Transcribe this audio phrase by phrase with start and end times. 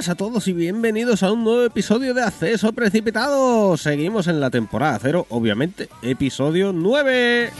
[0.00, 3.76] Buenas a todos y bienvenidos a un nuevo episodio de Acceso Precipitado.
[3.76, 7.50] Seguimos en la temporada cero, obviamente, episodio 9.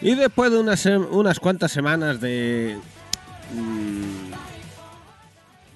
[0.00, 2.76] Y después de unas, unas cuantas semanas de...
[3.54, 4.32] mm,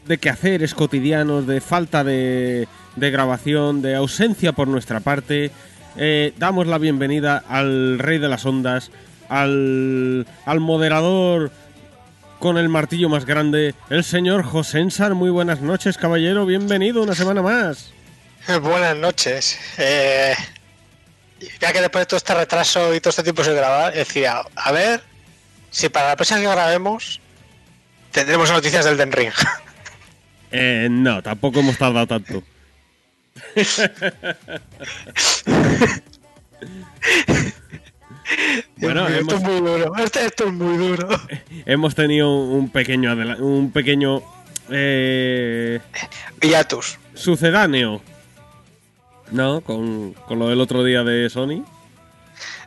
[0.09, 2.67] de quehaceres cotidianos, de falta de,
[2.97, 5.53] de grabación, de ausencia por nuestra parte,
[5.97, 8.91] eh, damos la bienvenida al rey de las ondas,
[9.29, 11.51] al, al moderador
[12.39, 15.15] con el martillo más grande, el señor José Ensar.
[15.15, 17.93] Muy buenas noches, caballero, bienvenido una semana más.
[18.63, 19.59] Buenas noches.
[19.79, 20.35] Eh,
[21.61, 24.73] ya que después de todo este retraso y todo este tiempo sin grabar, decía, a
[24.73, 25.03] ver
[25.71, 27.21] si para la próxima que grabemos
[28.13, 29.33] tendremos noticias del Den Ring.
[30.53, 32.41] Eh, no, tampoco hemos tardado tanto.
[38.79, 39.93] Bueno, mío, esto hemos- es muy duro.
[39.97, 41.09] Este- esto es muy duro.
[41.67, 44.23] Hemos tenido un pequeño un pequeño
[44.71, 45.81] eh,
[46.43, 46.99] Hiatus.
[47.15, 48.01] sucedáneo,
[49.31, 49.61] ¿no?
[49.61, 51.65] Con, con lo del otro día de Sony.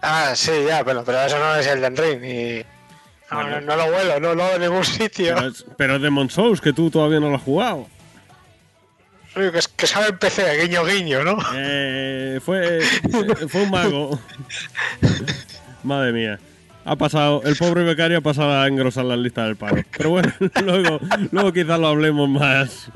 [0.01, 2.23] Ah, sí, ya, pero, pero eso no es el Den Ring.
[2.23, 2.65] Y...
[3.31, 3.61] No, Bueno.
[3.61, 5.35] no, no lo vuelo, no lo veo en ningún sitio.
[5.35, 7.87] Pero es, pero es Demon Souls, que tú todavía no lo has jugado.
[9.33, 11.38] Que, es- que sabe en PC, guiño guiño, ¿no?
[11.55, 12.81] Eh, fue,
[13.47, 14.19] fue un mago.
[15.83, 16.39] Madre mía.
[16.86, 19.83] Ha pasado, el pobre becario ha pasado a engrosar la lista del paro.
[19.95, 20.99] Pero bueno, luego,
[21.31, 22.89] luego quizás lo hablemos más,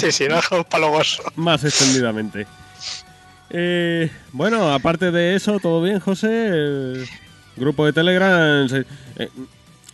[0.00, 1.22] Sí, sí, no palogoso.
[1.36, 2.46] más extendidamente.
[3.50, 6.48] Eh, bueno, aparte de eso, ¿todo bien, José?
[6.48, 7.06] El
[7.56, 8.66] grupo de Telegram
[9.18, 9.28] eh,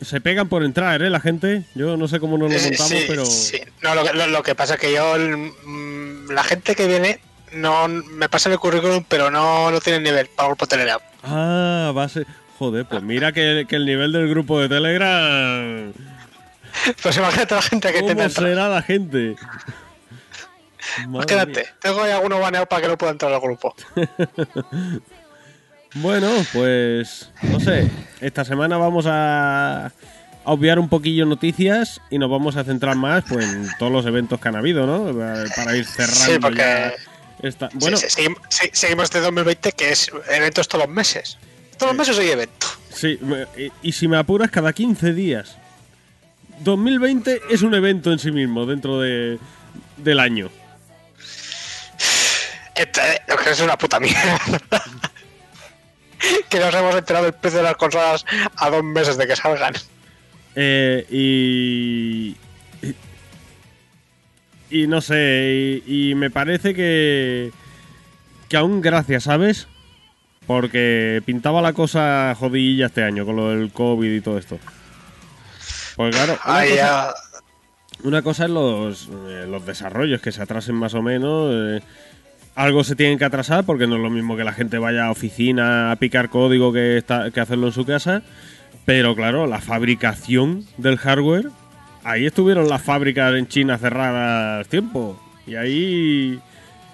[0.04, 1.10] se pegan por entrar, ¿eh?
[1.10, 1.64] La gente.
[1.74, 3.24] Yo no sé cómo nos lo Sí, montamos, sí, pero...
[3.26, 3.60] sí.
[3.82, 6.86] No, lo, que- lo- lo que pasa es que yo, el- mm, la gente que
[6.86, 7.20] viene,
[7.52, 11.00] no me pasa el currículum, pero no, no tiene nivel para el grupo Telegram.
[11.22, 12.26] Ah, va a ser...
[12.58, 15.92] Joder, pues mira que, que el nivel del grupo de Telegram...
[17.02, 18.30] Pues imagínate la gente que ¿Cómo entrar.
[18.30, 19.36] será la gente?
[21.08, 21.74] Madre quédate, mía.
[21.80, 23.74] tengo ahí alguno baneado para que no pueda entrar al grupo.
[25.94, 27.90] Bueno, pues no sé.
[28.20, 29.92] Esta semana vamos a,
[30.44, 34.40] obviar un poquillo noticias y nos vamos a centrar más pues, en todos los eventos
[34.40, 35.16] que han habido, ¿no?
[35.54, 36.92] Para ir cerrando Sí, porque- ya
[37.42, 41.38] esta- Bueno, Sí, sí, seguim- sí, seguimos este 2020 que es eventos todos los meses.
[41.78, 42.66] Todos los meses hay evento.
[42.90, 43.18] sí,
[43.56, 45.56] y, y si me apuras, cada 15 días.
[46.60, 49.38] 2020 es un evento en sí mismo dentro de,
[49.96, 50.50] del año.
[52.74, 54.38] Este, lo que es una puta mierda.
[56.50, 58.24] que nos hemos enterado del precio de las consolas
[58.56, 59.74] a dos meses de que salgan.
[60.54, 62.36] Eh, y,
[64.70, 64.82] y.
[64.82, 67.50] y no sé, y, y me parece que.
[68.48, 69.68] que aún gracias, ¿sabes?
[70.46, 74.58] Porque pintaba la cosa jodidilla este año con lo del COVID y todo esto.
[75.96, 77.14] Pues claro, una, Ahí cosa, ya.
[78.02, 81.50] una cosa es los, eh, los desarrollos que se atrasen más o menos.
[81.54, 81.82] eh,
[82.54, 85.10] algo se tienen que atrasar porque no es lo mismo que la gente vaya a
[85.10, 88.22] oficina a picar código que, está, que hacerlo en su casa.
[88.84, 91.48] Pero claro, la fabricación del hardware,
[92.04, 95.20] ahí estuvieron las fábricas en China cerradas tiempo.
[95.46, 96.40] Y ahí,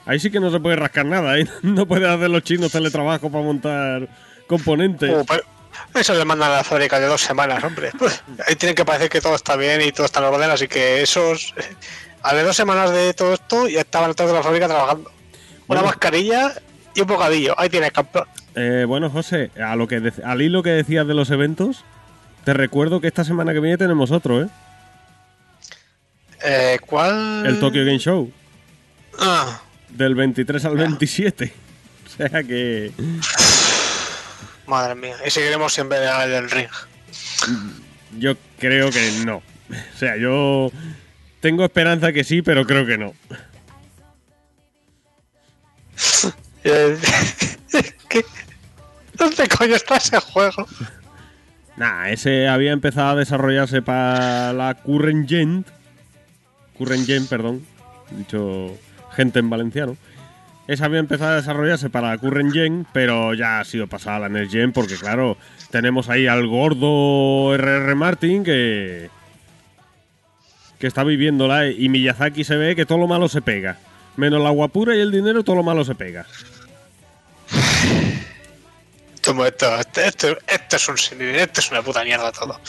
[0.06, 1.32] ahí sí que no se puede rascar nada.
[1.32, 4.08] Ahí no pueden hacer los chinos teletrabajo para montar
[4.46, 5.26] componentes.
[5.26, 7.90] Pero eso le mandan a la fábrica de dos semanas, hombre.
[8.46, 11.02] Ahí tienen que parecer que todo está bien y todo está en orden, así que
[11.02, 11.54] esos.
[12.22, 15.10] A de dos semanas de todo esto ya estaban todos de la fábrica trabajando.
[15.68, 15.86] Una Bueno.
[15.86, 16.52] mascarilla
[16.94, 17.54] y un bocadillo.
[17.58, 18.26] Ahí tienes, campeón.
[18.54, 21.84] Eh, bueno, José, a lo que al hilo que decías de los eventos,
[22.44, 24.48] te recuerdo que esta semana que viene tenemos otro, ¿eh?
[26.44, 27.44] Eh, ¿Cuál?
[27.46, 28.32] El Tokyo Game Show,
[29.20, 31.52] Ah, del 23 al 27.
[32.08, 32.90] O sea que...
[34.66, 35.14] madre mía.
[35.24, 36.68] Y seguiremos sin ver el del ring.
[38.18, 39.36] Yo creo que no.
[39.94, 40.72] O sea, yo
[41.40, 43.12] tengo esperanza que sí, pero creo que no.
[49.14, 50.66] ¿Dónde coño está ese juego?
[51.76, 55.64] Nah, ese había empezado a desarrollarse para la Current Gen.
[56.76, 57.64] Current Gen, perdón.
[58.10, 58.76] Dicho
[59.12, 59.96] gente en valenciano.
[60.66, 64.20] Esa había empezado a desarrollarse para la Current Gen, pero ya ha sido pasada a
[64.20, 65.38] la Next Gen, porque claro,
[65.70, 69.10] tenemos ahí al gordo RR Martin que.
[70.78, 73.78] que está viviéndola y Miyazaki se ve que todo lo malo se pega.
[74.18, 76.26] Menos la guapura y el dinero, todo lo malo se pega.
[79.14, 82.60] Esto, esto, esto, es un esto es una puta mierda todo.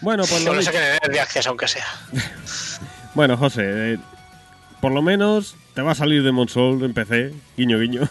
[0.00, 1.86] Bueno, pues lo de acceso aunque sea.
[3.14, 3.98] Bueno, José, eh,
[4.80, 8.08] por lo menos te va a salir de Monsol en PC, guiño guiño.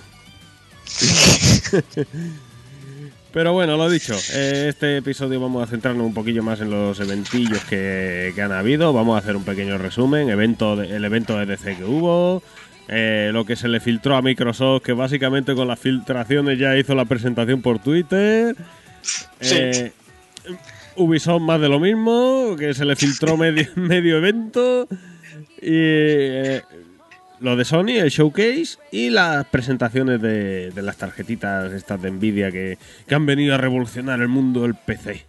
[3.34, 7.00] Pero bueno, lo dicho, eh, este episodio vamos a centrarnos un poquillo más en los
[7.00, 8.92] eventillos que, que han habido.
[8.92, 12.44] Vamos a hacer un pequeño resumen, evento de- el evento de DC que hubo,
[12.90, 16.94] eh, lo que se le filtró a Microsoft, que básicamente con las filtraciones ya hizo
[16.94, 18.54] la presentación por Twitter.
[19.40, 19.56] Sí.
[19.58, 19.92] Eh,
[20.98, 24.90] Ubisoft más de lo mismo, que se le filtró medio, medio evento.
[25.62, 26.62] Y eh,
[27.42, 32.52] lo de Sony, el showcase y las presentaciones de, de las tarjetitas estas de Nvidia
[32.52, 32.78] que,
[33.08, 35.26] que han venido a revolucionar el mundo del PC.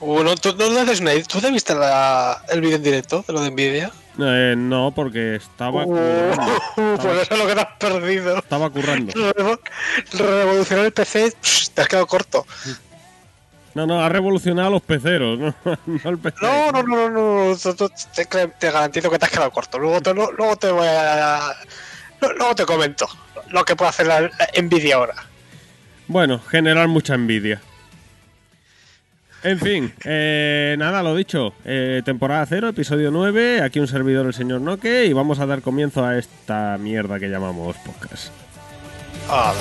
[0.00, 3.32] Uh, no, tú no haces una- ¿Tú te viste la- el vídeo en directo de
[3.32, 3.90] lo de Nvidia?
[4.18, 6.62] Eh, no, porque estaba, Uh, currando,
[7.00, 8.38] pues eso es lo que te has perdido.
[8.38, 9.12] estaba currando.
[9.34, 9.60] Revo-
[10.12, 11.32] Revolucionar el PC,
[11.74, 12.44] te has quedado corto.
[13.74, 16.20] No, no, ha revolucionado a los peceros, no, no.
[16.42, 17.08] No, no, no,
[17.50, 17.56] no,
[18.14, 19.78] Te, te garantizo que te has quedado corto.
[19.78, 21.54] Luego te, luego te voy a.
[22.20, 23.08] Luego te comento
[23.48, 24.30] lo que puede hacer la, la
[24.62, 25.14] Nvidia ahora.
[26.06, 27.60] Bueno, generar mucha envidia.
[29.42, 31.52] En fin, eh, nada, lo dicho.
[31.64, 33.62] eh, temporada 0, episodio 9.
[33.62, 35.06] Aquí un servidor, el señor Noque.
[35.06, 38.32] Y vamos a dar comienzo a esta mierda que llamamos podcast.
[39.28, 39.52] Ah,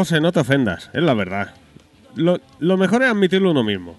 [0.00, 1.54] José, no te ofendas, es la verdad.
[2.14, 3.98] Lo, lo mejor es admitirlo uno mismo.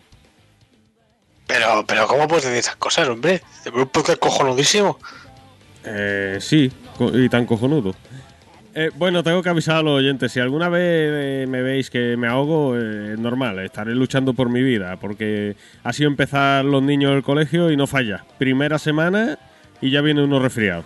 [1.45, 3.41] pero, pero, ¿cómo puedes decir esas cosas, hombre?
[3.71, 4.97] Un podcast cojonudísimo.
[5.85, 6.71] Eh, sí,
[7.13, 7.93] y tan cojonudo.
[8.73, 10.31] Eh, bueno, tengo que avisar a los oyentes.
[10.31, 14.49] Si alguna vez eh, me veis que me ahogo, eh, es normal, estaré luchando por
[14.49, 18.25] mi vida, porque ha sido empezar los niños del colegio y no falla.
[18.39, 19.37] Primera semana
[19.81, 20.83] y ya viene uno resfriado.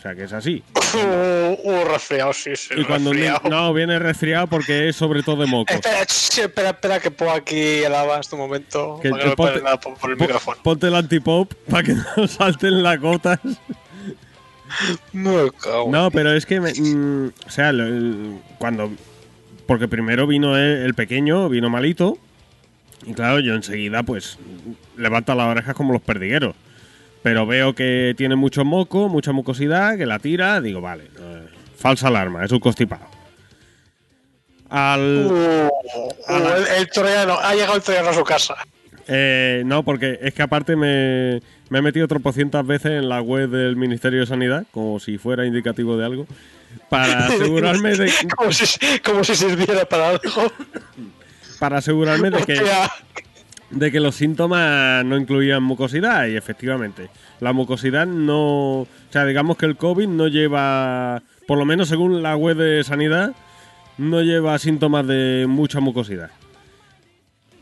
[0.00, 0.62] O sea que es así.
[0.94, 2.72] Uh, uh, resfriado, sí, sí.
[2.74, 3.50] Y cuando resfriado.
[3.50, 5.74] no viene resfriado porque es sobre todo de moco.
[5.74, 8.98] Espera, espera, espera, que pongo aquí el abas un momento.
[9.02, 10.56] Que- para que no ponte- nada por, por el micrófono.
[10.62, 13.40] Ponte el antipop para que no salten las gotas.
[15.12, 15.50] En-
[15.90, 18.90] No, pero es que, me- mm, o sea, el- cuando,
[19.66, 22.16] porque primero vino el, el pequeño, vino malito,
[23.04, 24.38] y claro, yo enseguida, pues,
[24.96, 26.54] levanto las orejas como los perdigueros.
[27.22, 31.46] Pero veo que tiene mucho moco, mucha mucosidad, que la tira, digo, vale, eh,
[31.76, 33.06] falsa alarma, es un constipado.
[34.70, 35.68] Al, Uh,
[36.28, 38.54] el, el troyano, ha llegado el troyano a su casa.
[39.08, 43.50] Eh, no, porque es que aparte me, me he metido tropocientas veces en la web
[43.50, 46.26] del Ministerio de Sanidad, como si fuera indicativo de algo,
[46.88, 50.52] para asegurarme de, como, si, como si sirviera para algo.
[51.58, 52.62] para asegurarme de que.
[53.70, 57.08] De que los síntomas no incluían mucosidad y efectivamente
[57.40, 62.22] la mucosidad no, o sea, digamos que el COVID no lleva, por lo menos según
[62.22, 63.32] la web de Sanidad,
[63.98, 66.30] no lleva síntomas de mucha mucosidad.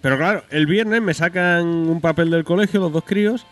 [0.01, 3.47] Pero claro, el viernes me sacan un papel del colegio los dos críos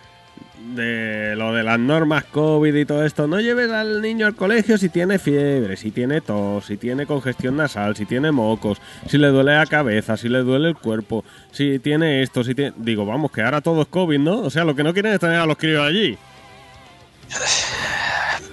[0.75, 3.27] de lo de las normas COVID y todo esto.
[3.27, 7.57] No lleves al niño al colegio si tiene fiebre, si tiene tos, si tiene congestión
[7.57, 11.79] nasal, si tiene mocos, si le duele la cabeza, si le duele el cuerpo, si
[11.79, 12.73] tiene esto, si tiene...
[12.77, 14.41] Digo, vamos, que ahora todo es COVID, ¿no?
[14.41, 16.19] O sea, lo que no quieren es tener a los críos allí.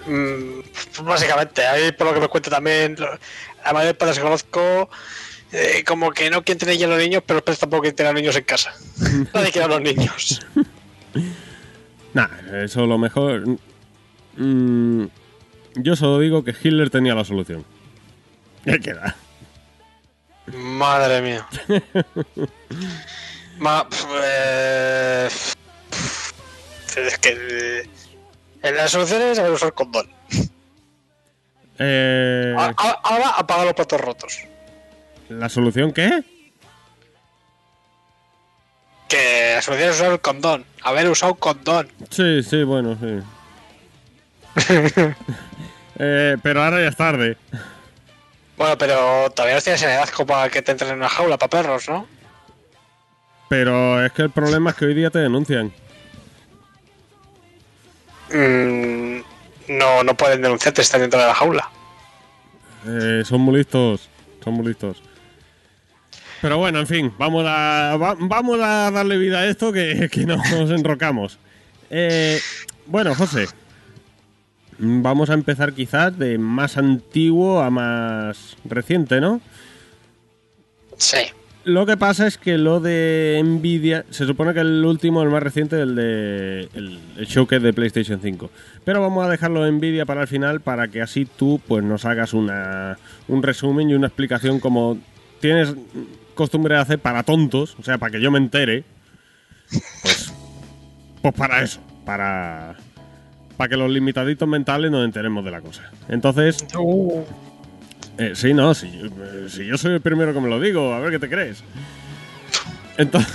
[0.05, 2.95] Mm, básicamente, ahí por lo que me cuenta también,
[3.65, 4.89] la mayor parte que conozco,
[5.51, 8.13] eh, como que no quieren tener ya los niños, pero después tampoco quieren tener a
[8.13, 8.73] los niños en casa.
[9.33, 10.41] Nadie quiere a los niños.
[12.13, 12.29] Nah,
[12.63, 13.43] eso lo mejor...
[14.37, 15.05] Mm,
[15.75, 17.65] yo solo digo que Hitler tenía la solución.
[18.63, 19.15] ¿Qué queda?
[20.55, 21.47] Madre mía.
[23.59, 23.87] Ma,
[24.23, 25.27] eh,
[26.97, 27.83] es que
[28.61, 30.07] eh, la solución es usar condón.
[31.79, 34.39] Eh, A- a- Ahora apaga los platos rotos.
[35.29, 36.23] ¿La solución qué?
[39.13, 40.65] Que la solución es usar el condón.
[40.81, 41.87] Haber usado condón.
[42.09, 43.19] Sí, sí, bueno, sí.
[45.99, 47.37] Eh, pero ahora ya es tarde.
[48.57, 51.37] Bueno, pero todavía no tienes en edad como para que te entren en una jaula
[51.37, 52.07] para perros, ¿no?
[53.47, 55.71] Pero es que el problema es que hoy día te denuncian.
[58.31, 59.19] Mm,
[59.67, 61.69] no, no pueden denunciarte están dentro de la jaula.
[62.87, 64.09] Eh, son muy listos,
[64.43, 65.03] son muy listos.
[66.43, 70.25] Pero bueno, en fin, vamos a, va- vamos a darle vida a esto que, que
[70.25, 71.39] nos enrocamos.
[71.89, 72.37] Eh,
[72.85, 73.47] bueno, José,
[74.77, 79.39] vamos a empezar quizás de más antiguo a más reciente, ¿no?
[80.97, 81.19] Sí.
[81.63, 85.41] Lo que pasa es que lo de Nvidia, se supone que el último, el más
[85.41, 88.49] reciente, el de el, el showcase de PlayStation 5.
[88.83, 92.03] Pero vamos a dejarlo de Nvidia para el final para que así tú pues nos
[92.03, 92.97] hagas una,
[93.29, 94.97] un resumen y una explicación como
[95.39, 95.73] tienes
[96.33, 98.83] costumbre de hacer para tontos, o sea, para que yo me entere.
[100.01, 100.33] Pues,
[101.21, 102.75] pues para eso, para
[103.57, 105.89] para que los limitaditos mentales nos enteremos de la cosa.
[106.09, 106.65] Entonces,
[108.17, 110.99] eh, sí, no, si, eh, si yo soy el primero que me lo digo, a
[110.99, 111.63] ver qué te crees.
[112.97, 113.33] Entonces,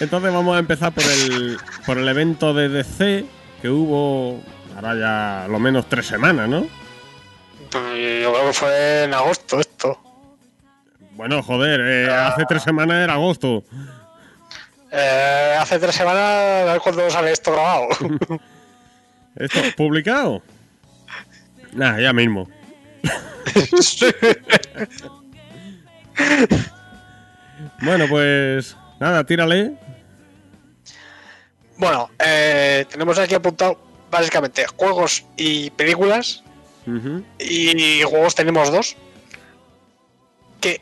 [0.00, 1.56] entonces vamos a empezar por el,
[1.86, 3.24] por el evento de DC
[3.62, 4.42] que hubo
[4.74, 6.66] ahora ya lo menos tres semanas, ¿no?
[7.70, 9.98] Pues Yo creo que fue en agosto esto.
[11.12, 13.64] Bueno, joder, eh, hace tres semanas era agosto.
[14.92, 17.88] Eh, hace tres semanas, a ver cuándo sale esto grabado.
[19.36, 20.42] ¿Esto publicado?
[21.72, 22.48] Nah, ya mismo.
[27.82, 29.72] Bueno, pues nada, tírale.
[31.78, 33.78] bueno, eh, tenemos aquí apuntado
[34.10, 36.42] básicamente juegos y películas.
[36.86, 37.24] Ujú.
[37.38, 38.96] Y juegos tenemos dos.
[40.60, 40.80] Que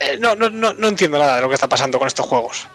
[0.00, 2.66] eh, no, no, no, no entiendo nada de lo que está pasando con estos juegos.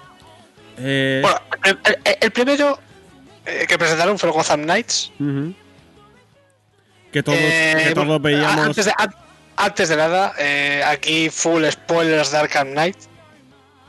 [0.77, 2.79] Eh, Bueno, el, el- el primero
[3.45, 5.11] eh, que presentaron fue el Gotham Knights.
[7.11, 8.65] Que todos, que todos veíamos.
[8.67, 9.15] Antes de, an-
[9.57, 10.33] antes de nada,
[10.89, 12.97] aquí full spoilers de Arkham Knight.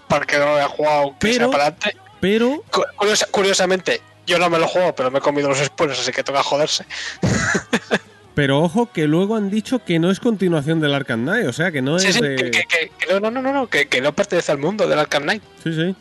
[0.09, 1.97] Porque no lo he jugado Pero- para adelante.
[2.21, 6.01] Pero Cu- curiosa- curiosamente, yo no me lo juego, pero me he comido los spoilers,
[6.01, 6.85] así que toca joderse.
[8.41, 11.71] Pero ojo que luego han dicho que no es continuación del Arkham Knight, o sea
[11.71, 12.37] que no es Sí, sí, de...
[12.37, 12.67] que, que-
[12.99, 15.43] que- no, no, no, no, que, que no pertenece al mundo del Arkham Knight.
[15.63, 15.95] Sí, sí.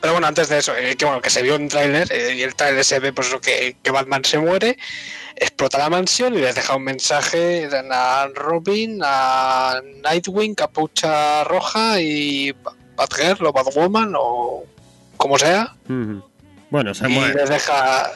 [0.00, 2.42] Pero bueno, antes de eso, eh, que bueno, que se vio un tráiler eh, y
[2.42, 4.78] el tráiler se ve pues que, que Batman se muere,
[5.34, 12.52] explota la mansión y les deja un mensaje a Robin, a Nightwing, Capucha Roja y
[12.52, 14.64] Ba- Batgirl o Batwoman o
[15.18, 15.74] como sea.
[16.70, 17.34] Bueno, se y muere.
[17.34, 18.10] les deja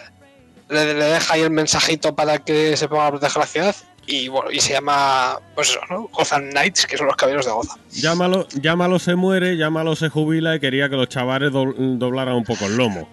[0.70, 4.28] le, le deja ahí el mensajito para que se ponga a proteger la ciudad y
[4.28, 6.08] bueno, y se llama pues eso, ¿no?
[6.08, 7.78] Gotham Knights, que son los caballeros de Gotham.
[7.92, 12.44] Llámalo, llámalo se muere, llámalo se jubila y quería que los chavales do- doblaran un
[12.44, 13.08] poco el lomo.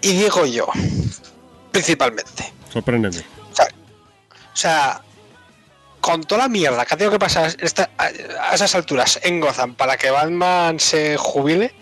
[0.00, 0.66] Y digo yo,
[1.72, 3.18] principalmente, Sorpréndeme.
[3.18, 5.02] O sea,
[6.00, 8.04] con toda la mierda que ha tenido que pasar esta- a,
[8.50, 11.74] a esas alturas en Gotham para que Batman se jubile,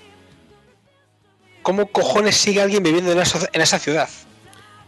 [1.63, 4.09] ¿cómo cojones sigue alguien viviendo en esa, en esa ciudad?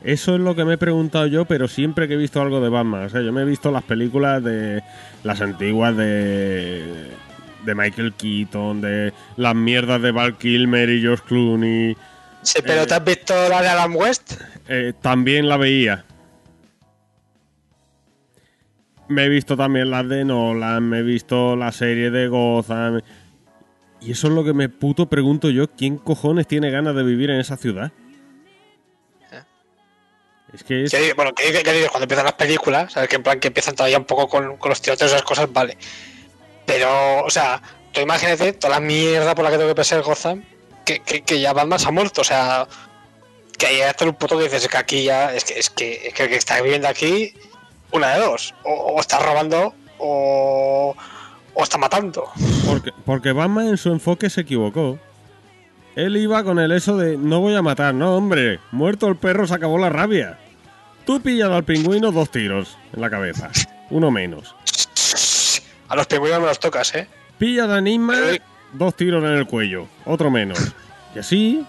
[0.07, 2.69] Eso es lo que me he preguntado yo, pero siempre que he visto algo de
[2.69, 3.07] Batman.
[3.07, 4.81] O sea, yo me he visto las películas de
[5.25, 7.11] las antiguas de
[7.65, 11.97] de Michael Keaton, de las mierdas de Val Kilmer y George Clooney.
[12.43, 12.87] Sí, pero Eh.
[12.87, 14.41] ¿te has visto la de Adam West?
[14.69, 16.05] Eh, también la veía.
[19.09, 23.01] Me he visto también las de Nolan, me he visto la serie de Gotham.
[24.01, 27.31] Y eso es lo que me puto pregunto yo, ¿quién cojones tiene ganas de vivir
[27.31, 27.91] en esa ciudad?
[30.53, 31.17] Es que es...
[31.17, 33.09] Bueno, que, digo, cuando empiezan las películas, ¿sabes?
[33.09, 35.53] Que en plan que empiezan todavía un poco con, con los tiroteos y esas cosas,
[35.53, 35.77] vale.
[36.65, 37.61] Pero, o sea,
[37.93, 40.45] tú imagínate toda la mierda por la que tengo que pasar Gotham,
[40.85, 42.67] que, que, que ya Batman se ha muerto, o sea,
[43.59, 46.15] que está en un punto que dices que aquí ya, es que, es que, es
[46.15, 47.35] que el que está viviendo aquí,
[47.93, 50.95] una de dos, o, o está robando o,
[51.55, 52.31] o está matando.
[52.67, 54.99] Porque, porque Batman en su enfoque se equivocó.
[55.97, 59.47] Él iba con el eso de no voy a matar, no hombre, muerto el perro
[59.47, 60.39] se acabó la rabia.
[61.07, 63.51] Tú pillas al pingüino dos tiros en la cabeza,
[63.91, 64.55] uno menos.
[65.89, 67.09] A los pingüinos me los tocas, ¿eh?
[67.39, 68.15] Pilla a Enigma,
[68.73, 70.59] dos tiros en el cuello, otro menos.
[71.15, 71.65] Y así,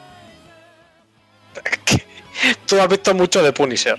[2.68, 3.98] Tú has visto mucho de Punisher.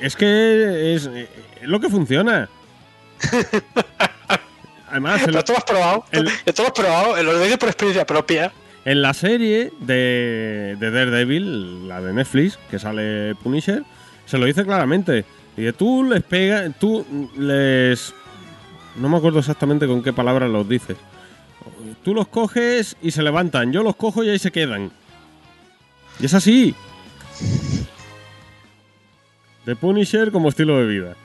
[0.00, 1.28] es que es, es
[1.62, 2.48] lo que funciona.
[4.90, 6.30] Además, lo has probado, el- lo
[6.66, 8.52] has probado, lo digo por experiencia propia.
[8.84, 13.82] En la serie de, de Daredevil, la de Netflix, que sale Punisher,
[14.26, 15.24] se lo dice claramente.
[15.56, 17.06] Y tú les pegas, tú
[17.38, 18.12] les...
[18.96, 20.96] No me acuerdo exactamente con qué palabras los dices.
[22.02, 23.72] Tú los coges y se levantan.
[23.72, 24.92] Yo los cojo y ahí se quedan.
[26.20, 26.74] Y es así.
[29.64, 31.16] De Punisher como estilo de vida.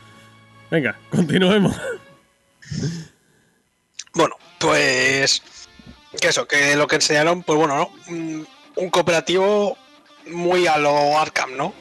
[0.72, 1.76] Venga, continuemos.
[4.14, 5.42] Bueno, pues.
[6.20, 7.92] Que eso, que lo que enseñaron, pues bueno, ¿no?
[8.08, 9.78] Un, un cooperativo
[10.28, 11.74] muy a lo Arkham, ¿no?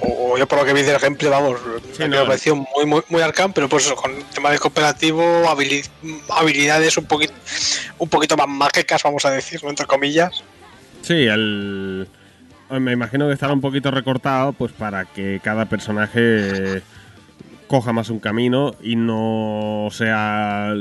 [0.00, 1.58] O yo por lo que vi del ejemplo, vamos,
[1.96, 2.26] Sí, me no.
[2.26, 5.88] pareció muy, muy, muy Arkham, pero pues eso, con el tema de cooperativo, habili-
[6.28, 7.32] habilidades un poquito,
[7.98, 9.70] un poquito más mágicas, vamos a decir, ¿no?
[9.70, 10.42] entre comillas.
[11.02, 12.08] Sí, el.
[12.68, 16.82] Me imagino que estará un poquito recortado, pues para que cada personaje
[17.66, 20.72] coja más un camino y no sea.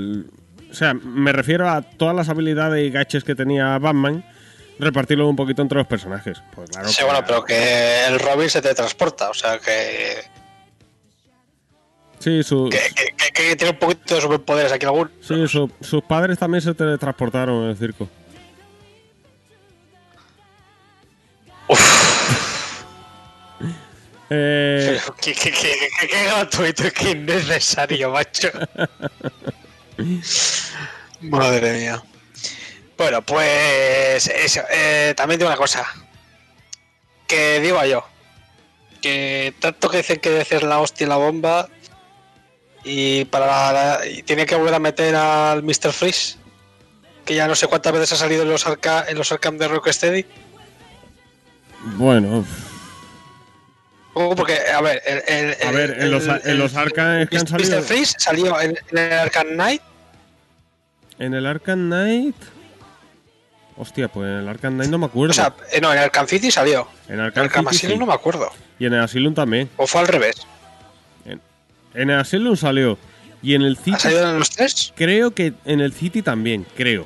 [0.71, 4.25] O sea, me refiero a todas las habilidades y gaches que tenía Batman,
[4.79, 6.41] repartirlo un poquito entre los personajes.
[6.53, 6.87] Pues claro.
[6.89, 10.17] sí, bueno, pero que el Robin se teletransporta, o sea que,
[12.19, 15.11] Sí, su- que, que- que- que tiene un poquito de superpoderes aquí algún.
[15.21, 18.07] sí, su- sus padres también se teletransportaron en el circo.
[24.29, 28.49] Eh, Pero que, que, que- que gratuito, que innecesario, macho.
[31.21, 32.03] Madre mía.
[32.97, 34.61] Bueno, pues eso.
[34.71, 35.85] eh, también digo una cosa.
[37.27, 38.05] Que digo yo.
[39.01, 41.69] Que tanto que dicen que debe la hostia y la bomba.
[42.83, 45.91] Y para la- y tiene que volver a meter al Mr.
[45.91, 46.37] Freeze.
[47.25, 49.67] Que ya no sé cuántas veces ha salido en los, arca, en los Arkham de
[49.67, 50.25] Rocksteady.
[51.97, 52.45] bueno,
[54.17, 57.35] Oh, Porque, a ver, el, el- A ver, en el- los, en los Arkham que
[57.37, 57.49] han Mr.
[57.49, 57.81] salido.
[57.83, 59.81] Freeze salió en, en el Arkham Knight.
[61.19, 62.35] En el Arkham Knight.
[63.77, 65.31] Hostia, pues en el Arkham Knight no me acuerdo.
[65.31, 66.87] O sea, eh, no, en el Arkham City salió.
[67.09, 67.99] en el Arkham Arkham Asylum sí.
[67.99, 68.49] no me acuerdo.
[68.79, 69.69] Y en el Asylum también.
[69.75, 70.35] O fue al revés.
[71.93, 72.97] En el Asylum salió.
[73.41, 73.99] Y en el ¿Ha City.
[73.99, 74.93] salido en los tres?
[74.95, 77.05] Creo que en el City también, creo.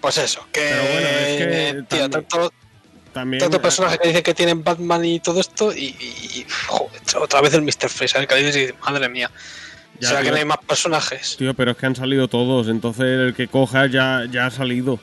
[0.00, 0.60] Pues eso, que.
[0.60, 1.46] Pero bueno, es que
[1.88, 2.52] tío, también- tanto,
[3.12, 3.40] También.
[3.40, 5.72] tanto eh, personaje que dicen que tienen Batman y todo esto.
[5.72, 7.88] Y, y- y, joder, otra vez el Mr.
[7.88, 8.26] Freeze, ¿sabes?
[8.28, 9.30] Que dices madre mía.
[10.00, 10.32] Ya, ¿Será que tío.
[10.32, 11.36] no hay más personajes?
[11.36, 12.68] Tío, pero es que han salido todos.
[12.68, 14.98] Entonces el que coja ya, ya ha salido.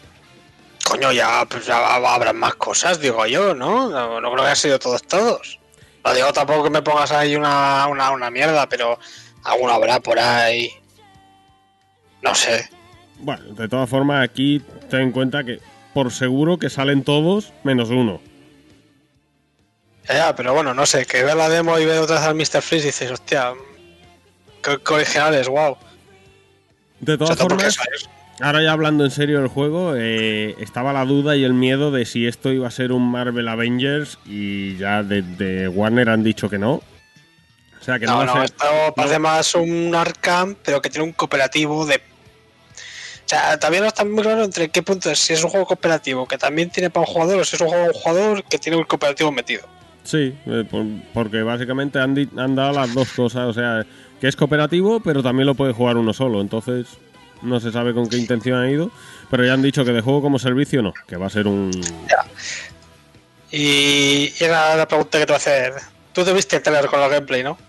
[0.84, 3.90] Coño, ya, pues ya habrá más cosas, digo yo, ¿no?
[3.90, 5.60] No, no creo que hayan sido todos, todos.
[6.04, 8.98] No digo tampoco que me pongas ahí una, una, una mierda, pero
[9.44, 10.72] alguno habrá por ahí.
[12.24, 12.70] No sé.
[13.20, 15.60] Bueno, de todas formas, aquí ten en cuenta que
[16.00, 18.22] por seguro que salen todos menos uno.
[20.08, 22.36] Ya, ya, pero bueno, no sé, que ver la demo y ver otra vez al
[22.36, 22.62] Mr.
[22.62, 23.52] Freeze y dices, hostia,
[24.64, 25.76] qué, qué originales, wow.
[27.02, 27.78] De todas formas,
[28.40, 32.06] ahora ya hablando en serio del juego, eh, estaba la duda y el miedo de
[32.06, 36.50] si esto iba a ser un Marvel Avengers y ya de, de Warner han dicho
[36.50, 36.76] que no.
[36.76, 38.46] O sea, que no, No, va no, a ser.
[38.46, 42.02] esto parece más un Arkham, pero que tiene un cooperativo de.
[43.30, 45.68] O sea, también no está muy claro entre qué punto es, si es un juego
[45.68, 48.44] cooperativo que también tiene para un jugador o si es un juego de un jugador
[48.44, 49.68] que tiene un cooperativo metido.
[50.04, 52.16] Sí, eh, por- porque básicamente han,
[52.56, 53.46] dado las dos cosas.
[53.46, 53.86] O sea,
[54.20, 56.42] que es cooperativo, pero también lo puede jugar uno solo.
[56.42, 56.88] Entonces,
[57.44, 58.90] no se sabe con qué intención han ido.
[59.30, 61.70] Pero ya han dicho que de juego como servicio no, que va a ser un.
[63.52, 65.74] Y, y era la pregunta que te voy a hacer.
[66.14, 67.60] Tú te viste el trailer con el gameplay, ¿no?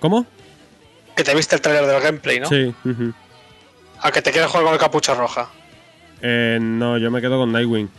[0.00, 0.24] ¿Cómo?
[1.14, 2.48] Que te viste el trailer del gameplay, ¿no?
[2.48, 2.74] Sí.
[2.86, 3.12] ujú.
[4.02, 5.48] A que te quieres jugar con el capucha roja.
[6.22, 7.90] Eh, no, yo me quedo con Nightwing.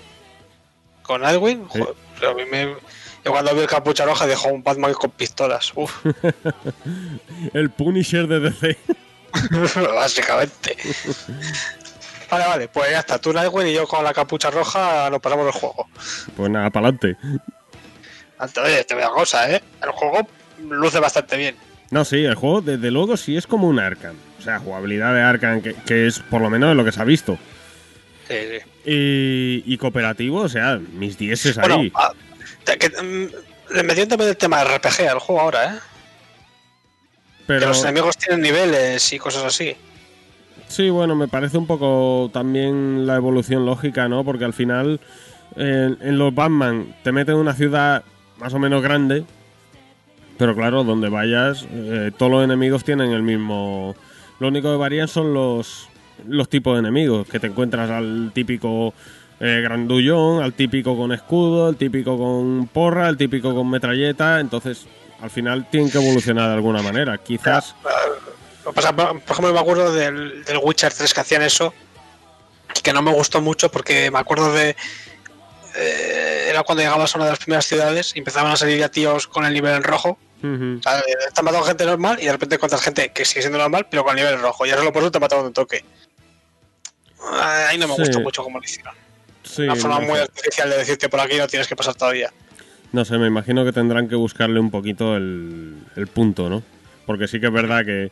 [1.03, 1.21] ¿Con?
[1.21, 1.59] Sí.
[1.67, 2.75] Joder, pero a mí me.
[3.23, 5.71] Yo cuando vi el capucha roja dije un Batman con pistolas.
[5.75, 6.05] Uf,
[7.53, 8.77] El Punisher de DC.
[9.95, 10.75] básicamente.
[12.29, 13.19] Vale, vale, pues ya está.
[13.19, 15.87] Tú Nightwing y yo con la capucha roja nos pasamos el juego.
[16.35, 17.17] Pues nada, para adelante.
[18.39, 19.61] Antes, oye, te veo cosa, ¿eh?
[19.83, 20.27] El juego
[20.69, 21.55] luce bastante bien.
[21.91, 24.15] No, sí, el juego desde luego sí es como un Arkham.
[24.39, 27.05] O sea, jugabilidad de Arkham, que, que es por lo menos lo que se ha
[27.05, 27.37] visto.
[28.27, 28.89] Sí, sí.
[28.89, 31.91] Y, y cooperativo, o sea, mis dieces Bueno, ahí.
[31.95, 32.13] ah,
[32.63, 35.79] te- que, mm, le metieron también el tema de RPG al juego ahora, ¿eh?
[37.39, 39.75] Que pero los enemigos tienen niveles y cosas así.
[40.67, 44.23] sí, bueno, me parece un poco también la evolución lógica, ¿no?
[44.23, 45.01] Porque al final
[45.57, 48.03] en, en los Batman te meten en una ciudad
[48.37, 49.25] más o menos grande,
[50.41, 53.95] pero claro, donde vayas, eh, todos los enemigos tienen el mismo.
[54.39, 55.87] Lo único que varían son los,
[56.27, 58.91] los tipos de enemigos, que te encuentras al típico
[59.39, 64.87] eh, grandullón, al típico con escudo, el típico con porra, el típico con metralleta, entonces
[65.21, 67.19] al final tienen que evolucionar de alguna manera.
[67.19, 67.75] Quizás...
[68.63, 71.71] Por ejemplo, me acuerdo del, Witcher 3 que hacían eso,
[72.81, 74.75] que no me gustó mucho porque me acuerdo de.
[75.75, 78.89] eh, era cuando llegabas a una de las primeras ciudades y empezaban a salir ya
[78.89, 80.17] tíos con el nivel en rojo.
[80.43, 80.79] Eh,
[81.27, 84.17] están matando gente normal y de repente encuentras gente que sigue siendo normal, pero con
[84.17, 84.65] el nivel rojo.
[84.65, 85.83] Y ahora solo por eso te mataron de un toque.
[87.23, 88.01] Ah, Ahí no me Sí.
[88.01, 88.93] gustó mucho como lo hicieron.
[89.43, 92.31] Sí, Una forma muy artificial de decirte por aquí no tienes que pasar todavía.
[92.91, 96.61] No sé, me imagino que tendrán que buscarle un poquito el, el punto, ¿no?
[97.05, 98.11] Porque sí que es verdad que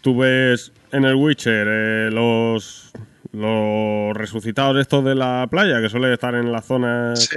[0.00, 2.92] tú ves en el Witcher eh, los,
[3.32, 7.36] los resucitados estos de la playa, que suelen estar en las zonas Sí.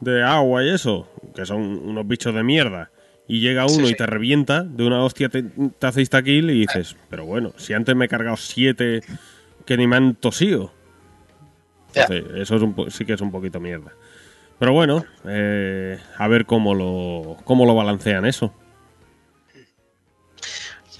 [0.00, 2.90] de agua y eso, que son unos bichos de mierda.
[3.32, 6.66] Y llega uno Sí, y te revienta, de una hostia te, te hace insta-kill y
[6.66, 9.02] dices, pero bueno, si antes me he cargado siete
[9.64, 10.72] que ni me han tosido.
[11.94, 13.92] Eso es un sí que es un poquito mierda.
[14.58, 18.52] Pero bueno, eh, a ver cómo lo, cómo lo balancean eso.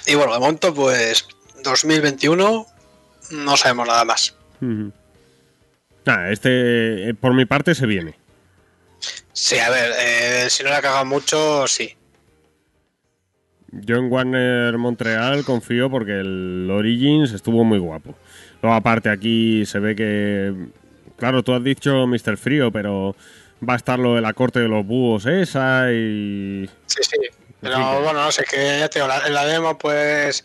[0.06, 1.26] Y bueno, de momento, pues
[1.64, 2.66] 2021
[3.32, 4.36] no sabemos nada más.
[6.04, 8.14] Nada, este eh, por mi parte se viene.
[9.32, 11.96] Sí, a ver, eh, si no la cagan mucho, sí.
[13.72, 18.14] Yo en Warner Montreal confío porque el Origins estuvo muy guapo.
[18.62, 20.52] Luego aparte aquí se ve que,
[21.16, 22.37] claro, tú has dicho Mr.
[22.37, 23.14] Frío, pero
[23.66, 26.68] va a estar lo de la corte de los búhos esa y...
[26.87, 27.16] Sí, sí.
[27.61, 30.44] Pero Sí, bueno, no sé, que ya te digo, en la demo, pues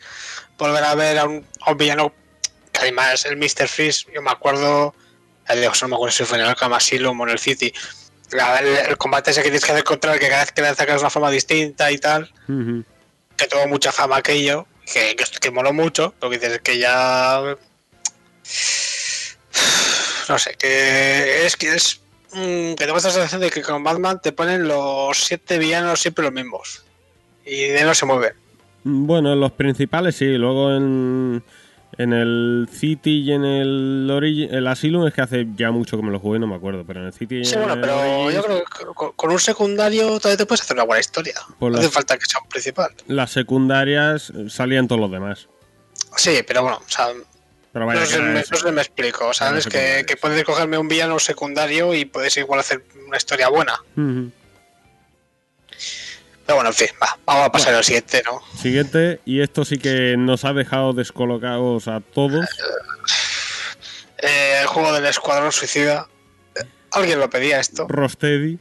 [0.57, 2.13] volver a ver a un, a un villano
[2.71, 3.67] que además el Mr.
[3.67, 4.93] Freeze, yo me acuerdo,
[5.47, 7.73] el de, no me acuerdo si fue en el Arkham Asylum o en el City,
[8.31, 10.67] el, el combate ese que tienes que hacer contra el que cada vez que le
[10.67, 12.83] atacas de una forma distinta y tal, Ujú.
[13.37, 17.41] Que tuvo mucha fama aquello, que, que, que moló mucho, lo que dices que ya...
[20.27, 22.01] No sé, que es que es...
[22.33, 26.23] mm, que tengo esta sensación de que con Batman te ponen los siete villanos siempre
[26.23, 26.83] los mismos.
[27.45, 28.33] Y de no se mueven.
[28.83, 31.43] Bueno, en los principales sí, luego en,
[31.97, 36.03] en el City y en el Origin, el Asylum es que hace ya mucho que
[36.03, 37.81] me lo jugué, no me acuerdo, pero en el City y Sí, en bueno, el
[37.81, 41.35] pero yo creo que con, con un secundario todavía te puedes hacer una buena historia.
[41.59, 42.91] Pues no hace falta que sea un principal.
[43.07, 45.47] las secundarias salían todos los demás.
[46.17, 47.07] Sí, pero bueno, o sea,
[47.73, 49.27] Pero vaya no, era me, no me explico.
[49.27, 53.17] O sea, Eran es que, puedes cogerme un villano secundario y puedes igual hacer una
[53.17, 53.81] historia buena.
[53.95, 54.31] Pero
[56.55, 58.39] bueno, en fin, va, vamos a pasar al siguiente, ¿no?
[58.57, 62.45] Siguiente, y esto sí que nos ha dejado descolocados a todos.
[64.17, 66.07] Eh, el juego del Escuadrón Suicida.
[66.91, 67.87] Alguien lo pedía esto.
[67.89, 68.59] Rostedi,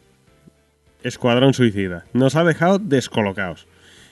[1.03, 2.05] Escuadrón Suicida.
[2.13, 3.67] Nos ha dejado descolocados.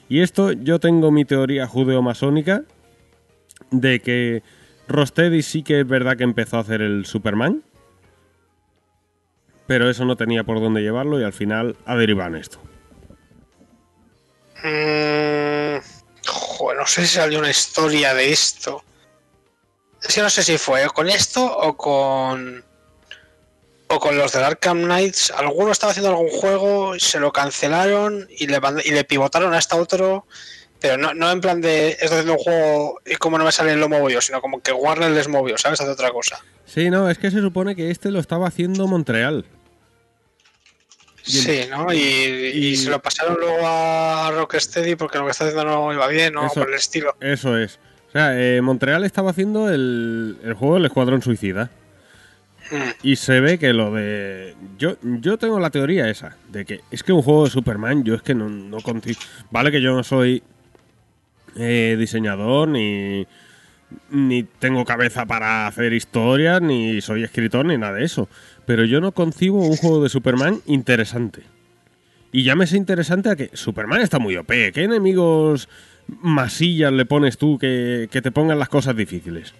[0.09, 2.63] Y esto yo tengo mi teoría judeo-masónica
[3.71, 4.43] de que
[4.87, 7.63] Rostedi sí que es verdad que empezó a hacer el Superman,
[9.67, 12.59] pero eso no tenía por dónde llevarlo y al final ha derivado en esto.
[14.63, 15.77] Mm,
[16.77, 18.83] no sé si salió una historia de esto.
[20.01, 22.63] Es que no sé si fue con esto o con.
[23.87, 25.31] O con los del Arkham Knights.
[25.31, 30.25] Alguno estaba haciendo algún juego, se lo cancelaron y le, y le pivotaron hasta otro.
[30.79, 33.87] Pero no, en plan de estoy haciendo un juego y como no me sale lo
[33.87, 35.79] movo yo, sino como que Warner les movió, ¿sabes?
[35.79, 36.43] Hace otra cosa.
[36.65, 39.45] Sí, no, es que se supone que este lo estaba haciendo Montreal.
[41.23, 41.91] Sí, ¿no?
[41.93, 45.93] Y, y y- se lo pasaron luego a Rocksteady porque lo que está haciendo no
[45.93, 46.45] iba bien, ¿no?
[46.45, 47.15] Eso- Por el estilo.
[47.19, 47.79] Eso es.
[48.09, 51.71] O sea, eh, Montreal estaba haciendo el, el juego del Escuadrón Suicida.
[52.71, 52.75] Mm.
[53.03, 54.55] Y se ve que lo de.
[54.77, 58.15] Yo, yo tengo la teoría esa, de que es que un juego de Superman, yo
[58.15, 58.77] es que no, no
[59.51, 60.43] Vale que yo no soy
[61.55, 63.25] eh, diseñador, ni,
[64.09, 68.29] ni tengo cabeza para hacer historias, ni soy escritor, ni nada de eso.
[68.65, 71.43] Pero yo no concibo un juego de Superman interesante.
[72.31, 74.47] Y llámese interesante a que Superman está muy OP.
[74.73, 75.69] ¿Qué enemigos
[76.07, 79.53] masillas le pones tú que, que te pongan las cosas difíciles?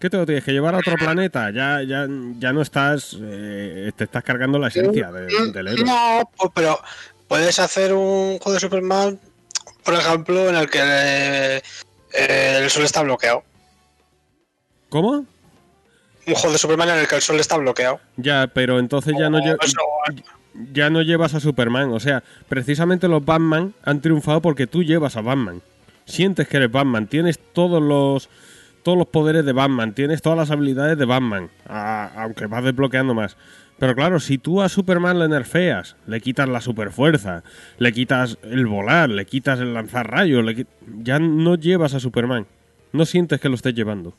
[0.00, 1.50] ¿Qué te lo tienes que llevar a otro planeta?
[1.50, 2.06] Ya, ya,
[2.38, 3.16] ya no estás.
[3.20, 5.84] eh, te estás cargando la esencia de- del héroe.
[5.84, 6.78] No, pues, pero
[7.26, 9.18] puedes hacer un juego de Superman,
[9.84, 11.62] por ejemplo, en el que eh,
[12.62, 13.42] el sol está bloqueado.
[14.88, 15.26] ¿Cómo?
[16.28, 18.00] Un juego de Superman en el que el sol está bloqueado.
[18.16, 19.78] Ya, pero entonces ya no, Oh, eso,
[20.72, 21.90] ya no llevas a Superman.
[21.92, 25.62] O sea, precisamente los Batman han triunfado porque tú llevas a Batman.
[26.04, 27.06] Sientes que eres Batman.
[27.06, 28.28] Tienes todos los
[28.82, 29.92] todos los poderes de Batman.
[29.94, 31.50] Tienes todas las habilidades de Batman.
[31.68, 33.36] a- aunque vas desbloqueando más.
[33.78, 37.44] Pero claro, si tú a Superman le nerfeas, le quitas la superfuerza,
[37.78, 40.66] le quitas el volar, le quitas el lanzar rayos, le
[41.02, 42.46] ya no llevas a Superman.
[42.92, 44.14] No sientes que lo estés llevando.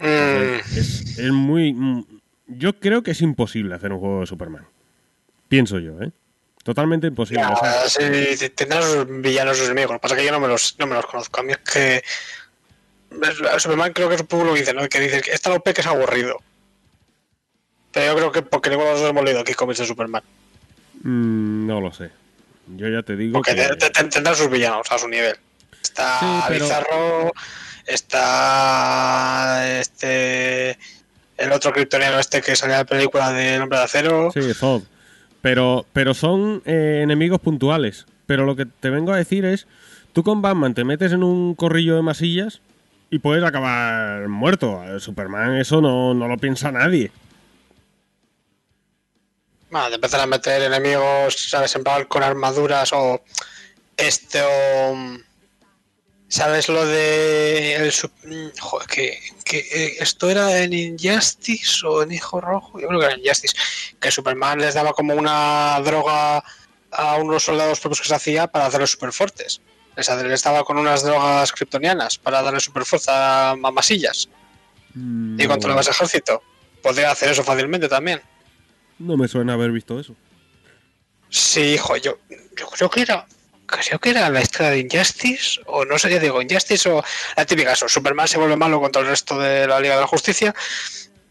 [0.00, 1.72] Mm, Es, es muy.
[1.72, 2.04] mm,
[2.46, 4.66] Yo creo que es imposible hacer un juego de Superman.
[5.48, 6.10] Pienso yo, ¿eh?
[6.64, 7.42] Totalmente imposible.
[7.42, 9.92] ya, o sea, sí, t- tendrá sus villanos, sus enemigos.
[9.92, 11.40] Lo que pasa es que yo no me los, no me los conozco.
[11.40, 12.02] A mí es que.
[13.58, 14.88] Superman creo que es un poco lo que dice, ¿no?
[14.88, 16.38] Que dice que esta OP que es aburrido.
[17.92, 20.22] Pero yo creo que porque ninguno de los dos hemos leído aquí de Superman.
[21.02, 22.10] mm, no lo sé.
[22.76, 23.62] Yo ya te digo Porque que.
[23.62, 25.36] te- te- te- tendrá sus villanos a su nivel.
[25.82, 27.32] Está Sí, pero- Bizarro,
[27.90, 30.78] está este
[31.36, 34.30] el otro kryptoniano este que salía en la película del Hombre de Acero.
[34.32, 34.82] Sí, Zod.
[35.40, 38.06] Pero, pero son eh, enemigos puntuales.
[38.26, 39.66] Pero lo que te vengo a decir es,
[40.12, 42.60] tú con Batman te metes en un corrillo de masillas
[43.10, 44.82] y puedes acabar muerto.
[45.00, 47.10] Superman eso no, no lo piensa nadie.
[49.70, 51.74] Bueno, te empiezan a meter enemigos, ¿sabes?
[51.74, 53.22] En plan con armaduras o.
[53.96, 54.94] Este o.
[56.30, 57.74] ¿Sabes lo de.
[57.74, 57.92] El,
[58.24, 62.78] mm, joder, que, que eh, esto era en Injustice o en Hijo Rojo?
[62.80, 63.56] Yo creo que era en Injustice.
[63.98, 66.44] Que Superman les daba como una droga
[66.92, 69.60] a unos soldados propios que se hacía para hacerlos super fuertes.
[69.96, 74.28] Les, daba con unas drogas kryptonianas para darle super fuerza a masillas
[74.94, 76.42] y No, controlabas el ejército.
[76.80, 78.22] Podría hacer eso fácilmente también.
[79.00, 80.14] no me suena haber visto eso.
[81.28, 82.18] Sí, hijo, yo,
[82.56, 83.26] yo creo que era.
[83.70, 87.04] Creo que era la historia de Injustice, o no sé, ya digo, Injustice o
[87.36, 90.06] la típica, eso, Superman se vuelve malo contra el resto de la Liga de la
[90.06, 90.54] Justicia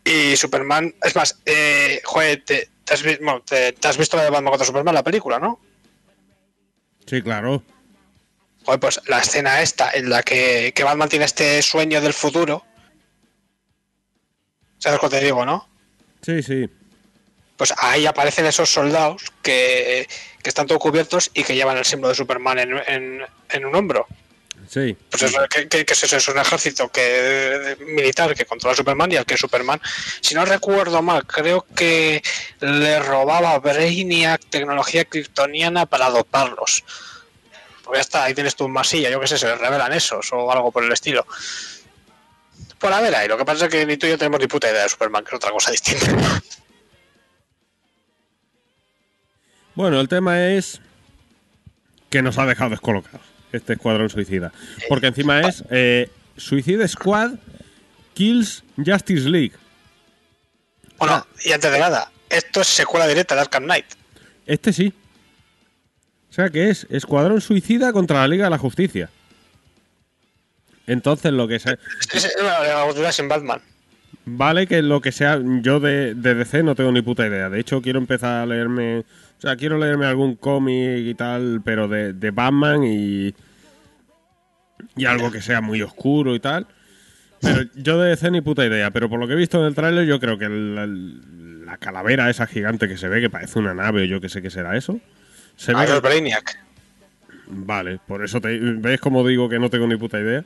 [0.05, 4.23] y Superman, es más, eh, joder, te, te has, bueno, te- te has visto la
[4.23, 5.59] de Batman contra Superman, la película, ¿no?
[7.05, 7.61] Sí, claro.
[8.65, 12.63] Joder, pues la escena esta en la que, que Batman tiene este sueño del futuro,
[14.77, 15.67] ¿sabes lo que te digo, no?
[16.21, 16.69] Sí, sí.
[17.59, 20.07] Pues ahí aparecen esos soldados que,
[20.41, 23.75] que están todo cubiertos y que llevan el símbolo de Superman en, en- en un
[23.75, 24.07] hombro.
[24.69, 24.95] Sí.
[25.09, 28.77] Pues eso, que, que- que es eso, es un ejército que, militar que controla a
[28.77, 29.81] Superman y al que Superman,
[30.21, 32.21] si no recuerdo mal, creo que
[32.61, 36.85] le robaba a Brainiac tecnología kryptoniana para adoptarlos.
[37.83, 40.71] Pues ya está, ahí tienes tu masilla, yo qué sé, se revelan esos o algo
[40.71, 41.25] por el estilo.
[42.77, 44.47] Por a ver ahí, lo que pasa es que ni tú y yo tenemos ni
[44.47, 46.41] puta idea de Superman, que es otra cosa distinta.
[49.79, 50.81] Bueno, el tema es
[52.09, 54.51] que nos ha dejado descolocados este escuadrón suicida.
[54.89, 57.35] Porque encima es eh, Suicide Squad
[58.13, 59.53] Kills Justice League.
[60.97, 63.85] Bueno, y antes de nada, esto es secuela directa de Arkham Knight.
[64.45, 64.93] Este sí.
[66.29, 69.09] O sea que es Escuadrón Suicida contra la Liga de la Justicia.
[70.87, 71.79] Entonces lo que sea...
[72.11, 72.35] Es,
[72.97, 73.61] una sin Batman.
[74.25, 75.39] Vale que lo que sea...
[75.61, 77.49] Yo de, de DC no tengo ni puta idea.
[77.49, 79.05] De hecho quiero empezar a leerme...
[79.39, 83.33] O sea, quiero leerme algún cómic y tal, pero de, de Batman y...
[84.95, 86.67] Y algo que sea muy oscuro y tal.
[87.41, 88.91] Pero yo de DC ni puta idea.
[88.91, 91.77] Pero por lo que he visto en el tráiler yo creo que el- el- la
[91.77, 94.49] calavera esa gigante que se ve, que parece una nave o yo que sé qué
[94.49, 94.99] será eso.
[95.55, 96.59] Se ve Ah, es Brainiac.
[97.47, 100.43] Vale, por eso te ves como digo que no tengo ni puta idea.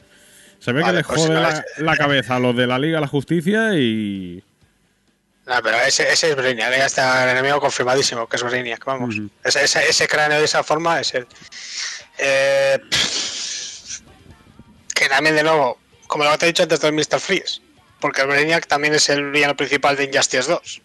[0.59, 2.67] Se ve Vale, que le pues jode no, la, es- la cabeza a los de
[2.67, 4.43] la Liga de la Justicia y.
[5.45, 6.71] No, pero ese, ese es Brainiac.
[6.77, 9.15] Ya está el enemigo confirmadísimo, que es Brainiac, vamos.
[9.43, 11.27] Ese, ese, ese cráneo de esa forma es el.
[12.17, 12.79] Eh,
[14.95, 15.77] que también, de nuevo,
[16.07, 17.19] como lo que te he dicho antes del Mr.
[17.19, 17.61] Freeze.
[17.99, 20.81] Porque el Brainiac también es el villano principal de Injustice 2.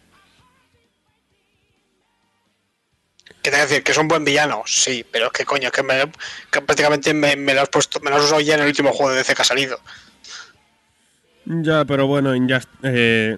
[3.42, 5.70] Que te voy a decir que es un buen villano, sí, pero es que coño,
[5.70, 6.10] que, me,
[6.50, 8.92] que prácticamente me, me lo has puesto, me lo has usado ya en el último
[8.92, 9.80] juego de DC que ha salido.
[11.44, 13.36] Ya, pero bueno, Injust- eh,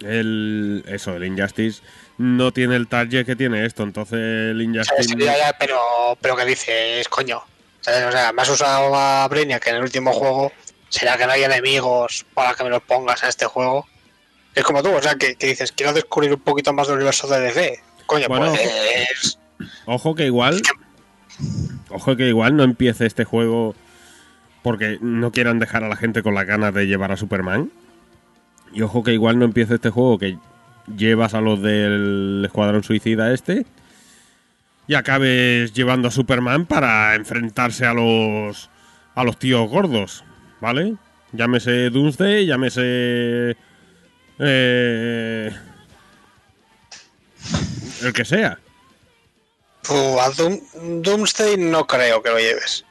[0.00, 1.82] el, eso, el Injustice
[2.18, 3.82] no tiene el target que tiene esto.
[3.82, 4.60] Entonces el.
[4.62, 5.14] Injustice.
[5.18, 5.78] Ya, pero,
[6.20, 7.42] pero que dices, coño.
[7.80, 8.04] ¿Sabes?
[8.04, 10.52] O sea, me has usado a Brainiac en el último juego.
[10.90, 13.86] ¿Será que no hay enemigos para que me los pongas en este juego?
[14.54, 17.28] Es como tú, o sea, que, que dices, quiero descubrir un poquito más del universo
[17.28, 17.80] de DC.
[18.06, 19.38] Coño, Bueno, pues.
[19.86, 20.60] Ojo que igual.
[21.90, 23.74] Ojo que igual no empiece este juego
[24.62, 27.70] porque no quieran dejar a la gente con las ganas de llevar a Superman.
[28.72, 30.38] Y ojo que igual no empiece este juego que
[30.96, 33.66] llevas a los del Escuadrón Suicida este
[34.86, 38.70] y acabes llevando a Superman para enfrentarse a los
[39.14, 40.24] a los tíos gordos,
[40.60, 40.94] ¿vale?
[41.32, 43.56] Llámese Doomsday, llámese
[44.38, 45.52] eh,
[48.02, 48.58] el que sea.
[49.88, 52.84] A Doom- Doomsday no creo que lo lleves.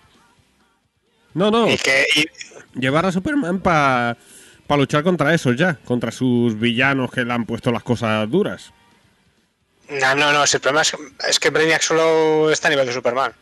[1.33, 1.69] No, no.
[1.69, 4.17] Y que, y- llevar a Superman para
[4.77, 8.71] luchar contra esos ya, contra sus villanos que le han puesto las cosas duras.
[9.89, 10.45] no, no, no.
[10.45, 10.93] si el problema es,
[11.27, 13.33] es que Brainiac solo está a nivel de Superman.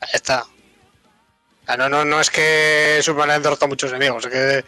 [0.00, 0.44] Ahí está.
[1.78, 4.64] No, no, no es que Superman haya derrotado a muchos enemigos, es que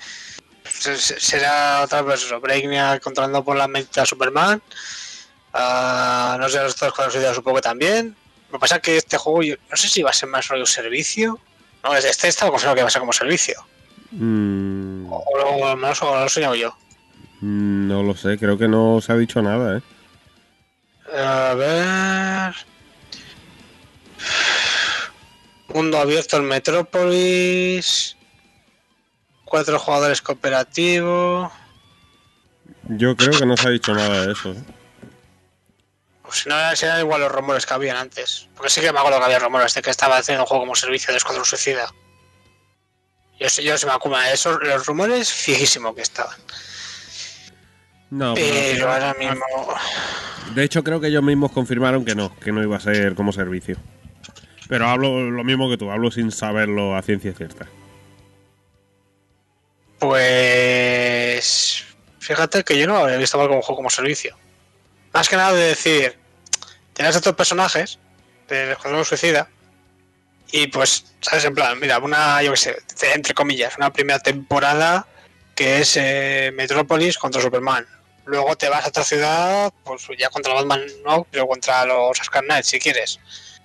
[0.71, 4.63] se- se- será otra vez eso, Brainiac controlando por la mente a Superman.
[5.53, 8.17] Ah, no sé, los otros con los supongo que también.
[8.51, 10.47] Lo que pasa es que este juego, yo no sé si va a ser más
[10.49, 11.39] rollo servicio.
[11.83, 13.65] No, este estaba confirmado que va a ser como servicio.
[14.13, 16.75] Mm, O, o o lo he soñado yo.
[17.41, 19.83] no lo sé, creo que no se ha dicho nada, ¿eh?
[21.15, 22.55] A ver.
[25.69, 28.17] Mundo abierto en Metrópolis.
[29.45, 31.53] Cuatro jugadores cooperativos.
[32.89, 34.53] Yo creo que no se ha dicho nada de eso.
[34.53, 34.63] ¿eh?
[36.23, 38.49] Pues si no, serán igual los rumores que habían antes.
[38.55, 40.75] Porque sí que me acuerdo que había rumores de que estaba haciendo un juego como
[40.75, 41.93] servicio de Escuadrón Suicida.
[43.43, 43.87] Yo, sé- yo se
[44.33, 46.37] esos, los rumores fijísimo que estaban.
[48.11, 49.45] No, pero- Pero ahora mismo.
[50.55, 53.33] de hecho creo que ellos mismos confirmaron que no, que no iba a ser como
[53.33, 53.77] servicio.
[54.69, 57.67] Pero hablo lo mismo que tú, hablo sin saberlo a ciencia cierta.
[60.43, 61.85] Pues.
[62.21, 64.37] Fíjate que yo no había visto mal como juego como servicio.
[65.13, 66.17] Más que nada de decir.
[66.93, 67.99] Tienes estos personajes
[68.49, 69.49] del Escuadrón Suicida.
[70.53, 71.47] Y pues, ¿sabes?
[71.47, 72.77] En plan, mira, una, yo qué sé,
[73.15, 75.07] entre comillas, una primera temporada
[75.55, 77.87] que es eh, Metrópolis contra Superman.
[78.27, 82.45] Luego te vas a otra ciudad, pues ya contra Batman no, pero contra los Ascar
[82.45, 83.19] Knights si quieres.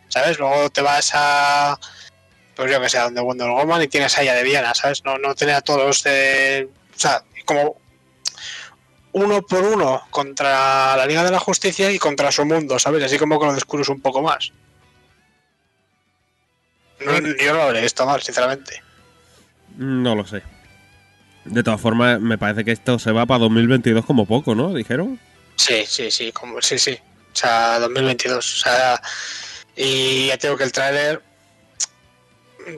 [0.08, 0.40] ¿Sabes?
[0.40, 1.78] Luego te vas a.
[2.56, 5.04] Pues yo que sé, donde Wonder Woman y tienes a ella de Viena, ¿sabes?
[5.04, 6.70] No, no tener a todos de.
[6.96, 7.76] O sea, como
[9.12, 13.04] uno por uno contra la Liga de la Justicia y contra su mundo, ¿sabes?
[13.04, 14.54] Así como que lo descubres un poco más.
[17.00, 18.82] No, yo no lo habría visto mal, sinceramente.
[19.78, 20.42] No lo sé.
[21.46, 24.74] De todas formas, me parece que esto se va para 2022 como poco, ¿no?
[24.74, 25.20] Dijeron.
[25.56, 26.92] Sí, sí, sí, como, sí, sí.
[27.34, 28.38] O sea, 2022.
[28.38, 29.02] O sea,
[29.76, 31.22] y ya tengo que el tráiler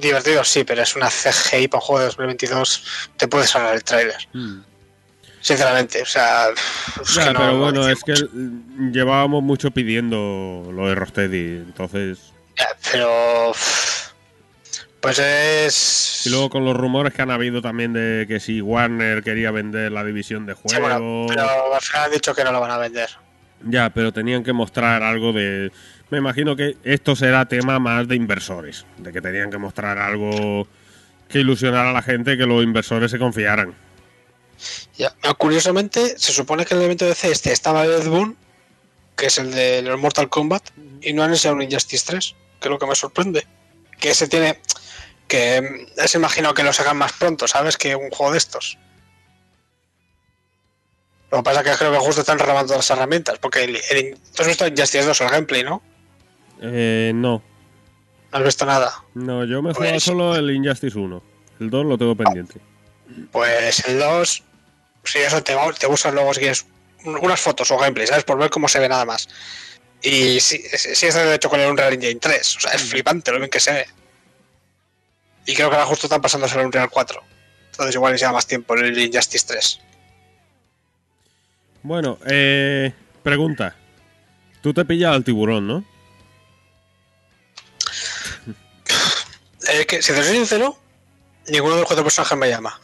[0.01, 2.83] divertido, sí, pero es una CGI para un juego de 2022.
[3.17, 4.17] Te puedes hablar el tráiler,
[5.41, 6.01] sinceramente.
[6.01, 6.49] O sea,
[7.01, 8.13] es Ya, que no- pero no bueno, es que
[8.91, 12.19] llevábamos mucho pidiendo lo de Rosteady, entonces...
[12.57, 13.51] Ya, pero
[15.01, 19.23] pues es Y luego con los rumores que han habido también de que si Warner
[19.23, 20.81] quería vender la división de Sí, juegos...
[20.81, 23.09] bueno, pero al final han dicho que no lo van a vender.
[23.65, 25.71] Ya, pero tenían que mostrar algo de...
[26.09, 30.67] Me imagino que esto será tema más de inversores, de que tenían que mostrar algo
[31.27, 33.75] que ilusionara a la gente, que los inversores se confiaran.
[34.97, 35.13] Ya.
[35.37, 38.35] Curiosamente, se supone que el evento de C este estaba Ed Boon,
[39.15, 40.63] que es el de los Mortal Kombat,
[41.01, 43.45] y no han enseñado un Injustice 3, que es lo que me sorprende.
[43.99, 44.59] Que ese tiene.
[45.29, 47.77] Que mm, ese imagino que lo sacan más pronto, ¿sabes?
[47.77, 48.77] Que un juego de estos.
[51.31, 54.17] Lo que pasa es que creo que justo están renovando las herramientas, porque el, el,
[54.35, 55.81] tú has visto Injustice 2, el gameplay, ¿no?
[56.61, 57.41] Eh, no,
[58.31, 59.03] No has visto nada.
[59.13, 61.23] no, yo me juego Pues- solo el Injustice 1.
[61.59, 62.59] El 2 lo tengo pendiente.
[63.31, 64.43] Pues el 2,
[65.03, 66.65] si eso te, te buscas luego si quieres
[67.05, 68.23] un- unas fotos o gameplay, ¿sabes?
[68.23, 69.29] Por ver cómo se ve nada más.
[70.01, 72.81] Y sí, sí sí está de hecho con el Unreal Engine 3, o sea, es
[72.83, 73.85] flipante lo bien que se ve.
[75.49, 77.23] Y creo que ahora justo están pasándose al Unreal 4.
[77.71, 79.79] Entonces igual les lleva más tiempo el Injustice 3.
[81.81, 83.75] Bueno, eh, pregunta.
[84.61, 85.79] Tú te pillas al tiburón, ¿no?
[89.71, 90.77] Eh, que, si te soy sincero,
[91.47, 92.79] ninguno de los cuatro personajes me llama.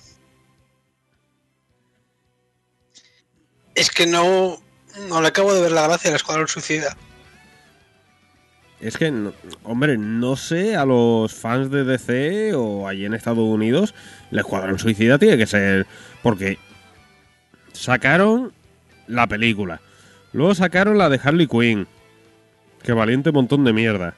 [3.73, 4.61] Es que no,
[5.07, 6.95] no le acabo de ver la gracia al Escuadrón Suicida.
[8.85, 9.11] Es que,
[9.63, 13.95] hombre, no sé, a los fans de DC o allí en Estados Unidos,
[14.31, 15.87] el Escuadrón Suicida tiene que ser.
[16.21, 16.59] Porque
[17.73, 18.53] sacaron
[19.07, 19.81] la película.
[20.33, 21.87] Luego sacaron la de Harley Quinn.
[22.83, 24.13] Que valiente montón de mierda.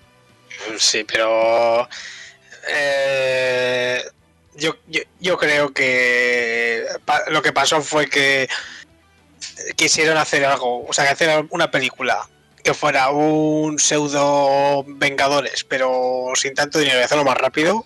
[0.78, 1.88] Sí, pero
[2.70, 4.04] eh,
[4.58, 6.84] yo, yo, yo creo que
[7.30, 8.50] lo que pasó fue que
[9.78, 12.28] quisieron hacer algo, o sea, que hacer una película
[12.68, 17.86] que fuera un pseudo Vengadores, pero sin tanto dinero y hacerlo más rápido.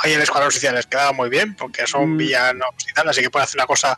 [0.00, 2.16] Ahí el Escuadrón Social les quedaba muy bien porque son Mm.
[2.16, 3.94] villanos y tal, así que pueden hacer una cosa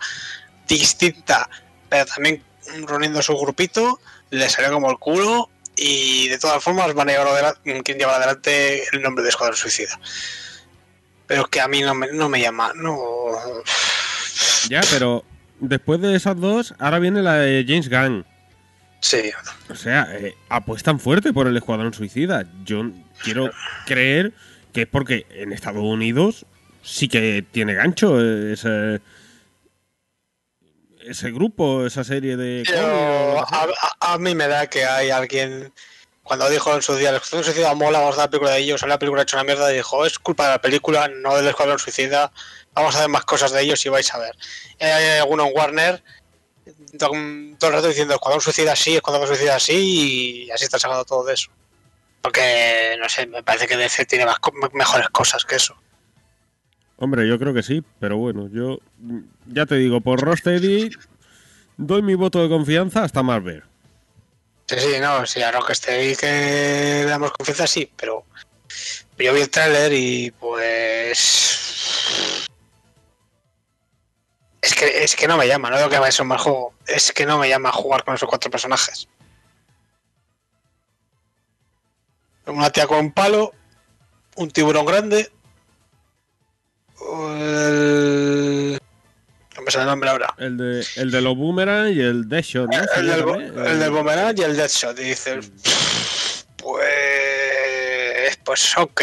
[0.67, 1.49] distinta,
[1.89, 2.43] pero también
[2.85, 7.29] reuniendo su grupito, les salió como el culo y de todas formas van a llevar
[7.29, 10.01] adelante, quieren llevar adelante el nombre de Escuadrón Suicida.
[11.29, 12.97] Pero que a mí no me, no me llama, no.
[14.69, 15.25] Ya, pero
[15.61, 18.27] después de esas dos, ahora viene la de James Gunn.
[19.05, 19.31] Sí,
[19.69, 22.47] O sea, eh, apuestan fuerte por el Escuadrón Suicida.
[22.65, 22.85] Yo
[23.23, 23.51] quiero
[23.85, 24.33] creer
[24.73, 26.47] que es porque en Estados Unidos
[26.83, 29.03] sí que tiene gancho eh, ese,
[31.07, 32.63] ese grupo, esa serie de...
[32.67, 33.69] pero a,
[34.01, 35.71] a- a mí me da que hay alguien.
[36.23, 38.59] Cuando dijo en su día, el Escuadrón Suicida mola, vamos a hacer la película de
[38.61, 41.47] ellos, la película hecha una mierda y dijo, es culpa de la película, no del
[41.49, 42.33] Escuadrón Suicida,
[42.73, 44.35] vamos a hacer más cosas de ellos y vais a ver.
[44.81, 46.03] Y hay alguno en Warner
[46.99, 51.25] todo, el rato diciendo Escuadrón Suicida sí, Escuadrón Suicida sí, y así está sacando todo
[51.25, 51.51] de eso.
[52.21, 54.39] Porque, no sé, me parece que DC tiene más,
[54.73, 55.77] mejores cosas que eso.
[56.97, 58.79] Hombre, yo creo que sí, pero bueno, yo
[59.47, 60.91] ya te digo, por Rocksteady
[61.77, 63.65] doy mi voto de confianza hasta más ver.
[64.67, 68.25] Sí, sí, no, sí, a Rocksteady que le damos confianza, sí, pero
[69.19, 71.35] yo vi el tráiler y pues...
[74.65, 76.39] Es que, es que no me llama, no digo que vaya a ser un mal
[76.39, 79.07] juego, es que no me llama jugar con esos cuatro personajes.
[82.47, 83.53] Una tía con un palo,
[84.37, 85.31] un tiburón grande,
[87.01, 88.79] el...
[89.57, 90.35] No me sale el nombre ahora.
[90.39, 92.83] El de, el de los boomerang y el Deadshot, ¿no?
[92.97, 94.99] El, del, bo- también, el del Boomerang y el Deadshot.
[94.99, 95.51] Y dices,
[96.57, 96.85] pues.
[98.45, 99.03] Pues ok.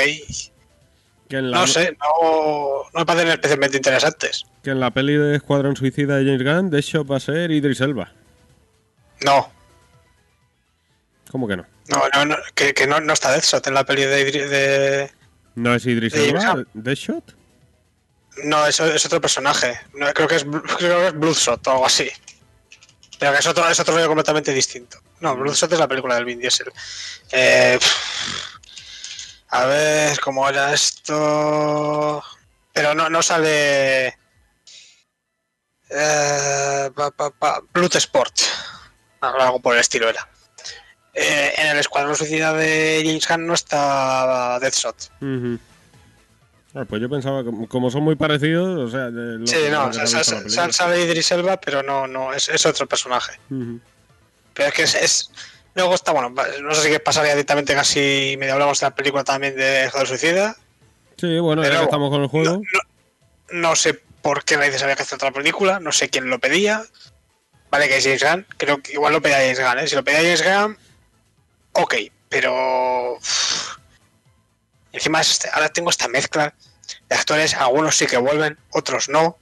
[1.31, 4.45] Que en la, No sé, no, no me parecen especialmente interesantes.
[4.63, 7.81] Que en la peli de Escuadrón Suicida de James Gunn, Deadshot va a ser Idris
[7.81, 8.11] Elba.
[9.21, 9.51] No,
[11.31, 11.65] ¿Cómo que no?
[11.87, 14.25] no, no, no, que, que no, no está Deadshot en la peli de.
[14.31, 15.11] De-
[15.55, 16.63] ¿No es Idris Sí, Elba?
[16.73, 17.35] ¿Deadshot?
[18.45, 19.79] no, eso es otro personaje.
[19.93, 22.09] No, creo, que es, creo que es Bloodshot o algo así.
[23.19, 24.97] Pero que es otro, es otro rollo completamente distinto.
[25.19, 26.67] No, Bloodshot es la película del Vin Diesel.
[27.31, 27.77] Eh,
[29.51, 32.23] a ver cómo era esto.
[32.73, 34.17] Pero no, no sale.
[35.89, 38.33] Eh, pa, pa, pa, Blood Sport.
[39.21, 40.27] Algo por el estilo era.
[41.13, 45.11] Eh, en el Escuadrón Suicida de James Gunn no está Deathshot.
[46.73, 49.11] Ah, pues yo pensaba, como son muy parecidos, o sea...
[49.11, 50.73] de lo- Sí, no, que sa- se ha sa- visto en la sa- película.
[50.73, 53.37] sale Idris Elba, pero no, no, es, es otro personaje.
[53.49, 55.31] Pero es que es, es-
[55.75, 59.55] Luego está, bueno, no sé si pasaría directamente casi medio hablamos de la película también
[59.55, 60.55] de Escuadrón Suicida.
[61.17, 62.55] Sí, bueno, ya que estamos con el juego...
[62.55, 66.29] No, no- no sé por qué narices había que hacer otra película, no sé quién
[66.29, 66.83] lo pedía.
[67.69, 69.87] Vale, que es James Gunn, creo que igual lo pedía James Gunn, ¿eh?
[69.87, 70.77] Si lo pedía James Gunn,
[71.73, 71.95] ok,
[72.29, 73.17] pero.
[74.93, 76.53] Encima es este- ahora tengo esta mezcla
[77.09, 79.37] de actores, algunos sí que vuelven, otros no.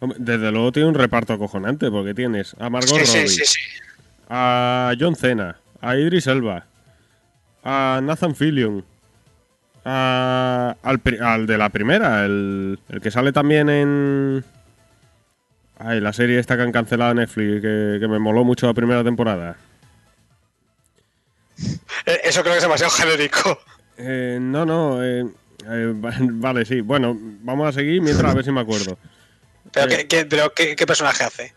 [0.00, 3.60] Desde luego tiene un reparto acojonante, porque tienes a Margot Sí, sí, Robbie, sí, sí.
[4.28, 6.66] a John Cena, a Idris Elba,
[7.64, 8.84] a Nathan Fillion,
[9.84, 14.44] a- al, de la primera, el, el que sale también en...
[15.78, 19.02] Ay, la serie esta que han cancelado Netflix, que, que me moló mucho la primera
[19.04, 19.56] temporada.
[22.06, 23.58] Eh, Eso creo que es demasiado genérico.
[23.96, 25.24] Eh, no, no, eh,
[25.66, 26.80] eh, va- vale, sí.
[26.82, 28.98] Bueno, vamos a seguir mientras a ver si me acuerdo.
[29.72, 29.96] ¿Pero, Eh.
[29.98, 31.54] qué, qué- pero qué, qué personaje hace?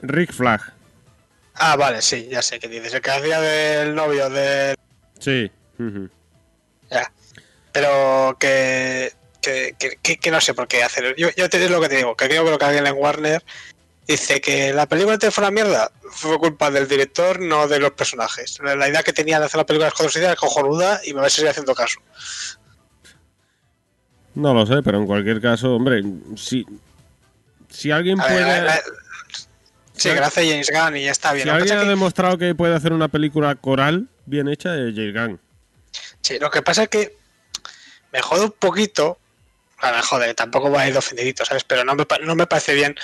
[0.00, 0.60] Rick Flag,
[1.54, 2.94] Ah, vale, sí, ya sé qué dices.
[2.94, 4.74] El que hacía del novio de.
[5.18, 5.50] sí.
[5.78, 6.08] ujú.
[6.90, 7.12] Ya.
[7.72, 9.12] Pero que.
[9.40, 11.14] Que, que- que- que no sé por qué hacer.
[11.16, 13.44] Yo, yo te digo lo que te digo, que creo que alguien en Warner
[14.06, 15.90] dice que la película antes fue una mierda.
[16.10, 18.58] Fue culpa del director, no de los personajes.
[18.62, 21.30] La, idea que tenía de hacer la película de era cojonuda y me va a
[21.30, 22.00] seguir haciendo caso.
[24.34, 26.02] No lo sé, pero en cualquier caso, hombre,
[26.36, 26.64] si,
[27.70, 28.82] si alguien A ver, puede...
[29.96, 31.44] sí, hace James Gunn y ya está bien.
[31.44, 35.14] Si alguien ha que- demostrado que puede hacer una película coral bien hecha es James
[35.14, 35.40] Gunn.
[36.20, 37.16] Sí, lo que pasa es que
[38.12, 39.18] me jode un poquito.
[39.78, 41.64] A me jode, tampoco va a ir ofendidito, ¿sabes?
[41.64, 42.94] Pero no me, no me parece bien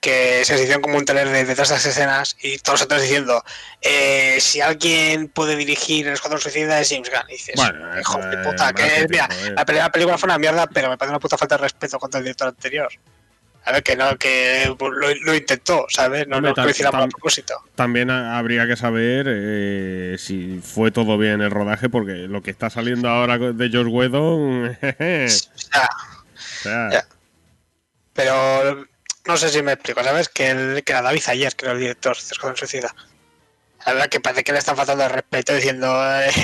[0.00, 3.42] que se hicieron como un trailer de detrás de las escenas y todos otros diciendo
[3.82, 7.28] eh, si alguien puede dirigir el Escuadrón Suicida es James Gunn.
[7.28, 9.54] Y dices, Bueno, hijo eso de puta, que mira, joder.
[9.54, 12.18] la, la película fue una mierda, pero me parece una puta falta de respeto contra
[12.18, 12.88] el director anterior.
[13.66, 16.26] A ver, que no, que lo, lo intentó, ¿sabes?
[16.28, 17.54] No, lo hiciera por tam- propósito.
[17.74, 22.52] También ha- habría que saber eh, si fue todo bien el rodaje, porque lo que
[22.52, 24.76] está saliendo ahora de George Whedon...
[24.80, 27.06] jeje, O sea, o sea, Ya.
[28.12, 28.86] Pero
[29.26, 30.28] no sé si me explico, ¿sabes?
[30.28, 32.94] Que, el, que era David Ayer, que era el director de Suicida.
[33.84, 35.86] La verdad que parece que le están faltando el respeto diciendo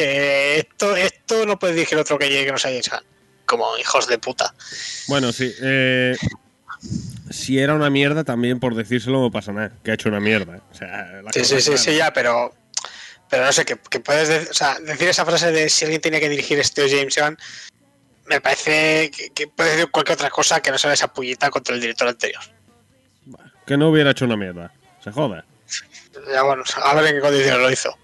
[0.00, 3.04] eh, esto, esto no puede dirigir otro que llegue que no sea James Gunn.
[3.46, 4.54] Como hijos de puta.
[5.08, 5.52] Bueno, sí.
[5.60, 6.16] eh,
[7.30, 9.72] si era una mierda, también por decírselo no pasa nada.
[9.82, 10.60] Que ha hecho una mierda.
[10.70, 12.54] O sea, la Sí, sí, sí, sí, ya, pero.
[13.30, 16.02] Pero no sé, que, que puedes decir, o sea, decir esa frase de si alguien
[16.02, 17.38] tiene que dirigir este James Gunn,
[18.26, 21.74] me parece que, que puede decir cualquier otra cosa que no sea esa pullita contra
[21.74, 22.42] el director anterior.
[23.66, 24.72] Que no hubiera hecho una mierda.
[25.02, 25.46] Se joda.
[26.30, 27.98] Ya bueno, a ver en qué condiciones lo hizo.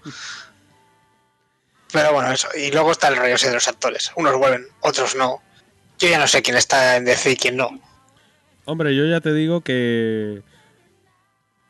[1.91, 2.47] Pero bueno, eso.
[2.55, 4.11] Y luego está el rollo ese de los actores.
[4.15, 5.43] Unos vuelven, otros no.
[5.99, 7.79] Yo ya no sé quién está en DC y quién no.
[8.65, 10.41] Hombre, yo ya te digo que.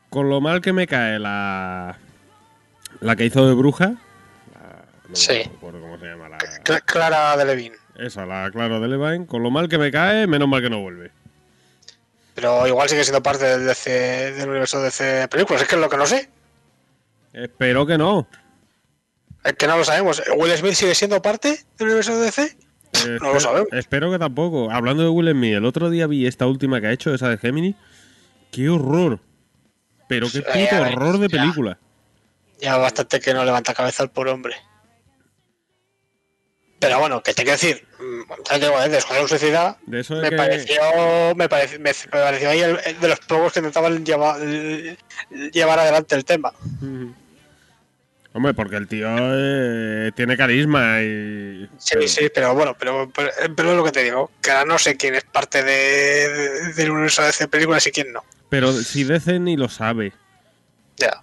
[0.09, 1.97] Con lo mal que me cae la.
[3.01, 3.95] La que hizo de bruja.
[4.53, 5.33] la- no Sí.
[5.33, 6.29] me acuerdo cómo se llama.
[6.29, 7.77] La, Cla- Clara Delevingne.
[7.97, 9.25] esa, la Clara de Levine.
[9.27, 11.11] Con lo mal que me cae, menos mal que no vuelve.
[12.35, 13.89] Pero igual sigue siendo parte del, DC,
[14.33, 15.61] del universo de DC de películas.
[15.61, 16.29] Es que es lo que no sé.
[17.33, 18.27] Espero que no.
[19.43, 20.21] Es que no lo sabemos.
[20.37, 22.57] ¿Will Smith sigue siendo parte del universo de DC?
[22.93, 23.67] Eh, No lo sabemos.
[23.71, 24.71] Espero que tampoco.
[24.71, 27.37] Hablando de Will Smith, el otro día vi esta última que ha hecho, esa de
[27.37, 27.75] Gemini.
[28.51, 29.19] ¡Qué horror!
[30.07, 31.39] Pero qué puto ver, horror de ya.
[31.41, 31.77] película.
[32.59, 34.55] Ya bastante que no levanta cabeza el pobre hombre.
[36.79, 40.35] Pero bueno, que te quiero decir, mm, de Escuadrón Suicida De eso de me que-
[40.37, 40.81] pareció,
[41.35, 44.39] me pareció, me, pareció ahí el, el de los pocos que intentaban llevar,
[45.51, 46.53] llevar adelante el tema.
[46.81, 47.13] Ujú.
[48.32, 51.67] Hombre, porque el tío eh, tiene carisma y.
[51.80, 54.77] Sí, sí, pero bueno, pero, pero, pero es lo que te digo, que ahora no
[54.77, 55.71] sé quién es parte de,
[56.30, 58.23] de- del universo de esta película y quién no.
[58.49, 60.13] Pero si DC ni lo sabe.
[60.97, 61.21] Ya.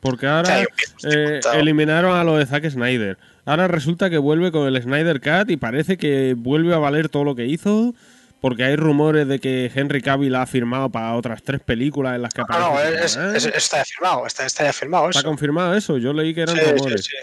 [0.00, 0.62] Porque ahora
[1.04, 3.18] eh, eliminaron a lo de Zack Snyder.
[3.44, 7.24] Ahora resulta que vuelve con el Snyder Cut y parece que vuelve a valer todo
[7.24, 7.94] lo que hizo.
[8.40, 12.34] Porque hay rumores de que Henry Cavill ha firmado para otras tres películas en las
[12.34, 13.04] que No, no, aparece.
[13.04, 13.36] es, Superman.
[13.36, 15.28] es- está ya firmado, está, está ya firmado ¿Está eso.
[15.28, 15.96] confirmado eso?
[15.98, 17.04] Yo leí que eran Sí, sí, rumores.
[17.04, 17.16] sí.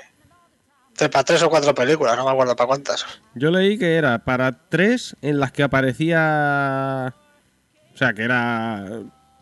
[0.95, 3.05] Tres- Para tres o cuatro películas, no me acuerdo para cuántas.
[3.35, 7.13] Yo leí que era para tres en las que aparecía.
[7.93, 8.85] O sea, que era.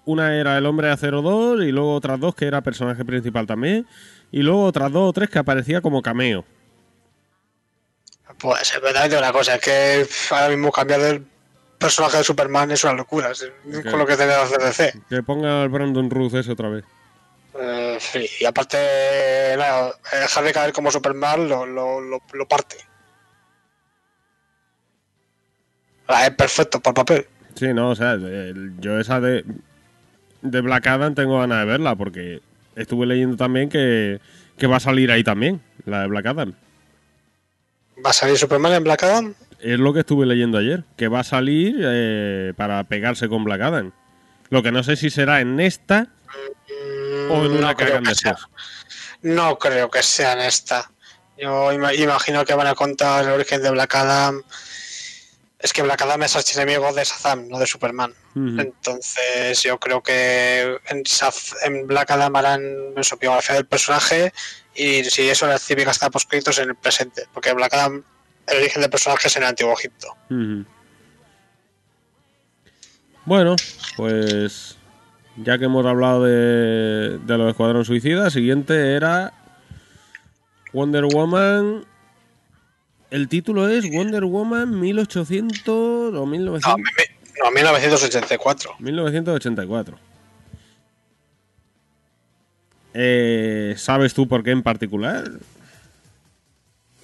[0.04, 3.46] Una era el hombre de acero 2 y luego otras dos que era personaje principal
[3.48, 3.86] también.
[4.32, 6.44] Y luego otras dos o tres que aparecía como cameo.
[8.40, 11.26] Pues también digo una cosa, es que ahora mismo cambiar el
[11.82, 13.52] personaje de Superman es una locura, es-
[13.90, 14.94] con lo que tiene la CDC.
[15.10, 16.86] Que ponga al Brandon Ruth ese otra vez.
[17.60, 19.58] Eh, sí, y aparte, eh,
[20.36, 22.78] Harry Cavill como Superman lo, lo, lo, lo parte.
[26.08, 27.28] Ah, es perfecto para el papel.
[27.56, 29.44] Sí, no, o sea, el- yo esa de.
[30.42, 32.42] De Black Adam tengo ganas de verla porque
[32.76, 34.20] estuve leyendo también que,
[34.58, 36.54] que va a salir ahí también, la de Black Adam.
[38.04, 39.36] ¿Va a salir Superman en Black Adam?
[39.62, 43.62] Es lo que estuve leyendo ayer, que va a salir eh, para pegarse con Black
[43.62, 43.92] Adam.
[44.50, 46.08] Lo que no sé si será en esta
[46.68, 48.36] Mm, o en una no que hagan después.
[49.22, 50.90] No creo que sea en esta.
[51.38, 54.42] Yo ima- imagino que van a contar el origen de Black Adam.
[55.60, 58.14] Es que Black Adam es archienemigo de Shazam, no de Superman.
[58.60, 62.62] Entonces yo creo que en, Shaz- en Black Adam harán
[63.02, 64.32] su biografía del personaje
[64.74, 67.24] y si eso las típicas está poscritos en el presente.
[67.34, 68.04] Porque Black Adam,
[68.52, 70.08] el origen del personaje es en el Antiguo Egipto.
[73.26, 73.56] Bueno,
[73.98, 74.78] pues
[75.38, 79.34] ya que hemos hablado de, de los Escuadrón Suicida, siguiente era
[80.74, 81.86] Wonder Woman.
[83.10, 88.76] El título es Wonder Woman 1800 o No, 1900, me- me- no, 1984.
[88.80, 89.98] 1984.
[92.94, 95.30] Eh, ¿Sabes tú por qué en particular?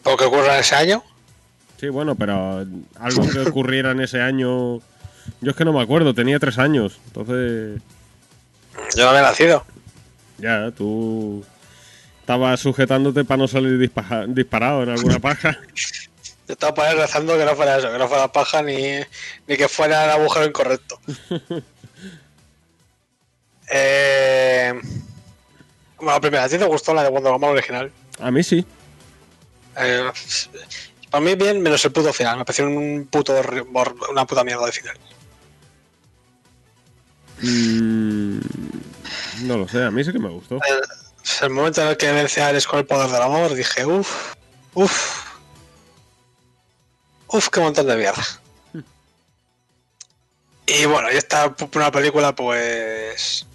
[0.04, 1.04] ¿Por qué ocurre en ese año?
[1.80, 2.66] Sí, bueno, pero
[3.00, 4.78] algo que ocurriera en ese año.
[5.42, 7.00] Yo es que no me acuerdo, tenía tres años.
[7.08, 7.82] Entonces,
[8.96, 9.66] Yo no había nacido.
[10.38, 11.46] ya, tú
[12.22, 15.58] estabas sujetándote para no salir dispa- disparado en alguna paja.
[16.48, 18.78] Yo estaba por ahí rezando que no fuera eso, que no fuera paja ni,
[19.48, 20.98] ni que fuera el agujero incorrecto.
[23.70, 24.74] eh,
[26.00, 27.92] bueno, primero, ¿a ti te gustó la de Wonder Woman original?
[28.20, 28.66] A mí sí.
[29.78, 30.10] Eh,
[31.10, 32.38] para mí bien, menos el puto final.
[32.38, 33.34] Me pareció un puto,
[34.12, 34.98] una puta mierda de final.
[37.42, 38.40] Mm,
[39.44, 40.56] no lo sé, a mí sí que me gustó.
[40.56, 40.82] El,
[41.44, 44.34] el momento en el que vence a Ares con el poder del amor, dije, uff,
[44.74, 45.26] uff,
[47.28, 48.24] uff, qué montón de mierda.
[50.70, 53.46] Y bueno, y esta una película, pues.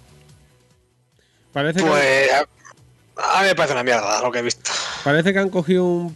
[1.51, 2.31] Parece que, Pues.
[3.17, 4.71] A, a mí me parece una mierda lo que he visto.
[5.03, 6.15] parece que han cogido un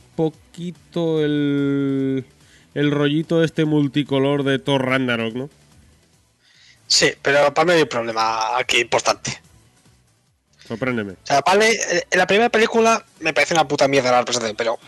[0.57, 2.25] poquito el,
[2.73, 5.49] el rollito este multicolor de Thor Ragnarok, ¿no?
[6.87, 9.39] Sí, pero para mí hay un problema aquí importante.
[10.67, 11.13] Sorpréndeme.
[11.13, 14.57] O sea, vale, eh, en la primera película me parece una puta mierda la representación,
[14.57, 14.79] pero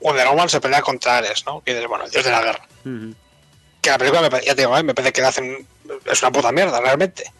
[0.00, 1.62] Wonder Woman se pelea contra Ares, ¿no?
[1.62, 2.66] Que es, bueno, el dios de la guerra.
[3.80, 4.82] Que la película, me, ya te digo, ¿eh?
[4.82, 5.64] me parece que hacen.
[6.06, 7.32] Es una puta mierda, realmente.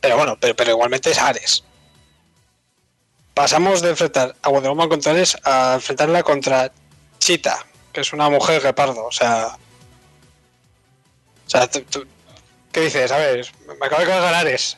[0.00, 1.64] Pero bueno, pero, pero igualmente es Ares.
[3.34, 6.70] Pasamos de enfrentar a Wonder Woman contra Ares a enfrentarla contra
[7.24, 9.56] Cheetah, que es una mujer guepardo, o sea.
[11.46, 12.06] O sea, tú- tú-
[12.70, 13.10] ¿qué dices?
[13.12, 13.46] A ver,
[13.80, 14.76] me acabo de cargar Ares.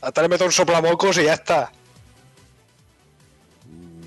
[0.00, 1.70] A tal le meto un soplamocos y ya está.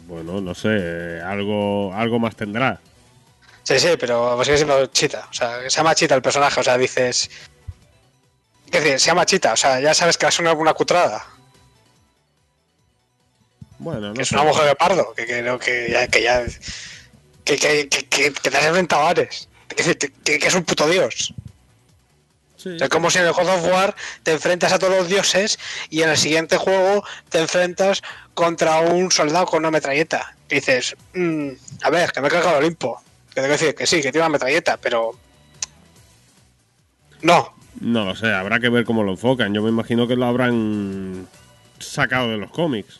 [0.07, 2.79] Bueno, no sé, algo, algo más tendrá.
[3.63, 5.27] Sí, sí, pero sigue siendo Chita.
[5.29, 6.59] O sea, se llama Chita el personaje.
[6.59, 7.29] O sea, dices.
[8.71, 8.99] ¿Qué decir?
[8.99, 9.53] Se llama Chita.
[9.53, 11.25] O sea, ya sabes que es una, una cutrada.
[13.79, 14.35] Bueno, no Que es sé.
[14.35, 15.13] una mujer de pardo.
[15.13, 16.07] Que creo que ya.
[16.07, 16.43] Que, ya,
[17.47, 19.47] que, que, que, que- que te has enfrentado a Ares.
[19.67, 21.33] Que, que- es un puto dios.
[22.57, 22.77] Sí.
[22.79, 26.01] Sea, como si en el God of War te enfrentas a todos los dioses y
[26.01, 28.01] en el siguiente juego te enfrentas
[28.33, 30.35] contra un soldado con una metralleta.
[30.49, 31.49] Y dices, "Mm,
[31.83, 33.01] a ver, que me he cargado el Olimpo.
[33.29, 35.11] Que tengo que decir que sí, que tiene una metralleta, pero.
[37.21, 39.53] No, No lo sé, habrá que ver cómo lo enfocan.
[39.53, 41.27] Yo me imagino que lo habrán
[41.79, 42.99] sacado de los cómics.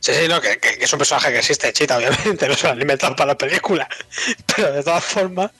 [0.00, 2.80] Sí, sí, no, que, es un personaje que existe, Chita, obviamente, no se lo han
[2.80, 3.88] inventado para la película.
[4.56, 5.50] Pero de todas formas,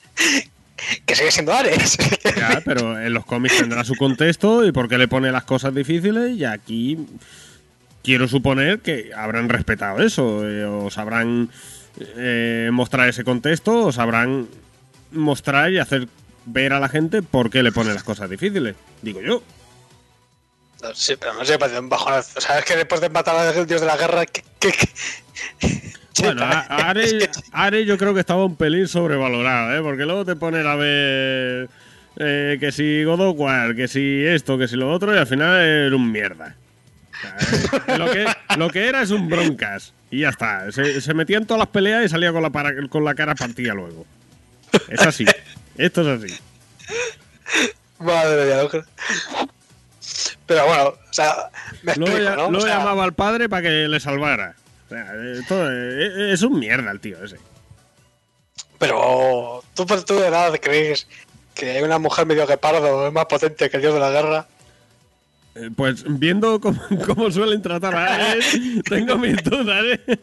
[1.05, 1.99] que sigue siendo Ares.
[2.37, 5.75] Ya, pero en los cómics tendrá su contexto y por qué le pone las cosas
[5.75, 6.99] difíciles y aquí
[8.03, 11.51] quiero suponer que habrán respetado eso, eh, o sabrán
[12.17, 14.49] eh, mostrar ese contexto, o sabrán
[15.13, 16.09] mostrar y hacer
[16.47, 19.43] ver a la gente por qué le pone las cosas difíciles, digo yo.
[20.95, 22.39] Sí, pero no sé, parece un bajonazo.
[22.39, 24.43] O sea, es que después de matar al dios de la guerra, que-
[26.23, 26.61] Bueno, a-
[26.91, 29.81] Ares, Ares yo creo que estaba un pelín sobrevalorado, ¿eh?
[29.83, 31.69] porque luego te ponen a ver
[32.17, 35.27] eh, que si God of War, que si esto, que si lo otro, y al
[35.27, 36.57] final era un mierda.
[37.13, 38.27] O sea, eh, lo, que,
[38.59, 39.93] lo que era es un broncas.
[40.11, 40.71] Y ya está.
[40.73, 43.35] Se, se metía en todas las peleas y salía con la, para- con la cara
[43.35, 44.05] partida luego.
[44.89, 45.25] Es así.
[45.77, 46.35] Esto es así.
[47.99, 48.83] Madre mía.
[50.51, 51.49] Pero bueno, o sea,
[51.85, 52.49] me explico, ¿no?
[52.49, 54.57] O luego sea, llamaba al padre para que le salvara.
[54.87, 55.13] O sea,
[56.33, 57.37] es, un mierda el tío ese.
[58.77, 61.07] Pero tú, por tú de nada crees
[61.55, 64.49] que hay una mujer medio guepardo es más potente que el dios de la guerra.
[65.55, 70.19] Eh, Pues viendo cómo, cómo suelen tratar a Ares, tengo mis dudas, ¿eh?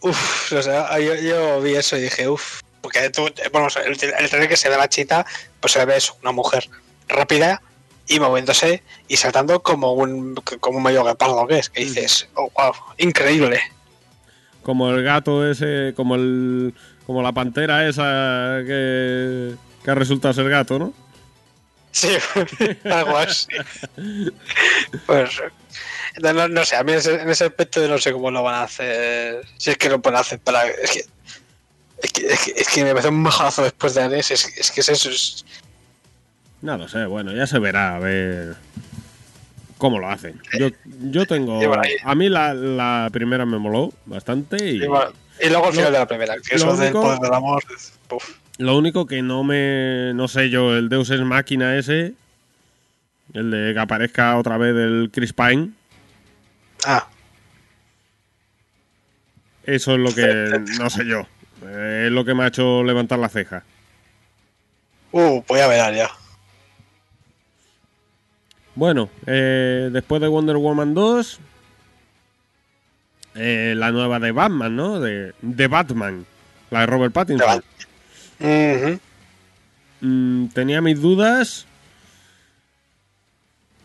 [0.00, 2.60] Uf, o sea, yo, yo vi eso y dije, uf.
[2.82, 3.98] Porque tú, bueno, el, el
[4.30, 5.26] trailer que se ve la chita,
[5.58, 6.70] pues se ve eso, una mujer
[7.08, 7.62] rápida
[8.08, 11.70] y moviéndose y saltando como un, como un medio guepardo que es.
[11.70, 13.60] Que dices, oh, wow, increíble.
[14.62, 16.74] Como el gato ese, como el
[17.06, 19.54] como la pantera esa que,
[19.84, 20.92] que resulta ser gato, ¿no?
[21.92, 22.18] Sí,
[22.84, 23.46] algo así.
[25.06, 25.40] Pues,
[26.20, 28.62] no, sé, a mí en ese, en ese aspecto no sé cómo lo van a
[28.64, 29.46] hacer.
[29.56, 30.66] Si es que lo pueden hacer para.
[30.66, 31.04] Es que,
[32.02, 34.30] es que, es que, es que me parece un mejorazo después de Ares.
[34.30, 35.08] Es, es que es eso.
[35.08, 35.46] Es,
[36.62, 38.56] No lo sé, bueno, ya se verá a ver
[39.78, 40.40] cómo lo hacen.
[40.58, 40.68] Yo,
[41.10, 41.60] yo tengo.
[42.04, 46.06] A mí la, la primera me moló bastante y y, luego el final de la
[46.06, 47.62] primera, que eso del único- poder del amor.
[47.74, 47.92] es-
[48.58, 50.12] lo único que no me.
[50.14, 52.14] No sé yo, el Deus es máquina ese.
[53.34, 55.70] El de que aparezca otra vez el Chris Pine.
[56.86, 57.06] Ah,
[59.64, 60.58] Eso es lo que.
[60.80, 61.26] No sé yo.
[61.66, 63.62] Eh, Es lo que me ha hecho levantar la ceja.
[65.12, 66.10] uh, voy a ver ya.
[68.76, 71.40] Bueno, eh, después de Wonder Woman 2,
[73.34, 75.00] eh, la nueva de Batman, ¿no?
[75.00, 76.26] De, de Batman,
[76.70, 77.64] la de Robert Pattinson.
[80.00, 81.66] Mm, tenía mis dudas.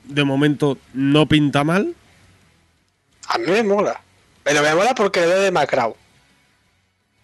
[0.04, 1.96] De momento no pinta mal.
[3.28, 4.02] A mí me mola.
[4.44, 5.96] Pero me mola porque doy de Macrao.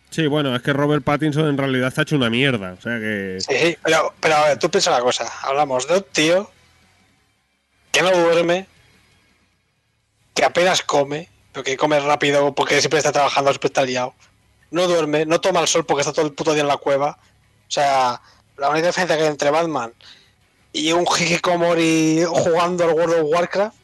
[0.09, 2.76] Sí, bueno, es que Robert Pattinson en realidad está hecho una mierda.
[2.78, 3.39] O sea que.
[3.41, 5.30] Sí, sí, pero, pero a ver, tú piensa una cosa.
[5.43, 6.49] Hablamos de un tío
[7.98, 8.68] que no duerme,
[10.36, 14.14] que apenas come, pero que come rápido porque siempre está trabajando, siempre está liado.
[14.70, 17.18] No duerme, no toma el sol porque está todo el puto día en la cueva.
[17.68, 18.22] O sea,
[18.58, 19.93] la única diferencia que hay entre Batman
[20.74, 23.76] y un hikikomori jugando al World of Warcraft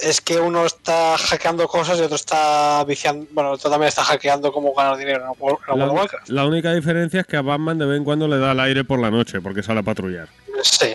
[0.00, 3.28] es que uno está hackeando cosas y otro está viciando.
[3.30, 6.28] Bueno, otro también está hackeando cómo ganar dinero en World La, World of Warcraft.
[6.28, 8.82] la única diferencia es que a Batman de vez en cuando le da el aire
[8.82, 10.28] por la noche porque sale a patrullar.
[10.64, 10.92] Sí.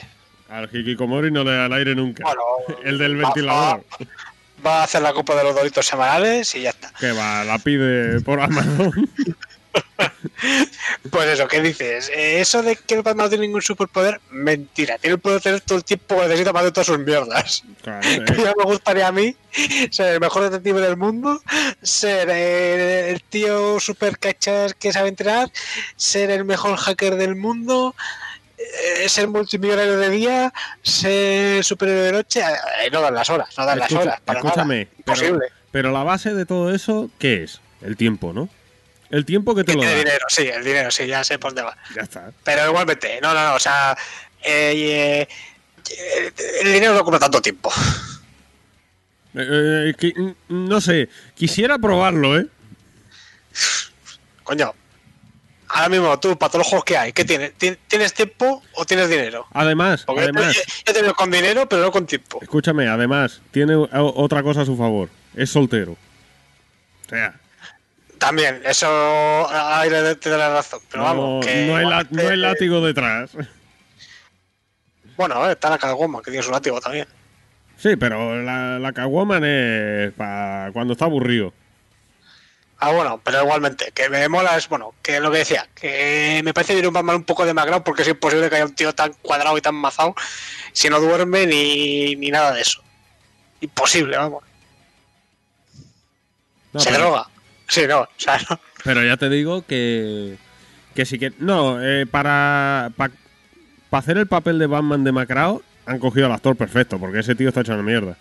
[0.49, 2.23] Al Hikikomori no le da el aire nunca.
[2.23, 2.41] Bueno,
[2.83, 3.83] el del ventilador.
[3.99, 6.91] Va, va a hacer la copa de los doritos semanales y ya está.
[6.99, 8.91] Que va, la pide por Amazon.
[11.11, 12.09] Pues eso, ¿qué dices?
[12.09, 14.97] Eh, eso de que el Batman no tiene ningún superpoder, mentira.
[14.97, 17.63] Tiene el poder de tener todo el tiempo que necesita para hacer todas sus mierdas.
[17.81, 18.43] Claro, Que eh.
[18.43, 19.35] ya me gustaría a mí
[19.91, 21.41] ser el mejor detective del mundo,
[21.81, 25.51] ser eh, el tío super cachas que sabe entrenar,
[25.95, 28.28] ser el mejor hacker del mundo, eh,
[29.07, 32.41] ser multimillonario de día, ser superhéroe de noche.
[32.41, 34.19] Eh, no dan las horas, no dan las horas.
[34.21, 34.95] Para escúchame, nada.
[34.97, 35.39] Imposible.
[35.39, 37.61] pero, pero la base de todo eso, ¿qué es?
[37.81, 38.49] El tiempo, ¿no?
[39.09, 39.95] El tiempo que te lo el da.
[39.95, 41.77] dinero, sí, el dinero, sí, ya sé por dónde va.
[41.95, 42.31] Ya está.
[42.43, 43.97] Pero igualmente, no, no, no, o sea,
[44.43, 45.27] eh,
[45.89, 46.31] eh,
[46.61, 47.71] el dinero no compra tanto tiempo.
[49.35, 52.47] Eh, eh, mm, no sé, quisiera probarlo, ¿eh?
[54.43, 54.73] Coño,
[55.69, 57.53] ahora mismo tú, para todos los juegos que hay, ¿qué tienes?
[57.57, 59.45] ¿Tien- ¿Tienes tiempo o tienes dinero?
[59.53, 62.39] Además, Porque además, yo, te veo con dinero, pero no con tiempo.
[62.41, 65.09] escúchame, además, tiene otra cosa a su favor.
[65.35, 65.93] Es soltero.
[65.93, 67.33] O sea,
[68.17, 70.81] También, eso ahí le- te doy la razón.
[70.91, 73.31] Pero no, vamos, que no hay, la- no hay látigo detrás.
[75.15, 77.07] Bueno, eh, está la Catwoman, que tiene su látigo también.
[77.77, 78.91] Sí, pero la, la
[79.45, 81.53] es para cuando está aburrido.
[82.81, 86.53] Ah, bueno, pero igualmente, que me mola es, bueno, que lo que decía, que me
[86.53, 89.11] parece bien un Batman un poco demacrado porque es imposible que haya un tío tan
[89.21, 90.15] cuadrado y tan mazado
[90.71, 92.81] si no duerme ni, ni nada de eso.
[93.59, 94.43] Imposible, vamos.
[96.73, 97.27] No, ¿Se pero- droga?
[97.67, 98.01] Sí, no.
[98.01, 98.59] O sea, no.
[98.83, 100.37] Pero ya te digo que.
[100.95, 101.33] Que sí que.
[101.39, 102.91] No, eh, para.
[102.97, 103.13] Para
[103.99, 107.49] hacer el papel de Batman de Macrao, han cogido al actor perfecto, porque ese tío
[107.49, 108.17] está hecho una mierda.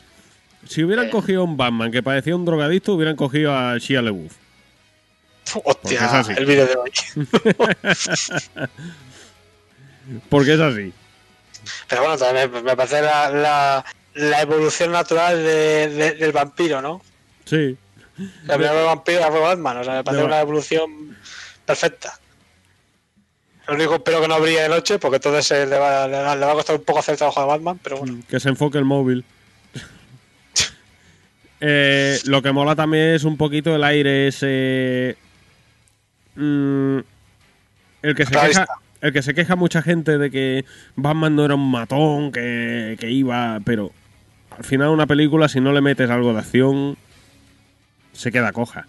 [0.66, 1.10] Si hubieran Eh.
[1.10, 4.32] cogido a un Batman que parecía un drogadicto, hubieran cogido a Shia LaBeouf.
[5.64, 6.32] Hostia, así.
[6.36, 6.90] el vídeo de hoy.
[10.28, 10.92] Porque es así.
[11.88, 13.84] Pero bueno, también me, me parece la, la,
[14.14, 17.02] la evolución natural de- de- del vampiro, ¿no?
[17.44, 17.76] Sí.
[18.18, 21.16] El primer vampiro fue Batman, o sea, me parece una evolución
[21.64, 22.18] perfecta.
[23.66, 26.36] Lo único espero que no brille de noche, porque entonces eh, le, va, le va-
[26.36, 28.18] le va a costar un poco hacer el trabajo de Batman, pero bueno.
[28.28, 29.24] Que se enfoque el móvil.
[31.60, 35.16] Eh, lo que mola también es un poquito el aire ese.
[36.38, 36.98] Mm,
[38.02, 38.66] el que se queja.
[39.00, 40.64] El que se queja mucha gente de que
[40.96, 43.60] Batman no era un matón, que, que iba.
[43.64, 43.92] Pero
[44.50, 46.96] al final, una película, si no le metes algo de acción,
[48.12, 48.86] se queda coja.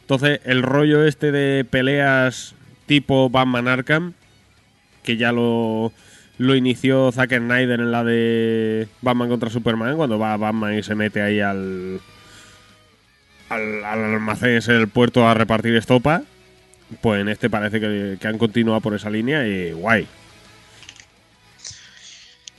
[0.00, 2.54] Entonces, el rollo este de peleas
[2.86, 4.14] tipo Batman Arkham,
[5.04, 5.92] que ya lo,
[6.38, 10.94] lo inició Zack Snyder en la de Batman contra Superman, cuando va Batman y se
[10.94, 12.00] mete ahí al,
[13.50, 16.22] al, al almacén ese del puerto a repartir estopa.
[17.00, 20.06] Pues en este parece que, que han continuado por esa línea y guay.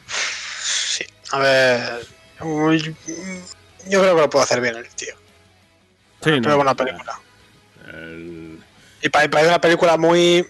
[0.08, 1.04] Sí.
[1.32, 2.08] A ver.
[2.40, 5.14] Yo creo que lo puedo hacer bien el tío.
[6.22, 7.20] Sí, pero no, buena película.
[7.94, 8.60] el-
[9.02, 10.46] Y para, para una película muy.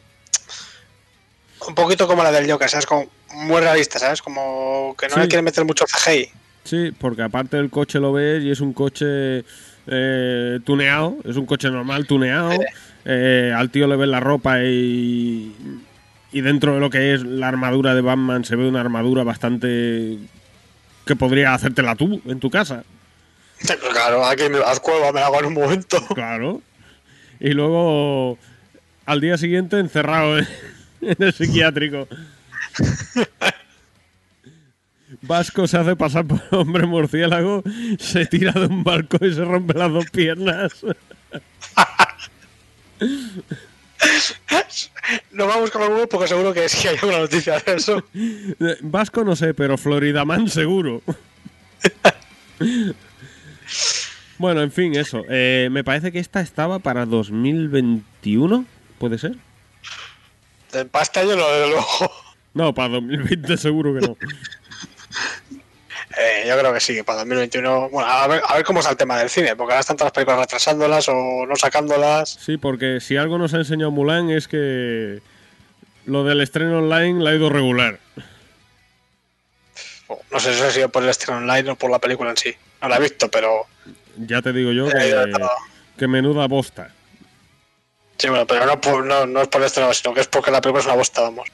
[1.67, 2.85] Un poquito como la del Joker, ¿sabes?
[2.85, 4.21] Como muy realista, ¿sabes?
[4.21, 5.19] Como que no Sí.
[5.21, 6.29] le quieren meter mucho CGI.
[6.63, 9.43] Sí, porque aparte del coche lo ves y es un coche
[9.87, 12.51] eh, tuneado, es un coche normal tuneado.
[13.05, 15.55] Eh, al tío le ves la ropa y,
[16.31, 20.17] y dentro de lo que es la armadura de Batman se ve una armadura bastante
[21.05, 22.83] que podría hacértela tú en tu casa.
[23.91, 25.97] Claro, aquí me haz cueva, me la hago en un momento.
[26.15, 26.61] Claro.
[27.39, 28.37] Y luego
[29.05, 30.47] al día siguiente encerrado en,
[31.01, 32.07] en el psiquiátrico.
[35.21, 37.63] Vasco se hace pasar por hombre murciélago,
[37.97, 40.85] se tira de un barco y se rompe las dos piernas.
[45.31, 48.03] No vamos a buscar alguno porque seguro que sí hay alguna noticia de eso.
[48.81, 51.01] Vasco no sé, pero Floridaman seguro.
[54.37, 55.23] bueno, en fin, eso.
[55.29, 58.65] Eh, me parece que esta estaba para 2021,
[58.97, 59.35] ¿puede ser?
[60.71, 62.11] De pasta yo no, desde luego.
[62.53, 64.17] No, para 2020 seguro que no.
[66.21, 67.89] Eh, yo creo que sí, para 2021.
[67.89, 70.07] Bueno, a ver, a ver cómo está el tema del cine, porque ahora están todas
[70.07, 72.29] las películas retrasándolas o no sacándolas.
[72.31, 75.21] Sí, porque si algo nos ha enseñado Mulan es que
[76.05, 77.99] lo del estreno online la ha ido regular.
[80.31, 82.53] No sé si ha sido por el estreno online o por la película en sí.
[82.81, 83.67] No la he visto, pero.
[84.17, 84.87] Ya te digo yo
[85.97, 86.89] que, menuda bosta.
[88.17, 90.51] Sí, bueno, pero no, por- no, no es por el estreno, sino que es porque
[90.51, 91.47] la película es una bosta, vamos.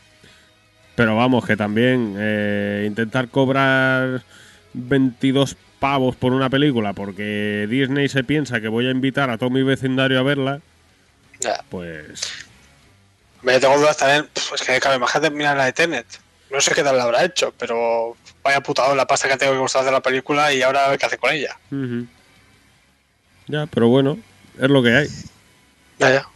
[0.96, 4.24] Pero vamos, que también eh, intentar cobrar
[4.78, 9.50] 22 pavos por una película porque Disney se piensa que voy a invitar a todo
[9.50, 10.62] mi vecindario a verla,
[11.42, 11.64] Ya.
[11.70, 12.22] pues
[13.42, 14.28] Me tengo dudas también.
[14.50, 16.06] Pues que, claro, imagínate mirar la de Tenet.
[16.52, 19.60] No sé qué tal la habrá hecho, pero vaya putado la pasta que tengo que
[19.60, 21.58] costar de la película y ahora a ver qué hace con ella.
[23.48, 24.18] ya, pero bueno,
[24.60, 25.08] es lo que hay.
[26.00, 26.28] Ya, ya.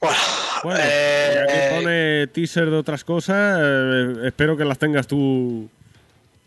[0.00, 0.16] Bueno,
[0.64, 5.68] Bueno, eh, aquí pone teaser de otras cosas, eh, espero que las tengas tú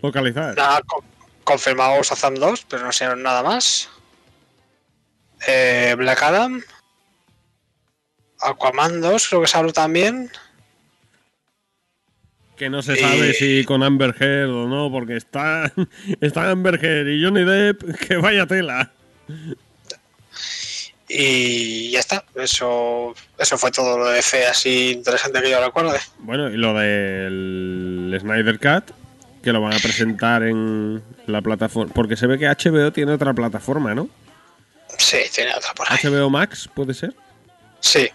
[0.05, 0.55] localizadas.
[0.55, 1.03] nada, con-
[1.43, 3.89] confirmado Shazam 2, pero no sé nada más.
[5.47, 6.61] Eh, Black Adam.
[8.41, 10.29] Aquaman 2, creo que se habló también.
[12.57, 15.71] Que no se sabe si con Amber Heard o no, porque está,
[16.21, 18.91] está Amber Heard y Johnny Depp, que vaya tela.
[21.07, 22.23] Y ya está.
[22.35, 25.99] Eso, eso fue todo lo de fe así interesante que yo recuerde.
[26.19, 28.91] Bueno, y lo del Snyder Cut,
[29.45, 31.93] que lo van a presentar en la plataforma.
[31.93, 34.09] Porque se ve que HBO tiene otra plataforma, ¿no?
[34.97, 35.97] Sí, tiene otra por ahí.
[36.03, 37.13] HBO Max, puede ser.
[37.79, 38.09] Sí,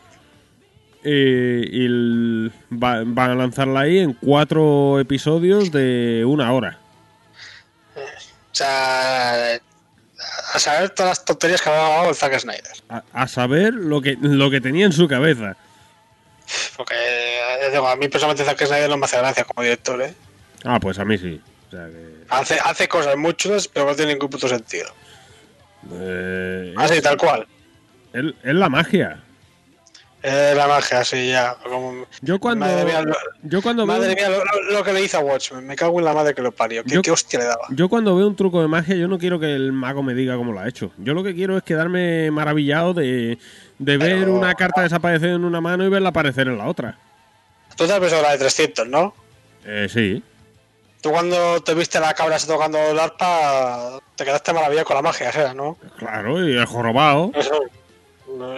[1.04, 6.78] Y, y el- va- van a lanzarla ahí en cuatro episodios de una hora.
[7.96, 9.54] o sea,
[10.52, 12.72] a saber todas las tonterías que ha hablado el Zack Snyder.
[12.88, 15.56] A, a saber lo que, lo que tenía en su cabeza.
[16.76, 20.12] Porque eh, digo, a mí personalmente Zack Snyder no me hace gracia como director, ¿eh?
[20.64, 21.40] Ah, pues a mí sí.
[21.68, 24.88] O sea que, Hace, hace cosas muy chulas, pero no tiene ningún puto sentido.
[25.92, 27.46] eh, Así, tal cual.
[28.12, 29.22] es, la magia.
[30.22, 31.54] Eh, la magia, sí, ya.
[31.64, 34.28] Como- Yo cuando, Madre mía, lo, yo cuando veo, madre mía,
[34.70, 35.66] lo, que le hizo a Watchmen.
[35.66, 36.84] Me cago en la madre que lo parió.
[36.84, 37.66] ¿Qué, Yo- qué hostia le daba?
[37.70, 40.36] yo cuando veo un truco de magia, yo no quiero que el mago me diga
[40.36, 40.92] cómo lo ha hecho.
[40.98, 43.38] Yo lo que quiero es quedarme maravillado de,
[43.78, 46.98] de ver una carta desaparecer en una mano y verla aparecer en la otra.
[47.76, 49.14] Tú te has visto la de 300, ¿no?
[49.64, 50.22] Eh, sí.
[51.00, 55.02] Tú cuando te viste a la cabra tocando el arpa, te quedaste maravillado con la
[55.02, 55.78] magia, esa, ¿no?
[55.96, 57.30] Claro, y el jorobado.
[57.34, 57.58] Eso.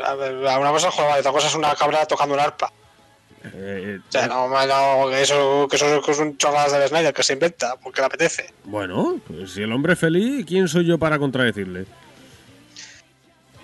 [0.05, 2.73] A ver, una cosa es jugar, otra cosa es una cabra tocando un arpa.
[3.45, 7.23] eh, O sea, no, no, que eso, que eso es un chorradas del Snyder que
[7.23, 8.53] se inventa, porque le apetece.
[8.65, 11.87] bueno, pues si el hombre es feliz, ¿quién soy yo para contradecirle?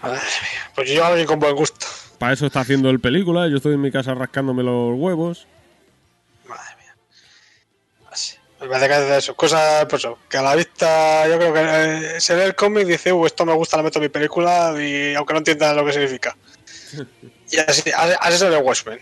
[0.03, 1.87] Madre mía, Pues yo hablo con buen gusto.
[2.19, 5.47] Para eso está haciendo el película, yo estoy en mi casa rascándome los huevos.
[8.61, 9.31] Me parece que es.
[9.37, 12.93] Cosas, pues que a la vista, yo creo que eh, se ve el cómic y
[12.93, 15.85] dice, uh, esto me gusta, la meto en mi película, y aunque no entienda lo
[15.85, 16.37] que significa.
[17.51, 17.91] Y así,
[18.21, 18.99] así el de Watchmen.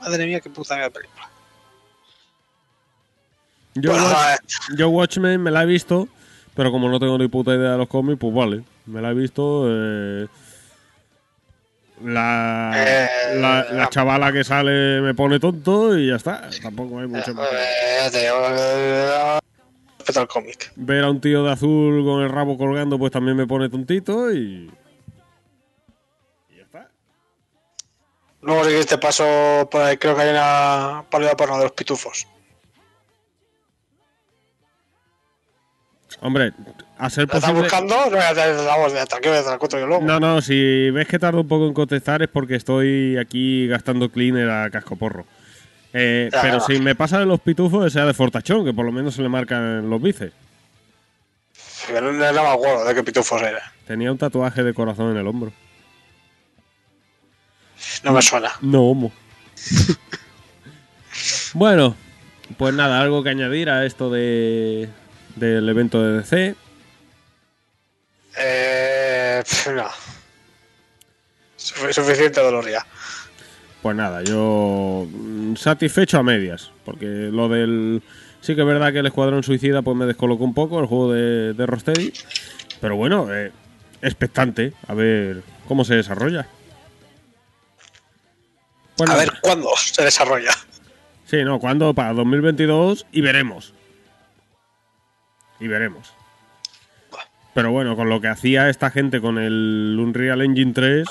[0.00, 1.30] Madre mía, qué puta de película.
[3.74, 6.08] Yo, Bueno, Watch- eh, yo Watchmen me la he visto,
[6.56, 8.62] pero como no tengo ni puta idea de los cómics, pues vale.
[8.86, 9.64] Me la he visto.
[9.68, 10.26] eh,
[12.04, 13.08] la, Eh,
[13.40, 16.48] la, la chavala que sale me pone tonto y ya está.
[16.62, 17.48] Tampoco hay mucho más.
[17.52, 19.38] eh, digo, eh,
[20.16, 20.72] al cómic.
[20.76, 24.32] Ver a un tío de azul con el rabo colgando, pues también me pone tontito
[24.32, 24.70] y.
[26.50, 26.88] y ya está.
[28.40, 32.26] Luego si este paso, por ahí, creo que hay una parodia porno de los pitufos.
[36.20, 36.52] Hombre,
[37.06, 37.94] a ser ¿La estás buscando?
[37.94, 40.04] No, la voz, tranquilo, ya te la encuentro yo luego.
[40.04, 44.08] No, no, si ves que tardo un poco en contestar es porque estoy aquí gastando
[44.10, 45.26] cleaner a cascoporro.
[45.92, 46.40] Eh, Ya.
[46.40, 49.14] pero si me pasa de los pitufos, que sea de fortachón, que por lo menos
[49.14, 50.32] se le marcan los bíceps.
[51.92, 53.72] Yo no, no me acuerdo de qué pitufos era.
[53.86, 55.52] Tenía un tatuaje de corazón en el hombro.
[58.04, 58.52] No me suena.
[58.60, 59.12] No, homo.
[61.54, 61.96] bueno,
[62.56, 64.88] pues nada, algo que añadir a esto de
[65.36, 66.54] del evento de DC.
[68.36, 69.42] Eh,
[69.74, 69.88] no.
[71.56, 72.84] Sufi- Suficiente dolor ya.
[73.82, 78.02] Pues nada, yo mm, satisfecho a medias, porque lo del...
[78.40, 81.12] Sí que es verdad que el Escuadrón Suicida pues me descolocó un poco, el juego
[81.12, 82.12] de, de
[82.80, 83.52] pero bueno, eh,
[84.02, 86.46] expectante, a ver cómo se desarrolla.
[88.96, 89.24] Pues A nada.
[89.24, 90.52] ver cuándo se desarrolla.
[91.26, 91.94] Sí, no, ¿cuándo?
[91.94, 93.72] Para 2022 y veremos.
[95.60, 96.12] Y veremos.
[97.54, 101.06] Pero bueno, con lo que hacía esta gente con el Unreal Engine 3,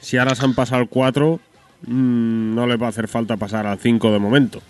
[0.00, 1.38] si ahora se han pasado al 4,
[1.82, 4.62] mm, no les va a hacer falta pasar al 5 de momento.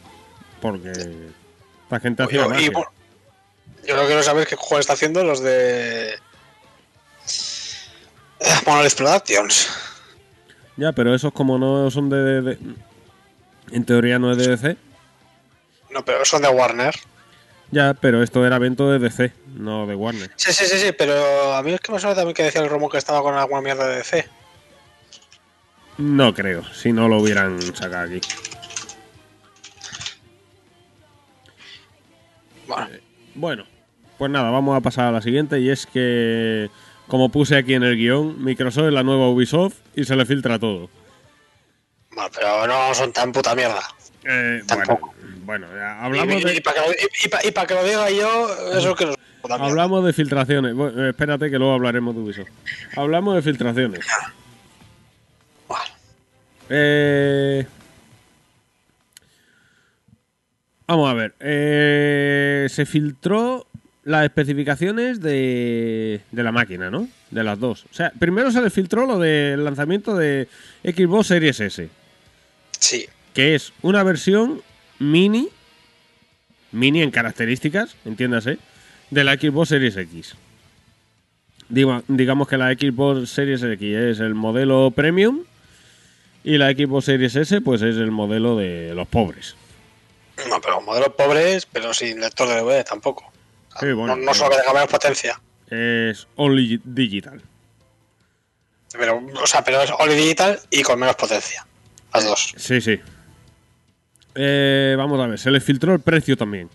[0.60, 2.70] Porque esta gente hacía Yo, y, magia.
[2.72, 2.90] bueno,
[3.86, 6.14] yo lo que quiero saber qué juego está haciendo los de.
[8.40, 9.68] Eh, Monolith Productions.
[10.76, 12.58] Ya, pero esos como no son de, de- de-
[13.72, 14.76] En teoría no es de DC.
[15.90, 16.94] No, pero son de Warner.
[17.70, 20.30] Ya, pero esto era evento de DC, no de Warner.
[20.36, 22.68] Sí, sí, sí, sí, pero a mí es que me suena también que decía el
[22.70, 24.28] Romo que estaba con alguna mierda de DC.
[25.98, 28.20] No creo, si no lo hubieran sacado aquí.
[32.66, 32.88] Bueno,
[33.34, 33.64] Bueno,
[34.18, 36.70] pues nada, vamos a pasar a la siguiente y es que,
[37.06, 40.58] como puse aquí en el guion, Microsoft es la nueva Ubisoft y se le filtra
[40.58, 40.88] todo.
[42.12, 43.82] bueno, pero no son tan puta mierda.
[44.28, 45.14] Eh, bueno, Tampoco.
[45.44, 45.66] bueno,
[46.00, 48.10] hablamos y- de, y para que, lo- y- y pa- y pa' que lo diga
[48.10, 49.66] yo, eso es que no es puta mierda.
[49.70, 50.74] hablamos de filtraciones.
[50.74, 52.48] Bueno, eh, espérate que luego hablaremos de Ubisoft.
[52.96, 54.04] Hablamos de filtraciones.
[55.68, 55.84] Bueno,
[56.70, 57.66] Eh,
[60.88, 61.34] Vamos a ver.
[61.40, 63.66] eh, se filtró
[64.04, 67.08] las especificaciones de, de la máquina, ¿no?
[67.32, 67.86] De las dos.
[67.90, 70.46] O sea, primero se le filtró lo del lanzamiento de
[70.84, 71.88] Xbox Series S,
[72.78, 73.06] sí.
[73.36, 74.62] Que es una versión
[74.98, 75.50] mini,
[76.72, 78.56] mini en características, entiéndase,
[79.10, 80.34] de la Xbox Series X.
[81.68, 85.44] Diga- digamos que la Xbox Series X es el modelo premium
[86.44, 89.54] y la Xbox Series S pues es el modelo de los pobres.
[90.48, 93.30] No, pero modelos pobres, pero sin lector de DVD tampoco.
[93.78, 95.38] Sí, bueno, no, no solo que tenga menos potencia.
[95.68, 97.42] Es only digital.
[98.92, 101.66] Pero, o sea, pero es Only Digital y con menos potencia.
[102.14, 102.54] Las dos.
[102.56, 102.98] Sí, sí.
[104.36, 106.68] Eh, vamos a ver, se les filtró el precio también.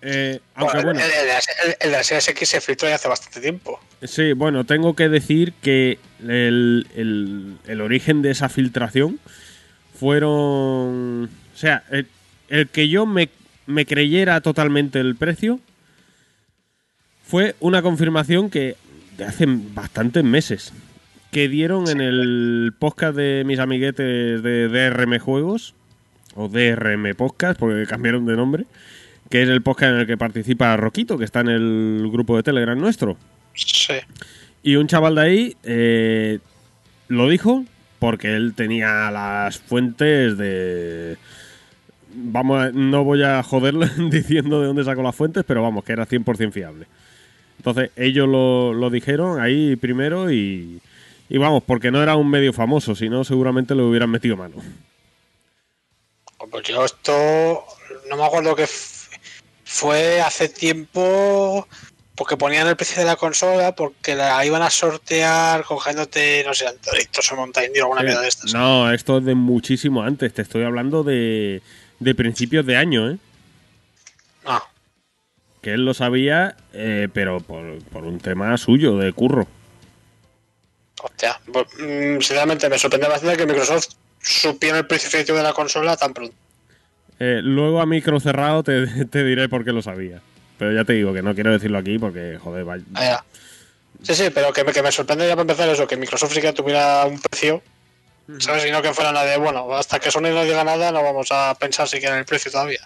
[0.00, 3.40] Eh, aunque Bueno, bueno, el, el- de la Series X se filtró ya hace bastante
[3.40, 3.80] tiempo.
[4.04, 6.86] sí, bueno, tengo que decir que el,
[7.66, 9.18] el- origen de esa filtración
[9.98, 11.24] fueron.
[11.24, 12.06] O sea, el,
[12.48, 13.28] el que yo me,
[13.66, 15.58] me creyera totalmente el precio
[17.24, 18.76] fue una confirmación que
[19.16, 20.72] de hace bastantes meses.
[21.32, 25.74] que dieron en el podcast de mis amiguetes de DRM Juegos,
[26.38, 28.64] o DRM Podcast, porque cambiaron de nombre,
[29.28, 32.42] que es el podcast en el que participa Roquito, que está en el grupo de
[32.42, 33.16] Telegram nuestro.
[33.54, 33.94] Sí.
[34.62, 36.38] Y un chaval de ahí eh,
[37.08, 37.64] lo dijo
[37.98, 41.16] porque él tenía las fuentes de...
[42.14, 45.92] Vamos, a- no voy a joderle diciendo de dónde sacó las fuentes, pero vamos, que
[45.92, 46.86] era 100% fiable.
[47.58, 50.80] Entonces ellos lo, lo dijeron ahí primero y,
[51.28, 54.54] y vamos, porque no era un medio famoso, si no seguramente lo hubieran metido mano.
[56.50, 57.64] Pues yo esto
[58.08, 58.66] no me acuerdo que
[59.64, 61.66] fue hace tiempo
[62.14, 66.66] porque ponían el precio de la consola porque la iban a sortear cogiéndote, no sé,
[66.84, 68.52] Doritos o Mountain Dew o alguna mierda de estas.
[68.52, 71.62] Eh, No, esto es de muchísimo antes, te estoy hablando de,
[72.00, 73.18] de principios de año, ¿eh?
[74.46, 74.64] Ah,
[75.60, 79.46] Que él lo sabía, eh, pero por, por un tema suyo, de curro.
[81.02, 81.40] hostia.
[81.52, 83.90] Pues, mm, sinceramente me sorprende bastante que Microsoft
[84.28, 86.34] supiera el precio efectivo de la consola tan pronto.
[87.18, 90.20] Eh, luego a micro cerrado te, te diré por qué lo sabía.
[90.58, 92.84] Pero ya te digo que no quiero decirlo aquí porque, joder, vaya.
[92.94, 93.24] Ah.
[94.02, 96.40] Sí, sí, pero que me, que me sorprende ya para empezar eso, que Microsoft sí
[96.40, 97.62] que tuviera un precio,
[98.38, 98.64] ¿sabes?
[98.66, 101.54] Y no que fuera nadie, bueno, hasta que Sony no diga nada no vamos a
[101.58, 102.80] pensar siquiera en el precio todavía.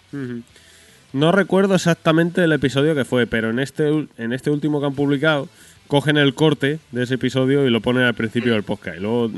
[1.12, 4.94] No recuerdo exactamente el episodio que fue, pero en este, en este último que han
[4.94, 5.48] publicado,
[5.86, 8.96] cogen el corte de ese episodio y lo ponen al principio del podcast.
[8.96, 9.30] Y luego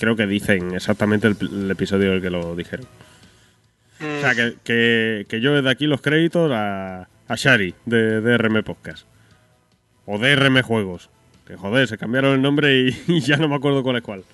[0.00, 2.86] creo que dicen exactamente el, el episodio del que lo dijeron.
[4.00, 8.62] O sea, que, que, que yo desde aquí los créditos a, a Shari de DRM
[8.62, 9.06] Podcast.
[10.06, 11.10] O DRM Juegos.
[11.46, 14.24] Que joder, se cambiaron el nombre y, ya no me acuerdo cuál es cuál.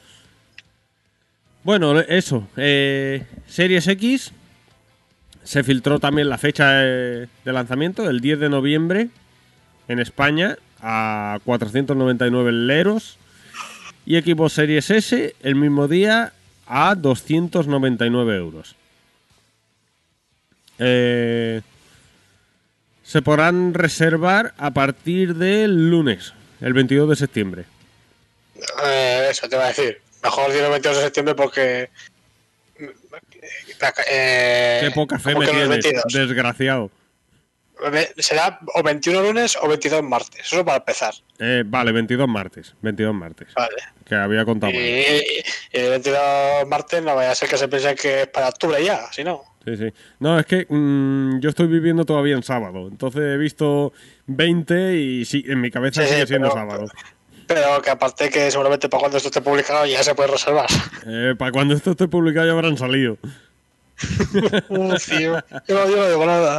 [1.64, 2.46] Bueno, eso.
[2.56, 4.32] eh, Series X.
[5.42, 9.08] Se filtró también la fecha de, de lanzamiento, el 10 de noviembre,
[9.88, 13.18] en España, a 499 leros.
[14.06, 16.32] Y Xbox Series S, el mismo día,
[16.66, 18.76] a 299 euros.
[20.78, 21.60] Eh,
[23.02, 27.64] se podrán reservar a partir del lunes, el 22 de septiembre.
[28.84, 30.00] Eh, eso te iba a decir.
[30.22, 31.90] Mejor el 22 de septiembre porque.
[34.10, 36.04] Eh, Qué poca fe ¿cómo me tienes, 22?
[36.12, 36.90] desgraciado.
[38.18, 40.46] Será o 21 lunes o 22 martes.
[40.46, 41.12] Eso para empezar.
[41.38, 43.76] Eh, vale, 22 martes, 22 martes, Vale.
[44.04, 44.82] que había contado Y, mal.
[44.84, 48.48] y- y el 22 martes no vaya a ser que se piense que es para
[48.48, 49.42] octubre ya, si no.
[49.64, 49.92] Sí, sí.
[50.20, 52.88] No, es que mm, yo estoy viviendo todavía en sábado.
[52.88, 53.92] Entonces he visto
[54.26, 56.86] 20 y sí, en mi cabeza Sí, sí, sigue siendo pero- sábado.
[57.48, 60.66] Pero que aparte que seguramente para cuando esto esté publicado ya se puede reservar.
[61.06, 63.18] Eh, para cuando esto esté publicado ya habrán salido.
[64.68, 65.42] Uf, tío.
[65.68, 66.58] Yo no, yo no digo nada.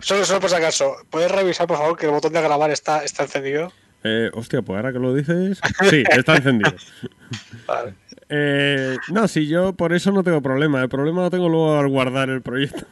[0.00, 3.04] Solo, solo por si acaso, ¿puedes revisar por favor que el botón de grabar está,
[3.04, 3.72] está encendido?
[4.04, 5.60] Eh, hostia, pues ahora que lo dices.
[5.88, 6.74] Sí, está encendido.
[7.66, 7.94] Vale.
[8.28, 10.82] Eh, no, si yo por eso no tengo problema.
[10.82, 12.86] El problema lo tengo luego al guardar el proyecto.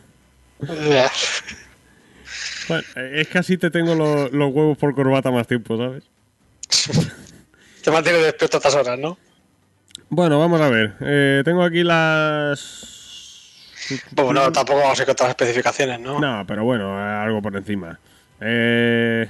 [0.89, 1.11] Ya.
[2.69, 6.05] Bueno, es que así te tengo lo- los huevos por corbata más tiempo, ¿sabes?
[7.83, 9.19] Te mantiene despierto a estas horas, ¿no?
[10.09, 10.95] Bueno, vamos a ver.
[11.01, 12.90] Eh, tengo aquí las.
[14.15, 16.19] Pues no, tampoco vamos a las especificaciones, ¿no?
[16.19, 17.99] No, pero bueno, algo por encima.
[18.41, 19.29] Eh,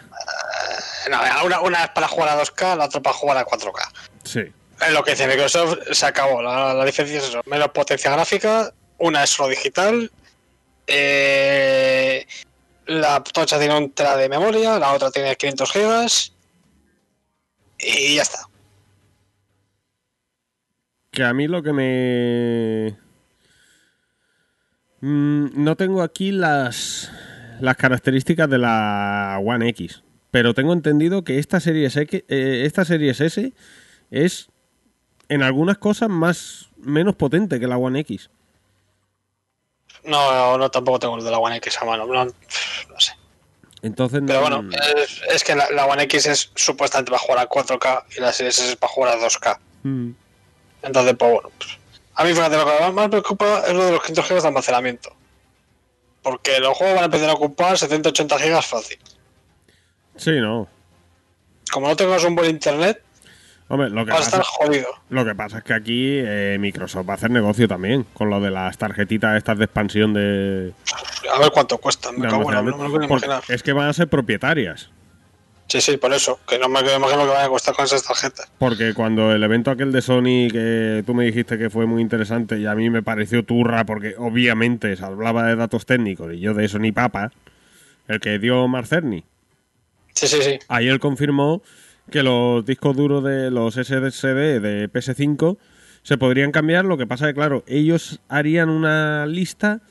[1.11, 3.81] No, una, una es para jugar a 2K, la otra para jugar a 4K.
[4.25, 4.53] sí.
[4.81, 6.41] Es lo que dice Microsoft, se acabó.
[6.41, 10.11] La, la diferencia es eso, menos potencia gráfica, una es solo digital,
[10.87, 12.27] eh,
[12.87, 16.33] la tocha tiene un tera de memoria, la otra tiene 500 gigas
[17.79, 18.39] y ya está.
[21.13, 22.97] Que a mí lo que me.
[25.01, 27.11] Mm, no tengo aquí las.
[27.61, 30.03] las características de la One X.
[30.31, 33.53] Pero tengo entendido que esta serie S, eh, esta serie S
[34.11, 34.49] es
[35.29, 38.31] en algunas cosas más menos potente que la One X.
[40.05, 42.33] No, no, tampoco tengo el de la One X a mano, no, no
[42.99, 43.13] sé.
[43.83, 47.39] Entonces Pero no- bueno, es, es que la, la One X es supuestamente para jugar
[47.41, 49.59] a 4K y la Series S es para jugar a 2K.
[49.83, 50.11] Mm,
[50.83, 51.79] Entonces, pues bueno, pues,
[52.15, 54.49] a mí fíjate, lo que más me preocupa es lo de los 500 GB de
[54.49, 55.11] almacenamiento.
[56.23, 58.99] Porque los juegos van a empezar a ocupar 70-80 GB fácil.
[60.17, 60.69] Sí, no.
[61.73, 63.03] Como no tengas un buen internet,
[63.69, 64.89] Hombre, lo que vas a pasa, estar jodido.
[65.11, 68.41] lo que pasa es que aquí eh, Microsoft va a hacer negocio también con lo
[68.41, 70.73] de las tarjetitas estas de expansión de,
[71.33, 72.11] A ver cuánto cuesta.
[72.11, 73.45] Me cago en no me lo Porque imaginar.
[73.49, 74.91] es que van a ser propietarias.
[75.71, 76.41] Sí, sí, por eso.
[76.49, 78.51] Que no me lo que van a costar con esas tarjetas.
[78.59, 82.59] Porque cuando el evento aquel de Sony que tú me dijiste que fue muy interesante
[82.59, 86.55] y a mí me pareció turra porque obviamente se hablaba de datos técnicos y yo
[86.55, 87.31] de eso ni papa,
[88.09, 89.23] el que dio Marcerni,
[90.13, 90.59] Sí, sí, sí.
[90.67, 91.63] ahí él confirmó
[92.11, 95.57] que los discos duros de los SSD de PS5
[96.03, 96.85] se podrían cambiar.
[96.85, 99.83] Lo que pasa que, claro, ellos harían una lista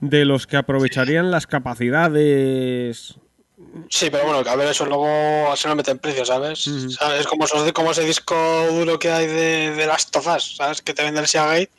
[0.00, 3.16] de los que aprovecharían las capacidades.
[3.88, 6.66] Sí, pero bueno, que a ver, eso luego se lo mete en precio, ¿sabes?
[6.66, 6.90] Ujú.
[6.90, 7.26] ¿Sabes?
[7.26, 8.34] Como, esos- como ese disco
[8.70, 10.80] duro que hay de, de las tofas, ¿sabes?
[10.82, 11.70] Que te vende el Seagate.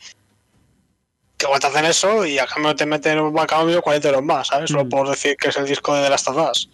[1.38, 4.48] Que te hacen eso y a cambio te meten un a cambio 40 euros más,
[4.50, 4.70] ¿sabes?
[4.70, 4.90] Solo Mm.
[4.90, 6.70] por decir que es el disco de las tofas.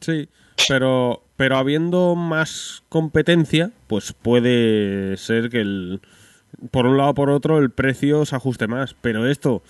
[0.00, 0.28] Sí,
[0.68, 6.00] pero, pero habiendo más competencia, pues puede ser que el,
[6.70, 8.94] por un lado o por otro el precio se ajuste más.
[9.00, 9.62] Pero esto,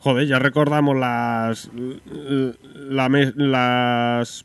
[0.00, 1.70] joder, ya recordamos las
[2.74, 4.44] la las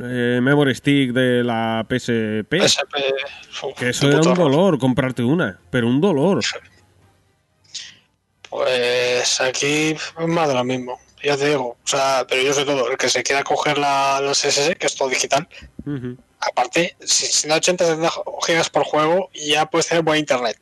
[0.00, 2.96] eh, memory stick de la PSP, SP,
[3.62, 6.42] uf, que eso era un dolor comprarte una, pero un dolor.
[8.48, 10.98] Pues aquí es más de lo mismo.
[11.22, 12.90] Ya te digo, o sea, pero yo sé todo.
[12.90, 15.46] El que se quiera coger la, los SS, que es todo digital,
[16.40, 18.10] aparte, si, si no 80 70
[18.46, 20.58] gigas por juego, ya puedes tener buen internet.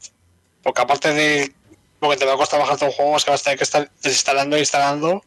[0.62, 1.54] Porque aparte de
[2.00, 3.58] lo que te va a costar bajar todo un juego, es que vas a tener
[3.58, 5.24] que estar desinstalando e instalando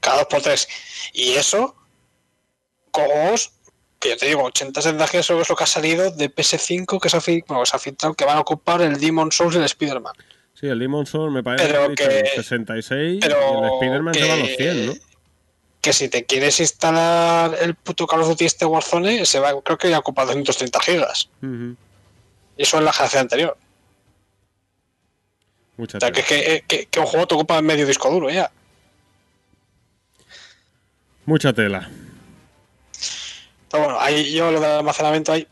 [0.00, 0.68] cada dos por tres.
[1.12, 1.74] Y eso,
[2.90, 3.52] con juegos,
[3.98, 7.00] que yo te digo, 80 70 gigas eso es lo que ha salido de PS5
[7.00, 9.54] que se ha, bueno, que se ha filtrado, que van a ocupar el Demon Souls
[9.54, 10.14] y el Spider-Man.
[10.54, 14.28] Sí, el Demon Soul me parece Pero que, que- 66 pero y el Spider-Man se
[14.28, 14.94] va a los que- 100, ¿no?
[15.82, 19.78] que si te quieres instalar el puto Call of Duty este Warzone, se va, creo
[19.78, 21.28] que ya ocupa 230 gigas.
[21.42, 21.76] Ujú.
[22.56, 23.56] Y eso es la generación anterior.
[25.76, 26.42] Mucha O sea, que, tela.
[26.42, 28.50] que, que, que un juego te ocupa medio disco duro ya.
[31.26, 31.90] Mucha tela.
[33.70, 35.46] Pero bueno, ahí yo lo del almacenamiento ahí.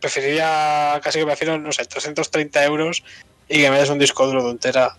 [0.00, 3.02] Preferiría, casi que prefiero, no sé, 330 euros
[3.48, 4.96] y que me des un disco duro de un tera.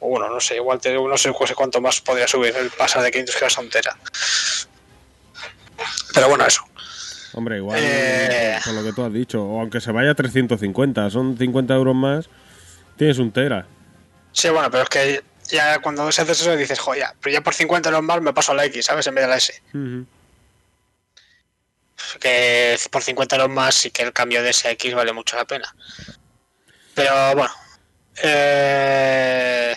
[0.00, 3.10] O bueno, no sé, igual te, no sé cuánto más podría subir el pasar de
[3.10, 3.96] 500 gigas a un tera.
[6.14, 6.62] Pero bueno, eso.
[7.34, 8.58] Hombre, igual, Eh.
[8.64, 11.94] con lo que tú has dicho, o aunque se vaya a 350, son 50 euros
[11.94, 12.28] más,
[12.96, 13.66] tienes un tera.
[14.32, 17.54] Sí, bueno, pero es que ya cuando se haces eso dices, joya, pero ya por
[17.54, 19.06] 50 euros más me paso a la X, ¿sabes?
[19.06, 19.62] En vez de la S.
[22.20, 25.36] Que por 50 euros más sí que el cambio de ese a X vale mucho
[25.36, 25.74] la pena.
[26.94, 27.52] Pero bueno.
[28.22, 29.74] Eh,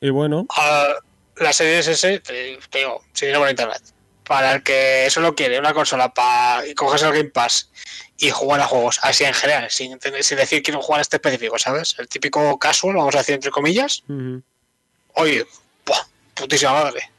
[0.00, 0.94] Y bueno, a
[1.36, 3.82] la serie S, te, digo, sin dinero por internet.
[4.30, 7.68] Para el que solo quiere una consola para y coges el Game Pass
[8.16, 11.58] y jugar a juegos así en general, sin, sin decir quiero jugar a este específico,
[11.58, 11.96] ¿sabes?
[11.98, 14.04] El típico casual, vamos a decir entre comillas.
[14.08, 14.40] ujú.
[15.14, 15.44] Oye,
[15.84, 15.98] ¡buah!
[16.34, 17.10] putísima madre.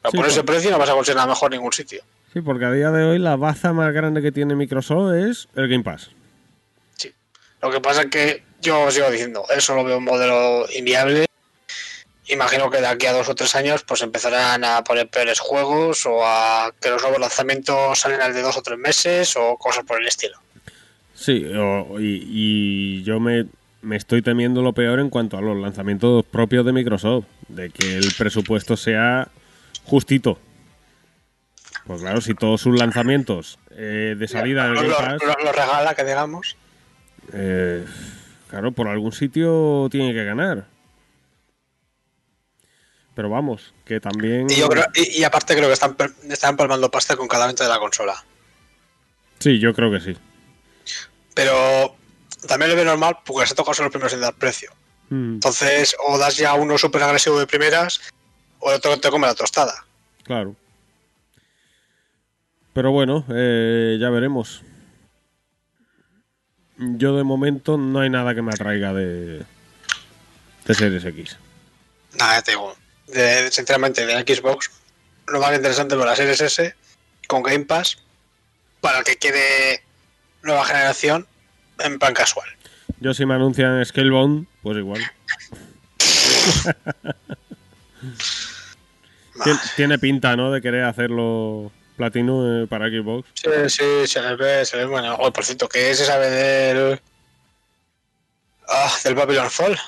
[0.00, 2.04] Pero Sí, por ese precio no vas a conseguir nada mejor en ningún sitio.
[2.32, 5.66] sí, porque a día de hoy la baza más grande que tiene Microsoft es el
[5.68, 6.10] Game Pass.
[6.96, 7.12] Sí.
[7.60, 11.26] Lo que pasa es que yo sigo diciendo, eso lo veo un modelo inviable.
[12.28, 16.06] Imagino que de aquí a dos o tres años pues empezarán a poner peores juegos
[16.06, 19.84] o a que los nuevos lanzamientos salen al de dos o tres meses o cosas
[19.84, 20.38] por el estilo.
[21.14, 23.44] Sí, o- y, y yo me,
[23.82, 27.96] me estoy temiendo lo peor en cuanto a los lanzamientos propios de Microsoft, de que
[27.98, 29.28] el presupuesto sea
[29.84, 30.38] justito.
[31.86, 35.44] Pues claro, si todos sus lanzamientos eh, de salida del Lo, Game lo- Pass, lo-
[35.44, 36.56] lo regala, que digamos.
[37.34, 37.84] eh,
[38.48, 40.72] claro, por algún sitio tiene que ganar.
[43.14, 44.50] Pero vamos, que también...
[44.50, 45.96] Y, yo creo, y, y aparte creo que están,
[46.28, 48.24] están palmando pasta con cada venta de la consola.
[49.38, 50.16] Sí, yo creo que sí.
[51.34, 51.96] Pero
[52.48, 54.72] también lo veo normal porque se toca solo los primeros en dar precio.
[55.10, 58.00] Mm, Entonces, o das ya uno súper agresivo de primeras,
[58.58, 59.84] o el otro te come la tostada.
[60.24, 60.56] claro.
[62.72, 64.62] Pero bueno, eh, ya veremos.
[66.76, 69.44] Yo de momento no hay nada que me atraiga de,
[70.64, 71.38] de Series X.
[72.18, 72.74] Nada, te digo.
[73.06, 74.70] De, sinceramente, de la Xbox,
[75.26, 76.74] lo más interesante es la Series S
[77.28, 77.98] con Game Pass
[78.80, 79.82] para el que quiere
[80.42, 81.26] nueva generación
[81.78, 82.48] en plan casual.
[83.00, 85.02] Yo si me anuncian Scalebound, pues igual.
[89.42, 90.50] Tien- Tiene pinta, ¿no?
[90.52, 93.28] De querer hacerlo platino eh, para Xbox.
[93.34, 95.16] Sí, sí, se ve, se ve bueno.
[95.18, 97.00] Oh, por cierto, ¿qué se sabe del.
[98.68, 99.78] Ah, del Babylon Fall?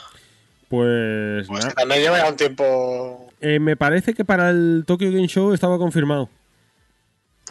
[0.68, 1.68] Pues Pues nada.
[1.68, 3.30] que también lleva ya un tiempo.
[3.40, 6.28] Eh, me parece que para el Tokyo Game Show estaba confirmado.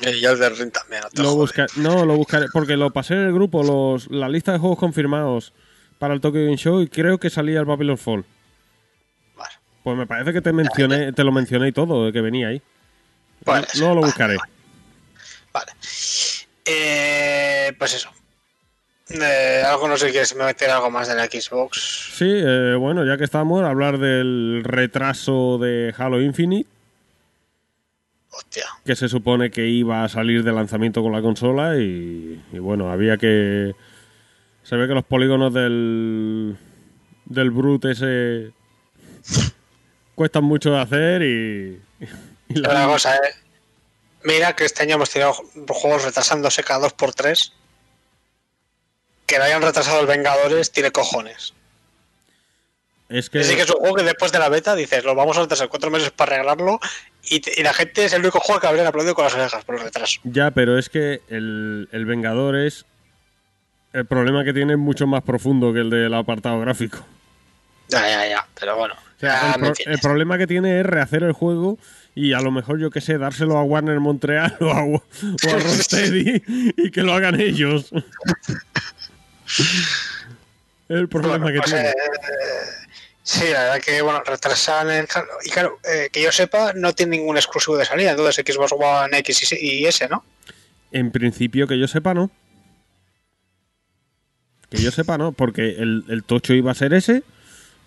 [0.01, 1.01] Y ya el del Ring también.
[1.15, 4.51] No, Lo busca- no, lo buscaré, porque lo pasé en el grupo, los, la lista
[4.51, 5.53] de juegos confirmados
[5.99, 8.25] para el Tokyo Game Show y creo que salía el Babylon Fall.
[9.37, 9.53] Vale.
[9.83, 12.61] Pues me parece que te mencioné, te lo mencioné y todo, de que venía ahí.
[13.45, 14.37] Vale, Luego lo vale, buscaré.
[15.53, 15.71] Vale.
[16.65, 18.09] Eh, pues eso.
[19.09, 22.11] Eh, algo no sé si quieres meter algo más de la Xbox.
[22.17, 26.69] Sí, eh, bueno, ya que estamos, hablar del retraso de Halo Infinite.
[28.37, 28.65] Hostia.
[28.83, 32.91] que se supone que iba a salir de lanzamiento con la consola y, y bueno,
[32.91, 33.73] había que...
[34.63, 36.57] Se ve que los polígonos del,
[37.25, 38.51] del Brute ese
[40.15, 41.79] cuestan mucho de hacer y...
[42.49, 43.19] y la- una cosa, eh.
[44.25, 47.53] Mira que este año hemos tenido juegos retrasándose cada dos por tres.
[49.25, 51.53] Que no hayan retrasado el Vengadores tiene cojones.
[53.09, 53.39] es que...
[53.39, 55.67] Así que es un juego que después de la beta dices, lo vamos a retrasar
[55.69, 56.79] cuatro meses para arreglarlo.
[57.29, 59.81] Y, la gente es el único juego que habrían aplaudido con las orejas por el
[59.81, 60.19] retraso.
[60.23, 62.85] Ya, pero es que el, el Vengador es...
[63.93, 66.99] El problema que tiene es mucho más profundo que el del apartado gráfico.
[67.87, 68.47] Ya, ya, ya.
[68.59, 68.93] Pero bueno.
[68.93, 69.95] O sea, ya el, me pro- entiendes.
[69.95, 71.77] el problema que tiene es rehacer el juego
[72.13, 75.01] y a lo mejor, yo qué sé, dárselo a Warner Montreal o a, o a
[75.53, 76.43] Rocksteady
[76.75, 77.89] y que lo hagan ellos.
[80.89, 81.89] el problema Bueno, que pues, tiene.
[81.89, 81.93] eh,
[83.23, 85.07] sí, la verdad que, bueno, retrasan el...
[85.43, 88.11] Y claro, eh, que yo sepa, no tiene ningún exclusivo de salida.
[88.11, 90.23] Entonces, Xbox One X y S, ¿no?
[90.91, 92.31] En principio, que yo sepa, no.
[94.69, 97.23] Que yo sepa, no, porque el, el tocho iba a ser ese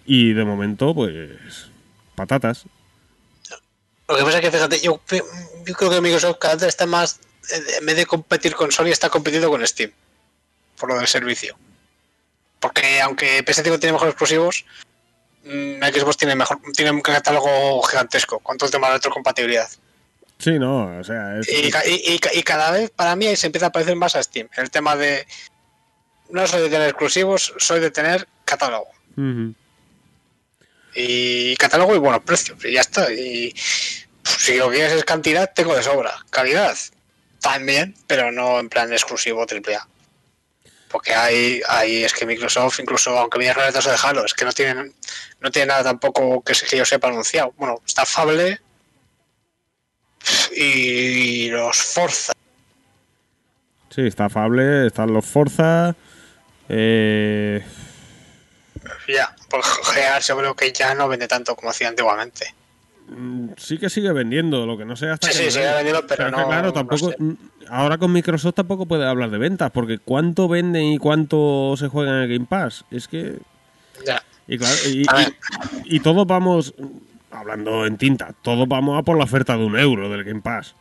[0.07, 1.31] y de momento, pues,
[2.15, 2.65] patatas.
[4.09, 5.01] Lo que pasa es que, fíjate, yo,
[5.67, 7.21] yo creo que Microsoft cada vez está más,
[7.79, 9.91] en vez de competir con Sony, está compitiendo con Steam.
[10.79, 11.57] Por lo del servicio.
[12.61, 14.65] Porque aunque PS5 tiene mejores exclusivos,
[15.45, 19.69] mm, Xbox tiene mejor tiene un catálogo gigantesco con todo el tema de retrocompatibilidad.
[20.39, 23.35] Sí, no, o sea, es- Y, ca- y- y ca- y cada vez para mí
[23.37, 24.49] se empieza a parecer más a Steam.
[24.57, 25.27] El tema de
[26.31, 28.89] no soy de tener exclusivos, soy de tener catálogo.
[30.95, 32.65] Y catálogo y buenos precios.
[32.65, 33.13] Y ya está.
[33.13, 33.53] Y
[34.23, 36.25] pues, si lo que quieres es cantidad, tengo de sobra.
[36.31, 36.77] Calidad,
[37.41, 39.87] también, pero no en plan exclusivo AAA.
[40.91, 44.45] Porque hay, hay es que Microsoft, incluso aunque viene con el de Halo, es que
[44.45, 44.95] no tienen,
[45.41, 47.53] no tiene nada tampoco que, que yo sepa anunciado.
[47.57, 48.61] Bueno, está Fable
[50.53, 52.33] y los Forza.
[53.91, 55.95] sí, está Fable, están los Forza.
[56.69, 57.65] Eh,
[59.07, 62.55] Ya, pues GeArt yo creo que ya no vende tanto como hacía antiguamente.
[63.11, 65.77] Mm, Sí que sigue vendiendo, lo que no sé hasta Sí, qué sí, sigue nivel.
[65.77, 67.17] vendiendo, pero es que, no sé.
[67.19, 67.33] mm,
[67.71, 72.11] Ahora con Microsoft tampoco puede hablar de ventas, porque cuánto venden y cuánto se juega
[72.13, 72.85] en el Game Pass.
[72.91, 73.39] Es que.
[74.07, 74.23] Ya.
[74.47, 75.35] Y claro, y, A ver.
[75.85, 76.75] y- y todos vamos.
[77.31, 80.75] Hablando en tinta, todos vamos a por la oferta de un euro del Game Pass.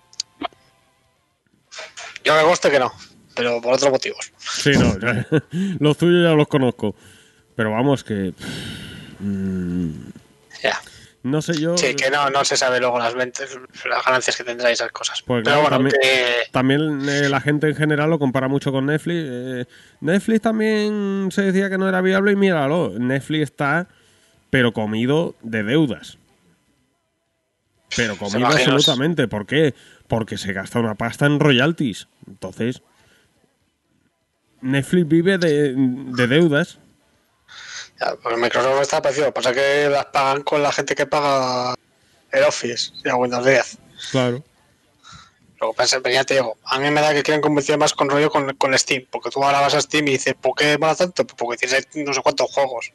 [2.24, 2.92] Yo me gusta que no,
[3.36, 4.32] pero por otros motivos.
[4.38, 5.26] Sí, no, ya-
[5.80, 6.96] los tuyos ya los conozco.
[7.56, 8.34] Pero vamos, que.
[9.20, 10.07] mm.
[11.28, 11.78] No sé yo.
[11.78, 13.50] Sí, que no, no se sabe luego las ventas,
[13.90, 15.22] las ganancias que tendrá y esas cosas.
[15.22, 18.72] Pues Pero claro, bueno, también- que También eh, la gente en general lo compara mucho
[18.72, 19.18] con Netflix.
[19.30, 19.66] Eh,
[20.02, 23.88] Netflix también se decía que no era viable y míralo, Netflix está
[24.50, 26.18] pero comido de deudas.
[27.96, 29.28] Pero comido absolutamente.
[29.28, 29.74] ¿Por qué?
[30.08, 32.08] Porque se gasta una pasta en royalties.
[32.28, 32.82] Entonces,
[34.62, 36.80] Netflix vive de, de deudas.
[38.00, 39.34] Ya, pues Microsoft está parecido.
[39.34, 41.76] Pasa que las pagan con la gente que paga
[42.32, 43.78] el Office y a Windows 10.
[44.12, 44.44] Claro.
[45.60, 47.80] Lo que pasa es que ya te digo, a mí me da que quieren convencer
[47.80, 49.08] más con rollo con, con Steam.
[49.10, 51.26] Porque tú ahora vas a Steam y dices, ¿por qué vale tanto?
[51.26, 52.92] Pues porque tienes no sé cuántos juegos.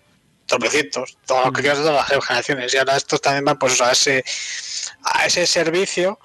[0.47, 2.75] Tropecientos, todo lo que quieras de todas las generaciones.
[2.75, 4.25] Y ahora estos también van pues a ese
[5.03, 6.19] a ese servicio.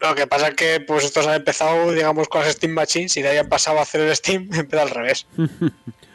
[0.00, 3.22] Lo que pasa es que pues estos han empezado, digamos, con las Steam Machines y
[3.22, 5.26] de ahí han pasado a hacer el Steam, empieza al revés.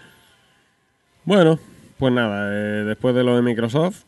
[1.28, 1.60] Bueno,
[2.00, 4.04] pues nada, eh, después de lo de Microsoft,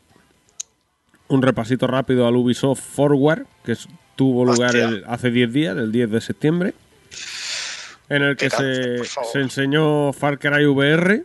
[1.28, 3.76] un repasito rápido al Ubisoft Forward, que
[4.16, 6.74] tuvo lugar el- hace 10 días, el 10 de septiembre,
[8.08, 11.24] en el que se, se enseñó Far Cry VR,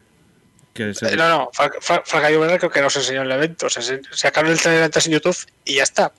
[0.73, 2.99] que es el- Eh, No, no, Far Far- Far Cry VR creo que no se
[2.99, 3.71] enseñó en el evento.
[3.71, 6.11] Se sacaron el trailer antes en YouTube y ya está.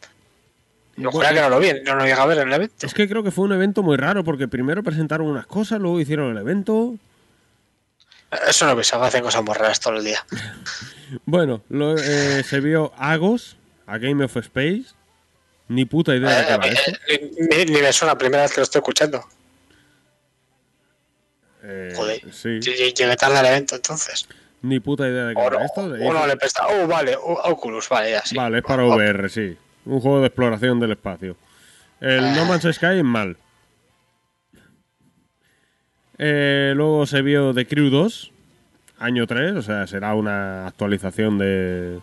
[0.95, 2.87] Yo Bueno, que no lo vi, no lo llega a ver en el evento.
[2.87, 5.99] es que creo que fue un evento muy raro, porque primero presentaron unas cosas, luego
[5.99, 6.95] hicieron el evento.
[8.47, 10.25] Eso no pasa, hacen cosas muy raras todo el día.
[11.25, 13.57] Bueno, lo- eh, se vio Agos,
[13.87, 14.85] a Game of Space,
[15.67, 16.91] ni puta idea de qué va Eh, esto.
[17.07, 17.31] eh,
[17.65, 19.23] ni, ni me suena la primera vez que lo estoy escuchando.
[21.63, 22.21] Eh, Joder.
[22.33, 24.27] sí, Ll- ll- Llegué tarde al evento entonces.
[24.61, 25.81] ni puta idea de qué va esto.
[25.81, 26.67] o no le presta.
[26.67, 28.35] Oh, vale, Oculus, vale, ya sí.
[28.35, 29.57] Vale, es para VR, sí.
[29.85, 31.35] Un juego de exploración del espacio.
[32.01, 32.33] El Ah.
[32.35, 33.37] No Man's Sky es mal.
[36.17, 38.31] Eh, luego se vio The Crew 2,
[38.99, 41.99] año 3, o sea, será una actualización de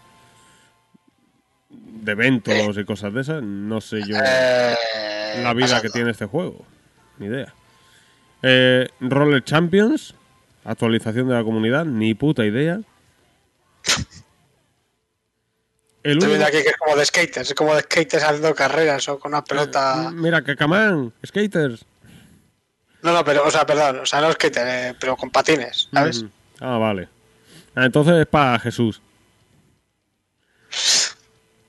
[2.02, 3.42] de eventos y cosas de esas.
[3.42, 4.74] No sé yo eh,
[5.42, 5.82] la vida pasando.
[5.82, 6.66] que tiene este juego.
[7.18, 7.54] Ni idea.
[8.42, 10.14] Eh, Roller Champions,
[10.64, 12.80] actualización de la comunidad, ni puta idea.
[16.02, 19.08] El Estoy viendo aquí que es como de skaters, es como de skaters haciendo carreras
[19.08, 20.10] o con una pelota.
[20.12, 21.84] Mira, Kakamán, skaters.
[23.02, 26.22] No, no, pero, o sea, perdón, o sea, no skaters, eh, pero con patines, ¿sabes?
[26.22, 26.28] Mm.
[26.60, 27.08] Ah, vale.
[27.74, 29.00] Ah, entonces es para Jesús.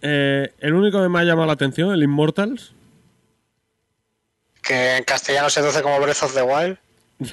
[0.01, 2.73] Eh, el único que me ha llamado la atención, el Immortals.
[4.61, 6.77] Que en castellano se traduce como Breath of the Wild.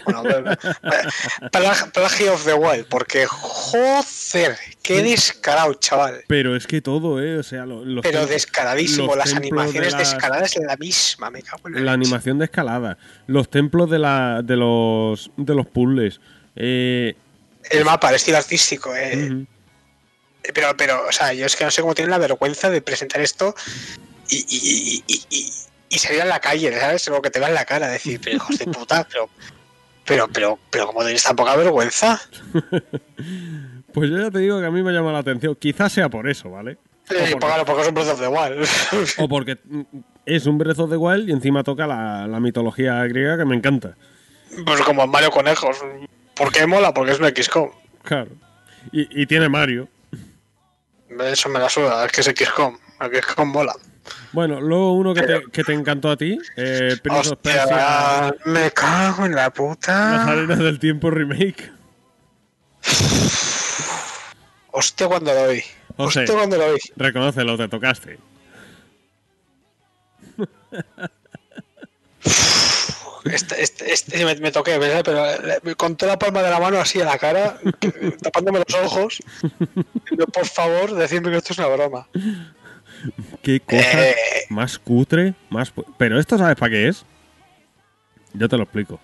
[0.04, 0.22] Bueno,
[1.92, 6.22] Plagio of the Wild, porque joder, qué descarado, chaval.
[6.26, 7.38] Pero es que todo, ¿eh?
[7.38, 11.68] O sea, los Pero descaradísimo, las animaciones de las- descaradas es la misma, me cago
[11.68, 12.98] en la, animación de escalada.
[13.26, 16.20] Los templos de, la, de, los, de los puzzles.
[16.56, 17.14] Eh,
[17.70, 19.44] El mapa, el estilo artístico, eh.
[20.54, 23.20] Pero, pero, o sea, yo es que no sé cómo tienen la vergüenza de presentar
[23.20, 23.54] esto
[24.28, 25.52] y, y, y, y, y-
[25.92, 27.08] y salir a la calle, ¿sabes?
[27.08, 29.28] Lo que te va en la cara, decir, pero hijos de puta, pero,
[30.10, 32.20] pero, pero, pero, ¿cómo tenéis tan poca vergüenza?
[33.92, 35.56] Pues yo ya te digo que a mí me llama la atención.
[35.56, 36.72] Quizás sea por eso, ¿vale?
[36.72, 36.76] Eh,
[37.08, 38.68] porque- póngalo porque es un Breath of the Wild.
[39.18, 39.58] O porque
[40.26, 43.56] es un Breath of the Wild y encima toca la, la mitología griega que me
[43.56, 43.96] encanta.
[44.64, 45.78] pues como en Mario Conejos.
[46.36, 46.94] ¿Por qué mola?
[46.94, 47.70] Porque es un XCOM.
[48.04, 48.30] Claro.
[48.92, 49.88] Y, y tiene Mario.
[51.24, 52.78] Eso me la suda, es que es XCOM.
[53.00, 53.74] El XCOM mola.
[54.32, 58.34] Bueno, luego uno que te, que te encantó a ti, eh, Prince of Persia, Hostia,
[58.44, 60.24] me cago en la Las puta.
[60.24, 61.72] Arenas del Tiempo Remake.
[64.72, 65.62] Hostia, cuando lo vi.
[65.96, 66.20] José.
[66.20, 66.80] Hostia, cuando lo vi.
[66.96, 68.18] Reconócelo, te tocaste.
[73.24, 75.02] Este, este, este me, me toqué, ¿verdad?
[75.04, 77.58] pero le- con toda la palma de la mano así a la cara,
[78.22, 79.18] tapándome los ojos.
[80.32, 82.08] Por favor, decidme que esto es una broma.
[83.42, 84.14] Qué cosa Eh.
[84.50, 85.72] más cutre, más...
[85.98, 87.04] Pero esto, ¿sabes para qué es?
[88.34, 89.00] Yo te lo explico.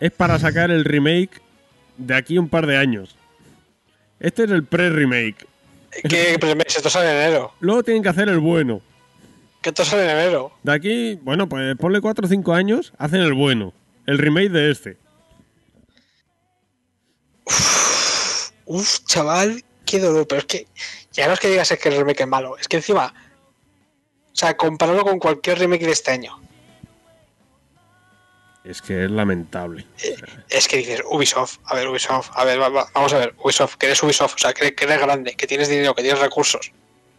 [0.00, 1.40] Es para sacar el remake
[1.96, 3.16] de aquí un par de años.
[4.20, 5.46] Este es el pre-remake.
[6.08, 6.76] ¿Qué premes?
[6.76, 7.54] Esto sale en enero.
[7.60, 8.80] Luego tienen que hacer el bueno.
[9.62, 10.52] Que esto sale en enero.
[10.62, 13.72] De aquí, bueno, pues ponle 4 o 5 años, hacen el bueno.
[14.06, 14.96] El remake de este.
[18.64, 20.26] Uf, chaval, qué dolor.
[20.28, 20.66] Pero es que
[21.12, 22.56] ya no es que digas es que el remake es malo.
[22.58, 23.12] Es que encima,
[24.36, 26.38] o sea, compararlo con cualquier remake de este año.
[28.64, 29.86] Es que es lamentable.
[30.50, 33.76] Es que dices, Ubisoft, a ver, Ubisoft, a ver, va- va- vamos a ver, Ubisoft,
[33.76, 36.70] que eres Ubisoft, o sea, que, que eres grande, que tienes dinero, que tienes recursos.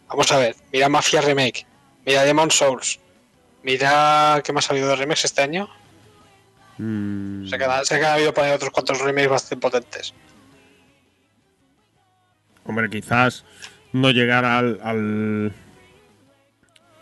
[0.08, 1.66] Vamos a ver, mira Mafia Remake,
[2.06, 3.00] mira Demon Souls,
[3.64, 5.68] mira qué más ha habido de remakes este año.
[6.76, 10.14] Mm, Se queda, se queda habido ahí otros cuantos remakes bastante potentes.
[12.64, 13.44] Hombre, quizás
[13.92, 15.52] no llegar al, al,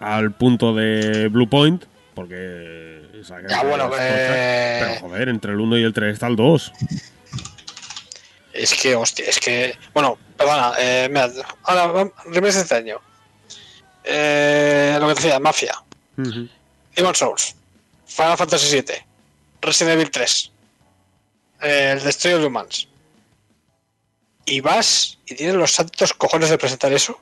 [0.01, 3.03] al punto de Blue Point, porque...
[3.21, 6.73] esa Ya, bueno, eh, Pero joder, entre el 1 y el 3 está el 2.
[8.57, 9.77] Es que, hostia, es que.
[9.93, 11.31] Bueno, perdona, eh, mira,
[11.65, 13.01] ahora, de este año.
[14.03, 15.75] Eh, lo que te decía, Mafia,
[16.17, 16.49] Ujú.
[16.95, 17.55] Demon Souls,
[18.07, 18.95] Final Fantasy VII,
[19.61, 20.53] Resident Evil 3,
[21.63, 22.89] eh, el Destroy All Humans.
[24.47, 27.21] Y vas y tienes los santos cojones de presentar eso.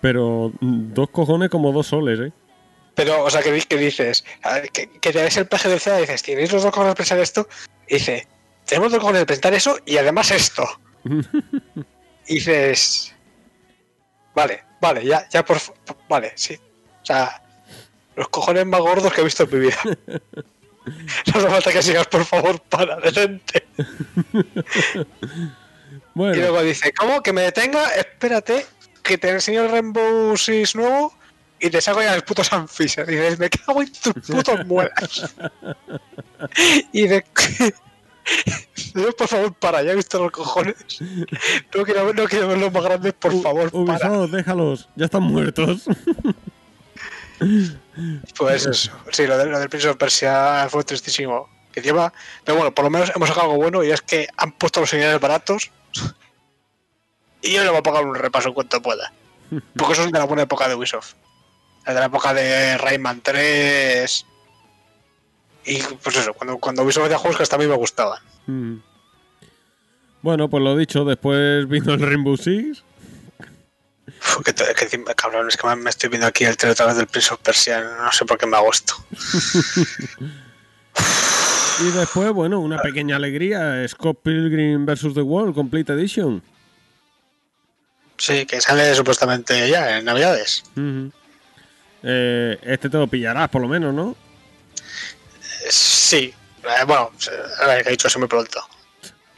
[0.00, 2.32] Pero mm, dos cojones como dos soles, ¿eh?
[2.94, 4.24] Pero, o sea, que dices,
[4.72, 6.96] que, que te ves el peje del CEDA y dices, ¿tienes los dos cojones de
[6.96, 7.48] presentar esto?
[7.88, 8.26] Y dice,
[8.66, 10.68] tenemos dos cojones de presentar eso y además esto.
[12.26, 13.14] y dices,
[14.34, 15.58] vale, vale, ya, ya por,
[16.08, 16.58] vale, sí.
[17.02, 17.42] O sea,
[18.16, 19.78] los cojones más gordos que he visto en mi vida.
[20.84, 23.66] no hace falta que sigas, por favor, para adelante.
[26.12, 27.22] Bueno, Y luego dice, ¿cómo?
[27.22, 27.88] ¿Que me detenga?
[27.94, 28.66] Espérate,
[29.10, 31.12] que te enseño el Rainbow Six nuevo
[31.58, 33.08] y te saco ya el puto San Fisher.
[33.10, 35.34] Y dices, me cago en tus putos muelas.
[36.92, 37.24] y de...
[38.94, 40.76] Dios, por favor, para, ya he visto los cojones.
[41.74, 44.08] No quiero, ver- no quiero verlos más grandes, por U- favor, para.
[44.12, 45.84] Ubisoft, déjalos, ya están muertos.
[48.38, 51.48] Pues eso, sí, lo, de- lo del Prince of Persia fue tristísimo.
[51.72, 52.12] Que lleva,
[52.44, 54.90] pero bueno, por lo menos hemos sacado algo bueno y es que han puesto los
[54.90, 55.70] señales baratos.
[57.42, 59.12] Y yo le voy a pagar un repaso en cuanto pueda.
[59.76, 61.14] Porque eso es de la buena época de Ubisoft.
[61.86, 64.26] De la época de Rayman 3.
[65.66, 68.22] Y pues eso, cuando, cuando Ubisoft hacía juegos que hasta a mí me gustaban.
[68.46, 68.76] Mm.
[70.22, 72.84] Bueno, pues lo dicho, después vino el Rainbow Six.
[74.06, 76.96] Uf, que, que cabrón, es que me, me estoy viendo aquí el trailer otra vez
[76.96, 77.80] del Prince of Persia.
[77.80, 78.94] No sé por qué me hago esto.
[81.80, 85.14] Y después, bueno, una pequeña alegría, Scott Pilgrim vs.
[85.14, 86.42] The World Complete Edition.
[88.20, 90.62] Sí, que sale supuestamente ya en Navidades.
[92.02, 94.14] Eh, este te lo pillarás, por lo menos, ¿no?
[95.68, 96.34] Sí,
[96.64, 97.10] eh, bueno,
[97.60, 98.62] a ver, que he dicho eso muy pronto.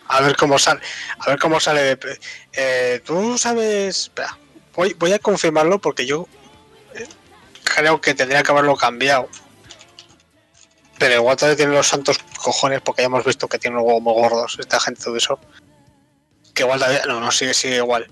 [0.09, 0.81] A ver cómo sale.
[1.21, 1.97] A ver cómo sale.
[1.97, 2.19] de-
[2.53, 4.01] eh, Tú sabes.
[4.03, 4.37] Espera,
[4.75, 6.27] voy, voy a confirmarlo porque yo
[6.95, 7.07] eh,
[7.63, 9.29] creo que tendría que haberlo cambiado.
[10.99, 14.03] Pero igual todavía tiene los santos cojones porque ya hemos visto que tiene los huevos
[14.03, 15.41] muy gordos esta gente de Ubisoft.
[16.55, 17.03] Que igual todavía...
[17.07, 18.07] No, no, sigue, sigue igual.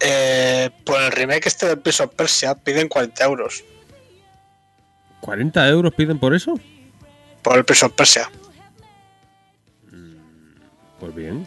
[0.00, 3.64] Eh, por el remake este de Prince of Persia piden 40 euros.
[5.22, 6.58] ¿40 euros piden por eso?
[7.42, 8.30] Por el Prince of Persia.
[11.00, 11.46] Pues bien.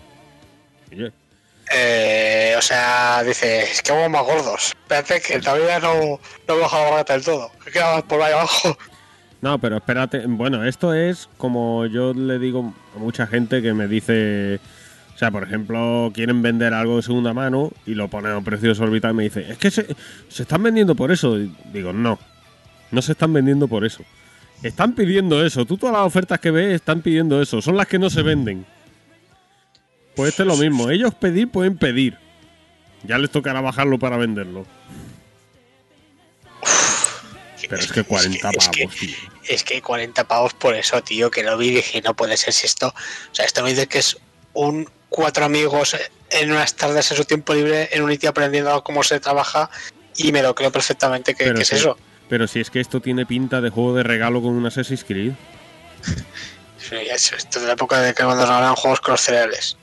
[0.91, 1.11] Oye,
[1.73, 4.73] Eh, o sea, dice, es que huevos más gordos.
[4.81, 7.49] Espérate que todavía no, no he bajado la del todo.
[7.63, 8.77] Que queda más por ahí abajo.
[9.41, 10.25] No, pero espérate.
[10.27, 14.59] Bueno, esto es como yo le digo a mucha gente que me dice.
[15.15, 18.43] O sea, por ejemplo, quieren vender algo de segunda mano y lo ponen a un
[18.43, 19.85] precio desorbitado y me dice, es que se,
[20.29, 21.37] se están vendiendo por eso.
[21.37, 22.17] Y digo, no,
[22.91, 24.03] no se están vendiendo por eso.
[24.63, 25.65] Están pidiendo eso.
[25.65, 27.61] Tú todas las ofertas que ves están pidiendo eso.
[27.61, 28.65] Son las que no se venden.
[30.15, 30.89] Pues este es lo mismo.
[30.89, 32.17] Ellos pedir pueden pedir.
[33.03, 34.65] Ya les tocará bajarlo para venderlo.
[37.69, 39.15] Pero es que 40 es que- pavos, tío.
[39.47, 42.53] Es que 40 pavos por eso, tío, que lo vi y dije, no puede ser
[42.53, 42.87] si esto.
[42.89, 44.17] O sea, esto me dice que es
[44.53, 45.95] un cuatro amigos
[46.29, 49.69] en unas tardes en su tiempo libre en un ITI aprendiendo cómo se trabaja
[50.15, 51.75] y me lo creo perfectamente que, es sí.
[51.75, 51.97] eso.
[52.29, 55.33] Pero si es que esto tiene pinta de juego de regalo con un Assassin's Creed.
[56.77, 59.77] Sí, es- Esto es de la época de que cuando hablan juegos con los cereales.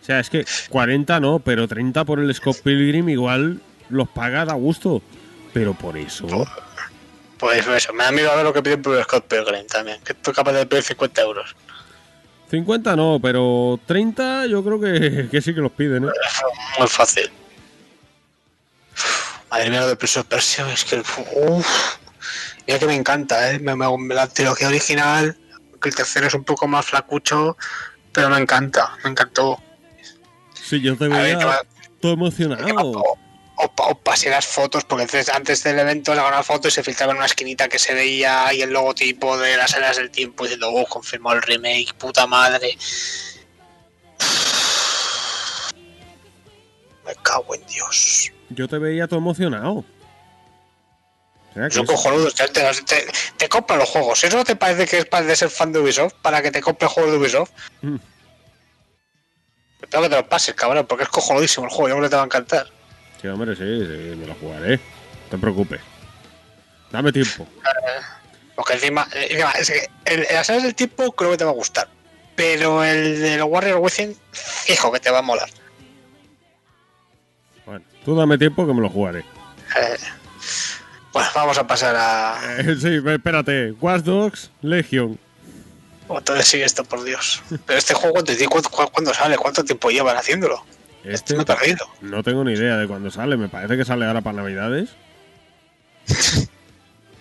[0.00, 3.60] O sea, es que 40 no, pero 30 por el Scott Pilgrim igual
[3.90, 5.02] los paga da gusto.
[5.52, 6.26] Pero por eso.
[7.38, 10.00] Pues eso, me da miedo a ver lo que piden por el Scott Pilgrim también,
[10.04, 11.56] que estoy capaz de pedir 50 euros.
[12.50, 16.10] 50 no, pero 30 yo creo que, que sí que los piden, ¿eh?
[16.78, 17.30] Muy fácil.
[19.50, 21.00] Madre mía, lo de Prince of Persia, es que.
[21.00, 21.96] Uff.
[22.66, 23.58] Mira que me encanta, ¿eh?
[23.58, 25.36] Me, me- la trilogía original,
[25.80, 27.56] que el tercero es un poco más flacucho,
[28.12, 29.60] pero me encanta, me encantó.
[30.54, 31.60] Sí, yo te veía
[32.00, 33.02] todo emocionado.
[33.56, 36.68] O, o, pa- o pasé las fotos, porque entonces antes del evento le una foto
[36.68, 39.96] y se filtraba en una esquinita que se veía ahí el logotipo de las eras
[39.96, 42.76] del tiempo diciendo, oh, confirmó el remake, puta madre.
[47.06, 48.32] Me cago en Dios.
[48.50, 49.72] Yo te veía todo emocionado.
[49.72, 49.84] O
[51.54, 53.06] sea, que Son es- cojonudos, te, te, te,
[53.36, 54.24] te compran los juegos.
[54.24, 56.14] ¿Eso no te parece que es para de ser fan de Ubisoft?
[56.22, 57.50] Para que te compre juegos de Ubisoft.
[57.82, 57.96] Mm.
[59.82, 61.88] Espero que te lo pases, cabrón, porque es cojonudísimo el juego.
[61.88, 62.66] Yo creo que te va a encantar.
[63.24, 64.76] Sí, hombre, sí, sí, me lo jugaré.
[64.76, 65.80] No te preocupes.
[66.90, 67.48] Dame tiempo.
[68.54, 71.54] Porque encima, eh, encima, es que el, el del tiempo creo que te va a
[71.54, 71.88] gustar.
[72.36, 75.48] Pero el de los Warrior Within, fijo que te va a molar.
[77.64, 79.20] Bueno, tú dame tiempo que me lo jugaré.
[79.20, 79.96] Eh,
[81.10, 82.58] bueno, vamos a pasar a.
[82.58, 83.72] Eh, sí, espérate.
[83.80, 85.18] Watch Dogs Legion.
[86.10, 87.42] Entonces sigue esto, por Dios.
[87.64, 89.38] Pero este juego, ¿te digo cuándo, cuándo sale?
[89.38, 90.62] ¿Cuánto tiempo llevan haciéndolo?
[91.04, 91.86] Este Me he perdido.
[92.00, 93.36] no tengo ni idea de cuándo sale.
[93.36, 94.90] Me parece que sale ahora para Navidades.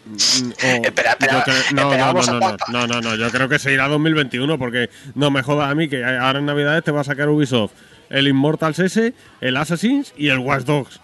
[0.06, 3.58] Mm, o- Espera, espera, creo- no, no, no, no, no, no, no, yo creo que
[3.58, 6.92] se irá a 2021 porque no me jodas a mí que ahora en Navidades te
[6.92, 7.72] va a sacar Ubisoft
[8.10, 11.00] el Immortals S, el Assassins y el Watch Dogs.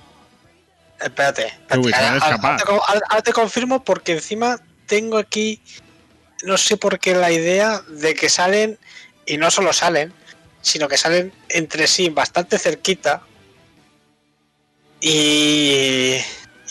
[1.02, 1.54] Espérate.
[1.70, 5.62] Te ahora te confirmo porque encima tengo aquí,
[6.44, 8.78] no sé por qué, la idea de que salen,
[9.26, 10.12] y no solo salen,
[10.61, 13.22] sino que salen entre sí bastante cerquita.
[15.02, 16.18] Y,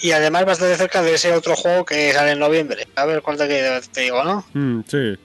[0.03, 2.87] y además bastante cerca de ese otro juego que sale en noviembre.
[2.95, 4.47] A ver cuánto que te digo, ¿no?
[4.53, 5.19] Mm, sí.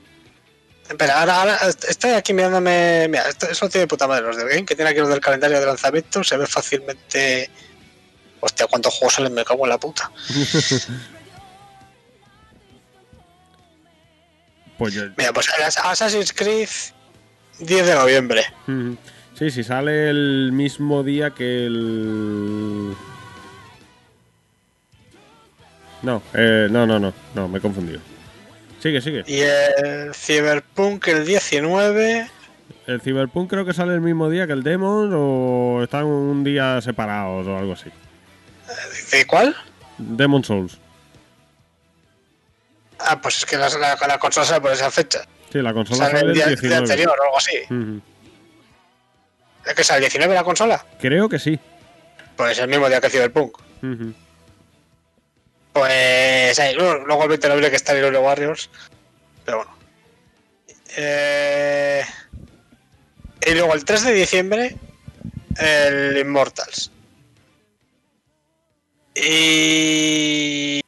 [0.90, 3.08] Espera, ahora, ahora estoy aquí mirándome.
[3.10, 5.60] Mira, esto, eso tiene puta madre los del game, que tiene aquí los del calendario
[5.60, 6.24] de lanzamiento.
[6.24, 7.50] Se ve fácilmente.
[8.40, 10.12] Hostia, cuántos juegos salen, me cago en la puta.
[14.76, 15.04] Pues yo.
[15.18, 15.48] Mira, pues
[15.84, 16.68] Assassin's Creed
[17.60, 18.44] 10 de noviembre.
[19.38, 22.94] Sí, sí, sale el mismo día que el.
[26.02, 28.00] No, eh, no, no, no, no, me he confundido.
[28.82, 29.24] Sigue, sigue.
[29.26, 32.30] Y el Cyberpunk el 19.
[32.86, 36.82] El Cyberpunk creo que sale el mismo día que el Demon o están un día
[36.82, 37.90] separados o algo así.
[39.12, 39.56] ¿De cuál?
[39.98, 40.78] Demon Souls.
[43.00, 45.26] Ah, pues es que la, la, la consola sale por esa fecha.
[45.54, 46.92] Sí, la consola Sale sale el día, el el día 19.
[46.92, 47.58] anterior o algo así.
[47.70, 48.02] Ujú.
[49.68, 50.84] ¿Es que sale el 19 la consola?
[51.00, 51.60] Creo que sí.
[52.36, 53.56] Pues el mismo día que Cyberpunk.
[53.84, 54.14] Ujú.
[55.74, 58.72] Pues ahí, luego luego el 20 de noviembre que está el Warriors.
[59.46, 59.78] Pero bueno.
[60.98, 62.04] Eh,
[63.46, 64.76] y luego el 3 de diciembre,
[65.60, 66.90] el Immortals.
[69.14, 70.83] Y.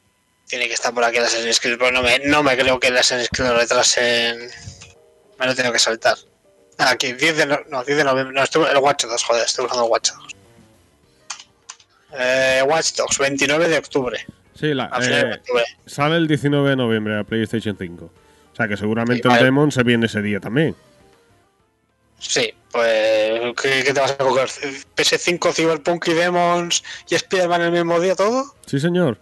[0.56, 2.86] Tiene que estar por aquí el Assassin's Creed, pero no me, no me creo que
[2.86, 4.48] el Assassin's Creed lo retrasen.
[5.38, 6.16] Me lo tengo que saltar.
[6.78, 8.34] Aquí, 10 de, no, no, 10 de noviembre.
[8.34, 10.36] No, estoy, el Watch 2, joder, estoy buscando el Watch 2.
[12.18, 14.26] Eh, Watch Dogs, 29 de octubre.
[14.58, 15.64] Sí, la, de eh, octubre.
[15.84, 18.04] sale el 19 de noviembre a PlayStation 5.
[18.06, 19.40] O sea que seguramente Sí, vale.
[19.40, 20.74] el Demon se viene ese día también.
[22.18, 23.52] Sí, pues.
[23.60, 24.48] ¿qué, qué te vas a coger?
[24.48, 28.54] ¿PS5, Cyberpunk y Demons y Spider-Man el mismo día todo?
[28.64, 29.18] Sí, señor.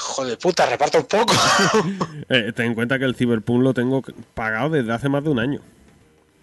[0.00, 1.34] Joder puta, reparto un poco.
[2.32, 4.02] Eh, ten en cuenta que el Cyberpunk lo tengo
[4.34, 5.60] pagado desde hace más de un año.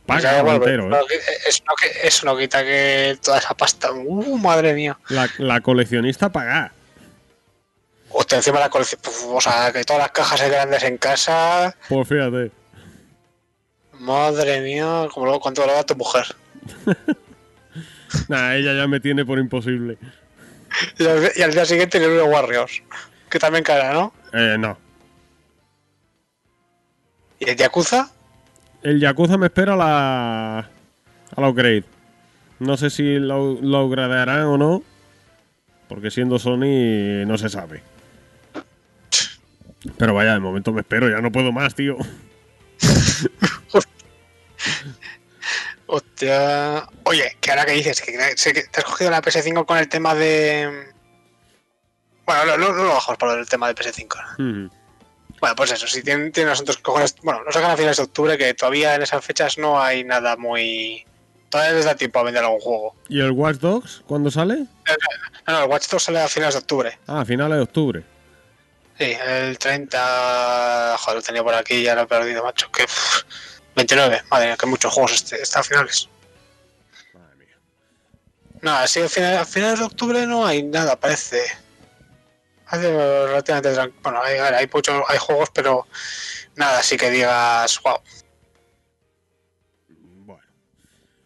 [0.06, 1.00] Pagado bueno, entero, ¿eh?
[1.48, 3.92] eso, no, que- eso no quita que toda esa pasta.
[3.94, 4.98] Uh, madre mía.
[5.10, 6.72] La, la coleccionista pagada.
[8.12, 9.00] Hostia, encima la colección.
[9.30, 11.76] O sea, que todas las cajas hay grandes en casa.
[11.90, 12.52] Pues fíjate.
[14.00, 16.26] Madre mía, como luego cuánto lo da tu mujer.
[18.30, 19.98] Nah, ella ya me tiene por imposible.
[20.98, 22.82] Y al, y al día siguiente Hero Warriors.
[23.30, 24.14] Que también caerá, ¿no?
[24.34, 24.78] Eh, no.
[27.40, 28.10] ¿Y el Yakuza?
[28.84, 30.60] El Yakuza me espera a la.
[30.60, 31.86] a la upgrade.
[32.60, 34.84] No sé si lo, lo gradearán o no.
[35.88, 37.82] Porque siendo Sony no se sabe.
[39.98, 41.98] Pero vaya, de momento me espero, ya no puedo más, tío.
[45.86, 46.88] Hostia.
[47.04, 50.94] Oye, que ahora que dices, que te has cogido la PS5 con el tema de.
[52.28, 54.34] Bueno, no, no, no lo bajamos para el tema de PS5.
[54.34, 54.76] Ujú.
[55.40, 57.16] Bueno, pues eso, si tienen, tienen asuntos cojones.
[57.24, 60.36] Bueno, lo sacan a finales de octubre, que todavía en esas fechas no hay nada
[60.36, 61.06] muy.
[61.50, 62.96] Todavía les da tiempo a vender algún juego.
[63.08, 64.66] ¿Y el Watch Dogs cuándo sale?
[65.48, 67.00] No, no, el Watch Dogs sale a finales de octubre.
[67.08, 68.04] Ah, a finales de octubre.
[68.98, 70.96] Sí, el 30.
[71.00, 72.70] Joder, lo tenía por aquí y ya lo he perdido, macho.
[72.72, 72.84] Que.
[72.84, 73.24] pff,
[73.76, 76.10] 29, madre mía, que muchos juegos este, están a finales.
[77.14, 77.58] Madre mía.
[78.62, 81.42] Nada, sí, a finales, a finales de octubre no hay nada, parece.
[82.70, 82.92] Hace
[83.28, 84.00] relativamente tranquilo.
[84.04, 85.88] Bueno, hay, hay, muchos, hay juegos, pero
[86.56, 87.98] nada, así que digas, wow.
[90.26, 90.44] Bueno.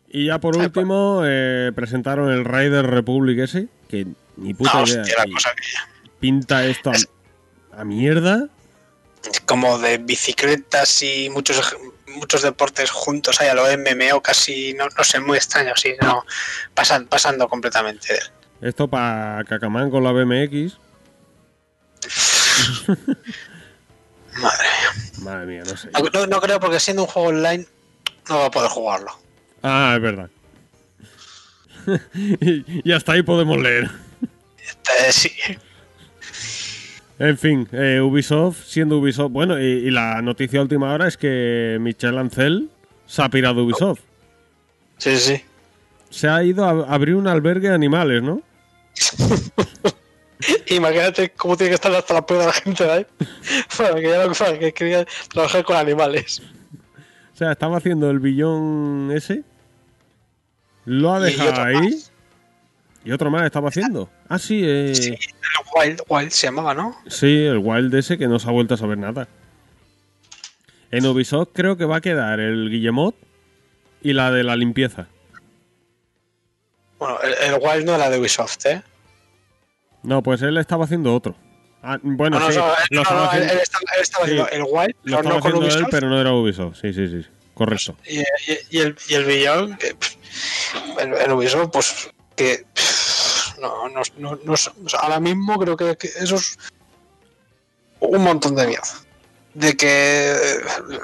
[0.08, 4.06] Y ya por último, eh, presentaron el Rider Republic ese, que
[4.38, 5.02] ni puta Ah, idea.
[5.02, 5.64] hostia, la y cosa que.
[6.20, 8.48] pinta esto a, a mierda.
[9.46, 11.76] Como de bicicletas y muchos
[12.08, 16.26] muchos deportes juntos, hay a lo MMO casi, no, no sé, muy extraño, sí, no,
[16.74, 18.20] pasan, pasando completamente.
[18.60, 20.78] Esto para Cacamán con la BMX.
[24.42, 25.24] Madre mía.
[25.24, 25.90] Madre mía, no sé.
[26.14, 27.66] No, no creo porque siendo un juego online
[28.30, 29.12] no va a poder jugarlo.
[29.64, 30.30] Ah, es verdad.
[32.14, 33.90] y, y hasta ahí podemos leer.
[35.00, 35.32] Eh, sí.
[37.20, 39.32] En fin, eh, Ubisoft, siendo Ubisoft.
[39.32, 42.70] Bueno, y, y la noticia a última hora es que Michel Ancel
[43.06, 44.00] se ha pirado Ubisoft.
[44.98, 45.44] Sí, sí.
[46.10, 48.42] Se ha ido a abrir un albergue de animales, ¿no?
[50.68, 53.06] Imagínate cómo tiene que estar hasta la puerta de la gente de ahí.
[53.78, 56.42] Para que, ya no- para que quería trabajar con animales.
[57.34, 59.44] O sea, estaba haciendo el billón ese.
[60.86, 61.76] Lo ha y dejado ahí.
[61.76, 62.12] más.
[63.04, 64.10] Y otro más estaba haciendo.
[64.30, 65.10] Ah, sí, eh, Sí, sí.
[65.10, 65.18] el
[65.90, 66.96] Wild, Wild se llamaba, ¿no?
[67.22, 69.28] el Wild ese que no se ha vuelto a saber nada.
[70.92, 73.16] En Ubisoft creo que va a quedar el Guillemot
[74.04, 75.08] y la de la limpieza.
[77.00, 78.84] Bueno, el, el Wild no era de Ubisoft, ¿eh?
[80.04, 81.36] No, pues él estaba haciendo otro.
[81.84, 84.02] Ah, bueno, No, no, sí, no, lo no, estaba no, él, haciendo, él estaba, él
[84.02, 84.32] estaba Sí.
[84.40, 85.88] haciendo el Wild, lo pero no con haciendo él, Ubisoft.
[85.92, 86.78] pero no era Ubisoft.
[86.82, 87.28] Sí, sí, sí.
[87.54, 87.96] Correcto.
[88.08, 88.26] Y, y-
[88.70, 90.16] y el, y el Beyond, que, pff,
[91.00, 92.66] el, el Ubisoft, pues que
[93.60, 96.58] no, no, no, no sé, o sea, ahora mismo creo que, que eso es
[98.00, 98.82] un montón de miedo.
[99.54, 100.34] De que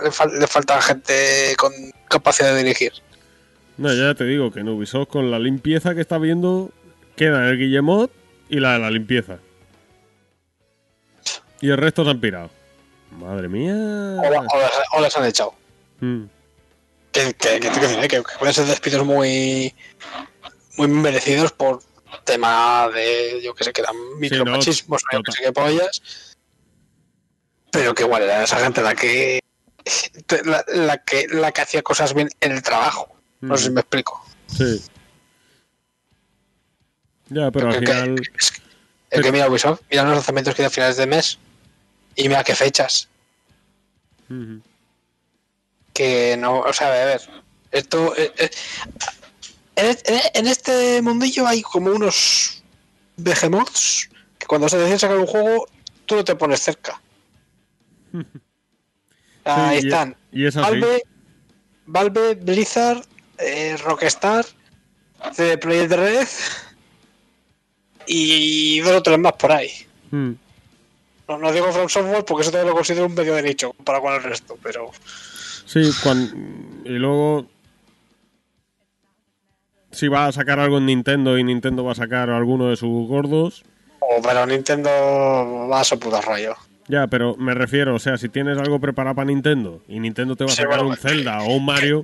[0.04, 1.72] le, fal- le falta gente con
[2.08, 2.94] capacidad de dirigir.
[3.78, 6.72] No, ya te digo que en Ubisoft con la limpieza que está viendo
[7.16, 8.10] queda el Guillemot
[8.50, 9.38] y la de la limpieza.
[11.62, 12.50] Y el resto se han pirado.
[13.12, 13.74] Madre mía.
[13.74, 15.54] O, la- o las, o las han echado.
[16.02, 16.24] Mm.
[17.12, 19.74] Que, que, que, que- que pueden ser despidos muy,
[20.78, 21.82] muy merecidos por
[22.26, 26.02] tema de, yo que sé, que dan micromachismos, o yo que sé qué pollas.
[27.72, 29.40] Pero que igual era esa gente la que,
[30.46, 33.08] la, la que la que hacía cosas bien en el trabajo.
[33.42, 34.24] No sé si me explico.
[34.48, 34.82] Sí.
[37.30, 38.16] Ya, pero al que- final.
[38.38, 38.62] es que-
[39.12, 41.38] el que mira Ubisoft, mira los lanzamientos que hay a finales de mes
[42.16, 43.08] y mira qué fechas.
[45.94, 47.22] Que no, o sea, a ver,
[47.72, 48.50] esto eh, eh,
[49.76, 52.62] en, este- en este mundillo hay como unos
[53.16, 55.68] behemoths que cuando se decide sacar un juego,
[56.06, 57.02] tú no te pones cerca.
[59.46, 60.16] Ahí Sí, y- están.
[60.32, 60.56] Y es.
[60.56, 61.02] Valve,
[61.86, 63.04] Valve, Blizzard,
[63.38, 64.46] eh, Rockstar,
[65.34, 66.28] CD Projekt Red
[68.08, 69.70] y dos o tres más por ahí.
[70.12, 70.32] Mm.
[71.28, 74.00] No, no digo From Software porque eso todavía lo considero un medio de nicho para
[74.00, 74.92] con el resto, pero
[75.66, 75.82] Sí,
[76.86, 77.46] y luego.
[79.92, 83.08] si va a sacar algo en Nintendo y Nintendo va a sacar alguno de sus
[83.08, 83.64] gordos.
[84.00, 84.90] O pero Nintendo
[85.70, 86.56] va a su puto rollo.
[86.88, 90.46] Ya, pero me refiero, o sea, si tienes algo preparado para Nintendo y Nintendo te
[90.46, 92.04] va a Sí, sacar bueno, un Zelda o un Mario,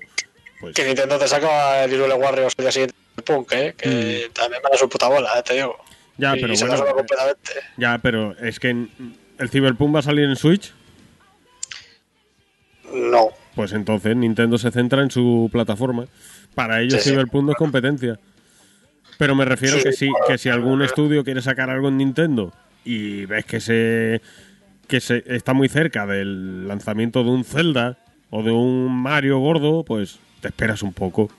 [0.60, 3.74] pues Que Nintendo te saca el Hyrule Warriors el día siguiente del Punk, ¿eh?
[3.78, 5.78] Que también me da su puta bola, eh, te digo.
[6.18, 7.52] Ya, y pero se bueno, completamente.
[7.78, 10.74] ya, pero es que el Cyberpunk va a salir en Switch,
[12.94, 13.30] No.
[13.56, 16.06] pues entonces Nintendo se centra en su plataforma.
[16.56, 17.10] Para ellos Sí, sí.
[17.12, 18.20] Cyberpunk no es competencia.
[19.18, 21.98] Pero me refiero Sí, que si, bueno, que si algún estudio quiere sacar algo en
[21.98, 22.54] Nintendo
[22.86, 24.22] y ves que se
[24.88, 27.98] que se está muy cerca del lanzamiento de un Zelda
[28.30, 31.30] o de un Mario gordo, pues te esperas un poco.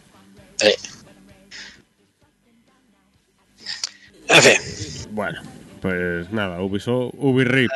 [0.56, 0.70] Sí.
[4.28, 5.06] En fin.
[5.10, 5.40] Bueno,
[5.80, 7.70] pues nada, Ubisoft, Ubirip.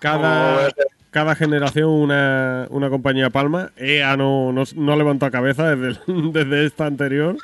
[0.00, 0.70] Cada,
[1.10, 3.72] cada generación una, una compañía palma.
[3.76, 7.36] EA no, no, no levantó cabeza desde, desde esta anterior.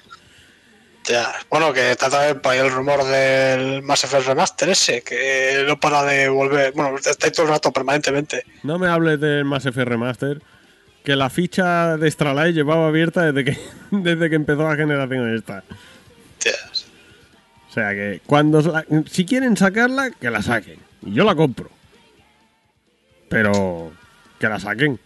[1.04, 1.32] Ya.
[1.48, 5.80] Bueno, que está también por ahí el rumor del Mass Effect Remaster ese, que no
[5.80, 6.72] para de volver.
[6.72, 8.44] Bueno, está ahí todo el rato permanentemente.
[8.62, 10.42] No me hables del Mass Effect Remaster.
[11.04, 13.58] Que la ficha de Stralight llevaba abierta desde que,
[13.90, 15.64] desde que empezó la generación esta.
[16.38, 16.69] Tías.
[17.70, 18.62] O sea que cuando
[19.08, 20.78] si quieren sacarla, que la saquen.
[21.06, 21.70] Y yo la compro.
[23.28, 23.92] Pero
[24.38, 24.98] que la saquen.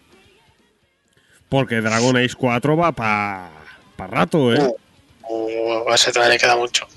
[1.49, 3.51] Porque Dragon Age 4 va para
[3.95, 4.75] pa rato, ¿eh?
[5.29, 6.87] Uh, a ese todavía le queda mucho.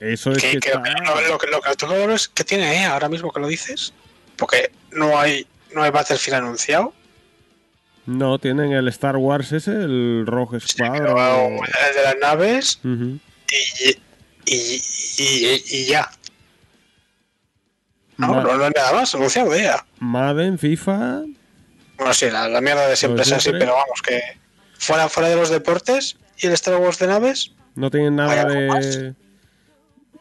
[0.00, 2.42] Eso es Que, que que- está- lo, lo que lo que tengo claro es que
[2.44, 3.92] tiene EA ahora mismo que lo dices.
[4.36, 6.94] Porque no hay, no hay Battlefield anunciado.
[8.06, 11.52] No, tienen el Star Wars ese, el Rogue Sí, pero Squadron.
[11.52, 13.96] el de las naves y,
[14.54, 14.82] y,
[15.18, 16.10] y, y ya.
[18.16, 19.84] No, Ma- no, no hay nada más de EA.
[19.98, 21.22] Madden, FIFA.
[21.96, 24.20] Bueno, sí, la, la mierda de siempre es así, pero vamos, que
[24.78, 28.38] fuera, fuera de los deportes y el Star Wars de naves, No tienen nada ¿Hay
[28.40, 28.66] algo de.
[28.68, 28.98] más?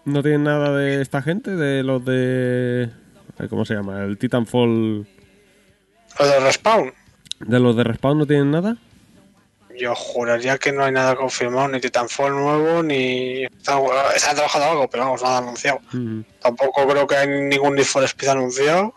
[0.06, 2.90] No tienen nada de esta gente, de los de.
[3.38, 4.04] ay, ¿Cómo se llama?
[4.04, 5.08] El Titanfall.
[6.20, 6.94] lo de Respawn.
[7.40, 8.78] ¿De los de Respawn no tienen nada?
[9.80, 13.44] Yo juraría que no hay nada confirmado, ni Titanfall nuevo, ni.
[13.46, 13.82] Están,
[14.14, 15.80] están trabajando algo, pero vamos, nada anunciado.
[15.94, 16.24] Ujú.
[16.42, 18.94] Tampoco creo que hay ningún Need for Speed anunciado.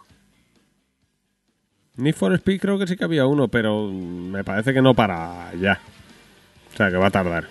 [1.96, 5.52] Need for Speed creo que sí que había uno, pero me parece que no para
[5.54, 5.80] ya.
[6.72, 7.48] O sea, que va a tardar.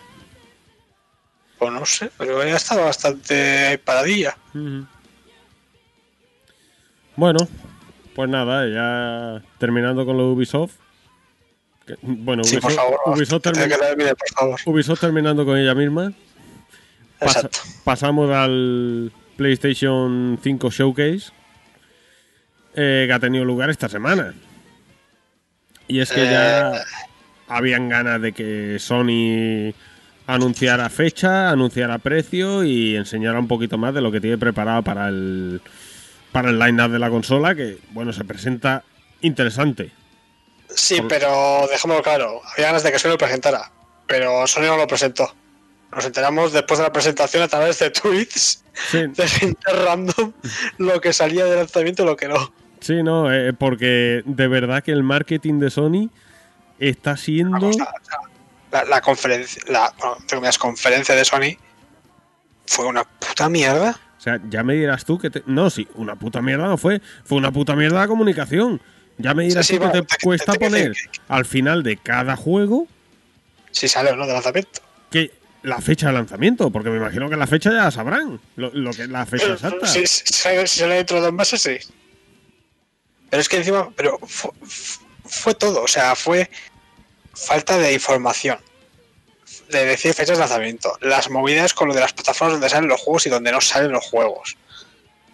[1.58, 4.36] Pues no sé, pero ya ha estado bastante paradilla.
[7.16, 7.48] Bueno,
[8.16, 10.81] pues nada, ya terminando con lo de Ubisoft.
[12.02, 13.00] Bueno, Sí, por Ubisoft, favor.
[13.18, 14.60] Ubisoft que termi- termine, por favor.
[14.66, 16.14] Ubisoft terminando con ella misma.
[17.84, 21.32] Pasamos al PlayStation 5 Showcase
[22.76, 24.34] eh, que ha tenido lugar esta semana.
[25.88, 26.32] Y es que Eh.
[26.32, 26.72] ya
[27.48, 29.74] habían ganas de que Sony
[30.28, 35.10] anunciara fecha, anunciara precio y enseñara un poquito más de lo que tiene preparado para
[35.10, 35.62] el
[36.32, 38.84] para el line-up de la consola, que bueno, se presenta
[39.20, 39.92] interesante.
[40.76, 42.42] Sí, Por- pero dejémoslo claro.
[42.54, 43.72] Había ganas de que Sony lo presentara,
[44.08, 45.34] pero Sony no lo presentó.
[45.94, 50.32] Nos enteramos después de la presentación a través de tweets Sí, de gente random
[50.78, 52.54] lo que salía de lanzamiento y lo que no.
[52.80, 56.10] sí, no, eh, porque de verdad que el marketing de Sony
[56.80, 57.60] está siendo...
[57.60, 57.94] Vamos, la,
[58.72, 61.58] la- la conferencia, la bueno, entre comillas, conferencia de Sony
[62.66, 64.00] fue una puta mierda.
[64.18, 65.44] O sea, ya me dirás tú que te...
[65.46, 67.02] No, sí, una puta mierda no fue.
[67.26, 68.80] Fue una puta mierda la comunicación.
[69.18, 70.94] Ya me dirás Sí, que bueno, te te- cuesta te- te- poner
[71.28, 72.88] al final de cada juego
[73.72, 74.82] Si sale o no de lanzamiento.
[75.12, 75.32] que
[75.64, 79.08] la fecha de lanzamiento, porque me imagino que la fecha ya sabrán lo, lo que
[79.08, 79.86] la fecha exacta.
[79.88, 81.78] Si, si- si sale, si sale dentro de dos meses, sí.
[83.30, 84.52] Pero es que encima, pero fue,
[85.26, 86.50] fue todo, o sea, fue
[87.34, 88.58] falta de información.
[89.70, 90.98] De decir fechas de lanzamiento.
[91.02, 93.92] Las movidas con lo de las plataformas donde salen los juegos y donde no salen
[93.92, 94.58] los juegos.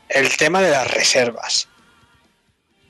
[0.10, 1.68] El tema de las reservas.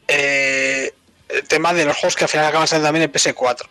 [0.08, 0.94] Eh,
[1.30, 3.64] el tema de los juegos que al final acaban saliendo también en PS4.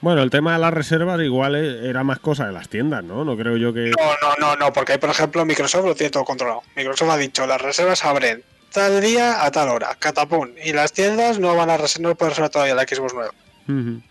[0.00, 3.24] Bueno, el tema de las reservas igual e- era más cosa de las tiendas, ¿no?
[3.24, 3.90] No creo yo que...
[3.90, 6.62] No, no, no, no, porque ahí, por ejemplo, Microsoft lo tiene todo controlado.
[6.76, 10.48] Microsoft ha dicho, las reservas abren tal día a tal hora, catapum.
[10.64, 13.32] Y las tiendas no van a reservar, no pueden reservar todavía la Xbox nueva.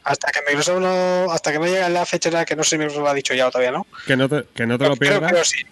[0.03, 2.69] Hasta que Microsoft no, hasta que no llegue la fecha en la que no sé
[2.71, 3.85] si Microsoft lo ha dicho ya o todavía no.
[4.05, 5.31] Que no te, que no te lo Creo- creo- pierdas.
[5.31, 5.65] creo sí.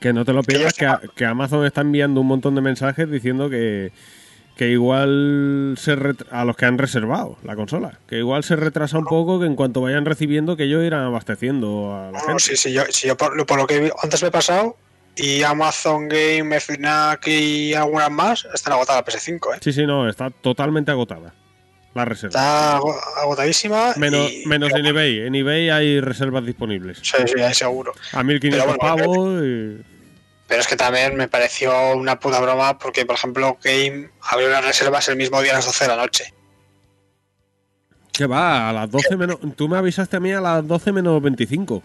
[0.00, 0.74] Que no te lo pierdas,
[1.14, 3.92] que Amazon está enviando un montón de mensajes diciendo que,
[4.56, 5.96] que igual se
[6.30, 9.54] a los que han reservado la consola, que igual se retrasa un poco, que en
[9.54, 12.42] cuanto vayan recibiendo que ellos irán abasteciendo a la No, gente.
[12.42, 14.76] sí, sí, yo, sí, yo por, lo- por lo que antes me he pasado,
[15.14, 19.58] y Amazon Game, Fnac y algunas más están agotadas la PS5, ¿eh?
[19.62, 21.34] Sí, sí, no, está totalmente agotada.
[21.94, 22.28] la reserva.
[22.28, 23.94] Está ago- agotadísima.
[23.96, 25.20] Menos, y- menos en eBay.
[25.20, 26.98] En eBay hay reservas disponibles.
[27.02, 27.94] Sí, sí, ahí seguro.
[28.12, 29.42] A 1500 Pero bueno, pavos.
[29.42, 29.95] y-
[30.48, 34.64] Pero es que también me pareció una puta broma porque, por ejemplo, Game abrió las
[34.64, 36.32] reservas el mismo día a las 12 de la noche.
[38.12, 38.68] ¿Qué va?
[38.70, 39.38] A las 12 menos.
[39.56, 41.82] Tú me avisaste a mí a las 12 menos 25.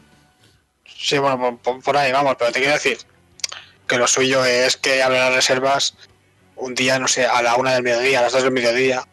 [0.96, 2.98] Sí, bueno, por, por- ahí vamos, pero te quiero decir
[3.88, 5.96] que lo suyo es que abren las reservas
[6.56, 9.04] un día, no sé, a la una del mediodía, a las dos del mediodía.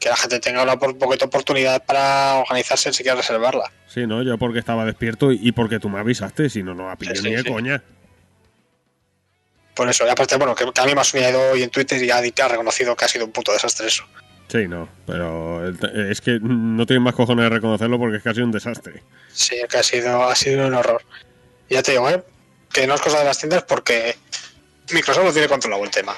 [0.00, 3.70] Que la gente tenga una poquita oportunidad para organizarse si quiere reservarla.
[3.86, 7.16] Sí, no, yo porque estaba despierto y porque tú me avisaste, si no, no pillé
[7.16, 7.48] Sí, ni de sí.
[7.48, 7.82] coña.
[9.74, 12.02] Por eso, y aparte, bueno, que, que a mí me ha subido hoy en Twitter
[12.02, 14.04] y ha, ha reconocido que ha sido un puto desastre eso.
[14.48, 18.52] Sí, no, pero es que no tienes más cojones de reconocerlo porque es casi un
[18.52, 19.02] desastre.
[19.32, 21.02] Sí, que ha sido, ha sido un horror.
[21.68, 22.22] Ya te digo, ¿eh?
[22.74, 24.16] que no es cosa de las tiendas porque
[24.92, 26.14] Microsoft lo tiene controlado el tema.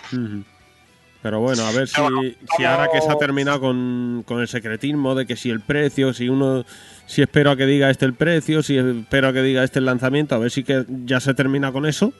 [1.23, 4.41] Pero bueno, a ver si, Pero bueno, si ahora que se ha terminado con, con
[4.41, 6.65] el secretismo de que si el precio, si uno,
[7.07, 9.85] si espero a que diga este el precio, si espero a que diga este el
[9.85, 12.13] lanzamiento, a ver si que ya se termina con eso,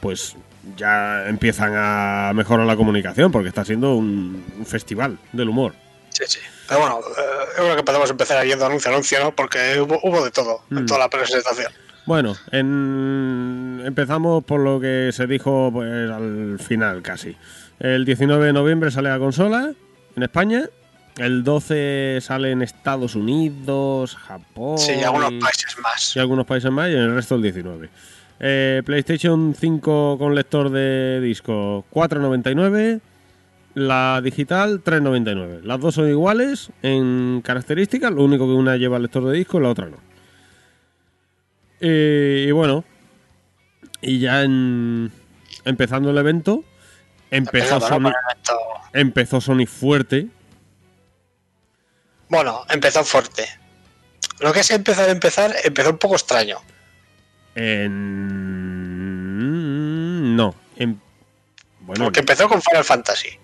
[0.00, 0.36] pues
[0.76, 5.74] ya empiezan a mejorar la comunicación porque está siendo un, un festival del humor.
[6.10, 6.38] Sí, sí.
[6.68, 7.22] Pero bueno, eh,
[7.56, 9.34] yo creo que podemos empezar yendo anuncio a anuncio, ¿no?
[9.34, 10.78] Porque hubo, hubo de todo Mm.
[10.78, 11.72] en toda la presentación.
[12.06, 17.36] Bueno, en- empezamos por lo que se dijo pues, al final casi.
[17.78, 19.72] El 19 de noviembre sale la consola
[20.16, 20.64] en España.
[21.16, 26.16] El 12 sale en Estados Unidos, Japón Sí, y algunos países más.
[26.16, 27.88] y algunos países más y en el resto el 19.
[28.40, 33.00] Eh, PlayStation 5 con lector de disco 4.99.
[33.74, 35.60] La digital 3.99.
[35.62, 39.62] Las dos son iguales en características, lo único que una lleva lector de disco y
[39.62, 39.98] la otra no.
[41.80, 42.84] Eh, y bueno,
[44.00, 45.12] y ya en,
[45.64, 46.64] empezando el evento,
[47.30, 47.80] empezó.
[47.80, 48.10] Sony,
[48.92, 50.28] empezó Sony fuerte.
[52.28, 53.46] Bueno, empezó fuerte.
[54.40, 56.58] Lo que es empezar a empezar, empezó un poco extraño.
[57.54, 58.36] En...
[60.36, 61.00] No, en...
[61.80, 63.38] Bueno, Porque empezó con Final Fantasy.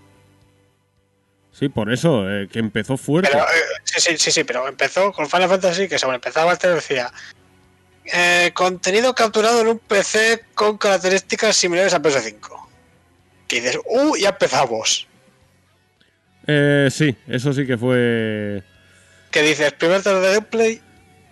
[1.53, 3.31] sí, por eso, eh, que empezó fuerte.
[3.33, 6.69] Pero, eh, sí, sí, sí, sí, pero empezó con Final Fantasy, que según empezaba te
[6.69, 7.13] decía
[8.13, 12.67] eh, contenido capturado en un PC con características similares a PS5.
[13.49, 15.07] Que dices, uh, ya empezamos.
[16.47, 18.63] Eh, sí, eso sí que fue...
[19.31, 20.81] Que dices, primer trailer de gameplay,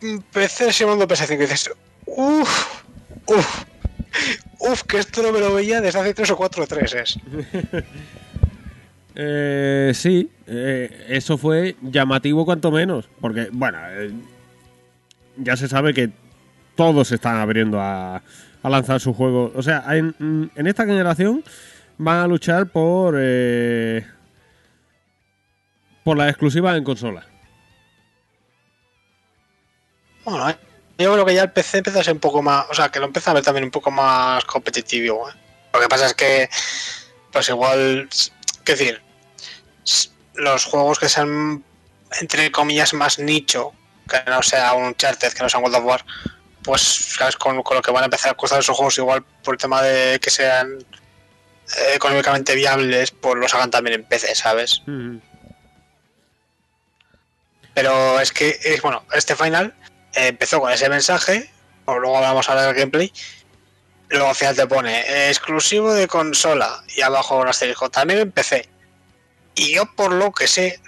[0.00, 1.34] mm, PC simulando PS5.
[1.34, 1.70] Y dices,
[2.06, 2.82] uff,
[3.26, 3.64] uff,
[4.60, 7.18] uff, que esto no me lo veía desde hace 3 o 4 3
[9.16, 14.10] Eh, sí, eh, eso fue llamativo cuanto menos, porque, bueno, eh,
[15.36, 16.10] ya se sabe que
[16.74, 19.52] todos se están abriendo a, a lanzar su juego.
[19.54, 21.44] O sea, en, en esta generación
[21.96, 24.04] van a luchar por eh,
[26.02, 27.24] por la exclusiva en consola.
[30.24, 30.56] Bueno, eh,
[30.98, 32.66] yo creo que ya el PC empieza a ser un poco más.
[32.70, 35.28] O sea, que lo empieza a ver también un poco más competitivo.
[35.28, 35.32] ¿eh?
[35.72, 36.48] Lo que pasa es que,
[37.32, 38.08] pues igual.
[38.64, 39.02] ¿Qué decir?
[40.34, 41.64] Los juegos que sean,
[42.20, 43.72] entre comillas, más nicho,
[44.08, 46.04] que no sea un Uncharted, que no sea un World of War,
[46.62, 47.36] pues, ¿sabes?
[47.36, 49.82] Con, con lo que van a empezar a costar esos juegos, igual por el tema
[49.82, 50.78] de que sean
[51.76, 54.82] eh, económicamente viables, pues los hagan también en PC, ¿sabes?
[57.74, 59.74] Pero es que, es, bueno, este final
[60.14, 61.50] empezó con ese mensaje,
[61.84, 63.12] o luego vamos a hablar del gameplay,
[64.10, 68.32] luego al final te pone eh, exclusivo de consola y abajo un asterisco, también en
[68.32, 68.68] PC.
[69.56, 70.80] Y yo por lo que sé,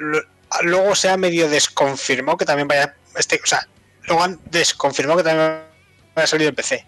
[0.63, 3.67] luego se ha medio desconfirmado que también vaya, este, o sea,
[4.07, 5.61] luego han desconfirmado que también
[6.15, 6.85] vaya a salir en PC.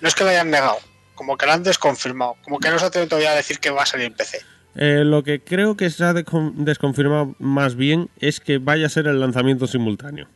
[0.00, 0.78] No es que lo hayan negado,
[1.14, 3.82] como que lo han desconfirmado, como que no se atreven todavía a decir que va
[3.82, 4.40] a salir en PC.
[4.76, 8.88] Eh, lo que creo que se ha descon- desconfirmado más bien es que vaya a
[8.88, 10.28] ser el lanzamiento simultáneo.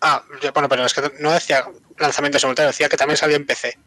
[0.00, 0.22] Ah,
[0.54, 1.64] bueno, pero es que no decía
[1.98, 3.78] lanzamiento simultáneo, decía que también salía en PC.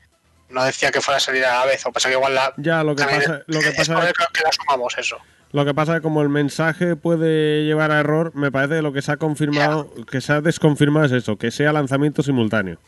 [0.49, 2.53] No decía que fuera a salir a la vez, o pasa que igual la.
[2.57, 5.18] Ya, lo que pasa, lo que pasa es que la sumamos eso.
[5.52, 8.81] Lo que pasa es que como el mensaje puede llevar a error, me parece que
[8.81, 12.80] lo que se ha confirmado, que se ha desconfirmado es eso, que sea lanzamiento simultáneo.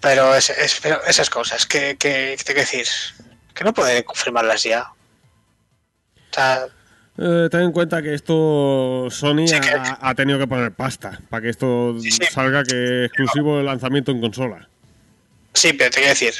[0.00, 2.86] Pero, es, es- pero esas cosas, que, que, que, que decir,
[3.54, 4.82] que no pueden confirmarlas ya.
[6.30, 6.66] O sea,
[7.18, 11.20] Eh, ten en cuenta que esto Sony Sí, que- ha, ha tenido que poner pasta
[11.28, 12.24] para que esto Sí, sí.
[12.30, 14.68] salga que exclusivo de lanzamiento en consola.
[15.52, 16.32] sí, pero te quiero decir,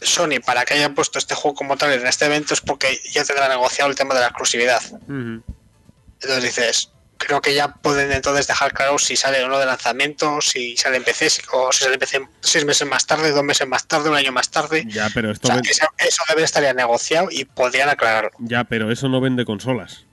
[0.00, 3.22] Sony, para que hayan puesto este juego como tal en este evento es porque ya
[3.24, 4.82] tendrá negociado el tema de la exclusividad.
[5.08, 6.90] Entonces dices,
[7.24, 10.96] creo que ya pueden entonces dejar claro si sale o no de lanzamiento, si sale
[10.98, 14.10] en PC, o si sale en PC seis meses más tarde, dos meses más tarde,
[14.10, 14.84] un año más tarde.
[14.88, 18.30] Ya, pero O esto sea, eso, eso debe estar ya negociado y podrían aclararlo.
[18.38, 20.04] ya, pero eso no vende consolas.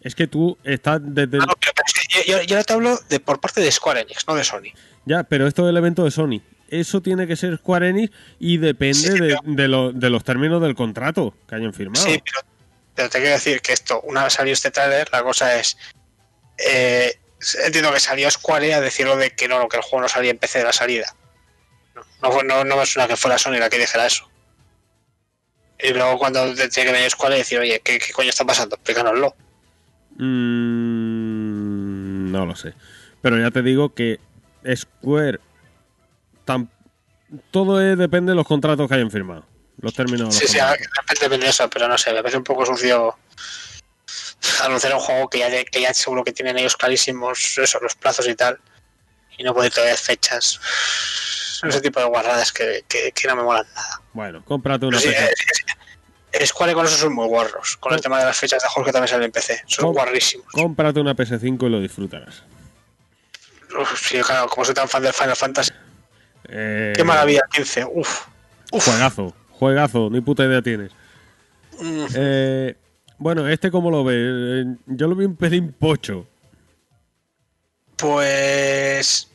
[0.00, 1.36] Es que tú estás desde...
[1.42, 4.26] Ah, no, pero- es que yo, yo- te hablo de por parte de Square Enix,
[4.26, 4.72] no de Sony.
[5.04, 6.40] Ya, pero esto es el evento de Sony.
[6.70, 10.24] Eso tiene que ser Square Enix y depende Sí, de, pero- de lo- de los
[10.24, 12.02] términos del contrato que hayan firmado.
[12.06, 12.46] Sí, pero,
[12.94, 15.76] pero te quiero decir que esto, una vez salió este trailer, la cosa es.
[16.58, 17.14] eh,
[17.64, 20.38] entiendo que salió Square a decirlo de que no, que el juego no salía en
[20.38, 21.14] PC de la salida.
[22.22, 24.28] No, no, no, me suena que fuera Sony la que dijera eso.
[25.82, 28.76] Y luego cuando tiene que venir Square y decir, oye, ¿qué, coño está pasando?
[28.76, 29.34] Explícanoslo.
[31.00, 32.74] Mm, no lo sé.
[33.22, 34.20] Pero ya te digo que
[34.74, 35.40] Square.
[36.46, 36.68] tam-
[37.50, 39.46] todo depende de los contratos que hayan firmado.
[39.80, 40.76] Los términos de los Sí, sí, a-
[41.20, 43.16] depende de eso, pero no sé, me parece un poco sucio
[44.62, 47.94] anunciar un juego que ya, de- que ya seguro que tienen ellos clarísimos eso, los
[47.94, 48.58] plazos y tal,
[49.38, 50.60] y no poder todavía fechas.
[51.62, 54.00] Ese tipo de guarradas que, que- que no me molan nada.
[54.14, 55.30] Bueno, cómprate una Pero sí, es-
[56.32, 58.86] es- Square con eso son muy guarros, con el tema de las fechas de juegos
[58.88, 60.46] que también salen en PC, son Com- guarrísimos.
[60.52, 62.42] Cómprate una PS5 y lo disfrutarás.
[63.78, 65.70] Uf, sí, claro, como soy tan fan del Final Fantasy,
[66.48, 68.26] Eh, qué maravilla, 15, uff.
[68.72, 68.84] Uf.
[68.84, 70.90] Juegazo, juegazo, ni puta idea tienes.
[71.80, 72.76] Mm, Eh,
[73.18, 76.26] bueno, este como lo ves, Eh, yo lo vi un pelín pocho.
[77.96, 79.28] Pues.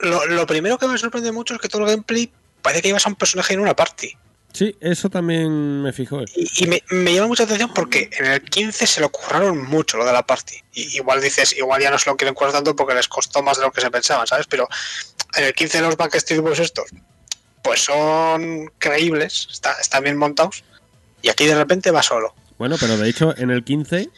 [0.00, 2.30] Lo, lo primero que me sorprende mucho es que todo el gameplay
[2.62, 4.16] parece que llevas a un personaje en una party.
[4.52, 6.22] Sí, eso también me fijó.
[6.34, 9.96] Y, y me, me llama mucha atención porque en el 15 se lo curraron mucho
[9.96, 10.56] lo de la party.
[10.74, 13.56] Y igual dices, igual ya no se lo quieren curar tanto porque les costó más
[13.56, 14.46] de lo que se pensaban, ¿sabes?
[14.48, 14.68] Pero
[15.36, 16.86] en el 15 los Backstreet Boys estos,
[17.64, 20.62] pues son creíbles, está- están bien montados.
[21.22, 22.34] Y aquí de repente va solo.
[22.58, 24.10] Bueno, pero de hecho en el 15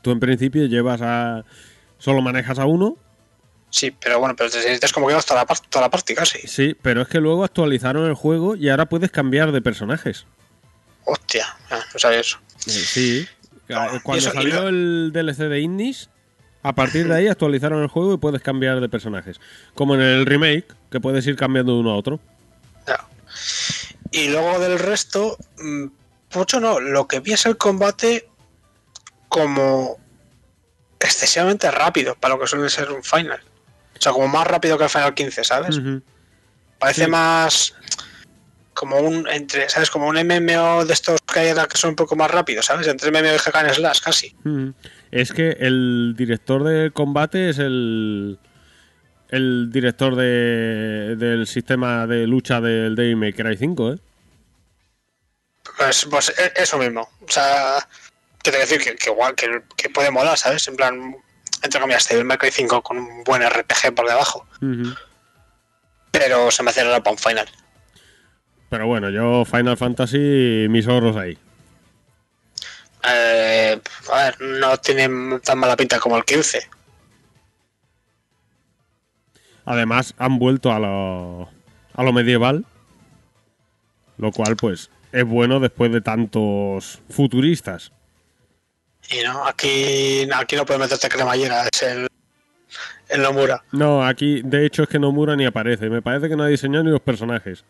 [0.00, 1.44] tú en principio llevas a...
[1.98, 2.96] Solo manejas a uno,
[3.68, 6.38] Sí, pero bueno, pero te sientes como que llevas toda la, toda la party casi.
[6.46, 10.24] sí, pero es que luego actualizaron el juego y ahora puedes cambiar de personajes.
[11.04, 12.38] Hostia, ah, no sabía eso.
[12.66, 13.28] Eh, Sí.
[13.68, 16.08] No, y Cuando eso- salió el DLC de Indies,
[16.62, 19.40] a partir de ahí actualizaron el juego y puedes cambiar de personajes.
[19.74, 22.20] Como en el remake, que puedes ir cambiando de uno a otro.
[22.86, 23.06] Ya.
[24.10, 25.86] Y luego del resto, mm,
[26.34, 26.80] mucho no.
[26.80, 28.28] Lo que vi es el combate
[29.28, 29.98] como
[31.00, 33.40] excesivamente rápido para lo que suele ser un final.
[33.98, 35.80] O sea, como más rápido que el Final 15, ¿sabes?
[36.78, 37.10] Parece sí.
[37.10, 37.74] más
[38.74, 39.90] como un entre, ¿sabes?
[39.90, 42.86] Como un MMO de estos que hay que son un poco más rápidos, ¿sabes?
[42.86, 44.36] Entre MMO y Hack and Slash casi.
[45.10, 48.38] Es que el director de combate es el
[49.30, 53.98] el director de, del sistema de lucha del Devil May Cry 5, ¿eh?
[55.76, 57.02] Pues, pues e- eso mismo.
[57.26, 57.86] O sea,
[58.42, 60.66] que te a decir que, que igual, que, que puede molar, ¿sabes?
[60.68, 61.16] En plan,
[61.62, 64.46] entre comillas, Devil May Cry 5 con un buen RPG por debajo.
[66.10, 67.48] Pero se me hace raro para un final.
[68.70, 71.36] Pero bueno, yo Final Fantasy, mis ahorros ahí.
[73.08, 73.80] Eh,
[74.10, 76.68] a ver, no tiene tan mala pinta como el 15.
[79.66, 81.48] Además, han vuelto a lo,
[81.94, 82.64] a lo medieval,
[84.16, 87.92] lo cual, pues, es bueno después de tantos futuristas.
[89.10, 92.08] Y no, aquí, aquí no puedes meterte cremallera, es el,
[93.08, 93.62] el Nomura.
[93.72, 95.88] No, aquí, de hecho, es que Nomura ni aparece.
[95.90, 97.64] Me parece que no ha diseñado ni los personajes.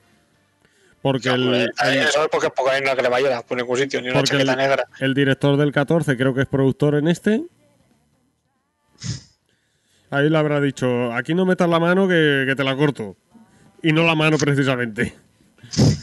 [1.02, 4.08] Porque el, Hombre, el- Eso es porque, porque hay una cremallera por ningún sitio, ni
[4.08, 4.84] una chaqueta el- negra.
[5.00, 7.42] el director del 14 creo que es productor en este.
[10.16, 13.16] Ahí le habrá dicho, aquí no metas la mano que, que te la corto.
[13.82, 15.14] Y no la mano precisamente.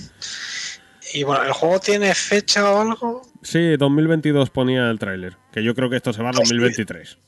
[1.15, 3.21] Y bueno, ¿el juego tiene fecha o algo?
[3.43, 5.37] Sí, 2022 ponía el tráiler.
[5.51, 7.19] Que yo creo que esto se va a 2023.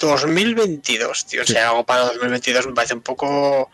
[0.00, 1.44] 2022, tío.
[1.44, 1.52] Sí.
[1.54, 3.68] Si hay algo para 2022 me parece un poco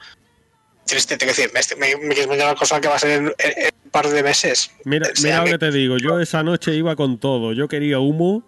[0.87, 1.19] triste.
[1.19, 3.35] Tengo que decir, me, me, me una cosa que va a ser en, en-
[3.67, 4.71] en un par de meses.
[4.85, 5.99] Mira, O sea, mira lo que- que te digo.
[5.99, 7.53] Yo esa noche iba con todo.
[7.53, 8.43] Yo quería humo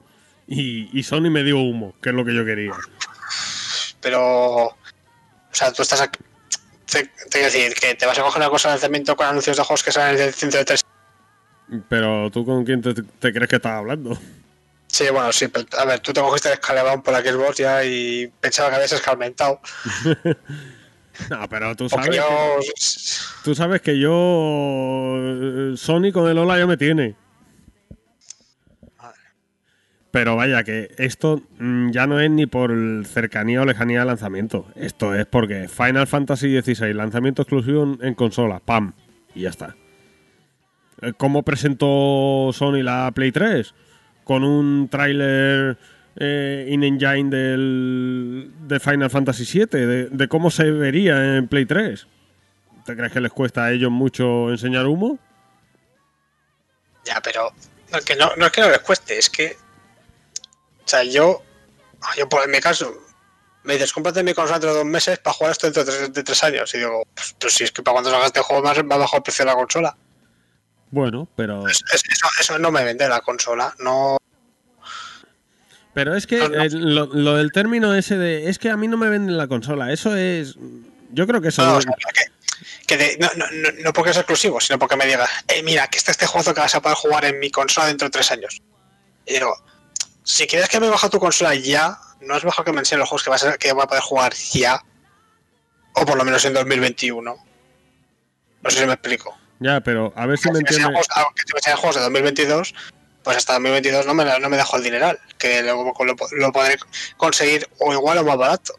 [0.47, 2.73] y, y Sony me dio humo, que es lo que yo quería.
[4.01, 4.75] Pero, o
[5.53, 6.19] sea, tú estás aquí.
[6.91, 9.57] Te, te quiero decir que te vas a coger una cosa de lanzamiento con anuncios
[9.57, 10.85] de juegos que salen del centro de tres.
[11.89, 14.17] Pero tú con quién te, te crees que estás hablando.
[14.87, 17.85] Sí, bueno, sí, pero a ver, tú te cogiste el escalebón por la Xbox ya
[17.85, 19.61] y pensaba que habías escarmentado.
[21.31, 22.23] No, pero tú sabes, yo.
[22.61, 22.71] que,
[23.43, 24.11] tú sabes que yo.
[24.13, 27.17] eh, Sony con el Ola ya me tiene.
[30.11, 32.73] Pero vaya, que esto mm, ya no es ni por
[33.07, 34.67] cercanía o lejanía de lanzamiento.
[34.75, 38.95] Esto es porque Final Fantasy XVI, lanzamiento exclusivo en, consola, ¡pam!
[39.35, 39.77] Y ya está.
[41.03, 43.75] Eh, ¿Cómo presentó Sony la Play 3?
[44.25, 45.79] Con un tráiler
[46.17, 52.07] eh, in-engine del, de Final Fantasy VII, de, cómo se vería en Play 3.
[52.87, 55.19] ¿Te crees que les cuesta a ellos mucho enseñar humo?
[57.05, 57.53] Ya, pero.
[58.07, 59.57] Que no, no es que no les cueste, es que.
[60.89, 61.43] Sea, yo,
[62.17, 62.93] yo por, en mi caso,
[63.65, 66.13] me dices, cómprate mi consola dentro de dos meses para jugar esto dentro de tres,
[66.15, 66.75] de tres años.
[66.75, 68.99] Y digo, pues, pues si es que para cuando salga este juego más va a
[68.99, 69.97] bajar el precio de la consola.
[70.91, 71.67] Bueno, pero.
[71.69, 73.75] Es- es- eso, eso no me vende la consola.
[73.79, 74.17] No,
[75.95, 76.63] Pero es que No, no.
[76.63, 78.49] eh, lo, lo del término ese de.
[78.49, 79.93] Es que a mí no me venden la consola.
[79.93, 80.55] Eso es.
[81.11, 81.65] Yo creo que eso.
[81.65, 82.25] no, o sea, que,
[82.87, 85.89] que de- no, no, no, no porque es exclusivo, sino porque me diga, eh, mira,
[85.89, 88.31] que está este juego que vas a poder jugar en mi consola dentro de tres
[88.31, 88.63] años.
[89.27, 89.55] Y digo,
[90.29, 93.09] si quieres que me baje tu consola ya, no es mejor que me enseñen los
[93.09, 94.79] juegos que, vas a, que voy a poder jugar ya.
[95.95, 97.35] O por lo menos en 2021.
[98.63, 99.35] No sé si me explico.
[99.59, 100.85] Ya, pero a ver si me entiendes.
[100.85, 102.75] juegos, aunque si me enseñan juegos de 2022,
[103.23, 106.77] pues hasta 2022 no me, no me dejo el dineral, que luego lo, lo podré
[107.17, 108.75] conseguir o igual o más barato.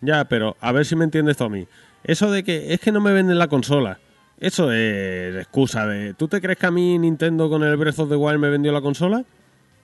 [0.00, 1.68] Ya, pero a ver si me entiendes tú a mí.
[2.04, 4.00] Eso de que es que no me venden la consola.
[4.38, 6.14] Eso es excusa de.
[6.14, 8.72] ¿Tú te crees que a mí Nintendo con el Breath of the Wild me vendió
[8.72, 9.24] la consola?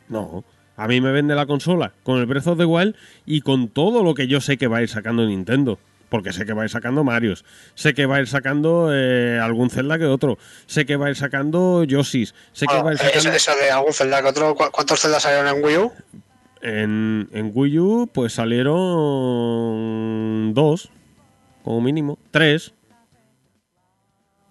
[0.08, 0.42] No.
[0.76, 2.94] A mí me vende la consola con el Breath of the Wild
[3.24, 5.78] y con todo lo que yo sé que va a ir sacando Nintendo.
[6.08, 7.44] Porque sé que va a ir sacando Marios.
[7.74, 10.38] Sé que va a ir sacando eh, algún Zelda que otro.
[10.66, 12.32] Sé que va a ir sacando Yoshis.
[12.52, 13.32] Sé que va a ir eso, sacando.
[13.36, 15.92] eso de algún Zelda que otro, ¿cu- ¿cuántos Zelda salieron en Wii U?
[16.62, 18.74] En, en Wii U, pues salieron
[20.54, 20.90] dos,
[21.64, 22.18] como mínimo.
[22.30, 22.72] Tres.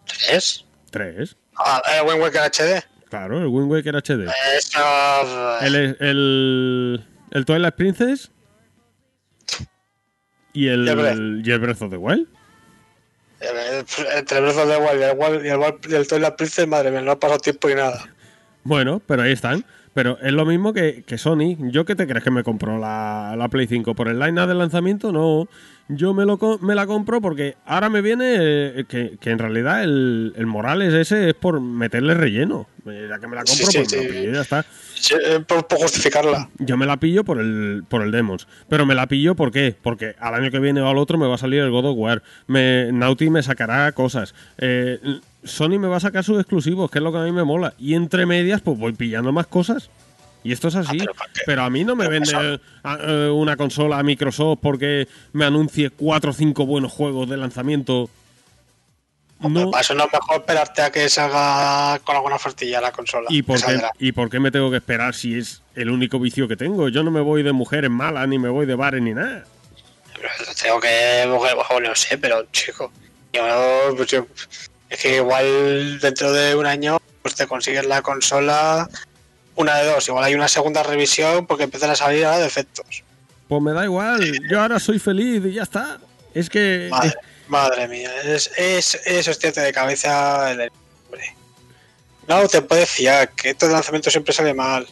[0.05, 0.65] ¿Tres?
[0.91, 1.35] Tres.
[1.57, 2.83] Ah, el Wind Waker HD.
[3.09, 4.27] Claro, el Wind Waker HD.
[4.57, 5.59] Eso.
[5.61, 8.31] El, el, el Twilight Princess.
[10.53, 10.89] Y el, Y
[11.51, 11.81] el Breath.
[11.81, 12.27] of the Wild.
[14.15, 16.35] Entre el Breath of the Wild y el, Wild- y el, Wild- y el Twilight
[16.35, 18.09] Princess, madre mía, no ha pasado tiempo y nada.
[18.63, 19.63] Bueno, pero ahí están.
[19.95, 21.55] Pero es lo mismo que, que Sony.
[21.71, 23.95] ¿Yo qué te crees que me compró la, la Play 5?
[23.95, 25.13] ¿Por el line de lanzamiento?
[25.13, 25.47] No.
[25.87, 29.83] Yo me, lo, me la compro porque ahora me viene eh, que, que en realidad
[29.83, 32.67] el, el Morales ese es por meterle relleno.
[32.87, 34.07] Eh, Ya que me la compro, Sí, sí, pues me sí.
[34.19, 34.65] pillo ya está.
[35.11, 36.49] Eh, por, por justificarla.
[36.57, 38.47] Yo me la pillo por el, por el Demons.
[38.67, 39.75] Pero me la pillo ¿por qué?
[39.81, 41.97] Porque al año que viene o al otro me va a salir el God of
[41.97, 42.21] War.
[42.47, 44.35] Me, Naughty me sacará cosas.
[44.57, 44.99] Eh,
[45.45, 47.73] Sony me va a sacar sus exclusivos, que es lo que a mí me mola.
[47.77, 49.89] Y entre medias, pues voy pillando más cosas.
[50.43, 50.99] Y esto es así.
[51.01, 55.89] Ah, pero a mí no me vende eh, una consola a Microsoft porque me anuncie
[55.89, 58.11] cuatro o cinco buenos juegos de lanzamiento.
[59.39, 59.71] No.
[59.71, 63.27] Para eso no es mejor esperarte a que salga con alguna ofertilla la consola.
[63.29, 63.91] ¿Y por, qué, saldrá.
[63.97, 66.89] ¿Y por qué me tengo que esperar si es el único vicio que tengo?
[66.89, 69.45] Yo no me voy de mujeres malas, ni me voy de bares, ni nada.
[70.13, 70.29] Pero
[70.61, 71.25] Tengo que.
[71.27, 72.91] Bueno, no sé, pero chico.
[73.33, 74.27] Yo, yo-
[74.95, 78.89] es que igual dentro de un año pues te consigues la consola.
[79.55, 80.07] Una de dos.
[80.07, 83.03] Igual hay una segunda revisión porque empiezan a salir ahora defectos.
[83.47, 85.99] Pues me da igual, yo ahora soy feliz y ya está.
[86.33, 87.13] Es que Madre,
[87.47, 88.09] madre mía.
[88.23, 90.51] Es, es, eso es de cabeza.
[90.51, 90.71] el-
[91.05, 91.35] hombre.
[92.27, 94.85] No te puedes fiar, que estos lanzamientos siempre sale mal.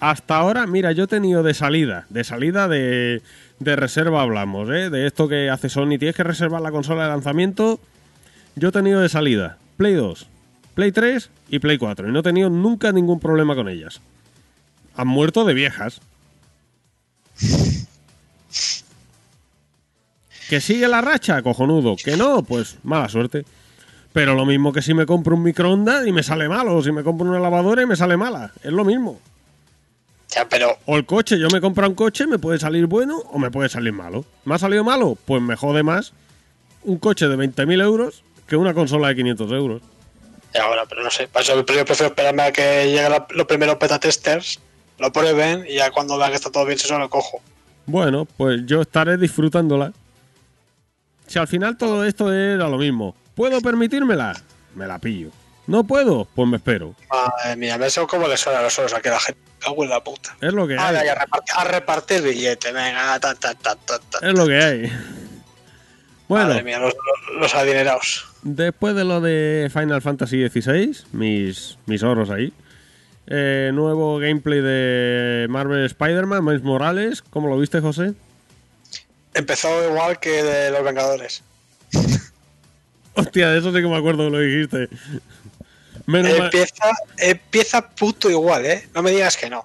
[0.00, 3.22] hasta ahora, mira, yo he tenido de salida, de salida de,
[3.60, 4.90] de reserva hablamos, ¿eh?
[4.90, 7.80] De esto que hace Sony, tienes que reservar la consola de lanzamiento.
[8.54, 10.26] Yo he tenido de salida Play 2,
[10.74, 14.00] Play 3 y Play 4 y no he tenido nunca ningún problema con ellas.
[14.96, 16.00] Han muerto de viejas.
[20.48, 21.96] Que sigue la racha, cojonudo.
[21.96, 23.46] Que no, pues mala suerte.
[24.12, 26.92] Pero lo mismo que si me compro un microondas y me sale malo, o si
[26.92, 28.52] me compro una lavadora y me sale mala.
[28.62, 29.18] Es lo mismo.
[30.28, 33.38] Ya, pero O el coche, yo me compro un coche, me puede salir bueno o
[33.38, 34.26] me puede salir malo.
[34.44, 35.16] ¿Me ha salido malo?
[35.24, 36.12] Pues me jode más
[36.82, 39.82] un coche de 20.000 euros que una consola de 500 euros.
[40.54, 41.28] Ya, bueno, pero no sé.
[41.28, 44.60] Para eso yo prefiero esperarme a que lleguen los primeros beta testers,
[44.98, 47.40] lo prueben y ya cuando vean que está todo bien, eso lo cojo.
[47.86, 49.92] Bueno, pues yo estaré disfrutándola.
[51.26, 54.38] Si al final todo esto era lo mismo, ¿puedo permitírmela?
[54.74, 55.30] Me la pillo.
[55.66, 56.26] ¿No puedo?
[56.34, 56.94] Pues me espero.
[57.10, 59.40] Madre mía, me sé cómo le suena los oros aquí a la gente.
[59.60, 60.36] Cago en la puta.
[60.40, 61.06] Es lo que Ahora hay.
[61.06, 64.18] ya a repartir, a repartir billete, venga, ta, ta, ta, ta, ta.
[64.26, 64.92] Es lo que hay.
[66.28, 68.26] Bueno, Madre mía, los, los- los adinerados.
[68.42, 72.52] Después de lo de Final Fantasy XVI, mis, mis oros ahí.
[73.28, 77.22] eh, nuevo gameplay de Marvel Spider-Man, Miles Morales.
[77.22, 78.14] ¿Cómo lo viste, José?
[79.34, 81.42] Empezó igual que de los Vengadores.
[83.14, 84.88] Hostia, de eso sí que me acuerdo que lo dijiste.
[86.06, 88.88] Menos, mal, Empieza, empieza puto igual, ¿eh?
[88.94, 89.64] No me digas que no.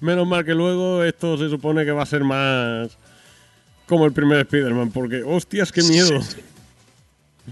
[0.00, 2.90] menos mal que luego esto se supone que va a ser más
[3.86, 6.20] como el primer Spider-Man, porque hostias, qué miedo.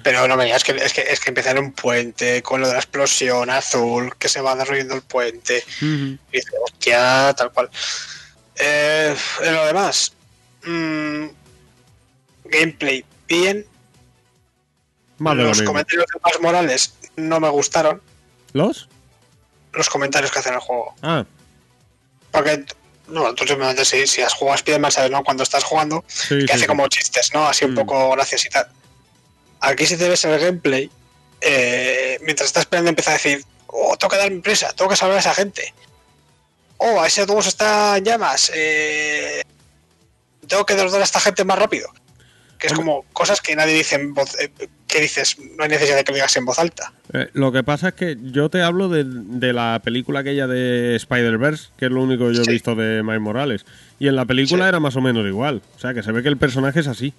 [0.03, 2.67] Pero no me digas que es que, es que empieza en un puente con lo
[2.67, 5.65] de la explosión azul, que se va desarrollando el puente.
[5.81, 7.71] Y dice, hostia, tal cual.
[8.57, 10.13] Eh, en lo demás,
[10.65, 11.27] mm,
[12.45, 13.67] gameplay bien.
[15.19, 18.03] Lo Los comentarios de Miles Morales no me gustaron.
[18.53, 18.89] ¿Los?
[19.73, 20.95] Los comentarios que hacen el juego.
[21.03, 21.25] Ah,
[22.31, 22.65] Porque
[23.09, 25.23] No, tú simplemente si, si has jugado a Spider-Man, sabes, ¿no?
[25.23, 26.67] Cuando estás jugando, Sí, que sí, hace sí.
[26.67, 27.47] como chistes, ¿no?
[27.47, 27.77] Así un Mm.
[27.77, 28.67] poco gracias y tal.
[29.61, 30.91] Aquí si te ves el gameplay,
[31.41, 34.97] eh, mientras estás esperando empieza a decir, oh, tengo que dar mi prisa, tengo que
[34.97, 35.73] salvar a esa gente.
[36.79, 38.51] Oh, ese autobús está en llamas.
[38.55, 39.43] eh,
[40.47, 41.89] tengo que derrotar a esta gente más rápido.
[42.59, 44.51] Que es como cosas que nadie dice en voz, eh,
[44.87, 46.93] que dices, no hay necesidad de que lo digas en voz alta.
[47.13, 50.97] Eh, lo que pasa es que yo te hablo de, de la película aquella de
[50.97, 53.67] Spider-Verse, que es lo único que yo he visto de Miles Morales.
[53.99, 54.69] Y en la película Sí.
[54.69, 55.61] era más o menos igual.
[55.77, 57.13] O sea, que se ve que el personaje es así.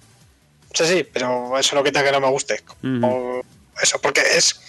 [0.74, 2.62] Sí, sí, pero eso no quita que no me guste.
[3.04, 3.42] O
[3.80, 4.60] eso, porque es,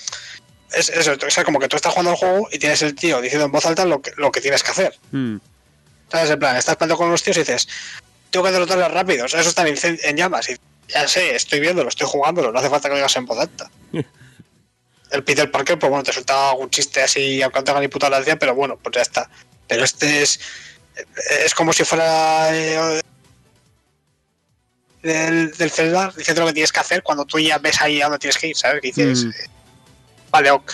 [0.74, 3.22] es eso, o sea, como que tú estás jugando al juego y tienes el tío
[3.22, 4.98] diciendo en voz alta lo que, lo que tienes que hacer.
[6.12, 6.30] ¿Sabes?
[6.32, 7.68] En plan, estás peleando con los tíos y dices,
[8.32, 10.50] tengo que derrotarlos rápido, o sea, eso están en, incen- en llamas.
[10.50, 10.58] Y
[10.88, 13.70] ya sé, estoy viéndolo, estoy jugándolo, no hace falta que lo digas en voz alta.
[15.12, 18.10] el Peter Parker, pues bueno, te suelta algún chiste así, aunque no tenga ni puta
[18.10, 19.30] gracia, pero bueno, pues ya está.
[19.68, 20.40] Pero este es.
[21.46, 22.50] Es como si fuera.
[22.56, 23.02] eh,
[25.02, 28.06] del, del celular diciendo lo que tienes que hacer cuando tú ya ves ahí a
[28.06, 28.82] dónde tienes que ir, ¿sabes?
[28.82, 29.30] Que dices, Mm.
[29.30, 29.34] eh,
[30.32, 30.74] vale, ok.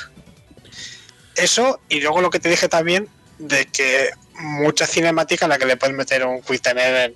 [1.35, 5.65] Eso, y luego lo que te dije también, de que mucha cinemática en la que
[5.65, 7.15] le puedes meter un quick time event.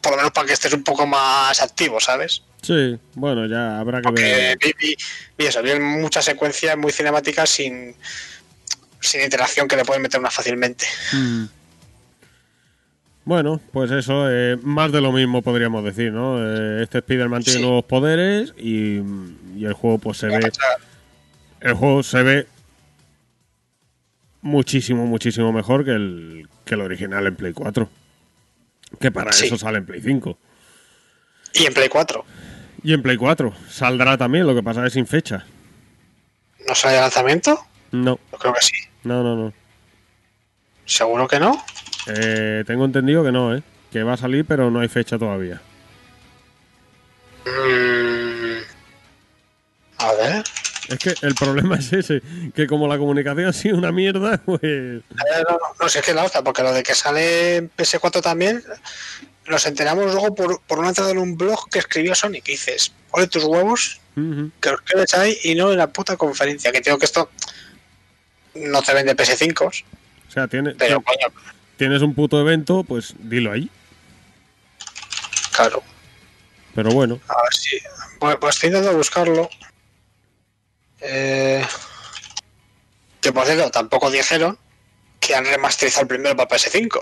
[0.00, 2.42] Por lo menos para que estés un poco más activo, ¿sabes?
[2.62, 4.58] Sí, bueno, ya habrá que Porque ver.
[4.58, 4.96] vi, vi-
[5.36, 7.96] vi eso, vi muchas secuencias muy cinemáticas sin,
[9.00, 10.86] sin interacción que le pueden meter más fácilmente.
[11.12, 11.44] Mm.
[13.24, 16.36] Bueno, pues eso, eh, más de lo mismo podríamos decir, ¿no?
[16.38, 18.98] Eh, este Spider-Man tiene nuevos poderes y,
[19.56, 20.40] y el juego pues se ve...
[21.60, 22.46] El juego se ve
[24.42, 27.88] muchísimo, muchísimo mejor que el, que el original en Play 4.
[29.00, 29.46] Que para Sí.
[29.46, 30.36] eso sale en Play 5.
[31.54, 32.24] Y en Play 4.
[32.82, 35.46] Y en Play 4 saldrá también, lo que pasa es sin fecha.
[36.68, 37.58] ¿No sale lanzamiento?
[37.92, 38.72] No, Yo creo que sí.
[39.04, 39.52] no, no, no.
[40.84, 41.64] ¿Seguro que no?
[42.06, 43.62] Eh, tengo entendido que no, ¿eh?
[43.92, 45.60] Que va a salir, pero no hay fecha todavía.
[47.46, 48.62] Mm.
[49.98, 50.44] A ver.
[50.88, 52.22] Es que el problema es ese,
[52.54, 54.60] que como la comunicación ha sido una mierda, pues...
[54.62, 55.00] Eh,
[55.80, 58.62] No, sé, es que es la otra, porque lo de que sale en PS4 también,
[59.46, 62.46] nos enteramos luego por, por una entrada en un blog que escribió Sonic.
[62.48, 64.50] Y dices, ole tus huevos, Ujú.
[64.60, 66.70] que los escribes ahí y no en la puta conferencia.
[66.72, 67.30] Que tengo que esto
[68.54, 71.26] no te vende PS5, O sea, tiene- pero coño,
[71.76, 73.70] tienes un puto evento, pues dilo ahí.
[75.52, 75.82] claro.
[76.74, 77.78] Pero bueno, A ver si.
[78.18, 79.48] Pues, pues estoy intentando buscarlo.
[81.00, 81.64] Eh,
[83.20, 84.58] que por cierto, tampoco dijeron
[85.20, 87.00] que han remasterizado el primero para PS5.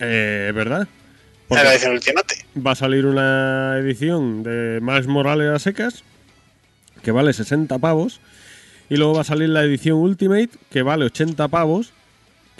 [0.00, 0.88] eh, ¿verdad?
[1.48, 2.44] Porque la edición Ultimate.
[2.66, 6.04] va a salir una edición de Miles Morales a secas
[7.02, 8.20] que vale 60 pavos
[8.88, 11.92] y luego va a salir la edición Ultimate que vale 80 pavos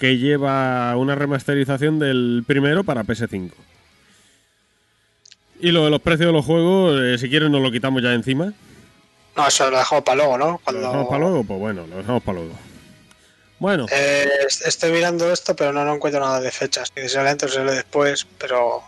[0.01, 3.51] que lleva una remasterización del primero para PS5.
[5.61, 8.15] Y lo de los precios de los juegos, eh, si quieres nos lo quitamos ya
[8.15, 8.53] encima.
[9.37, 10.47] No, eso lo dejamos para luego, ¿no?
[10.53, 10.81] ¿Lo Cuando...
[10.81, 11.45] dejamos para luego?
[11.45, 12.55] Pues bueno, lo dejamos para luego.
[13.59, 16.91] Bueno, Eh, est- estoy mirando esto, pero no, no encuentro nada de fechas.
[16.97, 18.83] Si sale antes o sale después, pero.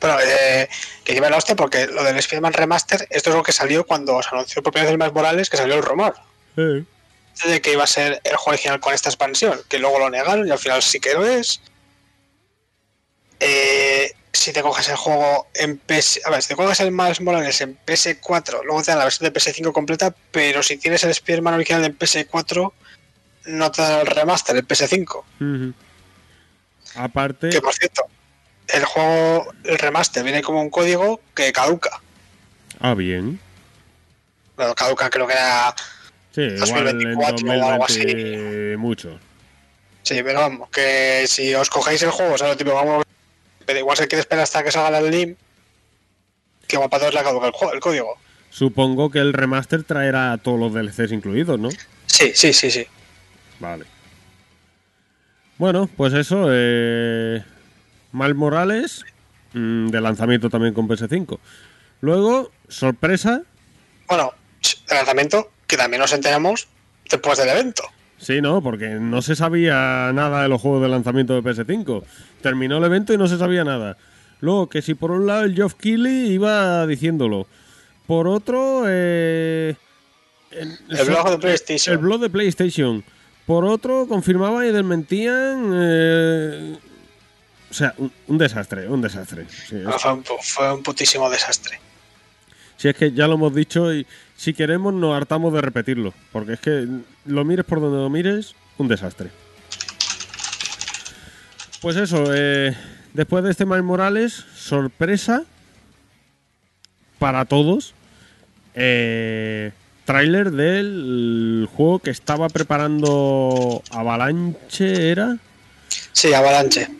[0.00, 0.68] Pero eh,
[1.04, 4.22] que lleva la hostia porque lo del Spider-Man Remaster, esto es lo que salió cuando
[4.22, 6.14] se anunció por primera vez el Miles Morales, que salió el rumor
[6.56, 6.84] eh,
[7.42, 10.46] de que iba a ser el juego original con esta expansión, que luego lo negaron
[10.46, 11.60] y al final sí que lo es.
[13.40, 17.20] Eh, si te coges el juego en PS, a ver, si te coges el Miles
[17.20, 21.10] Morales en PS4, luego te dan la versión de PS5 completa, pero si tienes el
[21.10, 22.72] Spider-Man original en PS4,
[23.46, 25.24] no te dan el remaster, el PS5.
[25.40, 25.74] ujú.
[26.96, 28.04] Aparte, Que por cierto,
[28.68, 32.00] el juego, el remaster viene como un código que caduca.
[32.80, 33.40] ah, bien.
[34.56, 35.74] Bueno, caduca creo que era.
[36.34, 38.00] Sí, igual en 2024 o algo así.
[38.00, 39.18] 2020 mucho.
[40.02, 43.04] Sí, pero vamos, que si os cogéis el juego, o sea, lo tipo, vamos.
[43.64, 45.36] Pero igual se quiere esperar hasta que salga el LIM.
[46.66, 48.18] Que igual para todos le caduca el, juego, el código.
[48.50, 51.70] Supongo que el remaster traerá todos los DLCs incluidos, ¿no?
[52.06, 52.86] Sí, sí, sí, sí.
[53.60, 53.84] Vale.
[55.56, 56.48] Bueno, pues eso.
[56.50, 57.42] Eh,
[58.12, 59.04] Mal Morales,
[59.52, 61.38] mm, de lanzamiento también con PS5.
[62.00, 63.42] Luego, sorpresa.
[64.08, 64.32] Bueno,
[64.90, 66.68] el lanzamiento, que también nos enteramos
[67.10, 67.82] después del evento.
[68.18, 72.04] Sí, no, porque no se sabía nada de los juegos de lanzamiento de PS5.
[72.40, 73.96] Terminó el evento y no se sabía nada.
[74.40, 77.46] Luego, que si por un lado el Geoff Keighley iba diciéndolo.
[78.06, 79.74] Por otro, eh,
[80.52, 81.92] el, El blog de PlayStation.
[81.94, 83.04] El blog de PlayStation.
[83.46, 85.72] Por otro, confirmaban y desmentían.
[85.74, 86.76] eh,
[87.70, 89.46] o sea, un, un desastre, un desastre.
[89.48, 91.80] Sí, es- No, fue, un, fue un putísimo desastre.
[92.76, 94.06] si es que ya lo hemos dicho y
[94.44, 96.12] si queremos nos hartamos de repetirlo.
[96.30, 96.86] Porque es que
[97.24, 99.30] lo mires por donde lo mires, un desastre.
[101.80, 102.76] Pues eso, eh,
[103.14, 105.44] después de este Miles Morales, sorpresa
[107.18, 107.94] para todos.
[108.74, 109.72] Eh,
[110.04, 115.38] tráiler del juego que estaba preparando Avalanche, ¿era?
[116.12, 116.90] Sí, Avalanche.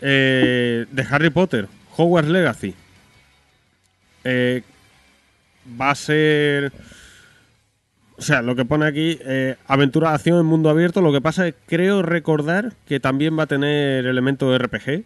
[0.00, 1.66] Eh, de Harry Potter,
[1.96, 2.72] Hogwarts Legacy.
[4.22, 4.62] Eh,
[5.80, 6.72] va a ser.
[8.16, 11.00] O sea, lo que pone aquí, eh, aventura de acción en mundo abierto.
[11.00, 15.04] Lo que pasa es que creo recordar que también va a tener elementos de RPG.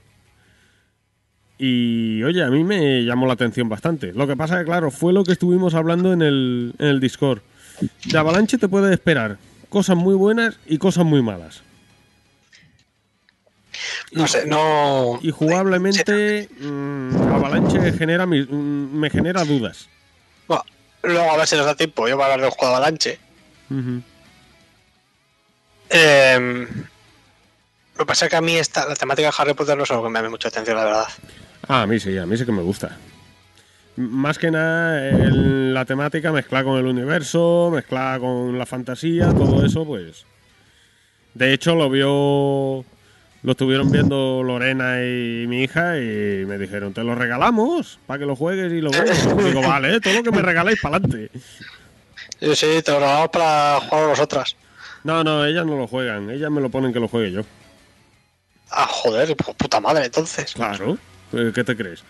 [1.58, 4.12] Y oye, a mí me llamó la atención bastante.
[4.12, 6.98] Lo que pasa es que, claro, fue lo que estuvimos hablando en el, en el
[7.00, 7.40] Discord.
[8.06, 9.38] De Avalanche te puede esperar
[9.68, 11.62] cosas muy buenas y cosas muy malas.
[14.12, 15.18] No sé, no.
[15.22, 19.88] Y jugablemente, mm, Avalanche genera mi- mm, me genera dudas.
[20.48, 20.64] Bueno,
[21.02, 22.08] luego a ver si nos da tiempo.
[22.08, 23.18] Yo voy a hablar del juego Avalanche.
[23.70, 24.02] Ujú.
[25.90, 26.66] Eh,
[27.96, 29.90] lo que pasa es que a mí esta, la temática de Harry Potter no es
[29.90, 31.06] algo que me llame mucha atención, la verdad.
[31.68, 32.96] Ah, a mí sí, a mí sí que me gusta.
[33.96, 39.64] Más que nada, el- la temática mezclada con el universo, mezclada con la fantasía, todo
[39.64, 40.24] eso, pues.
[41.34, 42.84] De hecho, lo vio.
[43.44, 48.26] Lo estuvieron viendo Lorena y mi hija y me dijeron: Te lo regalamos para que
[48.26, 49.36] lo juegues y lo veas.
[49.44, 51.30] Digo, vale, todo lo que me regaláis para adelante.
[52.40, 54.56] Sí, sí, te lo grabamos para jugar nosotras.
[55.04, 57.42] No, no, ellas no lo juegan, ellas me lo ponen que lo juegue yo.
[58.70, 60.54] Ah, joder, pues puta madre, entonces.
[60.54, 60.96] Claro.
[61.34, 62.02] Eh, ¿Qué te crees?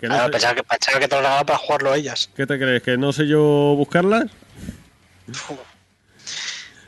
[0.00, 2.30] ¿Que no Claro, sé- pensaba, que, pensaba que te lo regalaba para jugarlo ellas.
[2.34, 2.82] ¿Qué te crees?
[2.82, 3.38] ¿Que no sé yo
[3.76, 4.30] buscarlas?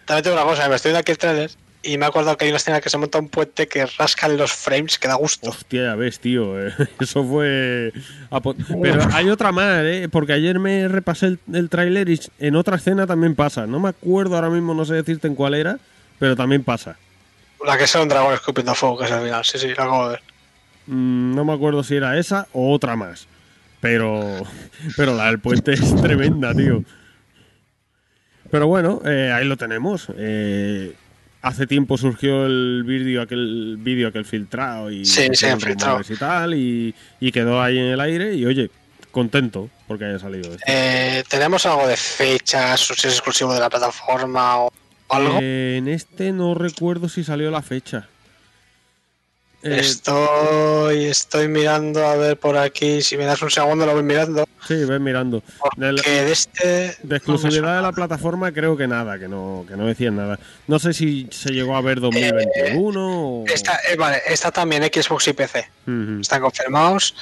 [0.07, 1.51] También tengo una cosa, me estoy viendo aquí el trailer
[1.83, 4.37] y me he acordado que hay una escena que se monta un puente que rascan
[4.37, 5.51] los frames, que da gusto.
[5.51, 6.61] Hostia, ya ves, tío.
[6.61, 7.93] eh, Eso fue.
[8.83, 10.09] Pero hay otra más, ¿eh?
[10.11, 13.67] Porque ayer me repasé el, el tráiler y en otra escena también pasa.
[13.67, 15.79] No me acuerdo ahora mismo, no sé decirte en cuál era,
[16.19, 16.97] pero también pasa.
[17.65, 19.45] La que es un dragón escupiendo fuego, que es el final.
[19.45, 20.23] Sí, sí, lo acabo de ver.
[20.87, 23.27] Mm, no me acuerdo si era esa o otra más.
[23.81, 24.43] Pero.
[24.97, 26.85] Pero la del puente es tremenda, tío.
[28.51, 30.09] Pero bueno, eh, ahí lo tenemos.
[30.17, 30.95] Eh,
[31.43, 36.01] hace tiempo surgió el vídeo aquel vídeo aquel filtrado y Sí, sí, filtrado.
[36.09, 38.71] y tal y, y quedó ahí en el aire y oye,
[39.11, 40.65] contento porque haya salido esto.
[40.67, 44.73] Eh, ¿Tenemos algo de fechas si es exclusivo de la plataforma o
[45.11, 45.39] algo?
[45.43, 48.09] Eh, en este no recuerdo si salió la fecha.
[49.63, 53.01] Eh, Estoy, estoy mirando a ver por aquí.
[53.01, 54.45] Si me das un segundo, lo voy mirando.
[54.67, 55.43] sí, ves mirando.
[55.77, 56.97] De este.
[57.03, 60.39] De exclusividad de la plataforma creo que nada, que no, que no decían nada.
[60.67, 63.45] No sé si se llegó a ver 2021 o...
[63.47, 65.69] Esta, eh, vale, esta también Xbox y PC.
[66.21, 67.15] Están confirmados.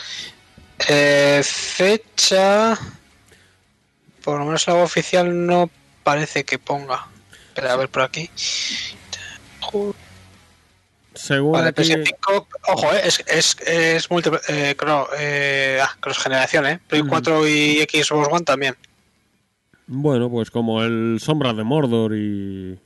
[0.89, 2.79] Eh, fecha.
[4.25, 5.69] Por lo menos la oficial no
[6.03, 7.07] parece que ponga.
[7.49, 8.31] Espera, a ver por aquí.
[11.21, 16.19] Según Vale, aquí- PS5, ojo, eh, es, es, es multi, eh, cro- eh, ah, cross
[16.19, 16.81] generación, ¿eh?
[16.89, 17.11] Play Ujú.
[17.11, 18.75] 4 y Xbox One también.
[19.87, 22.79] Bueno, pues como el Sombras de Mordor y...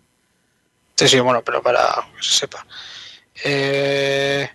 [0.96, 1.82] Sí, sí, bueno, pero para
[2.16, 2.66] que se sepa.
[3.44, 4.48] Eh,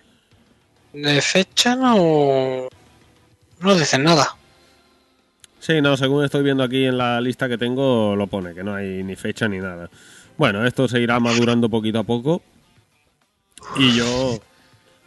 [0.92, 2.68] de fecha no.
[3.60, 4.36] No dicen nada.
[5.58, 8.74] Sí, no, según estoy viendo aquí en la lista que tengo, lo pone, que no
[8.74, 9.90] hay ni fecha ni nada.
[10.38, 12.42] Bueno, esto se irá madurando poquito a poco.
[13.76, 14.38] Y yo...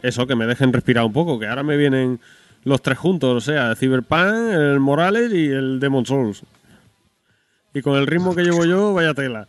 [0.01, 2.19] Eso, que me dejen respirar un poco, que ahora me vienen
[2.63, 6.43] los tres juntos, o sea, Cyberpunk, el Morales y el Demon Souls.
[7.73, 9.47] Y con el ritmo que llevo yo, vaya tela.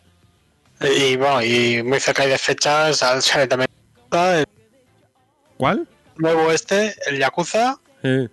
[0.81, 3.69] Y bueno, y muy cerca de fechas al- sale también
[4.13, 4.45] el
[5.57, 5.89] ¿Cuál?
[6.17, 8.31] nuevo este, el Yakuza, el,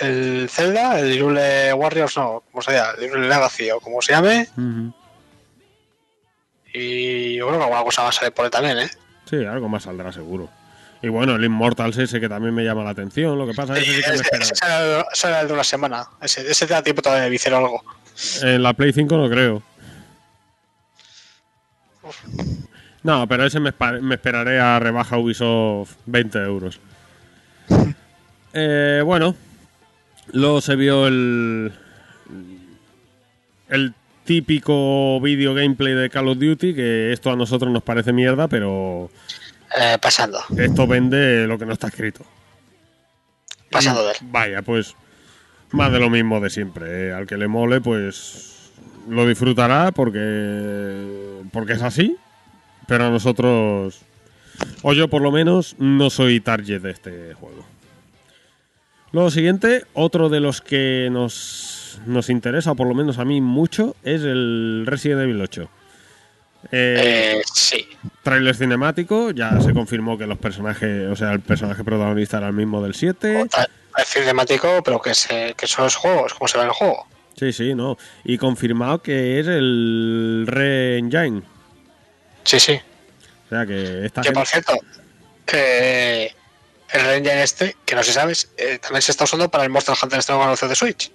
[0.00, 4.12] el Zelda, el Hyrule Warriors, no, como se llama, el Hyrule Legacy o como se
[4.12, 4.48] llame.
[6.72, 8.90] Y yo creo que alguna cosa va a salir por ahí también, ¿eh?
[9.28, 10.48] Sí, algo más saldrá seguro.
[11.02, 13.38] Y bueno, el Immortals ese que también me llama la atención.
[13.38, 16.06] Lo que pasa es que sí que me Ese, será, será el de una semana.
[16.20, 17.82] Ese, ese te da tiempo todavía de viciar algo.
[18.42, 19.62] En la Play 5 no creo.
[23.02, 23.72] No, pero ese me,
[24.02, 26.80] me esperaré a rebaja Ubisoft 20 euros.
[28.52, 29.36] Eh, bueno,
[30.32, 31.72] luego se vio el,
[33.68, 33.94] el
[34.34, 39.10] típico vídeo gameplay de Call of Duty, que esto a nosotros nos parece mierda, pero
[39.76, 40.38] Eh, pasando.
[40.56, 42.24] esto vende lo que no está escrito.
[43.72, 44.16] Pasando de él.
[44.30, 44.94] Vaya, pues
[45.72, 47.08] más de lo mismo de siempre.
[47.08, 47.12] eh.
[47.12, 48.70] Al que le mole, pues
[49.08, 52.16] lo disfrutará porque porque es así.
[52.86, 54.00] Pero a nosotros,
[54.82, 57.66] o yo por lo menos, no soy target de este juego.
[59.10, 63.40] Lo siguiente, otro de los que nos, nos interesa, o por lo menos a mí
[63.40, 65.68] mucho, es el Resident Evil 8.
[66.72, 67.86] Eh, Eh, sí.
[68.22, 72.52] Trailer cinemático, ya se confirmó que los personajes, o sea, el personaje protagonista era el
[72.52, 73.40] mismo del 7.
[73.96, 77.06] El cinemático, pero que, se, que son los juegos, como se ve en el juego.
[77.36, 77.96] Sí, sí, no.
[78.24, 81.42] Y confirmado que es el Re-Engine.
[82.44, 82.74] Sí, sí.
[83.46, 84.72] O sea, que esta Que gente- por cierto,
[85.46, 86.34] que
[86.92, 89.94] el Ranger este, que no se sabe, eh, también se está usando para el Monster
[90.00, 91.10] Hunter este nuevo de Switch.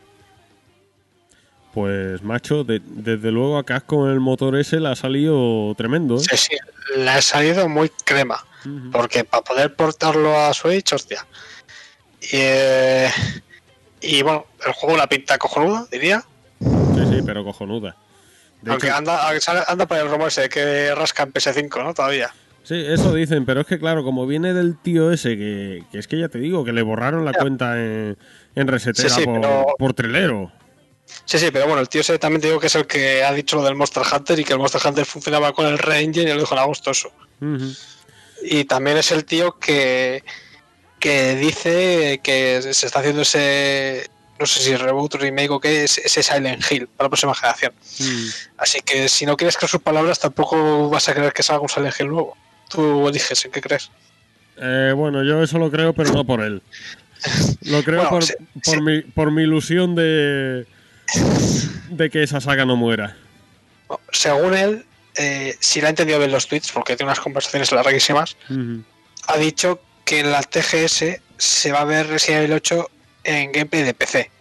[1.75, 6.19] Pues, macho, de- desde luego acá con el motor ese le ha salido tremendo, ¿eh?
[6.19, 6.55] Sí, sí,
[6.97, 8.43] le ha salido muy crema.
[8.91, 11.23] Porque para poder portarlo a Switch, hostia.
[12.21, 13.09] Y, eh,
[14.01, 16.23] y bueno, el juego la pinta cojonuda, diría.
[16.59, 17.95] Sí, sí, pero cojonuda.
[18.63, 19.29] De aunque hecho- anda,
[19.67, 21.93] anda por el rumor ese de que rasca en PS5, ¿no?
[21.93, 22.33] Todavía.
[22.63, 26.07] Sí, eso dicen, pero es que claro, como viene del tío ese, que, que es
[26.07, 28.17] que ya te digo, que le borraron la cuenta en,
[28.55, 30.51] en resetera Sí, sí, por, pero- por trilero.
[31.25, 33.33] Sí, sí, pero bueno, el tío ese también te digo que es el que ha
[33.33, 36.33] dicho lo del Monster Hunter y que el Monster Hunter funcionaba con el Ranger y
[36.33, 37.11] lo dijo en agosto eso.
[37.41, 37.73] Ujú.
[38.43, 40.23] Y también es el tío que,
[40.99, 44.09] que dice que se está haciendo ese,
[44.39, 47.73] no sé si reboot, remake o qué, es ese Silent Hill para la próxima generación.
[47.99, 48.27] Mm.
[48.57, 51.69] Así que si no quieres creer sus palabras, tampoco vas a creer que salga un
[51.69, 52.37] Silent Hill nuevo.
[52.69, 53.89] Tú eliges en qué crees.
[54.57, 56.61] Eh, bueno, yo eso lo creo, pero no por él.
[57.61, 58.33] Lo creo Bueno, por, sí,
[58.63, 58.81] por sí.
[58.81, 60.65] Mi, por mi ilusión de,
[61.89, 63.17] de que esa saga no muera.
[64.11, 68.35] Según él, eh, si le ha entendido bien los tweets, porque tiene unas conversaciones larguísimas,
[69.27, 72.89] ha dicho que en la TGS se va a ver Resident Evil 8
[73.23, 74.31] en gameplay de PC,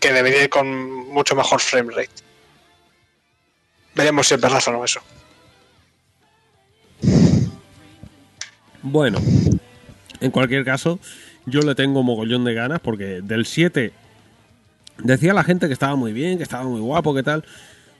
[0.00, 0.68] que debería ir con
[1.08, 2.22] mucho mejor frame rate.
[3.94, 5.00] Veremos si es verdad o no eso.
[8.82, 9.20] Bueno,
[10.20, 11.00] en cualquier caso,
[11.46, 13.92] yo le tengo mogollón de ganas porque del 7
[14.98, 17.44] decía la gente que estaba muy bien, que estaba muy guapo, que tal.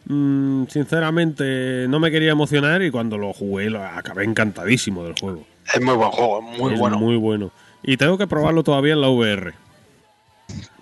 [0.07, 5.45] Mm, sinceramente, no me quería emocionar y cuando lo jugué lo acabé encantadísimo del juego.
[5.73, 6.99] Es muy buen juego, muy es bueno.
[6.99, 7.51] muy bueno.
[7.83, 9.55] Y tengo que probarlo todavía en la VR.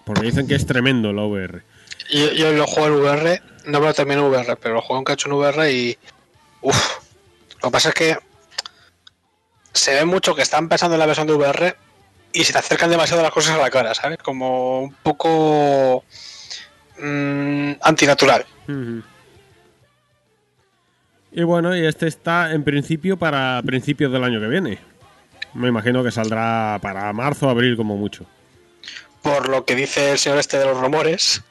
[0.04, 1.62] Porque dicen que es tremendo en la VR.
[2.10, 5.00] Yo, yo lo juego en VR, no me lo termino en VR, pero lo juego
[5.00, 5.98] en cacho en VR y.
[6.62, 6.98] Uff.
[7.62, 8.16] Lo que pasa es que
[9.72, 11.76] se ve mucho que están pensando en la versión de VR
[12.36, 14.18] y se te acercan demasiado las cosas a la cara, ¿sabes?
[14.18, 16.04] Como un poco.
[16.98, 18.44] mm, antinatural.
[21.32, 24.78] Y bueno, y este está en principio para principios del año que viene.
[25.54, 28.26] Me imagino que saldrá para marzo abril como mucho.
[29.22, 31.42] Por lo que dice el señor este de los rumores,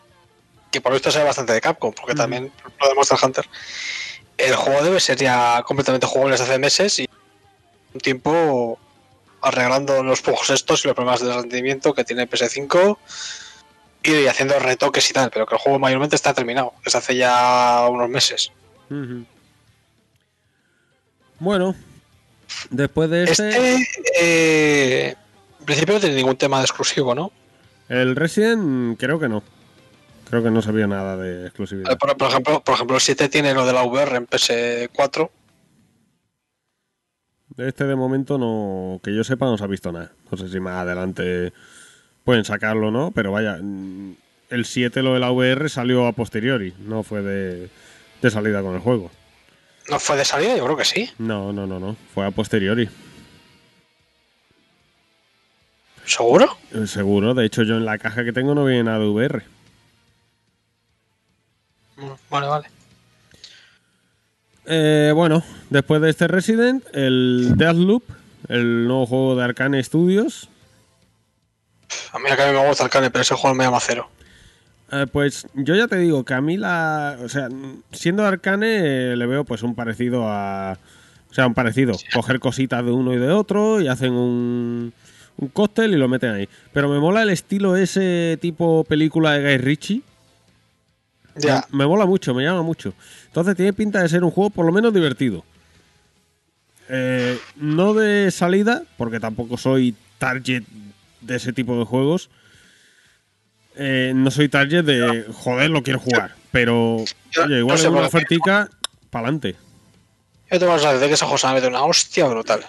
[0.71, 3.45] que por visto sabe bastante de Capcom, porque también lo de Monster Hunter.
[4.37, 7.09] El juego debe ser ya completamente jugable desde hace meses y
[7.91, 8.77] un tiempo
[9.45, 12.97] arreglando los pujos estos y los problemas de rendimiento que tiene PS5
[14.03, 17.87] y haciendo retoques y tal, pero que el juego mayormente está terminado desde hace ya
[17.89, 18.51] unos meses.
[21.39, 21.75] Bueno,
[22.69, 23.87] después de este, Este,
[24.19, 25.15] eh,
[25.59, 27.31] en principio no tiene ningún tema de exclusivo, ¿no?
[27.87, 29.43] el Resident creo que no.
[30.27, 31.91] Creo que no sabía nada de exclusividad.
[31.91, 35.29] Eh, Por, por ejemplo, por ejemplo, el 7 tiene lo de la VR en PS4
[37.57, 40.11] De este de momento no, que yo sepa no se ha visto nada.
[40.29, 41.53] No sé si más adelante
[42.23, 44.15] pueden sacarlo o no, pero vaya, mm,
[44.49, 47.69] el 7 lo de la VR salió a posteriori, no fue de,
[48.21, 49.09] de salida con el juego.
[49.89, 50.57] ¿No fue de salida?
[50.57, 51.09] Yo creo que sí.
[51.19, 52.89] No, no, no, no, fue a posteriori.
[56.05, 56.57] ¿Seguro?
[56.73, 59.43] Eh, Seguro, de hecho yo en la caja que tengo no viene nada de VR.
[61.97, 62.67] Mm, Vale, vale.
[64.67, 68.03] Eh, bueno, después de este Resident, el Deathloop,
[68.49, 70.49] el nuevo juego de Arcane Studios,
[72.11, 74.09] A mí acá a mí me gusta el cane, pero ese juego me llama cero.
[74.91, 77.17] Eh, pues yo ya te digo que a mí la.
[77.23, 77.49] O sea,
[77.91, 80.77] siendo Arcane, eh, le veo pues un parecido a.
[81.29, 81.95] O sea, un parecido.
[82.13, 84.93] Coger cositas de uno y de otro y hacen un.
[85.37, 86.49] Un cóctel y lo meten ahí.
[86.71, 90.01] Pero me mola el estilo ese tipo película de Guy Ritchie.
[91.35, 91.65] Ya.
[91.71, 92.93] Me, me mola mucho, me llama mucho.
[93.35, 95.43] Entonces tiene pinta de ser un juego por lo menos divertido.
[96.87, 100.63] Eh, no de salida, porque tampoco soy target
[101.19, 102.29] de ese tipo de juegos.
[103.75, 106.33] Eh, no soy target de, joder, lo quiero jugar.
[106.53, 107.09] Pero, oye,
[107.49, 108.69] no igual sé en una ofertica,
[109.09, 109.57] pa'lante.
[110.49, 112.65] Yo tengo la sensación de que juego se va a meter una hostia brutal.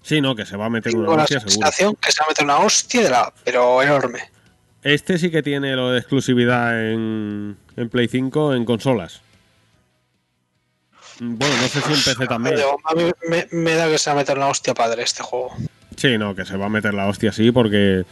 [0.00, 1.52] Sí, no, que se va a meter una Tengo la hostia seguro.
[1.52, 3.30] sensación que se va a meter una hostia de la...
[3.44, 4.35] pero enorme.
[4.86, 9.20] Este sí que tiene lo de exclusividad en, en Play 5 en consolas.
[11.18, 12.54] Bueno, no sé si en PC también.
[12.54, 15.24] Digo, A mí me, me da que se va a meter una hostia padre este
[15.24, 15.56] juego.
[15.96, 18.04] Sí, no, que se va a meter la hostia así porque.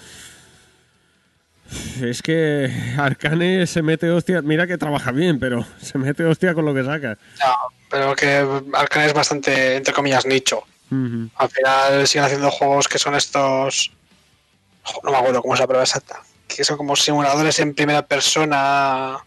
[2.02, 4.42] Es que Arcane se mete hostia.
[4.42, 7.18] Mira que trabaja bien, pero se mete hostia con lo que saca.
[7.38, 7.54] Ya,
[7.88, 10.64] pero que Arcane es bastante, entre comillas, nicho.
[10.90, 13.92] Al final siguen haciendo juegos que son estos.
[15.04, 16.20] No me acuerdo cómo es la prueba exacta.
[16.48, 19.18] Que son como simuladores en primera persona.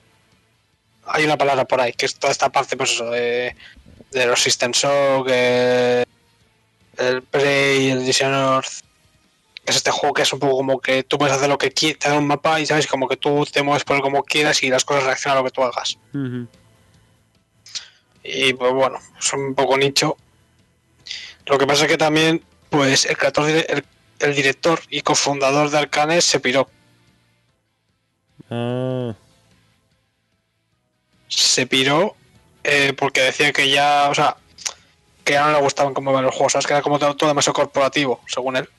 [1.06, 3.56] Hay una palabra por ahí, que es toda esta parte, pues eso, de,
[4.12, 6.04] de los System Shock, eh,
[6.98, 8.68] el Prey, el Dishonored.
[9.66, 12.00] Es este juego que es un poco como que tú puedes hacer lo que quieras,
[12.00, 14.70] te da un mapa y sabes, como que tú te mueves por como quieras y
[14.70, 15.98] las cosas reaccionan a lo que tú hagas.
[18.24, 20.16] Y pues bueno, es un poco nicho.
[21.46, 23.86] Lo que pasa es que también, pues el creador, dire- el,
[24.20, 26.70] el director y cofundador de Arcane se piró.
[28.50, 29.14] Ah,
[31.28, 32.16] Se piró
[32.64, 34.38] eh, porque decía que ya, o sea,
[35.24, 36.68] que ya no le gustaban cómo iban los juegos, ¿sabes?
[36.68, 38.70] Que era como todo, todo demasiado corporativo, según él.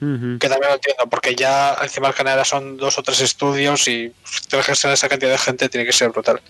[0.00, 4.12] Que también lo entiendo, porque ya encima Arcane ahora son dos o tres estudios y
[4.50, 6.42] tener que gestionar esa cantidad de gente tiene que ser brutal.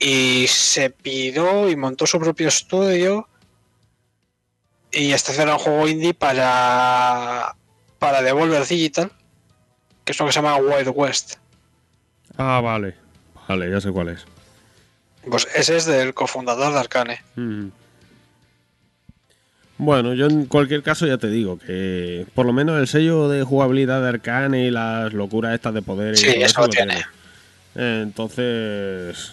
[0.00, 3.28] Y se piró y montó su propio estudio
[4.90, 7.54] y está haciendo un juego indie para
[8.00, 9.12] para Devolver Digital,
[10.10, 11.34] que es lo que se llama Wild West.
[12.36, 12.96] Ah, vale.
[13.46, 14.24] Vale, ya sé cuál es.
[15.28, 17.22] Pues ese es del cofundador de Arcane.
[17.36, 17.70] Ujú.
[19.78, 23.44] Bueno, yo en cualquier caso ya te digo que por lo menos el sello de
[23.44, 27.06] jugabilidad de Arcane y las locuras estas de poder y Sí, todo eso lo tiene.
[27.76, 29.32] Entonces,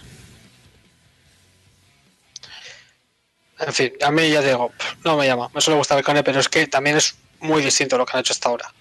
[3.60, 4.72] En fin, a mí ya digo,
[5.04, 5.49] no me llama.
[5.56, 8.20] Me suele gustar Arcane, pero es que también es muy distinto a lo que han
[8.20, 8.72] hecho hasta ahora.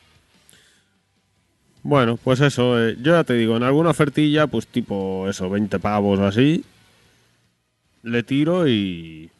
[1.86, 5.78] Bueno, pues eso, eh, yo ya te digo, en alguna ofertilla, pues tipo eso, 20
[5.78, 6.64] pavos o así,
[8.02, 9.30] le tiro y...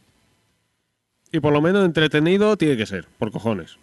[1.29, 3.77] Y por lo menos entretenido tiene que ser, por cojones.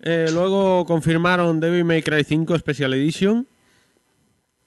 [0.00, 3.46] Eh, luego confirmaron Devil May Cry 5 Special Edition,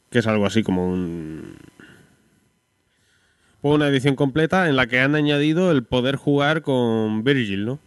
[0.10, 1.56] que es algo así como un...
[3.61, 7.80] pues una edición completa en la que han añadido el poder jugar con Virgil, ¿no?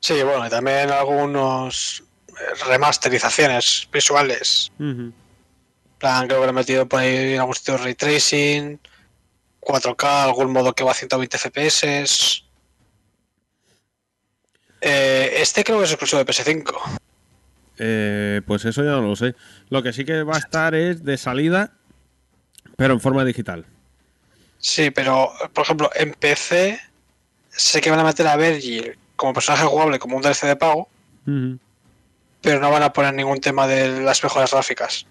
[0.00, 2.02] Sí, bueno, y también algunos
[2.66, 4.72] remasterizaciones visuales.
[4.78, 5.12] Ujú.
[5.12, 5.14] En
[5.98, 8.80] plan, creo que le he metido por ahí algún sitio ray tracing,
[9.60, 12.44] 4K, algún modo que va a 120 FPS.
[14.80, 17.00] Eh, este creo que es exclusivo de PS5.
[17.78, 19.34] Eh, pues eso ya no lo sé.
[19.70, 21.72] Lo que sí que va a estar es de salida,
[22.76, 23.64] pero en forma digital.
[24.58, 26.80] Sí, pero por ejemplo, en PC
[27.48, 30.88] sé que van a meter a Virgil como personaje jugable como un DLC de pago.
[32.42, 35.06] Pero no van a poner ningún tema de las mejores gráficas.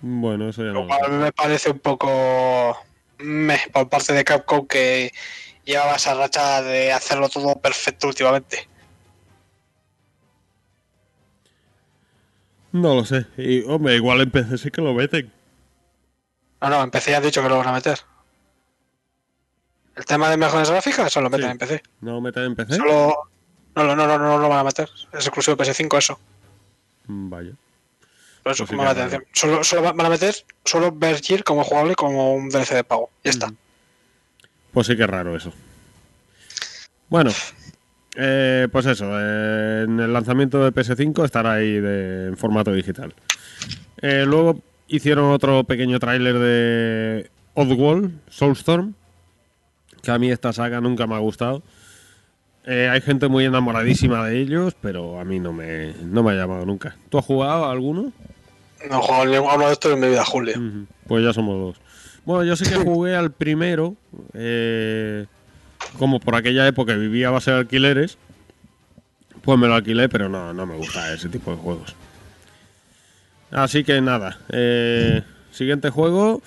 [0.00, 1.10] Bueno, eso ya no Lo cual sé.
[1.10, 2.76] me parece un poco
[3.18, 5.12] meh por parte de Capcom que
[5.64, 8.68] llevaba esa racha de hacerlo todo perfecto últimamente.
[12.72, 13.26] No lo sé.
[13.36, 15.30] Y, hombre, igual en PC sí que lo meten.
[16.60, 17.98] No, no, en PC ya han dicho que lo van a meter.
[19.94, 21.52] El tema de mejores gráficas, eso lo meten Sí.
[21.52, 21.82] en PC.
[22.00, 22.76] ¿No lo meten en PC?
[22.76, 23.14] Solo.
[23.74, 24.88] No, no, no, no, no lo van a meter.
[25.12, 26.18] Es exclusivo de PS5 eso.
[27.06, 27.52] Mm, Vaya.
[28.42, 29.24] Por eso Pues sí atención.
[29.32, 30.34] Solo, solo van a meter
[30.64, 33.10] solo Virgil como jugable como un DLC de pago.
[33.22, 33.46] Ya está.
[33.46, 33.56] Ujú.
[34.72, 35.52] Pues sí que es raro eso.
[37.08, 37.30] Bueno,
[38.16, 39.06] eh, pues eso.
[39.18, 43.14] eh, en el lanzamiento de PS5 estará ahí de- en formato digital.
[44.00, 48.94] Eh, luego hicieron otro pequeño tráiler de Oddworld, Soulstorm,
[50.02, 51.62] que a mí esta saga nunca me ha gustado.
[52.64, 56.34] Eh, hay gente muy enamoradísima de ellos, pero a mí no me, no me ha
[56.34, 56.96] llamado nunca.
[57.08, 58.12] ¿Tú has jugado a alguno?
[58.88, 60.54] No he jugado ni a uno de estos en mi vida, Julio.
[61.06, 61.80] Pues ya somos dos.
[62.24, 63.96] Bueno, yo sí que jugué al primero,
[64.34, 65.26] eh,
[65.98, 68.16] como por aquella época vivía a base de alquileres,
[69.42, 71.96] pues me lo alquilé, pero no, no me gusta ese tipo de juegos.
[73.50, 76.40] Así que nada, eh, siguiente juego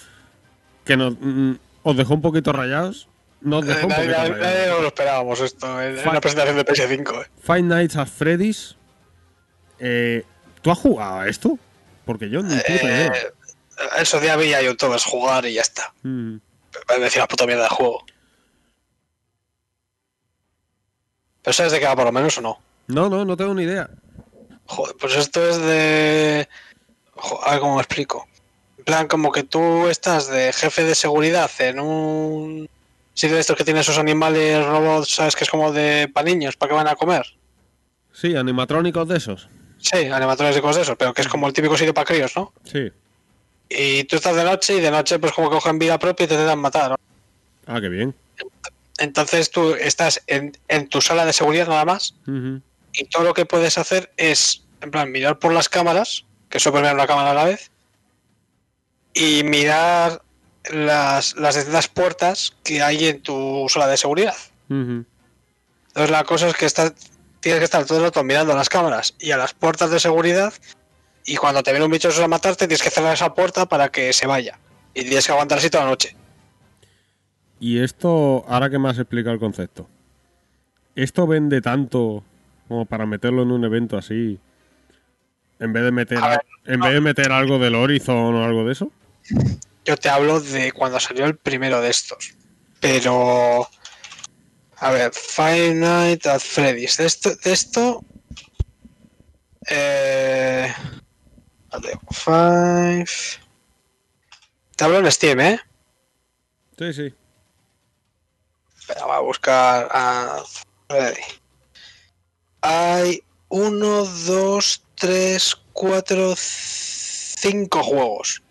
[0.86, 3.08] que nos, mm, os dejó un poquito rayados.
[3.42, 4.70] Nos dejó un Nadie, poquito nadie- nadie rayados.
[4.74, 7.22] nos lo esperábamos esto en una presentación de PS5.
[7.22, 7.28] eh.
[7.44, 8.76] Five Nights at Freddy's.
[9.80, 10.24] eh,
[10.62, 11.60] ¿Tú has jugado a esto?
[12.06, 13.08] Porque yo ni puta idea.
[13.08, 13.34] Eh,
[14.00, 15.94] esos días vi a youtubers jugar y ya está.
[16.04, 16.38] Mm.
[16.90, 18.04] Me decía la puta mierda de juego.
[21.44, 22.60] ¿Pero sabes de qué va por lo menos o no?
[22.88, 23.90] No, no, no tengo ni idea.
[24.66, 26.50] Joder, pues esto es de.
[27.44, 28.28] A ver cómo me explico.
[28.80, 32.70] En plan, como que tú estás de jefe de seguridad en un
[33.16, 35.36] sitio de estos que tiene esos animales robots, ¿sabes?
[35.36, 37.26] Que es como de para niños, para que van a comer.
[38.14, 39.50] Sí, animatrónicos de esos.
[39.80, 40.08] Sí,
[40.62, 42.54] cosas de esos, pero que es como el típico sitio para críos, ¿no?
[42.64, 42.92] Sí.
[43.70, 46.28] Y tú estás de noche y de noche, pues como que cogen vida propia y
[46.28, 46.92] te intentan matar.
[46.92, 46.98] ¿no?
[47.68, 48.14] Ah, qué bien.
[48.98, 52.16] Entonces tú estás en, en tu sala de seguridad nada más
[52.94, 56.72] y todo lo que puedes hacer es, en plan, mirar por las cámaras, que eso
[56.72, 57.72] mirar una cámara a la vez,
[59.14, 60.22] y mirar
[60.72, 64.36] las, las distintas puertas que hay en tu sala de seguridad.
[64.70, 66.94] Entonces la cosa es que estás,
[67.40, 70.00] tienes que estar todo el rato mirando a las cámaras y a las puertas de
[70.00, 70.54] seguridad
[71.26, 74.14] y cuando te viene un bicho a matarte tienes que cerrar esa puerta para que
[74.14, 74.60] se vaya.
[74.94, 76.16] Y tienes que aguantar así toda la noche.
[77.60, 79.88] Y esto, ahora que me has explicado el concepto,
[80.96, 82.24] ¿esto vende tanto
[82.68, 84.40] como para meterlo en un evento así?
[85.60, 88.66] En vez de meter, A ver, en vez de meter algo del Horizon o algo
[88.66, 88.92] de eso.
[89.86, 92.34] Yo te hablo de cuando salió el primero de estos.
[92.80, 93.70] Pero...
[94.78, 96.98] A ver, Five Nights at Freddy's.
[96.98, 97.36] De esto...
[97.36, 98.04] De esto
[99.68, 100.74] eh,
[101.70, 103.06] vale, Five...
[104.76, 105.60] Te hablo en Steam, ¿eh?
[106.78, 107.14] Sí, sí.
[108.78, 110.44] Espera, voy a buscar a
[110.90, 111.22] Freddy.
[112.62, 118.42] Hay uno, dos, tres, cuatro, cinco juegos.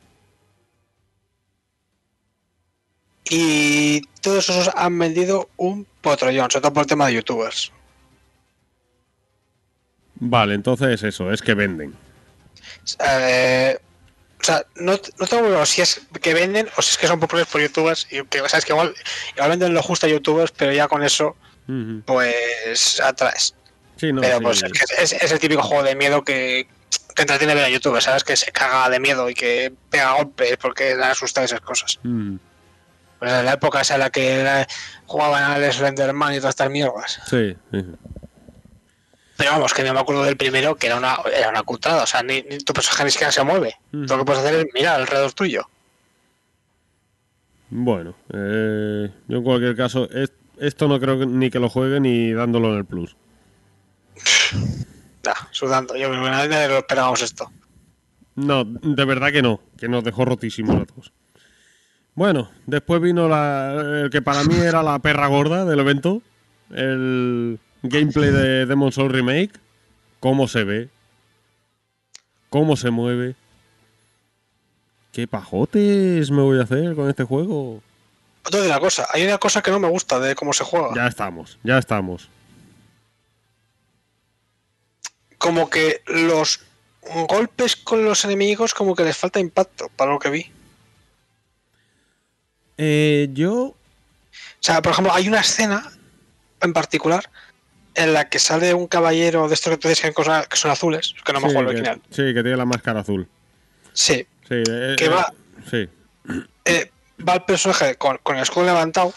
[3.28, 7.72] Y todos esos han vendido un potrollón, sobre todo por el tema de youtubers.
[10.16, 11.94] Vale, entonces eso, es que venden.
[13.06, 13.78] Eh,
[14.40, 17.18] o sea, no, no tengo claro si es que venden o si es que son
[17.18, 18.06] populares por youtubers.
[18.10, 18.94] Y que sabes que igual,
[19.34, 21.36] igual venden lo justo a youtubers, pero ya con eso,
[22.05, 23.55] pues atraes.
[23.96, 24.42] Sí, no, pero sí.
[24.42, 26.66] pues es, es, es el típico juego de miedo que,
[27.14, 28.24] que entretiene ver a youtubers, ¿sabes?
[28.24, 31.98] Que se caga de miedo y que pega golpes porque le asusta esas cosas.
[33.26, 34.66] En la época esa en la que era-
[35.06, 37.20] jugaban al Slenderman y todas estas mierdas.
[37.26, 37.84] Sí, sí.
[39.36, 42.05] Pero vamos, que no me acuerdo del primero, que era una, era una cutrada.
[42.05, 43.74] O sea, ni, ni tu personaje ni siquiera se mueve.
[43.90, 45.68] Todo lo que puedes hacer es mirar alrededor tuyo.
[47.70, 51.98] Bueno, eh, yo en cualquier caso, es- esto no creo que- ni que lo juegue
[52.01, 53.16] ni dándolo en el plus.
[55.24, 55.96] Ya, sudando.
[55.96, 57.51] Yo creo que nadie lo esperábamos esto.
[58.34, 61.12] No, de verdad que no, que nos dejó rotísimos a todos.
[62.14, 66.22] Bueno, después vino la, el que para mí era la perra gorda del evento,
[66.70, 69.52] el gameplay de Demon Soul Remake,
[70.20, 70.88] cómo se ve,
[72.50, 73.34] cómo se mueve,
[75.10, 77.82] qué pajotes me voy a hacer con este juego.
[78.46, 80.90] Otra de la cosa, hay una cosa que no me gusta de cómo se juega.
[80.94, 82.28] Ya estamos, ya estamos.
[85.38, 86.60] Como que los
[87.28, 90.52] golpes con los enemigos como que les falta impacto, para lo que vi.
[92.78, 93.76] Eh, yo, O
[94.60, 95.90] sea, por ejemplo, hay una escena
[96.60, 97.30] en particular
[97.94, 100.70] en la que sale un caballero de estos que tú dices que, cosas- que son
[100.72, 102.02] azules, que no me sí, el que, original.
[102.10, 103.28] sí, que tiene la máscara azul.
[103.92, 105.32] Sí, Sí, eh, Que eh, va-
[105.70, 105.88] Sí.
[106.64, 106.90] eh,
[107.26, 109.14] va el personaje con, con el escudo levantado,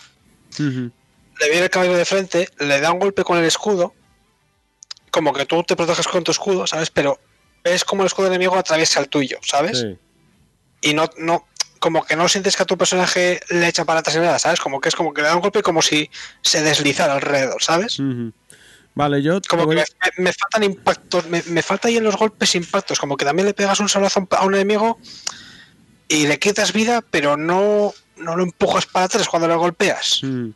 [0.60, 3.94] le viene el caballero de frente, le da un golpe con el escudo,
[5.12, 6.90] como que tú te proteges con tu escudo, ¿sabes?
[6.92, 7.20] Pero
[7.64, 9.80] ves como el escudo enemigo atraviesa el tuyo, ¿sabes?
[9.80, 9.98] Sí.
[10.82, 11.47] Y no, no,
[11.80, 14.60] como que no sientes que a tu personaje le echa para atrás nada, ¿sabes?
[14.60, 16.10] Como que es como que le da un golpe como si
[16.42, 17.98] se deslizara alrededor, ¿sabes?
[18.96, 19.84] Vale, yo Como voy- que
[20.22, 23.54] me, faltan impactos, me, me falta ahí en los golpes impactos, como que también le
[23.54, 24.98] pegas un sablazo a un- enemigo
[26.08, 30.22] y le quitas vida, pero no, no lo empujas para atrás cuando lo golpeas.
[30.24, 30.50] Mm.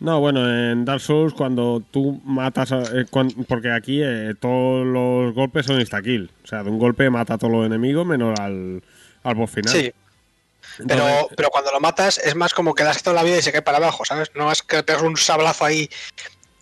[0.00, 4.86] No, bueno, en Dark Souls cuando tú matas, a- eh, cuan- porque aquí eh, todos
[4.86, 6.30] los golpes son insta-kill.
[6.42, 8.82] O sea, de un golpe mata a todos los enemigos menos al,
[9.22, 9.72] al boss final.
[9.74, 9.92] Sí,
[10.86, 13.42] pero, pero cuando lo matas es más como que le has quitado la vida y
[13.42, 14.30] se cae para abajo, ¿sabes?
[14.34, 15.88] No es que le pegas un sablazo ahí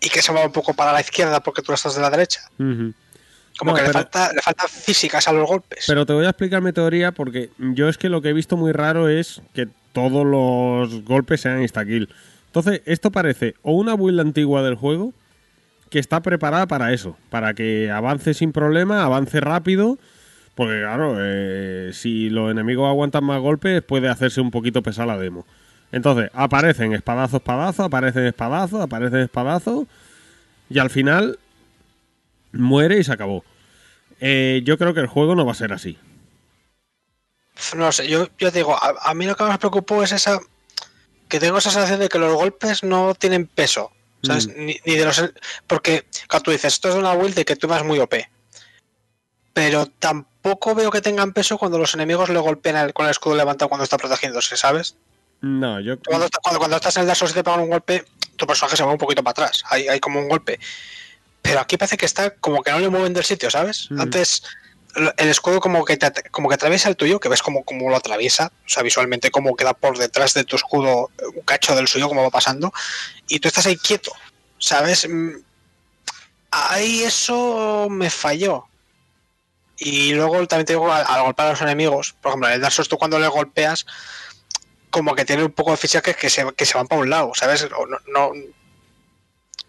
[0.01, 2.41] y que se mueva un poco para la izquierda porque tú estás de la derecha.
[2.57, 5.83] Como No, que le, falta, le falta físicas a los golpes.
[5.87, 8.55] Pero te voy a explicar mi teoría porque yo es que lo que he visto
[8.55, 12.09] muy raro es que todos los golpes sean insta-kill.
[12.45, 15.13] Entonces, esto parece o una build antigua del juego
[15.89, 19.97] que está preparada para eso, para que avance sin problema, avance rápido.
[20.59, 25.17] Porque claro, eh, si los enemigos aguantan más golpes, puede hacerse un poquito pesada la
[25.17, 25.45] demo.
[25.93, 29.87] Entonces, aparecen espadazo, espadazo, aparecen espadazo, aparecen espadazo.
[30.69, 31.39] Y al final
[32.51, 33.45] muere y se acabó.
[34.19, 35.97] Eh, yo creo que el juego no va a ser así.
[37.77, 40.11] No sé, yo, yo te digo, a, a mí lo que más me preocupó es
[40.11, 40.41] esa.
[41.29, 43.93] que tengo esa sensación de que los golpes no tienen peso.
[44.23, 44.49] ¿Sabes?
[44.49, 44.65] Mm.
[44.65, 45.23] Ni, ni de los.
[45.67, 48.15] Porque, claro, tú dices, esto es una build de que tú vas muy OP.
[49.53, 53.69] Pero tampoco veo que tengan peso cuando los enemigos le golpean con el escudo levantado
[53.69, 54.95] cuando está protegiéndose, ¿sabes?
[55.41, 55.97] No, yo.
[56.05, 58.05] Cuando, cuando, cuando estás en el Dark Souls y te pegan un golpe,
[58.35, 59.63] tu personaje se mueve un poquito para atrás.
[59.69, 60.59] Hay, hay como un golpe.
[61.41, 63.89] Pero aquí parece que está como que no le mueven del sitio, ¿sabes?
[63.89, 64.01] Mm.
[64.01, 64.43] Antes
[65.17, 67.95] el escudo como que te como que atraviesa el tuyo, que ves como, como lo
[67.95, 72.07] atraviesa, o sea, visualmente como queda por detrás de tu escudo un cacho del suyo,
[72.07, 72.73] como va pasando,
[73.27, 74.11] y tú estás ahí quieto,
[74.57, 75.07] ¿sabes?
[75.07, 75.35] Mm,
[76.51, 78.65] Ahí eso me falló.
[79.81, 82.61] Y luego también te digo, al, al golpear a los enemigos, por ejemplo, en el
[82.61, 83.85] Dark Souls tú cuando le golpeas,
[84.89, 87.31] como que tiene un poco de física que se, que se van para un lado,
[87.33, 87.67] ¿sabes?
[87.71, 88.31] No, no-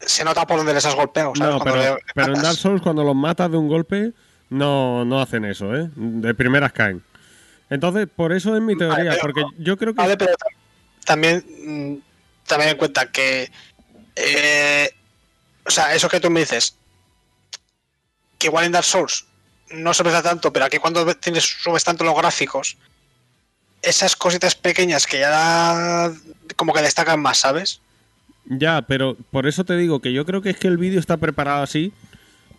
[0.01, 1.55] se nota por donde les has golpeado, ¿sabes?
[1.57, 2.43] No, pero, pero en.
[2.43, 4.12] Dark Souls cuando los matas de un golpe
[4.49, 5.89] no, no hacen eso, ¿eh?
[5.95, 7.05] De primeras caen.
[7.69, 9.99] Entonces, por eso es mi teoría, porque yo creo que...
[10.03, 13.51] Vale, pero tam- también, mm, también en cuenta que.
[14.16, 14.91] eh,
[15.66, 16.77] o sea, eso que tú me dices.
[18.39, 19.27] Que igual en Dark Souls
[19.73, 22.77] no se aprecia tanto, pero aquí cuando tienes, subes tanto los gráficos,
[23.83, 26.13] esas cositas pequeñas que ya
[26.57, 27.81] como que destacan más, ¿sabes?
[28.47, 31.17] Ya, pero por eso te digo que yo creo que es que el vídeo está
[31.17, 31.93] preparado así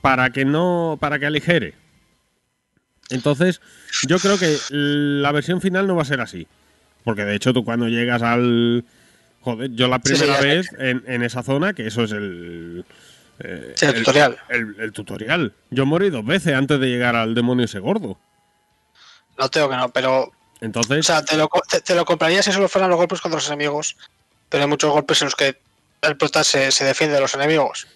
[0.02, 1.76] para que no, para que aligere.
[3.10, 3.62] Entonces,
[4.08, 6.48] yo creo que la versión final no va a ser así.
[7.04, 8.86] Porque de hecho tú cuando llegas al...
[9.42, 12.86] Joder, yo la Sí, sí, primera vez en, en esa zona, que eso es el...
[13.44, 14.38] eh, Sí, el tutorial.
[14.50, 15.54] El, el tutorial.
[15.70, 18.18] Yo morí dos veces antes de llegar al demonio ese gordo.
[19.38, 20.32] No tengo que no, pero.
[20.60, 23.38] Entonces, O sea, te lo, te, te lo compraría si solo fueran los golpes contra
[23.38, 23.98] los enemigos.
[24.50, 25.58] Pero hay muchos golpes en los que
[26.02, 27.88] el prota se, se defiende de los enemigos.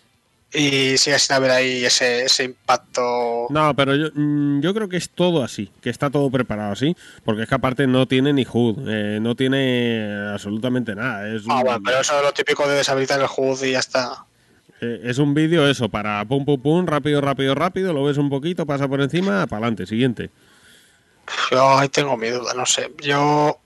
[0.54, 3.48] Y sigue sin haber ahí ese, ese impacto.
[3.50, 6.96] No, pero yo, mm, yo creo que es todo así, que está todo preparado así,
[7.26, 11.28] porque es que aparte no tiene ni HUD, eh, no tiene absolutamente nada.
[11.28, 13.80] Es Ah, un, bueno, pero eso es lo típico de deshabilitar el HUD y ya
[13.80, 14.26] está.
[14.82, 18.30] Eh, es un vídeo eso, para pum pum pum, rápido, rápido, rápido, lo ves un
[18.30, 20.30] poquito, pasa por encima, para adelante, siguiente.
[21.52, 22.92] Yo ahí tengo mi duda, no sé.
[23.02, 23.60] Yo.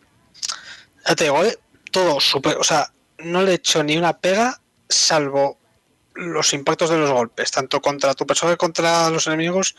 [1.07, 1.57] Ya te digo, ¿eh?
[1.91, 2.57] todo súper.
[2.57, 5.57] O sea, no le he hecho ni una pega, salvo
[6.13, 9.75] los impactos de los golpes, tanto contra tu persona como contra los enemigos.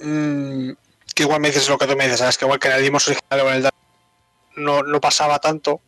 [0.00, 0.70] Mm,
[1.14, 2.38] que igual me dices lo que tú me dices, ¿sabes?
[2.38, 3.70] Que igual que en el Dimos original o en el
[4.56, 5.80] no, no pasaba tanto.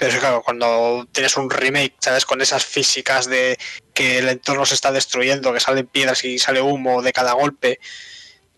[0.00, 2.24] Pero claro, cuando tienes un remake, ¿sabes?
[2.24, 3.58] Con esas físicas de
[3.92, 7.78] que el entorno se está destruyendo, que salen piedras y sale humo de cada golpe,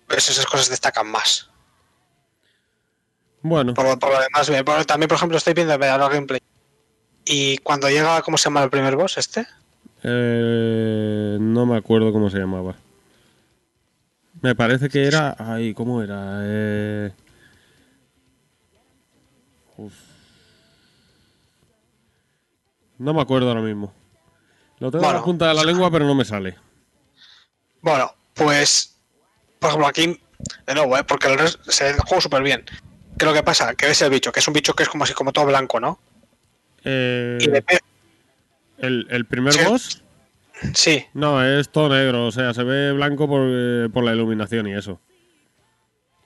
[0.06, 1.50] pues esas cosas destacan más.
[3.42, 4.48] Bueno, Por, lo- por lo demás.
[4.64, 6.40] Por- también, por ejemplo, estoy viendo el Gameplay.
[7.24, 9.46] Y cuando llega, ¿cómo se llama el primer boss este?
[10.04, 12.76] eh, no me acuerdo cómo se llamaba.
[14.40, 15.34] Me parece que era...
[15.38, 16.40] Ay, ¿cómo era?
[16.42, 17.10] Eh,
[23.02, 23.92] No me acuerdo ahora mismo.
[24.78, 25.24] Lo tengo en la Bueno.
[25.24, 26.56] punta de la lengua, pero no me sale.
[27.80, 28.96] Bueno, pues,
[29.58, 30.20] por ejemplo, aquí,
[30.66, 31.04] de nuevo, ¿eh?
[31.04, 32.64] porque el resto se juego súper bien.
[33.18, 33.74] ¿Qué es lo que pasa?
[33.74, 35.80] Que ves el bicho, que es un bicho que es como así, como todo blanco,
[35.80, 35.98] ¿no?
[36.84, 39.64] Eh, Y el, el primer Sí.
[39.64, 39.98] boss,
[40.74, 44.68] Sí, no, es todo negro, o sea, se ve blanco por, eh, por la iluminación
[44.68, 45.00] y eso.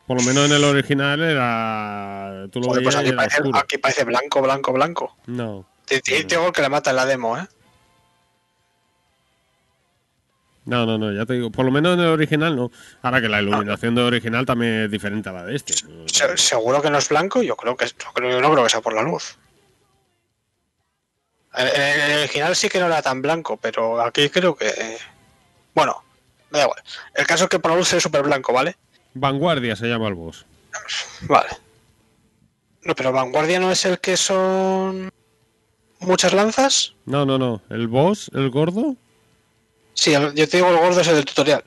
[0.06, 2.46] Por lo menos en el original era.
[2.52, 3.58] Tú lo joder, pues veías y aquí era parece, oscuro.
[3.58, 5.16] aquí parece blanco, blanco, blanco.
[5.26, 5.66] No.
[5.86, 7.47] Te digo que le mata en la demo, ¿eh?
[10.65, 11.50] No, no, no, ya te digo.
[11.50, 12.73] Por lo menos en el original no.
[13.02, 15.74] Ahora que la iluminación del original también es diferente a la de este.
[16.06, 18.70] Se- seguro que no es blanco, yo creo que yo creo, yo no creo que
[18.70, 19.36] sea por la luz.
[21.55, 24.98] En, en el original sí que no era tan blanco, pero aquí creo que.
[25.73, 26.02] Bueno,
[26.50, 26.82] me da igual.
[27.15, 28.76] El caso es que por la luz es súper blanco, ¿vale?
[29.15, 30.44] Vanguardia se llama el boss.
[31.23, 31.48] Vale.
[32.82, 35.10] No, pero Vanguardia no es el que son.
[36.00, 36.94] Muchas lanzas.
[37.05, 37.62] No, no, no.
[37.70, 38.97] El boss, el gordo,
[39.94, 41.65] Sí, el- yo te digo el gordo es el del tutorial.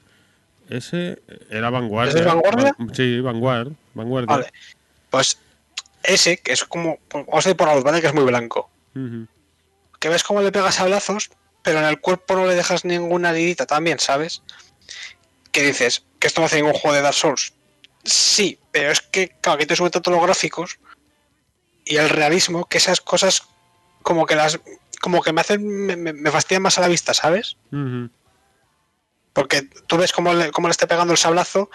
[0.69, 2.11] ese era Vanguardia.
[2.11, 2.75] ¿Ese es Vanguardia?
[2.77, 3.71] Van- sí, Vanguard.
[3.95, 4.27] Vanguardia.
[4.35, 4.53] Vale.
[5.09, 5.39] Pues
[6.03, 6.99] ese, que es como.
[7.11, 8.01] Vamos a ir por la luz, ¿vale?
[8.01, 8.69] Que es muy blanco.
[9.99, 11.31] Que ves cómo le pegas sablazos,
[11.63, 14.43] pero en el cuerpo no le dejas ninguna heridita también, ¿sabes?
[15.51, 17.53] Que dices, que esto no hace ningún juego de Dark Souls.
[18.03, 20.77] Sí, pero es que, claro, aquí te suben tanto los gráficos
[21.83, 23.43] y el realismo, que esas cosas
[24.01, 24.59] como que las
[25.01, 27.57] como que me hacen, me, me- fastidian más a la vista, ¿sabes?
[29.33, 31.69] Porque tú ves cómo le, cómo le está pegando el sablazo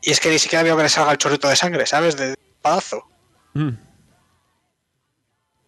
[0.00, 2.16] y es que ni siquiera veo que le salga el chorrito de sangre, ¿sabes?
[2.16, 3.06] De padazo.
[3.54, 3.70] Mm.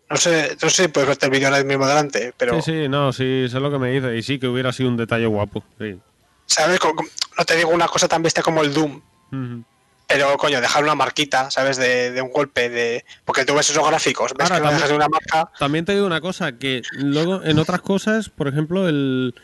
[0.09, 2.63] No sé, no sé si puedes verte el vídeo ahora mismo delante, pero...
[2.63, 4.17] Sí, sí, no, sí, sé lo que me dice.
[4.17, 5.65] Y sí, que hubiera sido un detalle guapo.
[5.81, 6.01] Sí.
[6.47, 6.79] ¿Sabes?
[6.79, 9.03] Como- como- No te digo una cosa tan bestia como el Doom,
[9.33, 9.65] Ujú.
[10.07, 11.77] Pero coño, dejar una marquita, ¿sabes?
[11.77, 13.05] De, de un golpe, de.
[13.25, 15.51] Porque tú ves esos gráficos, ves Ahora, que también- dejas de una marca.
[15.59, 19.35] También te digo una cosa, que luego en otras cosas, por ejemplo, el...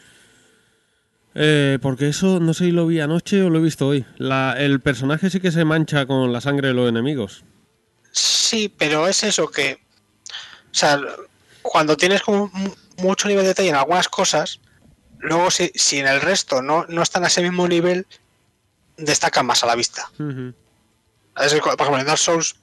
[1.35, 4.05] eh, porque eso no sé si lo vi anoche o lo he visto hoy.
[4.19, 7.45] La, el personaje sí que se mancha con la sangre de los enemigos.
[8.13, 9.81] Sí, pero es eso que.
[10.71, 11.01] O sea,
[11.63, 14.61] cuando tienes como mu- mucho nivel de detalle en algunas cosas,
[15.19, 18.07] luego si, si en el resto no, no están a ese mismo nivel,
[19.05, 20.11] destacan más a la vista.
[20.19, 22.57] Es Por ejemplo, en Dark Souls,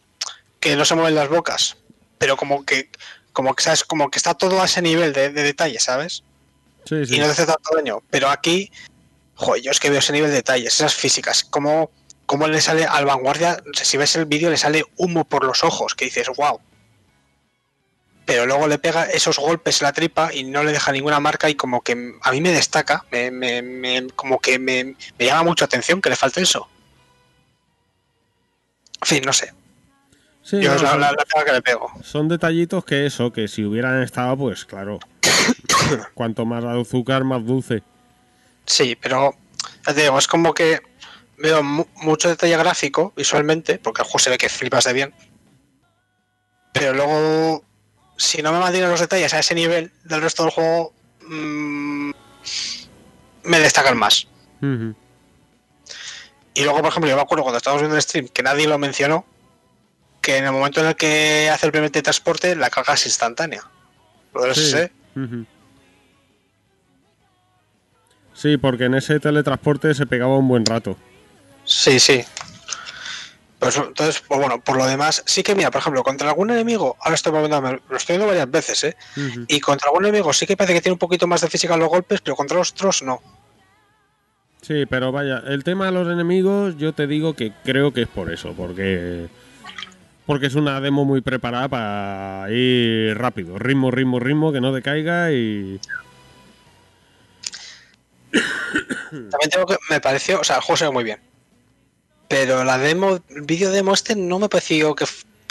[0.60, 1.78] que no se mueven las bocas,
[2.18, 2.90] pero como que.
[3.32, 3.84] Como que, ¿sabes?
[3.84, 6.24] Como que está todo a ese nivel de, de detalle, ¿sabes?
[6.86, 7.16] Sí, sí.
[7.16, 8.02] y no te hace tanto daño.
[8.10, 8.72] Pero aquí,
[9.40, 11.92] Joder, yo es que veo ese nivel de detalles, esas físicas, cómo,
[12.26, 15.96] cómo le sale al vanguardia, si ves el vídeo le sale humo por los ojos,
[15.96, 16.60] que dices, wow.
[18.30, 21.50] Pero luego le pega esos golpes en la tripa y no le deja ninguna marca
[21.50, 25.66] y como que a mí me destaca, me, me- me- como que me, llama mucho
[25.66, 26.70] atención que le falte eso.
[29.02, 29.52] En fin, no sé.
[30.44, 31.92] Sí, Yo no, es la, son, la- la que le pego.
[32.04, 35.00] son detallitos que eso, que si hubieran estado, pues claro.
[36.14, 37.82] Cuanto más azúcar, más dulce.
[38.68, 39.34] Sí, pero
[39.88, 40.82] ya te digo, es como que
[41.40, 45.14] veo mu- mucho detalle gráfico visualmente, porque el juego se ve que flipas de bien.
[46.74, 47.64] Pero luego,
[48.20, 50.94] si no me mantienen los detalles a ese nivel del resto del juego,
[51.26, 52.12] mm,
[53.44, 54.28] me destacan más.
[56.54, 58.78] Y luego, por ejemplo, yo me acuerdo cuando estábamos viendo el stream que nadie lo
[58.78, 59.26] mencionó,
[60.22, 63.64] que en el momento en el que hace el primer transporte, la carga es instantánea.
[64.34, 64.92] Lo del.
[68.34, 70.98] Sí, porque en ese teletransporte se pegaba un buen rato.
[71.64, 72.26] Sí, sí.
[73.60, 76.96] Pues, entonces, pues bueno, por lo demás, sí que mira, por ejemplo, contra algún enemigo,
[77.02, 78.96] ahora estoy lo estoy viendo varias veces, ¿eh?
[79.48, 81.82] Y contra algún enemigo sí que parece que tiene un poquito más de física en
[81.82, 83.22] los golpes, pero contra los otros no.
[84.62, 88.08] Sí, pero vaya, el tema de los enemigos, yo te digo que creo que es
[88.08, 89.28] por eso, porque
[90.26, 95.32] porque es una demo muy preparada para ir rápido, ritmo, ritmo, ritmo, que no decaiga
[95.32, 95.82] y
[99.12, 101.29] También tengo que, me pareció, o sea, el juego se ve muy bien.
[102.30, 105.06] Pero la demo, el vídeo demo este no me pareció que,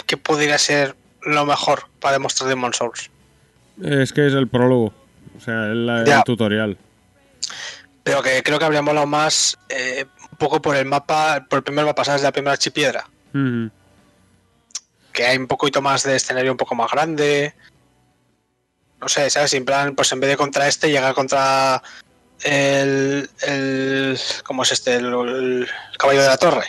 [0.07, 3.11] que pudiera ser lo mejor para demostrar Demon Souls.
[3.83, 4.93] es que es el prólogo,
[5.37, 6.17] o sea, es la- Ya.
[6.17, 6.77] el tutorial.
[8.03, 11.63] Pero que creo que habría molado más eh, un poco por el mapa, por el
[11.63, 12.23] primer mapa, ¿sabes?
[12.23, 13.07] La primera archipiedra.
[15.13, 17.53] Que hay un poquito más de escenario un poco más grande.
[19.01, 19.53] No sé, ¿sabes?
[19.53, 21.81] En plan, pues en vez de contra este, llegar contra
[22.43, 23.29] el.
[23.41, 24.95] el ¿Cómo es este?
[24.95, 26.67] El, el caballo de la torre.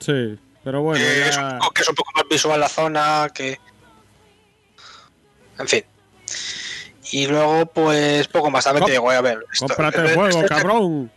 [0.00, 3.30] Sí, pero bueno, que, es un, poco- que es un poco más visual la zona,
[3.34, 3.58] que.
[5.58, 5.84] En fin.
[7.12, 8.64] Y luego, pues poco más.
[8.64, 9.44] También te digo, a ver.
[9.52, 11.12] esto- cómprate el este- juego, este- cabrón.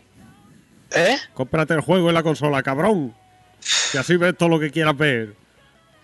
[0.92, 1.18] ¿Eh?
[1.34, 3.14] Cómprate el juego en la consola, cabrón.
[3.92, 5.34] Y así ves todo lo que quieras ver.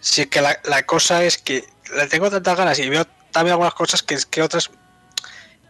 [0.01, 3.75] Sí, que la, la cosa es que le tengo tantas ganas y veo también algunas
[3.75, 4.70] cosas que, que otras.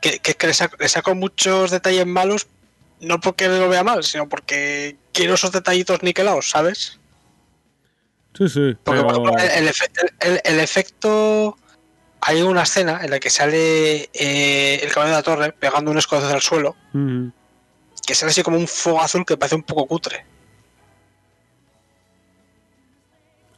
[0.03, 2.47] Que, que, que le, saco, le saco muchos detalles malos,
[3.01, 6.99] no porque lo vea mal, sino porque quiero esos detallitos niquelados, ¿sabes?
[8.37, 9.91] Sí, sí, Porque, por ejemplo, el, el efe-
[10.21, 11.57] el- el efecto.
[12.25, 15.99] Hay una escena en la que sale eh, el caballo de la torre pegando un
[15.99, 16.77] escodazo al suelo,
[18.07, 20.25] que sale así como un fuego azul que parece un poco cutre.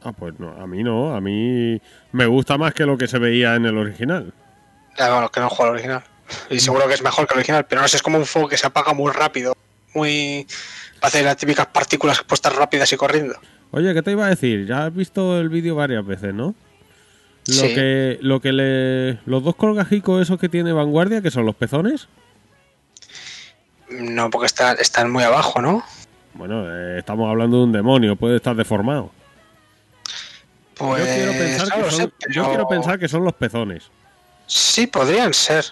[0.01, 1.79] Ah, pues no, a mí no, a mí
[2.11, 4.33] me gusta más que lo que se veía en el original.
[4.97, 6.03] Ya, bueno, que no juego al original.
[6.49, 8.47] Y seguro que es mejor que el original, pero no sé, es como un fuego
[8.47, 9.55] que se apaga muy rápido.
[9.93, 10.47] Muy.
[11.01, 13.35] Hace las típicas partículas puestas rápidas y corriendo.
[13.71, 14.65] Oye, ¿qué te iba a decir?
[14.65, 16.55] Ya has visto el vídeo varias veces, ¿no?
[17.47, 17.75] Lo Sí.
[17.75, 22.07] que lo que le los dos colgajicos esos que tiene Vanguardia, que son los pezones.
[23.89, 25.83] No, porque está- están muy abajo, ¿no?
[26.33, 29.11] Bueno, eh, estamos hablando de un demonio, puede estar deformado.
[30.77, 30.99] Pues.
[30.99, 33.33] yo quiero pensar no que lo son, sé, yo pero- quiero pensar que son los
[33.33, 33.83] pezones.
[34.47, 35.65] Sí, podrían ser.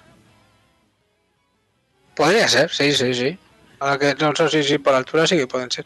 [2.16, 3.38] Podría ser, sí, sí, sí.
[3.80, 5.86] Ahora que no sé si sí, por altura sí que pueden ser.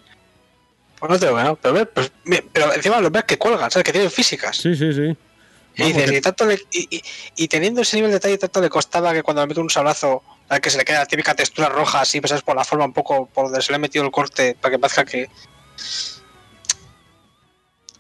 [1.00, 2.12] Pues no te que no, pero, pues,
[2.52, 3.86] pero encima los ves que cuelgan, ¿sabes?
[3.86, 4.58] Que tienen físicas.
[4.58, 5.16] Sí, sí, sí.
[5.76, 6.60] y, dices, que- y, tanto le-
[7.36, 10.24] y, teniendo ese nivel de detalle, tanto le costaba que cuando le meto un sablazo,
[10.50, 12.44] al que se le queda la típica textura roja, así, pues, ¿sabes?
[12.44, 14.80] por la forma un poco por donde se le ha metido el corte, para que
[14.80, 15.30] parezca que.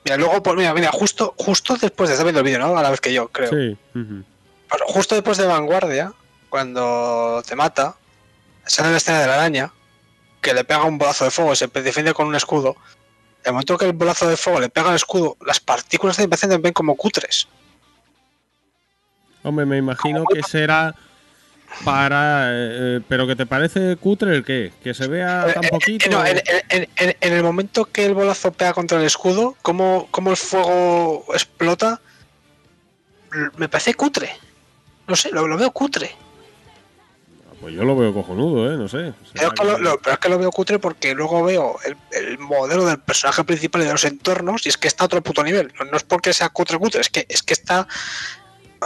[0.05, 2.77] Mira, luego, pues mira, mira, justo, justo después de estar viendo el vídeo, ¿no?
[2.77, 3.49] A la vez que yo, creo.
[3.49, 3.77] Sí.
[3.93, 6.13] Pero justo después de Vanguardia,
[6.49, 7.95] cuando te mata,
[8.67, 9.71] sale la escena de la araña,
[10.41, 12.75] que le pega un bolazo de fuego y se defiende con un escudo.
[13.43, 16.49] El momento que el bolazo de fuego le pega al escudo, las partículas se parecen
[16.49, 17.47] también como cutres.
[19.43, 20.93] Hombre, me imagino que será
[21.85, 22.49] para...
[22.51, 24.73] eh, eh, pero que te parece cutre el qué?
[24.83, 28.13] Que se vea tan Eh, eh, no, en, en- en- en el momento que el
[28.13, 32.01] bolazo pega contra el escudo, como, como el fuego explota,
[33.57, 34.35] me parece cutre.
[35.07, 36.15] No sé, lo, lo veo cutre.
[37.59, 38.77] Pues yo lo veo cojonudo, ¿eh?
[38.77, 39.13] No sé.
[39.33, 41.97] Pero es, que lo, lo- pero es que lo veo cutre porque luego veo el,
[42.11, 45.23] el modelo del personaje principal y de los entornos y es que está a otro
[45.23, 45.73] puto nivel.
[45.79, 47.87] No, no es porque sea cutre cutre, es que, es que está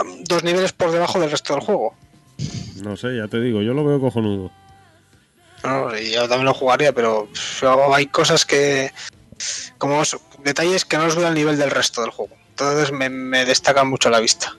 [0.02, 1.94] um, dos niveles por debajo del resto del juego.
[2.82, 4.50] No sé, ya te digo, yo lo veo cojonudo.
[5.62, 7.28] No, y yo también lo jugaría, pero
[7.94, 8.90] hay cosas que.
[9.78, 10.02] como
[10.42, 12.34] detalles que no los veo al nivel del resto del juego.
[12.50, 14.56] Entonces me, me destacan mucho a la vista.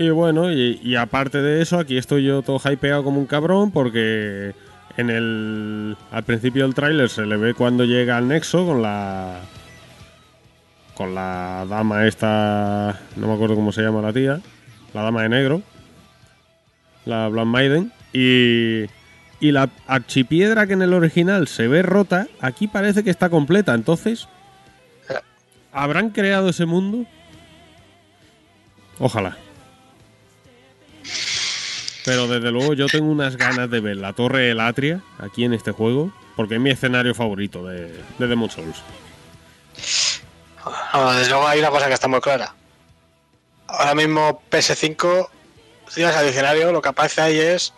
[0.00, 4.54] Y bueno, y, aparte de eso, aquí estoy yo todo hypeado como un cabrón porque
[4.96, 9.42] En el, al principio del tráiler se le ve cuando llega al nexo con la
[10.94, 14.40] con la dama esta, no me acuerdo cómo se llama la tía,
[14.94, 15.62] la dama de negro,
[17.04, 18.86] la Black Maiden y
[19.38, 23.74] y la archipiedra que en el original se ve rota, aquí parece que está completa.
[23.74, 24.28] Entonces,
[25.72, 27.04] ¿habrán creado ese mundo?
[28.98, 29.36] Ojalá.
[32.10, 35.52] Pero desde luego yo tengo unas ganas de ver la Torre del Atria aquí en
[35.52, 38.82] este juego, porque es mi escenario favorito de, de Demon Souls.
[40.92, 42.52] No, desde luego hay una cosa que está muy clara.
[43.68, 45.28] Ahora mismo PS5,
[45.86, 47.72] si vas al diccionario, lo que aparece ahí es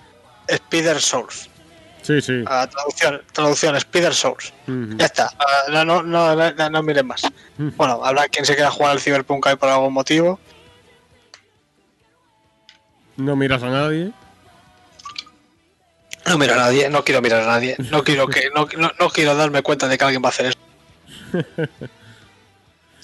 [0.46, 1.50] Spider Souls.
[2.00, 2.42] Sí, sí.
[2.46, 4.50] Ah, traducción, traducción, Spider Souls.
[4.96, 5.30] Ya está.
[5.38, 7.20] Ah, no, no, no, no, miren más.
[7.58, 10.40] Bueno, habrá quien se quiera jugar al Cyberpunk ahí por algún motivo.
[13.18, 14.10] No miras a nadie.
[16.26, 17.76] No miro a nadie, no quiero mirar a nadie.
[17.90, 20.46] No quiero que, no, no, no quiero darme cuenta de que alguien va a hacer
[20.46, 20.58] eso.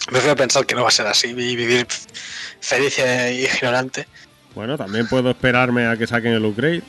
[0.07, 1.87] Prefiero pensar que no va a ser así y vivir
[2.61, 4.07] feliz e ignorante.
[4.55, 6.83] Bueno, también puedo esperarme a que saquen el upgrade.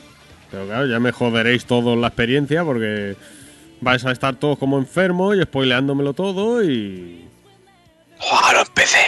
[0.50, 3.16] Pero claro, ya me joderéis todos la experiencia porque
[3.80, 7.28] vais a estar todos como enfermos y spoileándomelo todo y...
[8.18, 9.04] ¡Joder, lo empecé!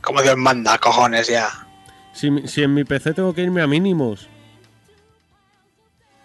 [0.00, 1.48] Como Dios manda, cojones ya.
[2.12, 4.28] Si, si en mi PC tengo que irme a mínimos,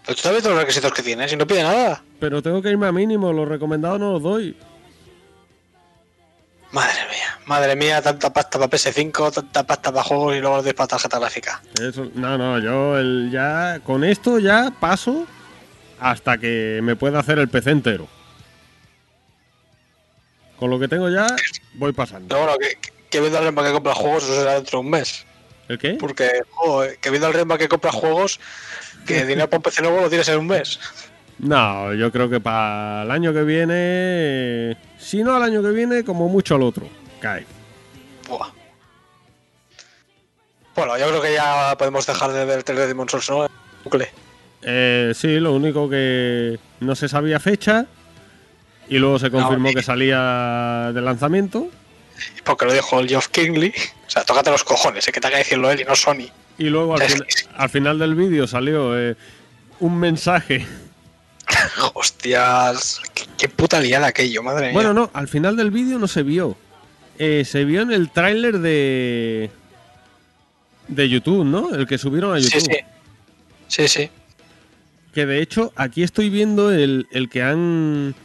[0.08, 2.02] Pero tú sabes todos los requisitos que tienes y no pide nada.
[2.18, 4.56] pero tengo que irme a mínimos, los recomendados no los doy.
[6.72, 10.74] Madre mía, madre mía, tanta pasta para PS5, tanta pasta para juegos y luego los
[10.76, 11.62] para tarjeta gráfica.
[11.82, 15.28] Eso, no, no, yo el, ya con esto ya paso
[16.00, 18.08] hasta que me pueda hacer el PC entero.
[20.58, 21.28] Con lo que tengo ya
[21.74, 22.30] voy pasando.
[22.30, 22.78] Pero bueno, que,
[23.10, 25.26] que viendo al ritmo que compra juegos, eso será dentro de un mes.
[25.68, 25.96] ¿El qué?
[26.00, 28.40] Porque, joder, que viendo al ritmo que compra juegos,
[29.08, 30.80] que dinero para un PC nuevo lo tienes en un mes.
[31.40, 36.04] No, yo creo que para el año que viene, si no al año que viene,
[36.04, 36.88] como mucho al otro,
[37.20, 37.46] cae.
[38.28, 38.50] Buah.
[40.76, 43.48] Bueno, yo creo que ya podemos dejar de ver el trailer de Demon Souls, ¿no?
[43.84, 44.10] Bucle.
[44.62, 47.88] Eh, sí, lo único que no se sabía fecha
[48.90, 51.70] y luego se confirmó que salía de lanzamiento
[52.44, 53.74] Porque lo dijo el Geoff Kingley.
[54.08, 56.30] O sea, tócate los cojones, eh, que te haga decirlo él y no Sony.
[56.58, 57.24] Y luego al, fin-
[57.70, 59.16] final del vídeo salió eh,
[59.80, 60.66] un mensaje.
[61.94, 64.74] Hostias, qué, qué puta liada aquello, madre mía.
[64.74, 66.58] Bueno, no, al final del vídeo no se vio.
[67.20, 69.50] Eh, se vio en el tráiler de
[70.88, 71.74] de YouTube, ¿no?
[71.74, 72.72] El que subieron a sí, YouTube.
[72.72, 72.78] sí.
[73.68, 74.10] Sí, sí.
[75.14, 78.16] Que de hecho, aquí estoy viendo el, el que han.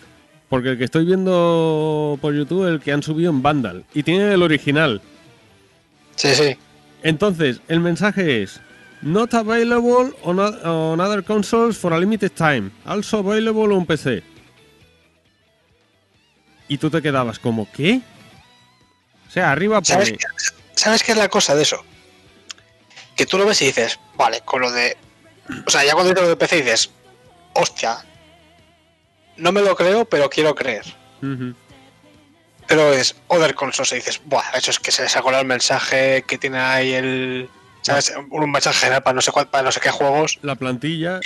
[0.48, 3.84] Porque el que estoy viendo por YouTube, el que han subido en Vandal.
[3.94, 5.00] Y tiene el original.
[6.14, 6.56] Sí, sí.
[7.02, 8.60] Entonces, el mensaje es.
[9.02, 12.70] Not available on, on other consoles for a limited time.
[12.84, 14.22] Also available on PC.
[16.68, 18.00] Y tú te quedabas como, ¿qué?
[19.28, 20.18] O sea, arriba ¿Sabes pone.
[20.18, 20.26] qué,
[20.74, 21.84] ¿Sabes qué es la cosa de eso?
[23.16, 24.96] Que tú lo ves y dices, vale, con lo de.
[25.66, 26.90] O sea, ya cuando dices lo de PC dices,
[27.54, 27.98] hostia,
[29.36, 30.84] no me lo creo, pero quiero creer.
[31.22, 31.54] Ujú.
[32.72, 35.46] Pero es Other Consoles y dices, buah, eso es que se les ha colado el
[35.46, 37.50] mensaje que tiene ahí el.
[37.82, 38.14] ¿Sabes?
[38.30, 41.20] Un mensaje general para no sé cuál, para no sé qué juegos, La plantilla.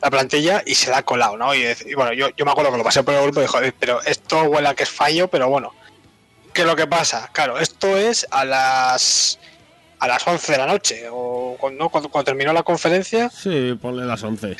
[0.00, 1.52] la plantilla, y se la ha colado, ¿no?
[1.52, 1.64] Y,
[1.96, 4.00] bueno, yo, yo me acuerdo que lo pasé por el grupo y dijo, "Eh, pero
[4.02, 5.72] esto huele a que es fallo, pero bueno.
[6.52, 7.28] ¿Qué es lo que pasa?
[7.32, 9.40] Claro, esto es a las.
[9.98, 14.04] a las 11 de la noche, o cuando, cuando, cuando terminó la conferencia, Sí, ponle
[14.04, 14.56] las 11.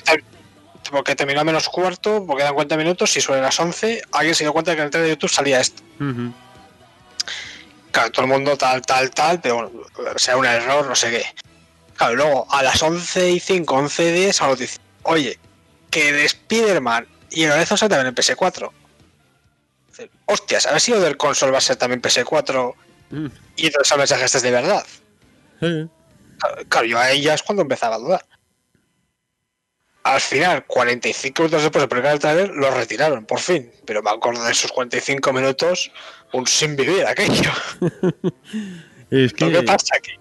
[0.90, 4.44] Porque terminó a menos cuarto, porque eran 40 minutos, y sobre las 11 alguien se
[4.44, 5.82] dio cuenta que en el trailer de YouTube salía esto.
[6.00, 6.32] Ujú.
[7.90, 11.24] Claro, todo el mundo tal, tal, tal, pero bueno, sea un error, no sé qué.
[11.96, 15.38] Claro, luego a las 11 y 5, 11 y 10, solo dice, oye,
[15.90, 18.70] que de Spider-Man y el Horizon también en PS4.
[19.90, 22.74] Dice, Hostias, a ver si del console va a ser también PS4
[23.10, 23.26] Mm.
[23.56, 24.86] y entonces el mensaje este es de verdad.
[25.60, 25.86] Sí.
[26.38, 28.24] Claro, Claro, yo ahí ya es cuando empezaba a dudar.
[30.04, 33.70] Al final, 45 minutos después de publicar el trailer, lo retiraron, por fin.
[33.86, 35.92] Pero me acuerdo de esos 45 minutos,
[36.32, 37.50] un sin vivir aquello.
[39.10, 40.12] Es ¿Qué que, pasa aquí?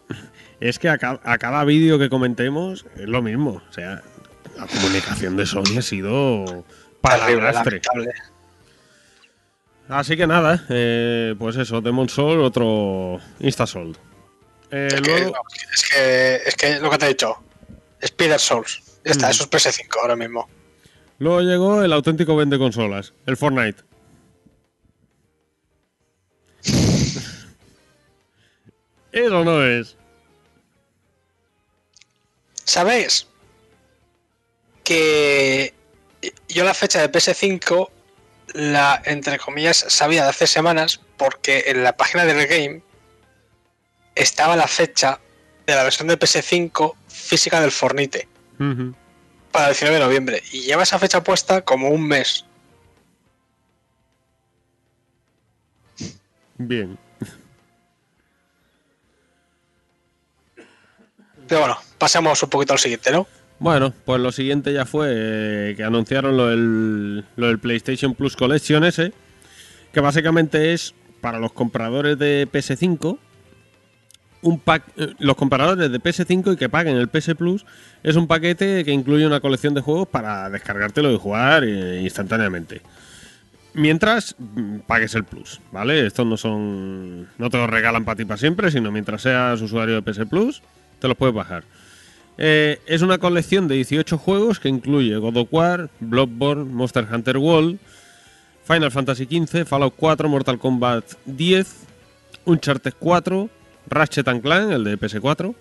[0.59, 3.61] es que a, ca- a cada vídeo que comentemos es lo mismo.
[3.69, 4.01] O sea,
[4.57, 6.65] la comunicación de Sony ha sido
[6.99, 7.25] para.
[9.87, 13.97] Así que nada, eh, pues eso, Demon Soul, otro Instasold.
[14.71, 15.33] Eh, Es que, luego,
[15.73, 17.37] es, que, es que lo que te he dicho,
[17.99, 18.81] Spider Souls.
[19.03, 19.31] Ya está, Mm.
[19.31, 20.47] eso es PS5 ahora mismo.
[21.19, 23.83] luego llegó el auténtico vende consolas, el Fortnite.
[29.11, 29.97] Eso no es.
[32.63, 33.27] ¿Sabéis?
[34.83, 35.73] Que
[36.47, 37.89] yo la fecha de PS5
[38.53, 42.81] la, entre comillas, sabía de hace semanas porque en la página del game
[44.15, 45.19] estaba la fecha
[45.65, 48.27] de la versión de PS5 física del Fornite
[49.51, 52.45] Para el 19 de noviembre y lleva esa fecha puesta como un mes.
[56.57, 56.97] Bien.
[61.47, 63.27] Pero bueno, pasemos un poquito al siguiente, ¿no?
[63.59, 68.35] Bueno, pues lo siguiente ya fue eh, que anunciaron lo del, lo del PlayStation Plus
[68.35, 69.11] Collection ese,
[69.91, 73.17] que básicamente es para los compradores de PS5,
[74.41, 77.65] un pack, eh, los compradores de PS5 y que paguen el PS Plus,
[78.03, 82.81] es un paquete que incluye una colección de juegos para descargártelo y jugar eh, instantáneamente.
[83.73, 86.05] Mientras mm, pagues el Plus, ¿vale?
[86.05, 87.27] Estos no son.
[87.37, 90.61] No te los regalan para ti para siempre, sino mientras seas usuario de PS Plus,
[90.99, 91.63] te los puedes bajar.
[92.37, 97.37] Eh, es una colección de 18 juegos que incluye God of War, Bloodborne, Monster Hunter
[97.37, 97.77] World,
[98.63, 101.85] Final Fantasy XV, Fallout 4, Mortal Kombat 10,
[102.45, 103.49] Uncharted 4,
[103.87, 105.55] Ratchet and Clank, el de PS4,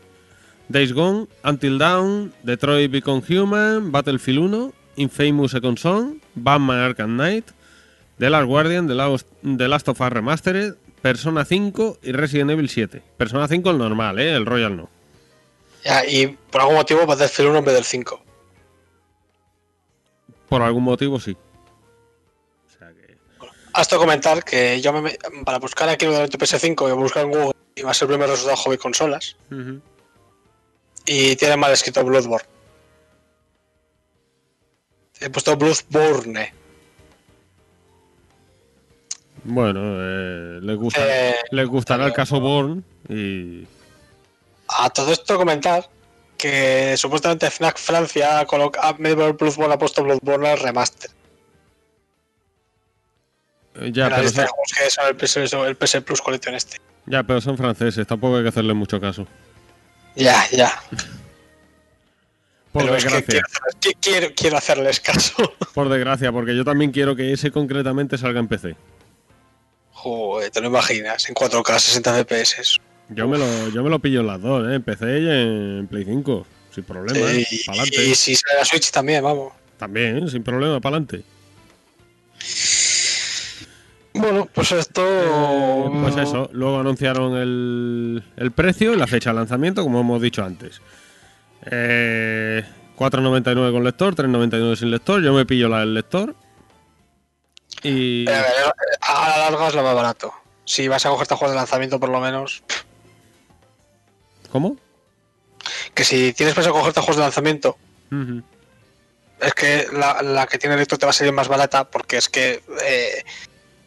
[0.68, 7.50] Days Gone, Until Dawn, Detroit Become Human, Battlefield 1, Infamous Second Son, Batman Arkham Knight,
[8.18, 12.68] The Last Guardian, The Last, The Last of Us Remastered, Persona 5 y Resident Evil
[12.68, 13.02] 7.
[13.16, 14.34] Persona 5 el normal, ¿eh?
[14.34, 14.90] el Royal no.
[15.84, 18.22] Ya, y por algún motivo decir 1 en vez del 5.
[20.48, 21.36] Por algún motivo sí.
[22.66, 23.16] O sea que...
[23.72, 27.30] Hasta comentar que yo me, para buscar aquí lo de PS5 voy a buscar en
[27.30, 29.36] Google y va a ser el primer resultado hobby consolas.
[31.06, 32.46] Y tiene mal escrito Bloodborne.
[35.18, 36.52] He puesto Bloodborne.
[39.44, 41.00] Bueno, eh, les, gusta,
[41.30, 43.66] Eh, les gustará el caso Born y...
[44.68, 45.88] A todo esto comentar
[46.36, 51.10] que supuestamente Fnac Francia ha colocado Medieval Bloodborne ha puesto Bloodborne al remaster.
[53.74, 56.20] Ya en la pero, lista de son, juegos que son el PS, el PS Plus
[56.20, 56.89] Collection este.
[57.06, 59.26] Ya, pero son franceses, tampoco hay que hacerles mucho caso.
[60.16, 60.72] Ya, ya.
[62.72, 65.34] Por Pero es que desgracia, quiero, hacer- quiero, quiero hacerles caso.
[65.74, 68.76] por desgracia, porque yo también quiero que ese concretamente salga en PC.
[69.92, 72.78] Joder, te lo imaginas, en 4K, 60 FPS.
[73.08, 74.76] Yo me lo, yo me lo pillo en las dos, ¿eh?
[74.76, 77.44] en PC y en Play 5, sin problema, ¿eh?
[77.50, 78.04] y, para adelante.
[78.06, 79.52] y si sale la Switch también, vamos.
[79.76, 81.24] También, sin problema, para adelante.
[84.20, 85.90] Bueno, pues esto.
[86.02, 90.44] Pues eso, luego anunciaron el, el precio y la fecha de lanzamiento, como hemos dicho
[90.44, 90.80] antes.
[91.64, 92.64] Eh,
[92.96, 95.22] 4.99 con lector, 3.99 sin lector.
[95.22, 96.34] Yo me pillo la del lector.
[97.82, 98.28] Y.
[98.28, 98.52] Eh, a ver,
[99.00, 100.32] a la larga es lo más barato.
[100.64, 102.62] Si vas a cogerte juegos de lanzamiento, por lo menos.
[104.52, 104.76] ¿Cómo?
[105.94, 107.76] Que si tienes pensado cogerte juegos de lanzamiento,
[109.40, 112.28] es que la, la que tiene lector te va a salir más barata porque es
[112.28, 113.24] que eh,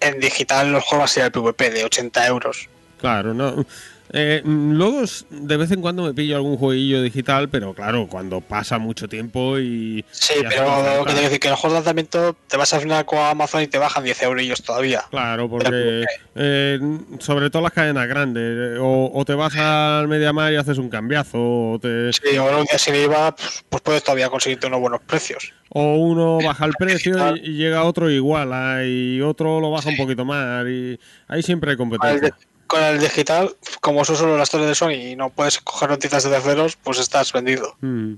[0.04, 2.70] en digital los juegos va a ser el PvP de 80 euros.
[3.00, 3.66] Claro, no.
[4.12, 8.78] Eh, luego de vez en cuando me pillo algún jueguillo digital, pero claro, cuando pasa
[8.78, 10.06] mucho tiempo y.
[10.12, 13.20] Sí, y pero que decir que los juegos de lanzamiento te vas a final con
[13.20, 15.04] Amazon y te bajan 10 eurillos todavía.
[15.10, 16.80] Claro, porque eh,
[17.20, 20.90] sobre todo las cadenas grandes, eh, o, o te vas al Mediamar y haces un
[20.90, 21.40] cambiazo,
[21.74, 25.02] o, te, Sí, o un día sin IVA, pues, pues puedes todavía conseguirte unos buenos
[25.02, 25.54] precios.
[25.70, 30.26] o uno baja el precio y, llega otro igual, y otro lo baja un poquito
[30.26, 32.36] más, y ahí siempre hay competencia.
[32.68, 36.24] Con el digital, como son solo las torres de Sony y no puedes coger noticias
[36.24, 37.76] de terceros, pues estás vendido.
[37.82, 38.14] Mm.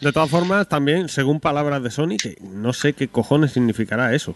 [0.00, 4.34] De todas formas, también, según palabras de Sony, que no sé qué cojones significará eso.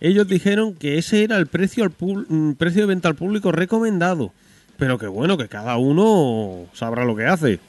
[0.00, 4.32] Ellos dijeron que ese era el precio, al mm, precio de venta al público recomendado.
[4.76, 7.60] Pero que bueno, que cada uno sabrá lo que hace.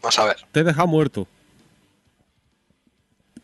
[0.00, 0.36] Vamos a ver.
[0.52, 1.26] Te he dejado muerto.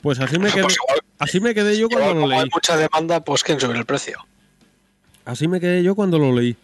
[0.00, 2.40] Pues así me quedé, Pues igual, así me quedé yo cuando igual lo como hay
[2.42, 2.50] leí.
[2.52, 4.18] mucha demanda, pues quieren subir el precio.
[5.24, 6.56] Así me quedé yo cuando lo leí.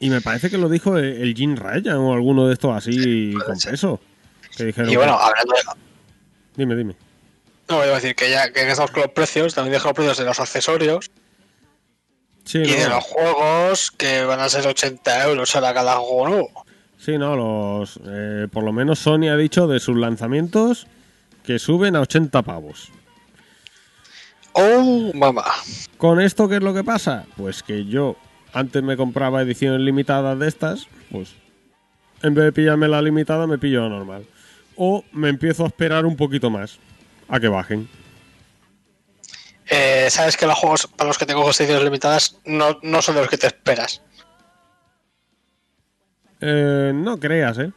[0.00, 3.58] Y me parece que lo dijo el, Jim Ryan o alguno de estos así con
[3.58, 3.72] ser.
[3.72, 4.00] peso.
[4.56, 5.62] Que dijeron, Y bueno, hablando de,
[6.56, 6.94] dime, dime.
[7.68, 10.18] No, voy a decir que ya que estamos con los precios, también dejo los precios
[10.18, 11.10] de los accesorios
[12.44, 16.64] Sí, y de los juegos que van a ser 80 euros a cada juego nuevo.
[16.98, 20.86] sí, no, los, eh, por lo menos Sony ha dicho de sus lanzamientos
[21.44, 22.90] que suben a 80 pavos.
[24.52, 25.44] ¡Oh, mamá!
[25.98, 27.26] ¿Con esto qué es lo que pasa?
[27.36, 28.16] Pues que yo
[28.52, 31.34] antes me compraba ediciones limitadas de estas, pues
[32.22, 34.26] en vez de pillarme la limitada me pillo la normal.
[34.76, 36.78] O me empiezo a esperar un poquito más
[37.28, 37.88] a que bajen.
[39.68, 43.20] Eh, Sabes que los juegos para los que tengo ediciones limitadas no, no son de
[43.22, 44.02] los que te esperas.
[46.40, 47.72] Eh, no creas, ¿eh?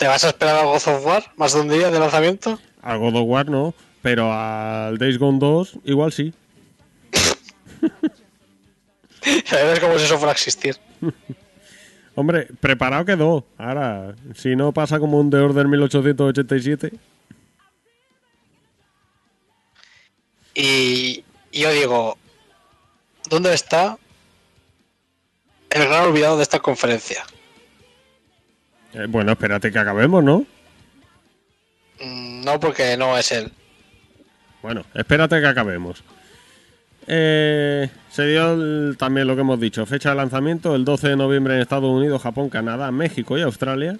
[0.00, 2.58] ¿Te vas a esperar a God of War más de un día de lanzamiento?
[2.80, 6.32] Al God of War no, pero al Days Gone 2 igual sí.
[9.22, 10.78] Verás cómo si eso fuera a existir.
[12.14, 13.44] Hombre, preparado quedó.
[13.58, 16.92] Ahora, si no pasa como un The Order 1887.
[20.54, 22.16] Y, y yo digo,
[23.28, 23.98] ¿dónde está
[25.68, 27.22] el gran olvidado de esta conferencia?
[28.94, 30.46] Eh, bueno, espérate que acabemos, ¿no?
[32.00, 33.50] Mm, No, porque no es él.
[34.62, 36.02] Bueno, espérate que acabemos.
[37.06, 41.16] Eh, se dio el- también lo que hemos dicho, fecha de lanzamiento el 12 de
[41.16, 43.98] noviembre en Estados Unidos, Japón, Canadá, México y Australia.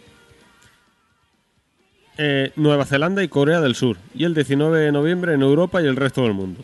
[2.18, 3.96] Eh, Nueva Zelanda y Corea del Sur.
[4.14, 6.62] Y el 19 de noviembre en Europa y el resto del mundo.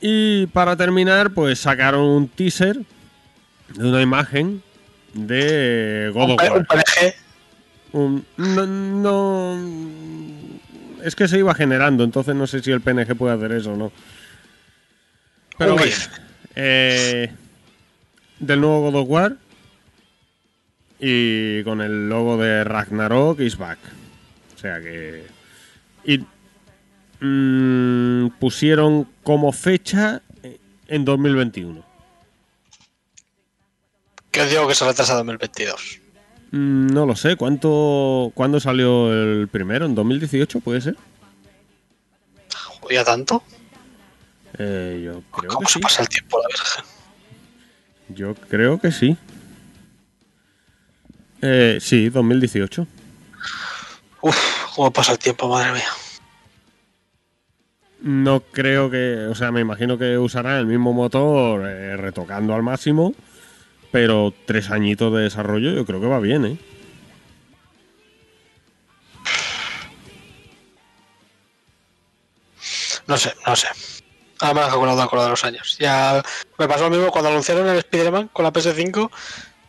[0.00, 2.78] Y para terminar, pues sacaron un teaser
[3.74, 4.62] de una imagen
[5.14, 6.58] de God of War.
[6.58, 7.14] un PNG.
[7.92, 9.58] Un- no, no-
[11.04, 13.76] es que se iba generando, entonces no sé si el PNG puede hacer eso o
[13.76, 13.92] no.
[15.56, 16.08] Pero GIF.
[16.54, 17.32] eh,
[18.38, 19.36] del nuevo God of War
[21.00, 23.78] y con el logo de Ragnarok is back.
[24.54, 25.24] O sea que
[26.04, 26.24] y
[27.24, 30.20] mm, pusieron como fecha
[30.88, 31.84] en 2021.
[34.30, 36.00] Que os digo que se retrasa a 2022.
[36.52, 39.86] Mm, No lo sé, ¿cuánto cuándo salió el primero?
[39.86, 40.96] ¿En 2018 puede ser?
[42.80, 43.42] ¿Jodía tanto?
[44.58, 45.80] Eh, yo creo ¿Cómo que se sí.
[45.80, 46.84] pasa el tiempo, la virgen?
[48.08, 49.16] Yo creo que sí.
[51.42, 52.86] Eh, sí, 2018.
[54.22, 54.36] Uf,
[54.74, 55.88] cómo pasa el tiempo, madre mía.
[58.00, 62.62] No creo que, o sea, me imagino que usarán el mismo motor eh, retocando al
[62.62, 63.12] máximo,
[63.90, 66.56] pero tres añitos de desarrollo yo creo que va bien, ¿eh?
[73.06, 73.68] No sé, no sé.
[74.40, 75.76] Ahora me han calculado lo de los años.
[75.80, 76.22] Ya
[76.58, 79.10] me pasó lo mismo cuando anunciaron el Spider-Man con la PS5,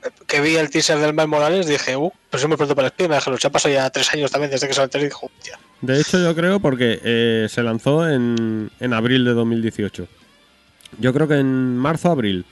[0.04, 2.88] eh, que vi el teaser del Miles Morales, dije, uh, pero es muy pronto para
[2.88, 3.20] el Spider-Man.
[3.20, 5.60] Dije, ya pasó ya tres años también desde que lo enteré y dije, hostia.
[5.82, 10.08] De hecho, yo creo porque eh, se lanzó en, en abril de 2018.
[11.00, 12.46] Yo creo que en marzo-abril.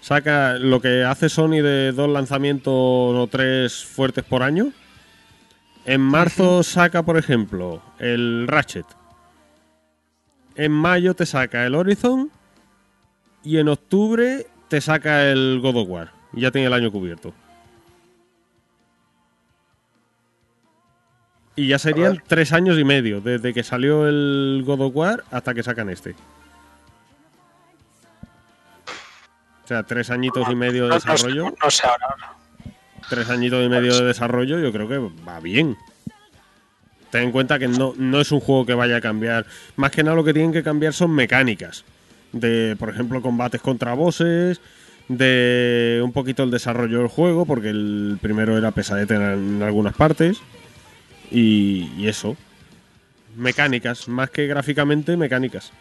[0.00, 4.72] Saca lo que hace Sony de dos lanzamientos o tres fuertes por año.
[5.84, 8.86] En marzo saca, por ejemplo, el Ratchet.
[10.54, 12.30] En mayo te saca el Horizon.
[13.42, 16.12] Y en octubre te saca el God of War.
[16.32, 17.32] Ya tiene el año cubierto.
[21.56, 25.54] Y ya serían tres años y medio, desde que salió el God of War hasta
[25.54, 26.14] que sacan este.
[29.68, 31.54] O sea, tres añitos y medio de No, no sé, desarrollo.
[31.62, 32.06] no sé ahora.
[32.08, 32.32] ahora.
[33.10, 34.96] Tres añitos y medio de desarrollo, yo creo que
[35.28, 35.76] va bien.
[37.10, 39.44] Ten en cuenta que no, no es un juego que vaya a cambiar.
[39.76, 41.84] Más que nada lo que tienen que cambiar son mecánicas.
[42.32, 44.58] De, por ejemplo, combates contra bosses.
[45.08, 49.22] De un poquito el desarrollo del juego, porque el primero era pesadete en,
[49.56, 50.38] en algunas partes.
[51.30, 52.38] Y, y eso.
[53.36, 55.72] Mecánicas, más que gráficamente, mecánicas.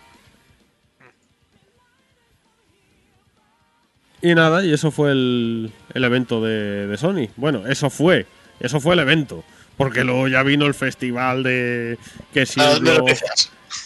[4.21, 7.29] Y nada, y eso fue el, el evento de, de Sony.
[7.35, 8.25] Bueno, eso fue.
[8.59, 9.43] Eso fue el evento.
[9.77, 11.99] Porque luego ya vino el festival de.
[12.33, 13.05] Que si, ¿A el blog,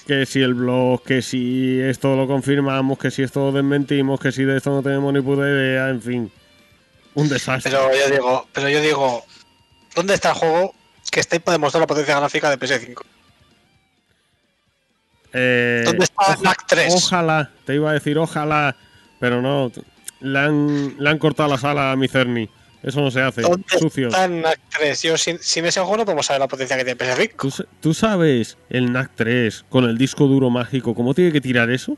[0.08, 4.32] que si el blog, que si esto lo confirmamos, que si esto lo desmentimos, que
[4.32, 6.32] si de esto no tenemos ni puta idea, en fin.
[7.14, 7.72] Un desastre.
[7.72, 9.26] Pero yo digo, pero yo digo,
[9.95, 10.74] ¿dónde está el juego
[11.11, 13.01] que está ahí para demostrar la potencia gráfica de PS5?
[15.34, 16.93] Eh, ¿Dónde está NAC 3?
[16.95, 18.76] Ojalá, te iba a decir ojalá,
[19.19, 19.72] pero no.
[20.22, 22.48] Le han, le han cortado la sala a mi Cerny.
[22.83, 23.41] Eso no se hace.
[23.41, 24.08] ¿Dónde Sucio.
[24.08, 25.01] está el NAC 3?
[25.03, 27.32] Yo sin, sin ese juego no podemos saber la potencia que tiene PS5.
[27.40, 31.41] ¿Tú, sa- tú sabes el NAC 3 con el disco duro mágico, cómo tiene que
[31.41, 31.95] tirar eso?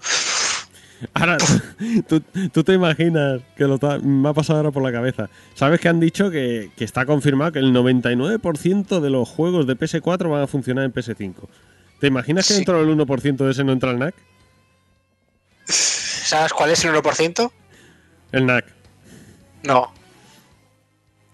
[1.14, 1.38] Ahora,
[2.08, 2.20] tú,
[2.52, 5.30] tú te imaginas que lo me ha pasado ahora por la cabeza.
[5.54, 9.76] ¿Sabes que han dicho que, que está confirmado que el 99% de los juegos de
[9.78, 11.34] PS4 van a funcionar en PS5?
[12.00, 12.58] ¿Te imaginas que Sí.
[12.60, 14.14] dentro del 1% de ese no entra el NAC?
[16.30, 17.50] ¿Sabes cuál es el 1%?
[18.30, 18.64] El NAC.
[19.64, 19.92] No,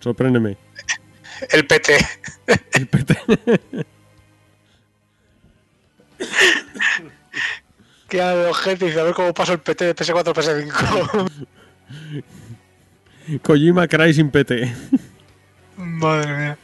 [0.00, 0.56] Sorpréndeme.
[1.50, 1.98] el PT.
[2.72, 3.18] El PT.
[8.08, 11.44] Que a gente a ver cómo pasa el PT de PS4 a PS5.
[13.42, 14.74] Kojima Cry sin PT.
[15.76, 16.58] Madre mía.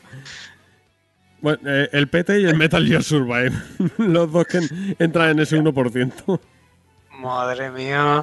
[1.42, 3.52] Bueno, eh, el PT y el Metal Gear Survive.
[3.98, 4.60] Los dos que
[4.98, 6.40] entran en ese 1%.
[7.22, 8.22] Madre mía.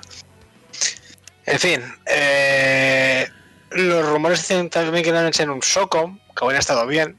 [1.46, 3.28] En fin, eh,
[3.72, 7.18] los los rumores dicen también que van a echar un Socom, que hubiera estado bien.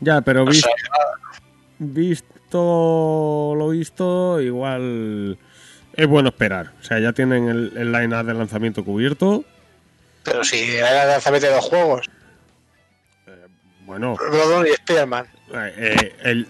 [0.00, 0.72] Ya, pero O vis- sea,
[1.78, 5.38] visto lo visto, igual
[5.94, 6.72] es bueno esperar.
[6.80, 9.44] O sea, ya tienen el, el line-up de lanzamiento cubierto.
[10.22, 12.06] pero si era el lanzamiento de dos juegos,
[13.86, 15.26] Bueno, Bloodborne y Spider-Man.
[15.54, 16.48] eh, eh, el,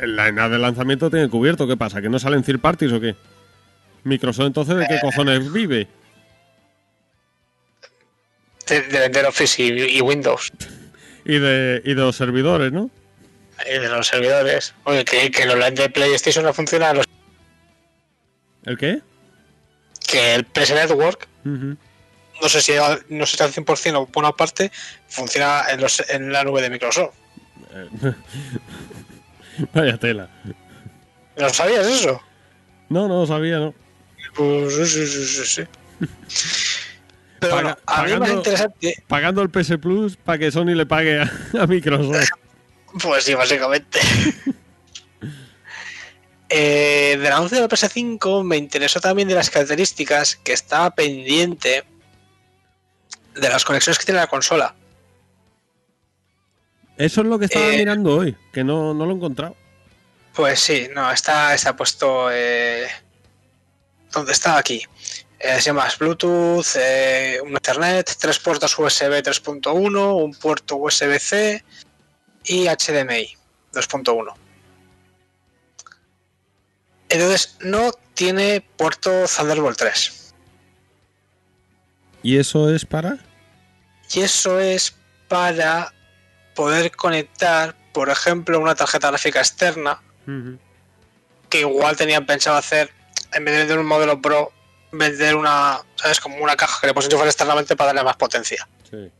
[0.00, 1.66] el line-up de lanzamiento tiene cubierto.
[1.66, 2.00] ¿Qué pasa?
[2.02, 3.14] ¿Que no salen third parties o qué?
[4.04, 5.86] Microsoft entonces de qué cojones vive?
[8.66, 10.50] De, de vender Office y, y Windows.
[11.24, 12.90] Y de, y de los servidores, ¿no?
[13.66, 14.74] Y de los servidores.
[14.84, 16.92] Oye, que, que el online de PlayStation no funciona.
[16.94, 17.06] los-
[18.64, 19.00] ¿El qué?
[20.06, 21.76] que el PS Network, no
[22.48, 24.70] sé si al- no sé si al 100% o por una parte,
[25.08, 27.14] funciona en, los, en la nube de Microsoft.
[29.74, 30.28] Vaya tela.
[31.36, 32.20] ¿No sabías eso?
[32.88, 33.74] No, no lo sabía, ¿no?
[34.34, 35.62] Pues sí, sí, sí, sí.
[37.40, 40.50] Pero Paga- bueno, a mí me pagando- parece interesante, Pagando el PS Plus para que
[40.52, 42.28] Sony le pague a, a Microsoft.
[43.02, 43.98] pues sí, básicamente.
[46.48, 51.84] Eh, del anuncio de la PS5 me interesó también de las características que estaba pendiente
[53.34, 54.74] de las conexiones que tiene la consola.
[56.96, 59.56] Eso es lo que estaba Eh, mirando hoy, que no, no lo he encontrado.
[60.34, 62.28] Pues sí, no, está, está puesto.
[62.30, 62.86] Eh,
[64.12, 64.56] ¿Dónde está?
[64.58, 64.82] Aquí.
[65.38, 71.64] Eh, se llama Bluetooth, eh, un Ethernet, tres puertos USB 3.1, un puerto USB-C
[72.44, 73.36] y HDMI
[73.72, 74.34] 2.1.
[77.08, 80.32] Entonces, no tiene puerto Thunderbolt 3.
[82.22, 83.18] ¿Y eso es para?
[84.14, 84.94] Y eso es
[85.28, 85.92] para
[86.54, 90.00] poder conectar, por ejemplo, una tarjeta gráfica externa
[91.48, 92.90] que igual tenían pensado hacer,
[93.32, 94.52] en vez de vender un modelo Pro,
[94.92, 96.20] vender una, ¿sabes?
[96.20, 98.68] Como una caja que le puedes enchufar externamente para darle más potencia.
[98.90, 99.10] Sí.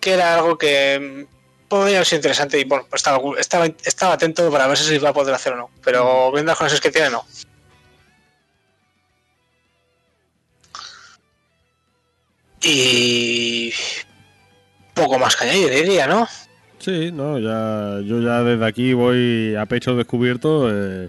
[0.00, 4.50] Que era algo que mm, podría ser interesante y bueno, pues estaba, estaba, estaba atento
[4.50, 5.70] para ver si se iba a poder hacer o no.
[5.82, 7.24] Pero viendo las conexiones que tiene, no.
[12.62, 13.72] Y
[14.96, 16.26] poco más que añadir, diría, ¿no?
[16.78, 20.68] Sí, no, ya, yo ya desde aquí voy a pecho descubierto.
[20.70, 21.08] eh,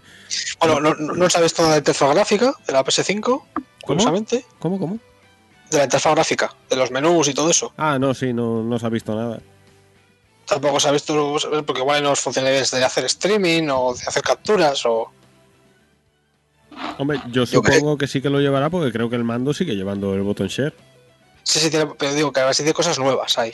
[0.59, 3.43] Bueno, no, no, no sabes toda la interfaz gráfica de la PS5,
[3.83, 4.45] curiosamente.
[4.59, 4.99] ¿Cómo, cómo?
[5.71, 7.73] De la interfaz gráfica, de los menús y todo eso.
[7.77, 9.39] Ah, no, sí, no, no se ha visto nada.
[10.45, 14.85] Tampoco sabes tú, porque igual no os funcionalidades de hacer streaming o de hacer capturas
[14.85, 15.11] o...
[16.97, 19.75] Hombre, yo Yo supongo que sí que lo llevará porque creo que el mando sigue
[19.75, 20.73] llevando el botón share.
[21.47, 23.53] Sí, sí, tiene- pero digo que a tiene cosas nuevas ahí.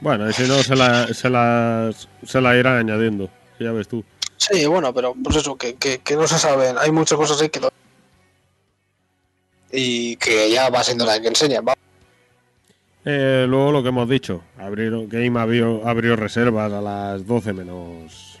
[0.00, 3.30] Bueno, y si no, se la, se las se la irán añadiendo.
[3.58, 4.04] Ya ves tú.
[4.36, 6.76] Sí, bueno, pero pues eso, que, que, que no se saben.
[6.76, 7.60] Hay muchas cosas ahí que...
[7.60, 7.70] no-
[9.72, 11.60] Y que ya va siendo la que enseña.
[13.06, 18.31] Eh, luego lo que hemos dicho, abrieron, Game abrió, abrió reservas a las 12 menos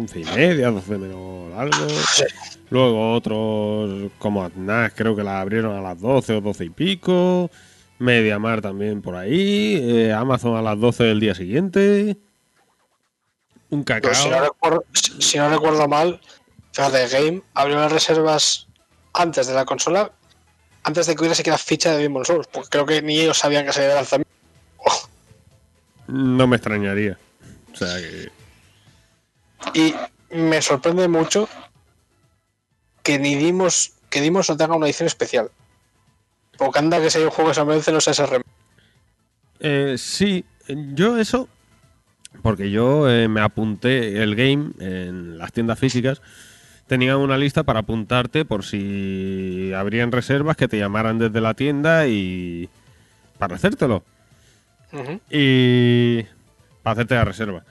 [0.00, 1.86] 11 y media, 12 menos algo.
[2.70, 7.50] Luego otros como Atnas creo que la abrieron a las 12 o 12 y pico.
[7.98, 9.78] Mediamar también por ahí.
[9.82, 12.16] eh, Amazon a las 12 del día siguiente.
[13.68, 14.14] Un cacao.
[14.14, 16.18] Si, no recuerdo, si, no recuerdo mal,
[16.72, 18.66] fíjate, Game abrió las reservas
[19.12, 20.10] antes de la consola,
[20.82, 23.66] antes de que hubiera siquiera ficha de Demon's Souls, porque creo que ni ellos sabían
[23.66, 24.22] que se iba a lanzar.
[26.08, 27.18] No me extrañaría.
[27.72, 28.39] O sea que...
[29.74, 29.94] Y
[30.30, 31.48] me sorprende mucho
[33.02, 35.50] que ni dimos que dimos no tenga una edición especial.
[36.58, 38.46] Porque anda que si hay un juego que se merece ese remake.
[39.60, 41.48] Eh, sí, yo eso,
[42.42, 46.20] porque yo eh, me apunté el game en las tiendas físicas,
[46.86, 52.08] tenían una lista para apuntarte por si habrían reservas que te llamaran desde la tienda
[52.08, 52.68] y
[53.38, 54.02] para hacértelo
[55.30, 56.24] y
[56.82, 57.64] para hacerte la reserva.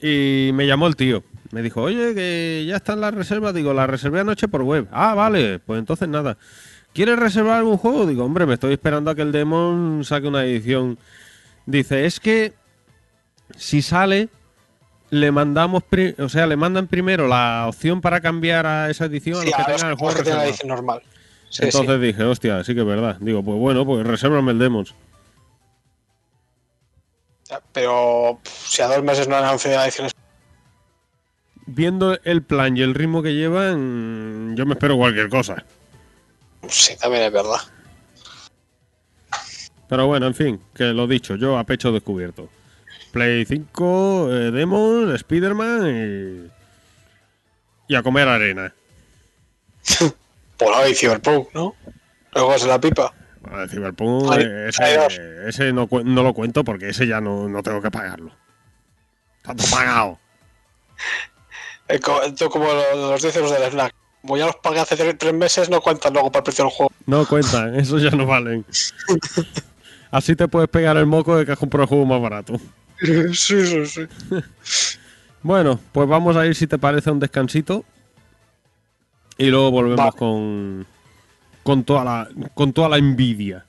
[0.00, 3.88] Y me llamó el tío, me dijo, oye, que ya están las reservas, digo, las
[3.90, 4.86] reservé anoche por web.
[4.92, 6.36] Ah, vale, pues entonces nada.
[6.94, 8.06] ¿Quieres reservar algún juego?
[8.06, 10.98] Digo, hombre, me estoy esperando a que el Demon saque una edición.
[11.66, 12.54] Dice, es que
[13.56, 14.28] si sale,
[15.10, 15.82] le mandamos,
[16.18, 19.54] o sea, le mandan primero la opción para cambiar a esa edición Sí, a los
[19.66, 20.52] que tengan el juego la reservado.
[20.66, 21.02] normal.
[21.50, 22.06] Sí, Entonces sí.
[22.06, 23.16] dije, hostia, sí que es verdad.
[23.20, 24.94] Digo, pues bueno, pues resérvame el Demons.
[27.72, 30.10] Pero pff, si a dos meses no han anunciado la
[31.66, 35.64] Viendo el plan y el ritmo que llevan, yo me espero cualquier cosa.
[36.68, 37.60] sí, también es verdad.
[39.88, 42.48] Pero bueno, en fin, que lo dicho, yo a pecho descubierto.
[43.12, 46.50] Play 5, eh, Demon, Spider-Man
[47.88, 47.92] y...
[47.92, 48.74] y a comer arena.
[50.58, 51.74] Por ahí, Cyberpunk, ¿no?
[52.34, 53.14] Luego es la pipa.
[53.62, 55.12] El Cyberpunk, Hay- eh, hay dos.
[55.14, 58.32] ese, ese no, lo cuento porque ese ya no, no tengo que pagarlo.
[59.42, 60.18] Todo pagado.
[61.88, 63.94] Esto como lo- los dicen los del Snack.
[64.20, 66.72] Como ya los pagué hace tre- tres meses, no cuentan luego para el precio del
[66.72, 66.92] juego.
[67.06, 68.64] No cuentan, esos ya no valen.
[70.10, 72.54] Así te puedes pegar el moco de que has comprado el juego más barato.
[73.32, 74.02] sí, sí, sí.
[75.42, 77.84] Bueno, pues vamos a ir, si te parece, a un descansito.
[79.36, 80.84] Y luego volvemos con,
[81.68, 83.66] con, toda la, con toda la envidia.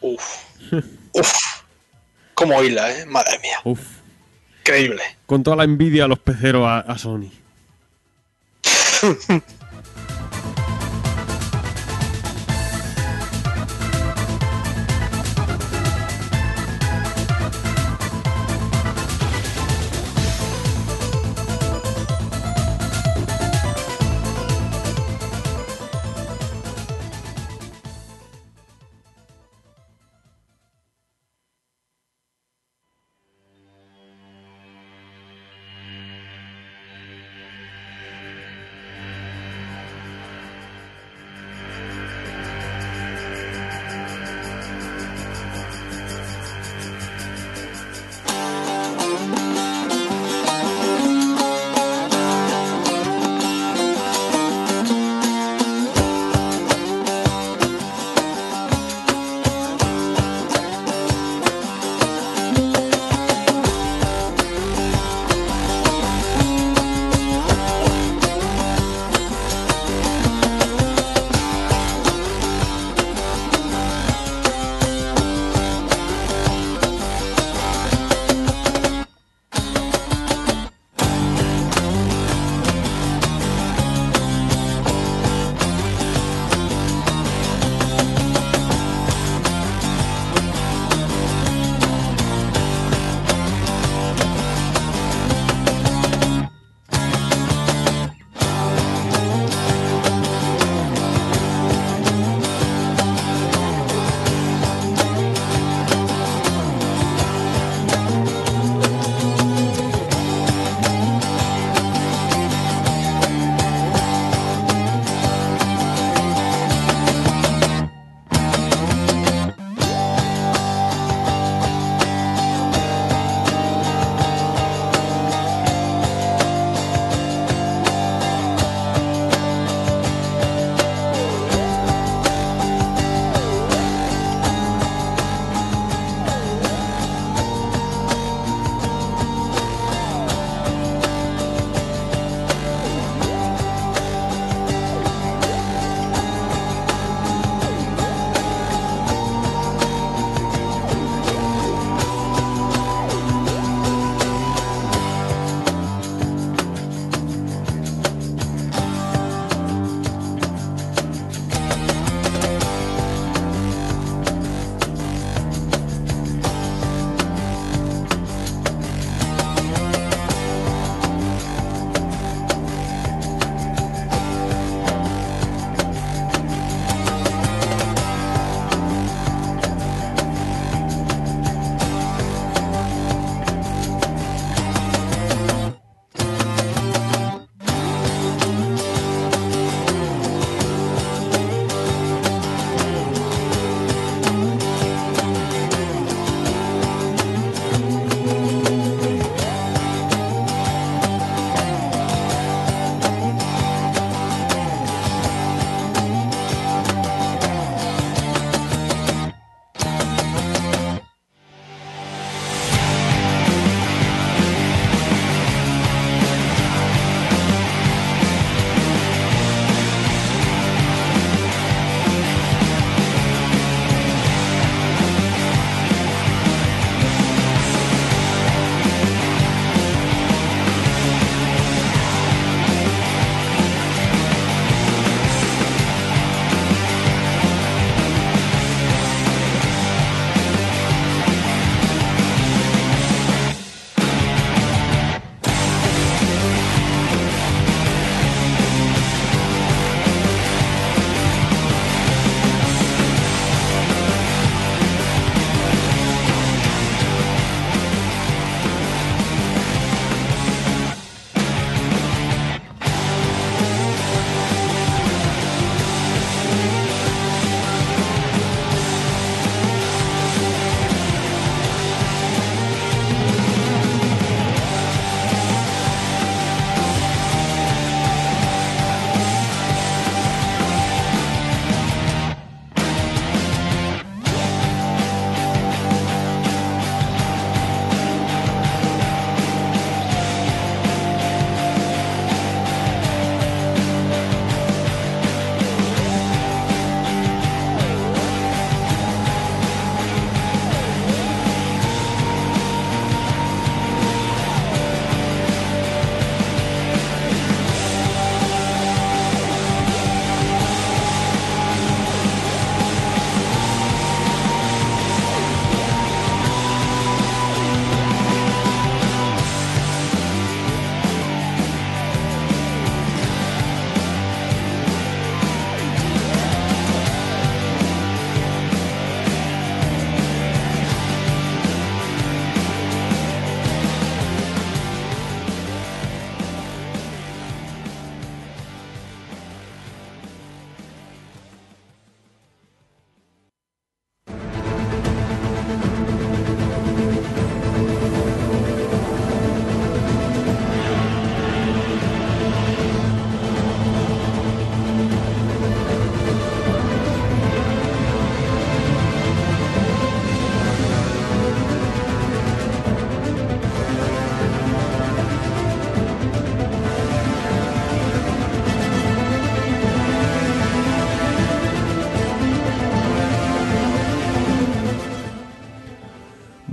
[0.00, 0.22] Uf.
[1.12, 1.36] Uf.
[2.32, 3.04] Como hila, ¿eh?
[3.04, 3.58] Madre mía.
[3.64, 3.98] Uf.
[4.60, 5.02] Increíble.
[5.26, 7.28] Con toda la envidia a los peceros a, a Sony.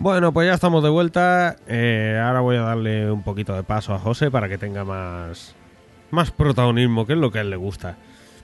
[0.07, 1.57] Bueno, pues ya estamos de vuelta.
[1.67, 5.53] Eh, ahora voy a darle un poquito de paso a José para que tenga más,
[6.11, 7.97] más protagonismo, que es lo que a él le gusta.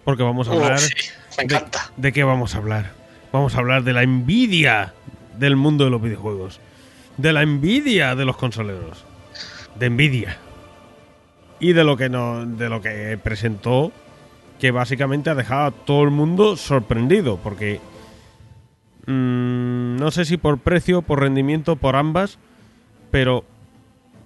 [0.03, 0.79] Porque vamos a Uh, hablar.
[0.79, 0.93] sí,
[1.37, 1.89] me de- encanta.
[1.95, 2.91] ¿De, qué vamos a hablar?
[3.31, 4.93] Vamos a hablar de la envidia
[5.39, 6.59] del mundo de los videojuegos.
[7.15, 9.05] De la envidia de los consoleros.
[9.79, 10.35] De envidia.
[11.61, 13.93] Y de lo que no, de lo que presentó.
[14.59, 17.37] Que básicamente ha dejado a todo el mundo sorprendido.
[17.37, 17.79] Porque.
[19.05, 22.37] Mm, no sé si por precio, por rendimiento, por ambas.
[23.11, 23.43] Pero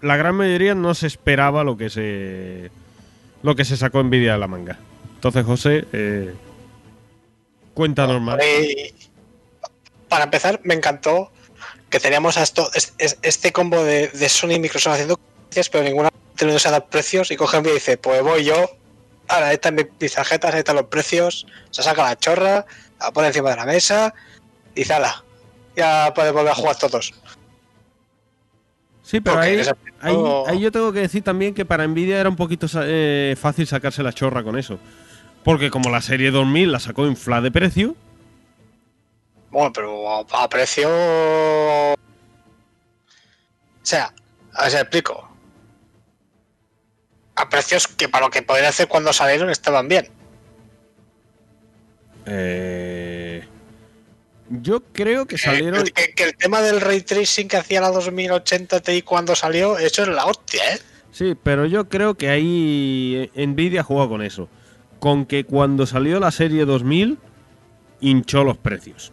[0.01, 2.71] la gran mayoría no se esperaba lo que se.
[3.43, 4.79] Lo que se sacó envidia de la manga.
[5.15, 6.33] Entonces, José, eh,
[7.73, 8.37] cuéntanos más.
[8.43, 8.93] Y
[10.09, 11.31] para empezar, me encantó
[11.89, 15.69] que teníamos a esto, es- es- este combo de, de Sony y Microsoft haciendo cosas,
[15.69, 17.31] pero ninguna teniéndose a dar precios.
[17.31, 18.69] Y coge y dice: Pues voy yo,
[19.27, 21.45] ahora ahí están mis tarjetas, ahí están los precios.
[21.71, 22.65] Se saca la chorra,
[22.99, 24.13] la pone encima de la mesa
[24.77, 25.23] y dice: Ala,
[25.75, 27.13] ya puedes volver a jugar todos.
[29.01, 29.61] Sí, pero ahí,
[30.01, 34.03] ahí, yo tengo que decir también que para Nvidia era un poquito eh, fácil sacarse
[34.03, 34.79] la chorra con eso.
[35.43, 37.95] Porque como la serie 2000 la sacó infla de precio,
[39.49, 40.89] Bueno, pero a, a precio.
[40.89, 41.95] O
[43.81, 44.13] sea,
[44.53, 45.29] a ver si explico.
[47.35, 50.09] A precios que para lo que podían hacer cuando salieron estaban bien.
[52.25, 52.96] eh,
[54.49, 55.83] yo creo que Eh, salieron...
[55.85, 60.03] que, que el tema del ray tracing que hacía la 2080 Ti cuando salió, eso
[60.03, 60.79] es la hostia, ¿eh?
[61.11, 64.49] Sí, pero yo creo que ahí Nvidia jugó con eso.
[64.99, 67.17] Con que cuando salió la serie 2000
[68.01, 69.11] hinchó los precios.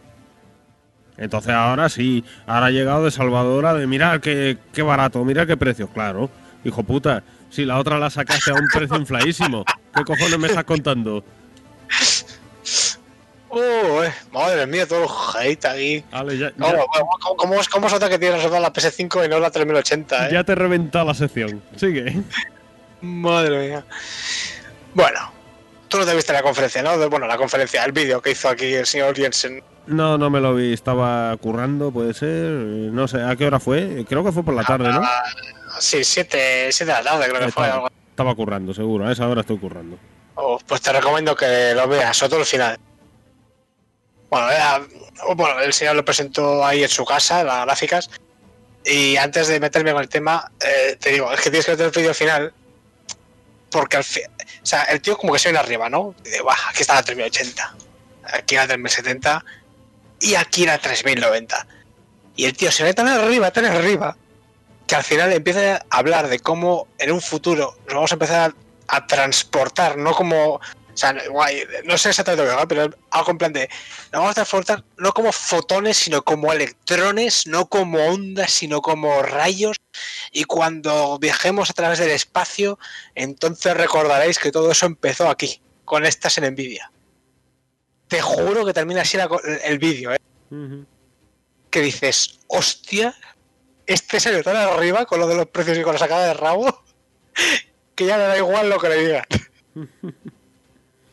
[1.17, 5.57] Entonces ahora sí, ahora ha llegado de salvadora de mirar qué, qué barato, mira qué
[5.57, 5.89] precio.
[5.89, 6.29] Claro,
[6.65, 9.65] hijo puta, si la otra la sacaste a un precio infladísimo,
[9.95, 11.25] ¿qué cojones me estás contando?
[13.55, 15.09] Uh, eh, madre mía, todo el
[15.41, 16.05] hate aquí.
[16.13, 16.85] Ale, ya, No, ya-
[17.21, 20.29] ¿Cómo, cómo, es- cómo es otra que tiene reservada la PS5 y no la 3080,
[20.29, 20.33] eh?
[20.33, 21.63] ya te he reventado la sección.
[21.77, 22.21] Sigue.
[23.01, 23.85] Madre mía.
[24.95, 25.33] Bueno,
[25.89, 26.97] tú no te viste la conferencia, ¿no?
[27.11, 29.63] Bueno, la conferencia, el vídeo que hizo aquí el señor Jensen.
[29.87, 32.29] No, no me lo vi, estaba currando, puede ser.
[32.31, 34.05] No sé, ¿a qué hora fue?
[34.09, 35.03] Creo que fue por la tarde, ¿no?
[35.79, 37.69] Sí, 7 siete de la tarde creo que fue.
[38.11, 39.07] Estaba currando, seguro.
[39.07, 39.99] A esa hora estoy currando.
[40.37, 42.79] Oh, pues te recomiendo que lo veas, sobre todo el final.
[44.35, 44.83] Bueno, era-
[45.63, 48.11] el señor lo presentó ahí en su casa, las gráficas.
[48.85, 51.87] Y antes de meterme con el tema, eh, te digo, es que tienes que ver
[51.87, 52.53] el vídeo final.
[53.71, 54.25] Porque al fin.
[54.61, 56.17] O sea, el tío como que se viene arriba, ¿no?
[56.25, 57.77] Dice, "Buah, aquí está la 3080.
[58.25, 59.45] Aquí la 3070.
[60.21, 61.67] Y aquí la 3090.
[62.35, 64.17] Y el tío se ve tan arriba, tan arriba.
[64.89, 68.55] Que al final empieza a hablar de cómo en un futuro nos vamos a empezar
[68.89, 70.61] a transportar, no como.
[70.95, 73.69] O sea, guay, no sé exactamente lo que va, pero algo en plan de.
[74.13, 79.21] Nos vamos a transportar no como fotones, sino como electrones, no como ondas, sino como
[79.23, 79.77] rayos.
[80.31, 82.79] Y cuando viajemos a través del espacio,
[83.17, 86.93] entonces recordaréis que todo eso empezó aquí, con estas en Nvidia.
[88.07, 89.29] Te juro que termina así la
[89.65, 90.19] el vídeo, ¿eh?
[91.71, 93.17] que dices, hostia,
[93.87, 96.85] este se tan arriba con lo de los precios y con la sacada de rabo,
[97.97, 99.25] que ya le da igual lo que le digan.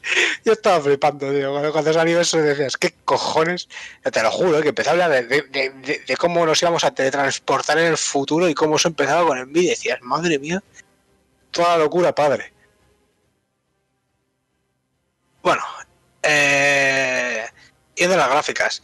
[0.46, 1.72] Yo estaba flipando, tío.
[1.72, 3.68] Cuando, salió eso decías, ¿qué cojones?
[4.04, 4.62] Ya te lo juro, ¿eh?
[4.62, 8.76] que empezó a hablar de, cómo nos íbamos a teletransportar en el futuro y cómo
[8.76, 9.68] eso empezaba con Nvidia.
[9.68, 10.62] Y decías, madre mía,
[11.52, 12.54] toda locura, padre.
[15.42, 15.64] Bueno,
[16.24, 17.46] eh,
[17.96, 18.82] yendo a las gráficas.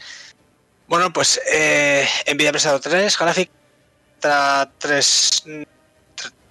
[0.88, 3.58] Bueno, pues eh, Nvidia ha presentado tres gráficas
[4.20, 5.44] 3,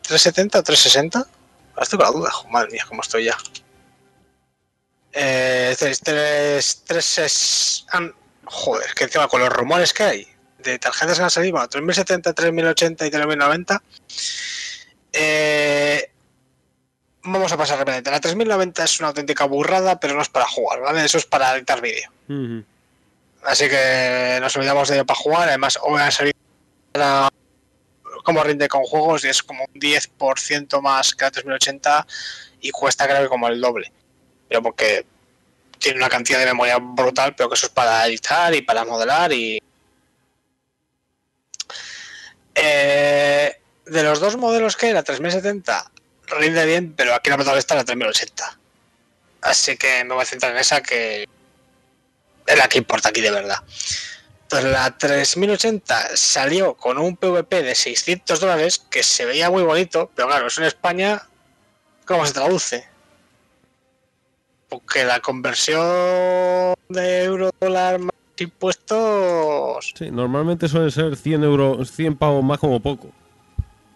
[0.03, 1.19] 370 o 360.
[1.19, 3.37] Ahora estoy con duda, madre mía, cómo estoy ya.
[5.19, 8.15] Eh, tres, tres, tres es- han-
[8.45, 10.29] joder, que encima con los rumores que hay
[10.59, 13.83] de tarjetas que han salido, bueno, 3070, 3080 y 3090.
[15.13, 16.11] Eh,
[17.23, 18.11] vamos a pasar rápidamente.
[18.11, 21.05] La 3090 es una auténtica burrada, pero no es para jugar, ¿vale?
[21.05, 22.11] Eso es para editar vídeo.
[23.45, 25.49] Así que nos olvidamos de ello para jugar.
[25.49, 26.37] Además, hoy ha salido
[26.95, 27.31] la-
[28.25, 32.07] como rinde con juegos y es como un 10% más que la 3080
[32.61, 33.93] y cuesta creo que como el doble.
[34.49, 35.05] Pero porque
[35.79, 39.33] tiene una cantidad de memoria brutal, pero que eso es para editar y para modelar
[39.33, 39.63] y...
[42.55, 45.91] Eh, de los dos modelos que hay, la 3070
[46.29, 48.59] rinde bien, pero aquí la protagonista es la 3080.
[49.43, 51.29] Así que me voy a centrar en esa que
[52.47, 53.63] es la que importa aquí de verdad.
[54.43, 60.11] Entonces la 3080 salió con un PVP de 600 dólares que se veía muy bonito,
[60.15, 61.23] pero claro, eso en España,
[62.05, 62.89] ¿cómo se traduce?
[64.69, 69.93] Porque la conversión de euro dólar más impuestos.
[69.97, 73.11] Sí, normalmente suelen ser 100 euros, 100 pavos más como poco.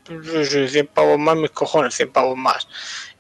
[0.07, 2.67] Sí, sí, 100 pavos más, mis cojones, 100 pavos más.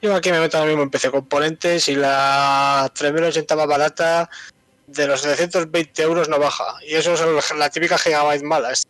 [0.00, 4.30] Yo aquí me meto ahora mismo en PC Componentes y la 3080 más barata
[4.86, 6.64] de los 720 euros no baja.
[6.88, 8.72] Y eso es la típica gigabyte mala.
[8.72, 8.86] es-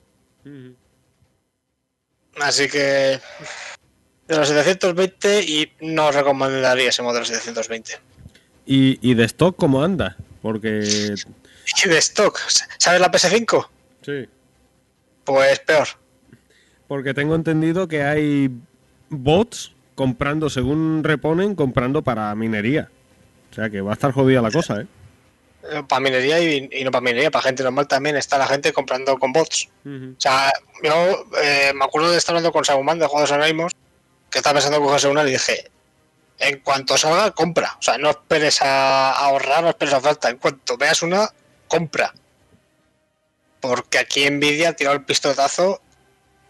[2.40, 3.20] Así que
[4.28, 7.98] de los 720 y no recomendaría ese modelo 720.
[8.70, 10.16] ¿Y, y de stock cómo anda?
[10.42, 11.14] Porque.
[11.84, 12.38] Y de stock,
[12.78, 13.66] ¿sabes la PS5?
[14.02, 14.28] Sí.
[15.24, 15.88] Pues peor.
[16.86, 18.48] Porque tengo entendido que hay
[19.08, 22.88] bots comprando, según reponen, comprando para minería.
[23.50, 24.86] O sea que va a estar jodida la cosa, ¿eh?
[25.88, 29.18] Para minería y, y no para minería, para gente normal también está la gente comprando
[29.18, 29.68] con bots.
[29.84, 30.52] O sea,
[30.84, 33.72] yo eh, me acuerdo de estar hablando con Saguman de Juegos Anónimos,
[34.30, 35.70] que estaba pensando en cogerse una y dije,
[36.40, 37.76] en cuanto salga, compra.
[37.78, 40.30] O sea, no esperes a, ahorrar, no esperes a falta.
[40.30, 41.30] En cuanto veas una,
[41.68, 42.12] compra.
[43.60, 45.82] Porque aquí Nvidia ha tirado el pistotazo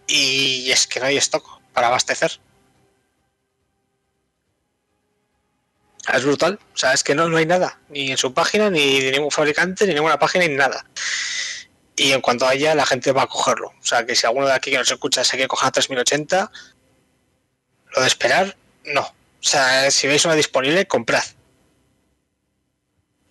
[0.06, 2.40] y es que no hay stock para abastecer.
[6.14, 6.60] Es brutal.
[6.72, 7.80] O sea, es que no, no hay nada.
[7.88, 10.86] Ni en su página, ni de ningún fabricante, ni ninguna página, ni nada.
[11.96, 13.68] Y en cuanto haya, la gente va a cogerlo.
[13.68, 16.50] O sea, que si alguno de aquí que nos escucha se quiere coger a 3080,
[17.94, 19.19] lo de esperar, no.
[19.40, 21.24] O sea, si veis una disponible, comprad.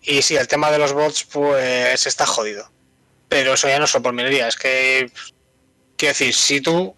[0.02, 2.70] Y sí, el tema de los bots, pues está jodido.
[3.28, 5.12] Pero eso ya no es minería, es que.
[5.98, 6.96] Quiero decir, si tú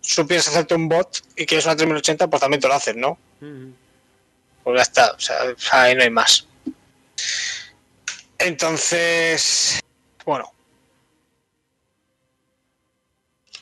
[0.00, 3.18] supieras hacerte un bot y quieres una 3080, pues también te lo haces, ¿no?
[4.64, 5.36] Pues ya está, o sea,
[5.72, 6.46] ahí no hay más.
[8.38, 9.80] Entonces,
[10.24, 10.52] bueno.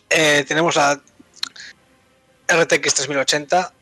[0.09, 1.03] Eh, tenemos la
[2.49, 3.75] RTX 3080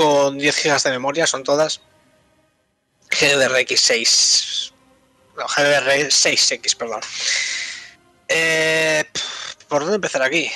[0.00, 1.82] con 10 GB de memoria, son todas.
[3.10, 4.72] GDRX6.
[5.36, 7.02] No, GDR6X, perdón.
[8.26, 9.04] Eh,
[9.68, 10.50] ¿Por dónde empezar aquí?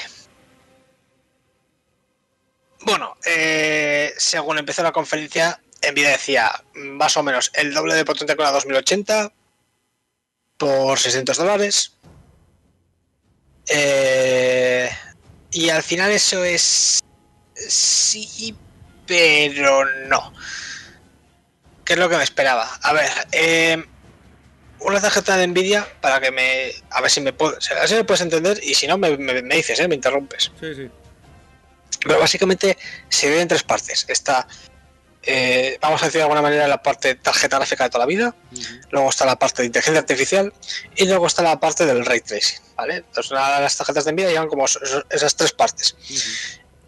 [2.80, 5.60] Bueno, eh, según empezó la conferencia,
[5.92, 9.30] Nvidia decía más o menos el doble de potente con la 2080
[10.56, 11.92] por 600 dólares.
[13.68, 14.88] Eh,
[15.50, 17.00] y al final eso es
[17.54, 18.56] sí,
[19.06, 20.32] pero no.
[21.84, 22.68] ¿Qué es lo que me esperaba?
[22.82, 23.84] A ver, eh,
[24.80, 26.72] una tarjeta de Nvidia para que me.
[26.90, 27.56] A ver si me puedo.
[27.76, 29.88] A ver si me puedes entender y si no, me, me- me dices, ¿eh?
[29.88, 30.50] me interrumpes.
[30.60, 30.90] Sí, sí.
[32.00, 32.76] Pero básicamente
[33.08, 34.04] se divide en tres partes.
[34.08, 34.46] Está,
[35.22, 38.08] eh, vamos a decir de alguna manera, la parte de tarjeta gráfica de toda la
[38.08, 38.34] vida.
[38.90, 40.52] Luego está la parte de inteligencia artificial
[40.96, 42.58] y luego está la parte del ray tracing.
[42.76, 42.96] ¿vale?
[42.96, 45.96] Entonces, las tarjetas de Nvidia llevan como esas tres partes.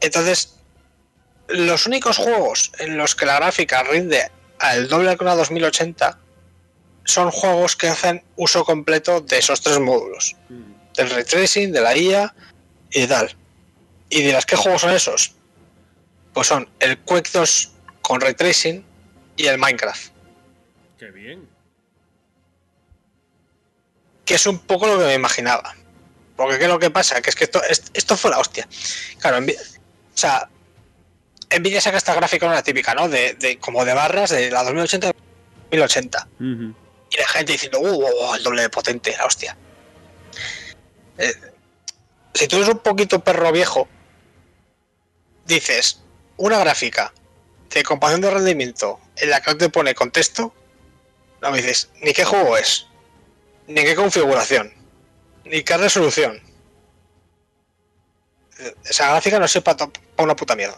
[0.00, 0.54] Entonces,
[1.48, 6.18] los únicos juegos en los que la gráfica rinde al doble con la 2080
[7.04, 10.34] son juegos que hacen uso completo de esos tres módulos:
[10.94, 12.34] del ray tracing, de la IA
[12.90, 13.34] y tal.
[14.08, 15.34] ¿Y dirás qué juegos son esos?
[16.32, 18.84] Pues son el Quake 2 con ray tracing
[19.36, 20.10] y el Minecraft.
[20.98, 21.48] Qué bien.
[24.24, 25.76] que es un poco lo que me imaginaba.
[26.36, 27.22] Porque ¿qué es lo que pasa?
[27.22, 28.68] Que es que esto, es- esto fue la hostia.
[29.20, 29.48] Claro, o
[30.14, 30.48] sea,
[31.50, 33.08] Nvidia saca esta gráfica una típica, ¿no?
[33.08, 35.12] De, de- como de barras de la 2080
[35.70, 36.28] 1080.
[36.40, 36.74] Ujú.
[37.10, 39.56] Y la gente diciendo, uh, uh, uh, el doble de potente, la hostia.
[41.18, 41.32] Eh,
[42.34, 43.88] si tú eres un poquito perro viejo,
[45.46, 46.00] dices,
[46.36, 47.12] una gráfica
[47.70, 50.52] de comparación de rendimiento en la que no te pone contexto,
[51.42, 52.86] no me dices, ni qué juego es,
[53.68, 54.72] ni qué configuración,
[55.44, 56.40] ni qué resolución.
[58.58, 60.76] Eh, Esa gráfica no sirve para una puta mierda.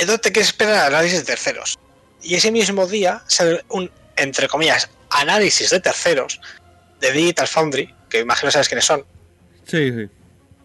[0.00, 1.78] Entonces te quieres esperar al análisis de terceros.
[2.22, 6.40] Y ese mismo día sale un, entre comillas, análisis de terceros
[7.00, 9.04] de Digital Foundry, que imagino sabes quiénes son,
[9.64, 10.08] Sí, sí.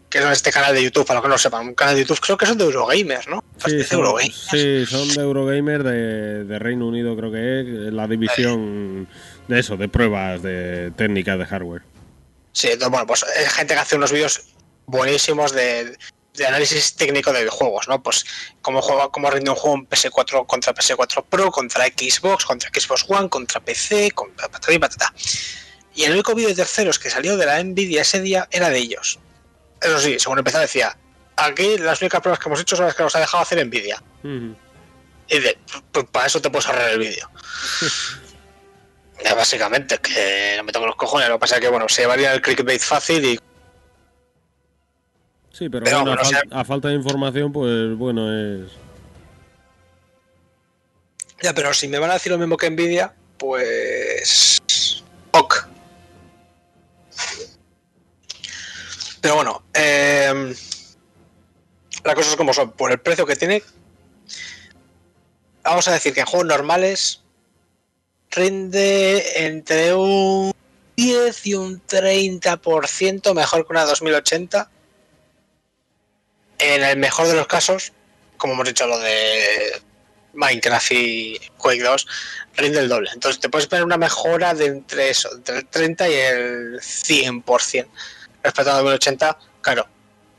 [0.10, 2.02] que son este canal de YouTube, para los que no lo sepan, un canal de
[2.02, 3.44] YouTube, creo que son de Eurogamer, ¿no?
[3.66, 4.32] Sí, son, Eurogamer.
[4.32, 9.08] sí, son de Eurogamer de, de Reino Unido, creo que es, la división
[9.48, 11.84] de eso, de pruebas de técnicas de hardware.
[12.52, 14.42] Sí, entonces, bueno, pues es gente que hace unos vídeos
[14.86, 15.98] buenísimos de,
[16.36, 18.02] de análisis técnico de videojuegos, ¿no?
[18.02, 18.26] Pues
[18.62, 23.06] cómo, juega, cómo rinde un juego en PS4 contra PS4 Pro, contra Xbox, contra Xbox
[23.08, 25.14] One, contra PC, contra patata y patata.
[25.96, 28.80] Y el único vídeo de terceros que salió de la Nvidia ese día era de
[28.80, 29.20] ellos.
[29.82, 30.98] Eso sí, según empezaba decía,
[31.38, 34.02] aquí las únicas pruebas que hemos hecho son las que nos ha dejado hacer Nvidia.
[34.24, 35.58] Y de,
[35.92, 37.30] pues para eso te puedes ahorrar el vídeo.
[39.36, 41.30] Básicamente, que no me toco los cojones.
[41.30, 43.40] Lo que pasa es que, bueno, se llevaría el clickbait fácil y
[45.58, 48.74] Sí, pero, bueno, a, falta de información, pues bueno, es.
[51.42, 54.62] Ya, pero si me van a decir lo mismo que Nvidia, pues.
[55.32, 55.66] Ok.
[59.22, 60.56] Pero bueno, em, eh,
[62.04, 62.72] las cosas como son.
[62.74, 63.64] Por el precio que tiene,
[65.64, 67.24] vamos a decir que en juegos normales
[68.30, 70.52] rinde entre un
[70.98, 74.70] 10 y un 30% mejor que una 2080
[76.60, 77.92] en el mejor de los casos,
[78.38, 79.82] como hemos dicho lo de
[80.34, 82.08] Minecraft y Quake 2,
[82.58, 83.10] rinde el doble.
[83.14, 87.88] Entonces te puedes ver una mejora de entre eso, entre el 30 y el 100%
[88.44, 89.88] respecto a la 2080, claro,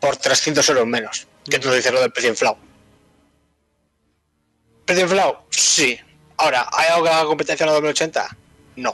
[0.00, 2.58] por 300 euros menos, que tú dices lo del precio inflado.
[4.84, 5.44] ¿Precio inflado?
[5.50, 5.98] Sí.
[6.36, 8.36] Ahora, ¿hay algo que haga competencia en la 2080?
[8.76, 8.92] No.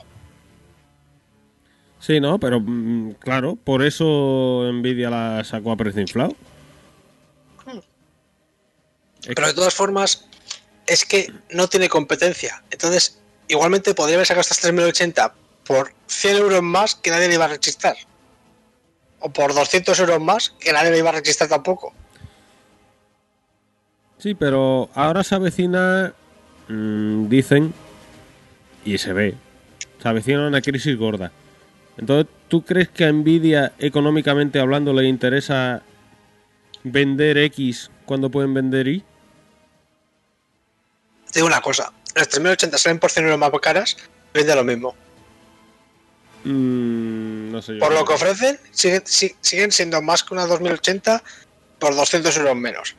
[1.99, 6.35] Sí, no, pero mm, claro, por eso Nvidia la sacó a precio inflado.
[9.27, 10.27] Pero de todas formas,
[10.87, 12.63] es que no tiene competencia.
[12.71, 13.19] Entonces,
[13.49, 15.35] igualmente podría haber sacado estas 3080
[15.65, 17.97] por 100 euros más que nadie le iba a rechistar.
[19.21, 21.95] O por 200 euros más que nadie le iba a rechistar tampoco.
[24.19, 26.15] Sí, pero ahora se avecina,
[26.69, 27.75] mm, dicen,
[28.85, 29.35] y se ve,
[30.01, 31.33] se avecina una crisis gorda.
[31.97, 35.83] Entonces, ¿tú crees que a Nvidia, económicamente hablando, le interesa
[36.85, 39.05] vender X cuando pueden vender Y?
[41.33, 43.97] Te digo una cosa, las 3080 salen por 100 euros más caras,
[44.35, 44.95] vende lo mismo.
[46.45, 47.79] Mm, no sé yo.
[47.81, 51.23] Por lo que ofrecen, siguen, si- siguen siendo más que una 2080
[51.79, 52.95] por 200 euros menos.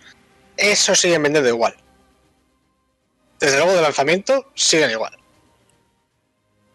[0.57, 1.75] Eso siguen vendiendo igual.
[3.39, 5.17] Desde luego de lanzamiento, siguen igual.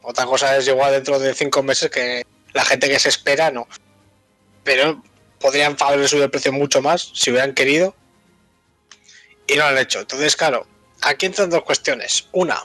[0.02, 3.66] Otra cosa es igual dentro de 5 meses que la gente que se espera, no.
[4.64, 5.02] Pero
[5.40, 7.94] podrían haberle subido el precio mucho más si hubieran querido.
[9.46, 10.00] Y no lo han hecho.
[10.00, 10.66] Entonces, claro,
[11.02, 12.28] aquí entran dos cuestiones.
[12.32, 12.64] Una,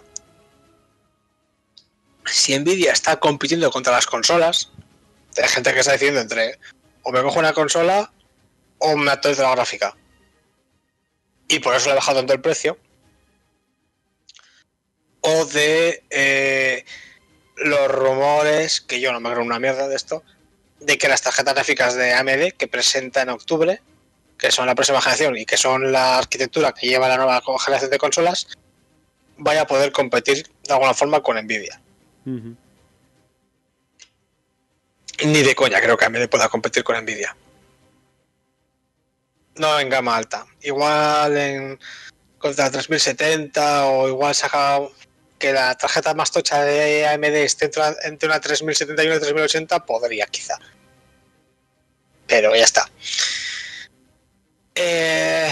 [2.25, 4.71] si Nvidia está compitiendo contra las consolas,
[5.41, 6.59] hay gente que está diciendo entre
[7.03, 8.11] o me cojo una consola
[8.79, 9.95] o me actualizo la gráfica.
[11.47, 12.77] Y por eso le he bajado tanto el precio.
[15.21, 16.85] O de eh,
[17.57, 20.23] los rumores, que yo no me creo una mierda de esto,
[20.79, 23.81] de que las tarjetas gráficas de AMD que presenta en octubre,
[24.43, 27.89] que son la próxima generación y que son la arquitectura que lleva la nueva generación
[27.89, 28.49] de consolas,
[29.37, 31.79] vaya a poder competir de alguna forma con Nvidia.
[35.23, 37.37] Ni de coña creo que AMD pueda competir con Nvidia.
[39.55, 40.45] No en gama alta.
[40.61, 41.79] Igual en
[42.37, 44.81] contra 3070 o igual saca
[45.39, 49.19] que la tarjeta más tocha de AMD esté entre una- entre una 3070 y una
[49.21, 50.59] 3080, podría quizá.
[52.27, 52.89] Pero ya está.
[54.75, 55.51] Eh,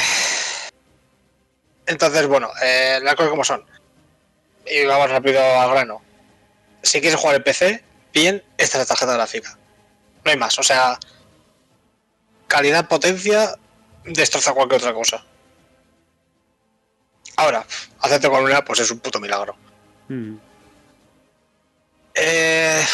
[1.85, 3.65] Entonces, bueno, eh, las cosas como son.
[4.65, 6.01] Y vamos rápido al grano.
[6.83, 7.83] Si quieres jugar en PC,
[8.13, 9.57] bien, esta es la tarjeta gráfica.
[10.23, 10.99] No hay más, o sea,
[12.47, 13.55] calidad, potencia,
[14.05, 15.23] destroza cualquier otra cosa.
[17.37, 17.65] Ahora,
[17.99, 19.55] hacerte con una, pues es un puto milagro.
[20.09, 20.39] Ujú.
[22.13, 22.85] Eh,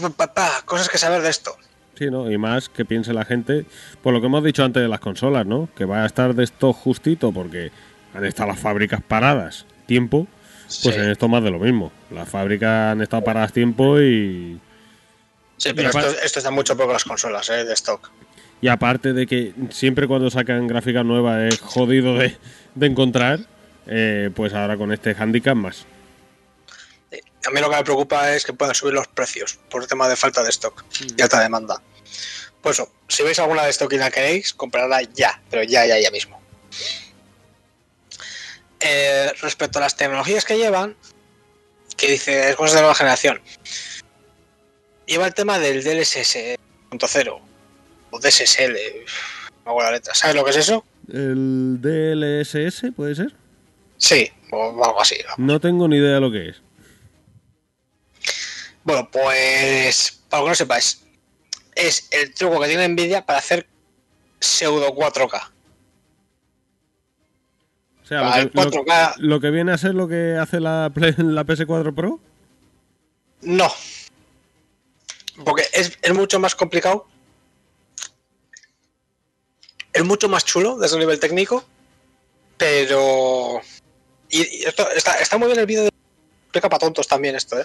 [0.00, 1.56] pa, pa, pa, cosas que saber de esto.
[1.96, 2.30] Sí, ¿no?
[2.30, 3.66] Y más que piense la gente,
[4.02, 5.68] por lo que hemos dicho antes de las consolas, ¿no?
[5.76, 7.70] Que va a estar de esto justito porque
[8.14, 10.26] han estado las fábricas paradas tiempo,
[10.82, 11.00] pues Sí.
[11.00, 11.92] en esto más de lo mismo.
[12.10, 14.58] Las fábricas han estado paradas tiempo y,
[15.56, 18.10] Sí, pero esto, esto está mucho peor que las consolas, eh, de stock.
[18.60, 22.36] y aparte de que siempre cuando sacan gráficas nuevas es jodido de,
[22.74, 23.38] de encontrar,
[23.86, 25.86] eh, pues ahora con este handicap más.
[27.46, 30.08] A mí lo que me preocupa es que puedan subir los precios por el tema
[30.08, 30.84] de falta de stock
[31.16, 31.82] y alta demanda.
[32.62, 35.98] Pues eso, si veis alguna de stock y la queréis, comprarla ya, pero ya, ya,
[36.00, 36.40] ya mismo.
[38.80, 40.96] Eh, respecto a las tecnologías que llevan,
[41.96, 43.40] que dice es cosas de nueva generación,
[45.06, 46.56] lleva el tema del DLSS
[47.06, 47.40] 0
[48.10, 50.14] o DSSL, no me acuerdo la letra.
[50.14, 50.84] ¿Sabes lo que es eso?
[51.12, 53.34] ¿El DLSS puede ser?
[53.98, 55.16] Sí, o algo así.
[55.36, 56.63] No tengo ni idea de lo que es.
[58.84, 61.02] Bueno, pues para lo que no sepáis,
[61.74, 63.66] es el truco que tiene Nvidia para hacer
[64.38, 65.50] pseudo 4K.
[68.02, 70.36] O sea, Para lo el que, lo- 4K, lo que viene a ser lo que
[70.38, 72.20] hace la, la PS4 Pro.
[73.42, 73.72] no.
[75.44, 77.08] Porque es, es mucho más complicado.
[79.92, 81.64] Es mucho más chulo desde un nivel técnico.
[82.56, 83.60] Pero.
[84.30, 85.90] Y, y esto está, está muy bien el vídeo de.
[86.44, 87.64] Explica para tontos también esto, ¿eh?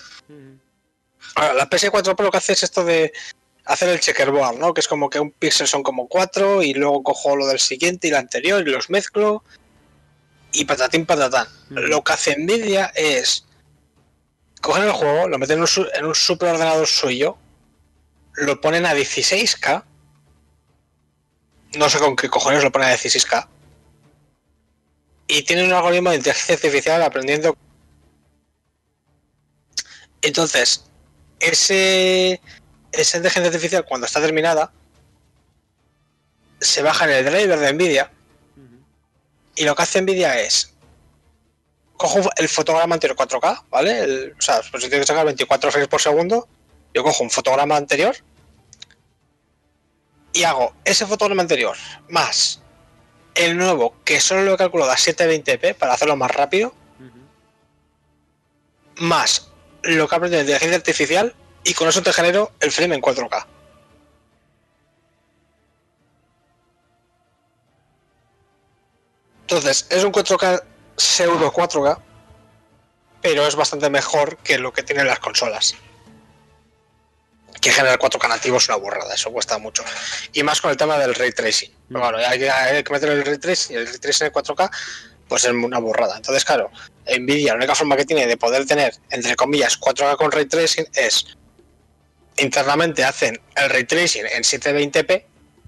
[1.36, 3.12] Ahora, la PS4 Pro lo que hace es esto de
[3.66, 4.74] hacer el checkerboard, ¿no?
[4.74, 8.08] Que es como que un píxel son como cuatro y luego cojo lo del siguiente
[8.08, 9.44] y el anterior y los mezclo
[10.52, 11.48] y patatín patatán.
[11.70, 13.46] Lo que hace Nvidia es
[14.62, 17.38] coger el juego, lo meten en un, en un superordenador suyo,
[18.34, 19.84] lo ponen a 16K
[21.78, 23.48] no sé con qué cojones lo pone a 16K.
[25.28, 27.56] Y tiene un algoritmo de inteligencia artificial aprendiendo.
[30.22, 30.89] Entonces,
[31.40, 32.42] ese,
[32.92, 34.72] esa inteligencia artificial, cuando está terminada,
[36.60, 38.12] se baja en el driver de Nvidia.
[39.56, 40.74] Y lo que hace Nvidia es.
[41.98, 44.00] Cojo el fotograma anterior 4K, ¿vale?
[44.00, 46.48] El- o sea, pues si tiene que sacar 24 frames por segundo,
[46.94, 48.16] yo cojo un fotograma anterior
[50.32, 51.76] y hago ese fotograma anterior
[52.08, 52.62] más
[53.36, 56.74] el nuevo, que solo lo he calculado a 720p para hacerlo más rápido,
[58.98, 59.49] más
[59.84, 63.02] lo que ha aprendido de inteligencia artificial y con eso te genero el frame en
[63.02, 63.46] 4K.
[69.42, 70.64] Entonces, es un 4K
[70.96, 72.00] pseudo 4K,
[73.22, 75.76] pero es bastante mejor que lo que tienen las consolas.
[77.60, 79.84] Que generar 4K nativo es una burrada, eso cuesta mucho.
[80.34, 81.72] Y más con el tema del ray tracing.
[81.88, 84.72] Pero claro, hay que, meter el ray tracing el ray tracing en 4K,
[85.30, 86.18] pues es una burrada.
[86.18, 86.70] Entonces, claro,
[87.18, 90.86] Nvidia, la única forma que tiene de poder tener, entre comillas, 4K con ray tracing
[90.94, 91.38] es
[92.38, 95.24] internamente hacen el ray tracing en 720p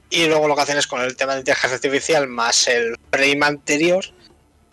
[0.09, 3.45] y luego lo que hacen es con el tema de inteligencia artificial más el frame
[3.45, 4.03] anterior,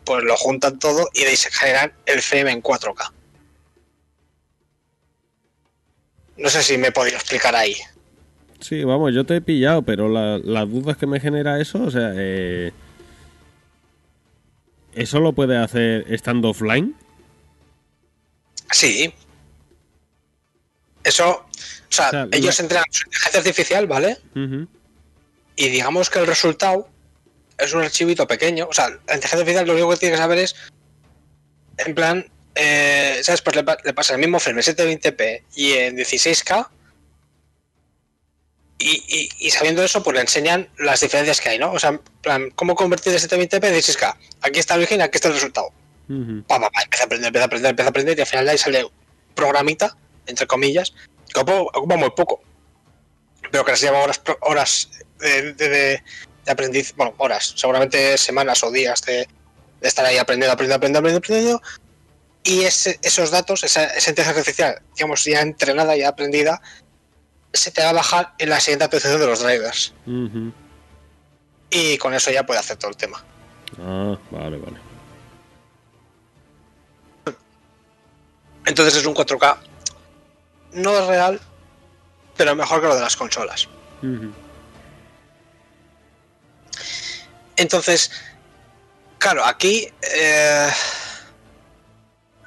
[0.05, 3.13] pues lo juntan todo y de ahí se generan el frame en 4K.
[6.37, 7.75] No sé si me he podido explicar ahí.
[8.61, 11.91] Sí, vamos, yo te he pillado, pero la- las dudas que me genera eso, o
[11.91, 12.73] sea, eh,
[15.01, 16.95] ¿eso lo puede hacer estando offline?
[18.73, 19.13] Sí.
[21.05, 21.47] Eso, o
[21.89, 24.19] sea, O sea, ellos la- entrenan su inteligencia artificial, ¿vale?
[25.57, 26.89] Y digamos que el resultado
[27.59, 28.67] es un archivito pequeño.
[28.71, 30.55] O sea, la inteligencia artificial lo único que tiene que saber es,
[31.79, 33.41] en plan, eh, ¿sabes?
[33.43, 36.69] Pues le pasa el mismo frame en 720p y en 16K.
[38.79, 41.73] Y, y- y sabiendo eso, pues le enseñan las diferencias que hay, ¿no?
[41.73, 44.17] O sea, en plan, ¿cómo convertir de 720p a 16K?
[44.43, 45.69] Aquí está el origen, aquí está el resultado.
[46.09, 46.43] Ujú.
[46.47, 48.45] Pa, pa, pa, empieza a aprender, empieza a aprender, empieza a aprender y al final
[48.45, 48.91] de ahí sale un
[49.35, 50.95] programita, entre comillas,
[51.35, 52.41] que ocupa, muy poco.
[53.51, 56.03] Pero que les lleva horas, horas de, de, de-
[56.45, 59.27] de aprendiz, bueno, horas, seguramente semanas o días de,
[59.81, 61.89] de estar ahí aprendiendo, aprendiendo, aprendiendo, aprendiendo, aprendiendo.
[62.45, 66.63] Y ese- esos datos, esa, esa inteligencia artificial, digamos, ya entrenada, ya aprendida,
[67.53, 69.95] se te va a bajar en la siguiente actualización de los drivers.
[71.71, 73.25] Y con eso ya puede hacer todo el tema.
[73.81, 74.79] Ah, vale, vale.
[78.67, 79.57] Entonces es un 4K
[80.73, 81.41] no real,
[82.37, 83.69] pero mejor que lo de las consolas.
[87.57, 88.11] Entonces,
[89.19, 90.71] claro, aquí eh,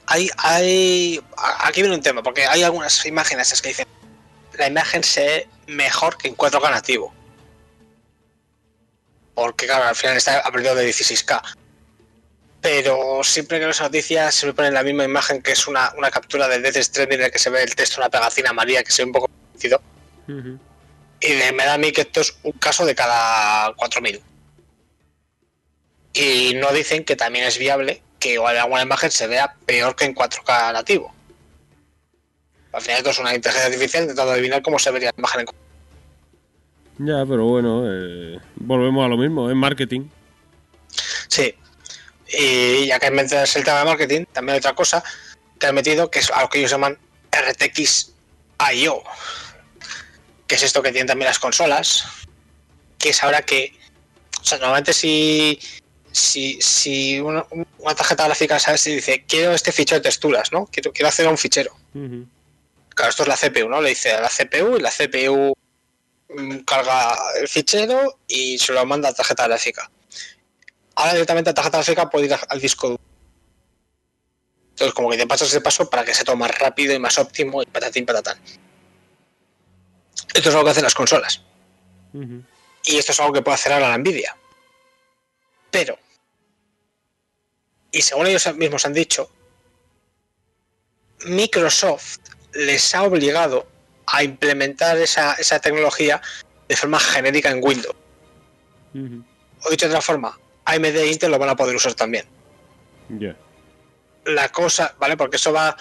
[0.06, 1.22] hay, hay,
[1.60, 3.88] aquí viene un tema, porque hay algunas imágenes es que dicen
[4.62, 7.14] la imagen se ve mejor que en 4K nativo.
[9.34, 11.42] Porque claro, al final está aprendido de 16K.
[12.62, 16.12] Pero siempre que las noticias se me ponen la misma imagen que es una, una
[16.12, 18.92] captura del Death Stranding en el que se ve el texto una pegacina amarilla que
[18.92, 19.82] se ve un poco parecido.
[21.20, 24.22] Y de- me da a mí que esto es un caso de cada 4.000.
[26.14, 29.96] Y no dicen que también es viable que igual en alguna imagen se vea peor
[29.96, 31.16] que en 4K nativo.
[32.74, 35.48] Al final esto es una inteligencia artificial intentando adivinar cómo se vería la imagen en
[35.48, 35.54] 4K.
[37.00, 40.08] Ya, pero bueno, eh, volvemos a lo mismo, es marketing.
[41.28, 41.56] Sí.
[42.28, 45.04] Y ya que metes el tema de marketing, también hay otra cosa
[45.60, 46.98] que han metido, que es algo que ellos llaman
[47.32, 48.12] RTX
[48.74, 49.04] IO.
[50.48, 52.06] Que es esto que tienen también las consolas.
[52.98, 53.74] Que es ahora que.
[54.42, 55.60] O sea, normalmente si.
[56.14, 57.46] Si, si una,
[57.78, 58.82] una tarjeta gráfica, ¿sabes?
[58.82, 60.66] Si dice, quiero este fichero de texturas, ¿no?
[60.66, 61.74] Quiero, quiero hacer un fichero.
[61.94, 62.28] Ujú.
[63.02, 63.82] Claro, esto es la CPU, ¿no?
[63.82, 65.58] Le dice a la CPU y la CPU
[66.68, 69.90] carga el fichero y se lo manda a la tarjeta gráfica.
[70.94, 73.02] Ahora directamente la tarjeta gráfica puede ir al disco duro.
[74.70, 77.18] Entonces, como que te pasas ese paso para que sea todo más rápido y más
[77.18, 78.40] óptimo y patatín patatán.
[80.36, 81.42] Esto es algo que hacen las consolas.
[82.84, 84.38] Y esto es algo que puede hacer ahora la Nvidia.
[85.72, 85.98] Pero,
[87.92, 89.28] y según ellos mismos han dicho,
[91.26, 92.20] Microsoft
[92.54, 93.68] les ha obligado
[94.08, 96.22] a implementar esa, esa tecnología
[96.68, 97.96] de forma genérica en Windows.
[99.64, 102.26] O dicho de otra forma, AMD e Intel lo van a poder usar también.
[103.10, 103.36] Ya.
[104.26, 105.16] La cosa, ¿vale?
[105.18, 105.76] Porque eso va,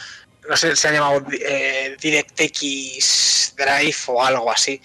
[0.48, 4.80] no sé, se ha llamado eh, DirectX Drive o algo así.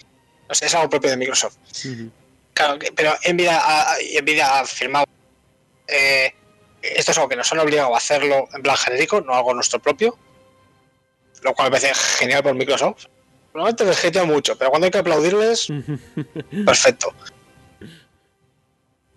[0.48, 1.56] No sé, es algo propio de Microsoft.
[1.84, 2.10] Ujú.
[2.54, 5.06] Claro, que- pero Nvidia ha, Nvidia ha firmado.
[5.88, 6.34] eh,
[6.82, 9.80] esto es algo que nos han obligado a hacerlo en plan genérico, no algo nuestro
[9.80, 10.16] propio.
[11.46, 13.06] Lo cual me parece genial por Microsoft.
[13.54, 15.68] Normalmente les hateo mucho, pero cuando hay que aplaudirles,
[16.66, 17.14] perfecto.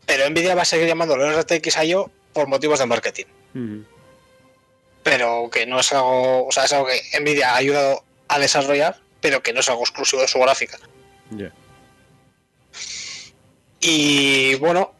[0.06, 3.26] Pero Nvidia va a seguir llamándolo RTX IO por motivos de marketing.
[5.02, 9.00] Pero que no es algo, o sea, es algo que Nvidia ha ayudado a desarrollar,
[9.22, 10.78] pero que no es algo exclusivo de su gráfica.
[13.80, 14.94] Y bueno,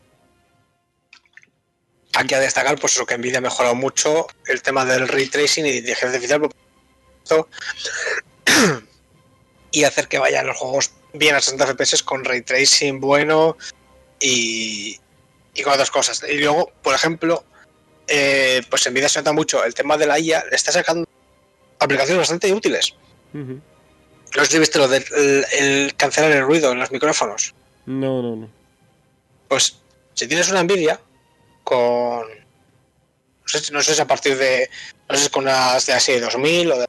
[2.14, 5.68] aquí a destacar, pues eso que Nvidia ha mejorado mucho el tema del ray tracing
[5.68, 6.50] y de inteligencia artificial
[9.72, 13.58] y hacer que vayan los juegos bien a 60 FPS con ray tracing bueno
[14.20, 15.00] y,
[15.54, 16.24] y con otras cosas.
[16.28, 17.44] Y luego, por ejemplo,
[18.08, 21.08] eh, pues Nvidia se nota mucho el tema de la IA, le está sacando
[21.80, 22.94] aplicaciones bastante útiles.
[23.34, 23.62] Ujú.
[24.36, 27.54] No sé si viste lo del el- el cancelar el ruido en los micrófonos.
[27.86, 28.50] No, no, no.
[29.48, 29.78] Pues
[30.14, 31.00] si tienes una Nvidia
[31.64, 32.28] con.
[32.28, 34.70] No sé, si- no sé si a partir de.
[35.10, 36.88] No sé si con unas de así 2000 o de.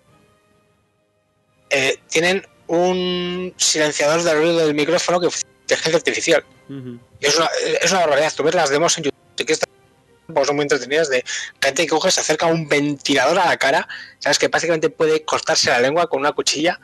[1.70, 6.44] Eh, tienen un silenciador de ruido del micrófono que es inteligencia artificial.
[6.68, 7.49] Y es una,
[7.81, 8.32] es una barbaridad.
[8.36, 9.60] Tú ves las demos en YouTube, quieres,
[10.32, 11.24] pues son muy entretenidas de
[11.60, 15.24] gente que coge, se acerca a un ventilador a la cara, sabes que básicamente puede
[15.24, 16.81] cortarse la lengua con una cuchilla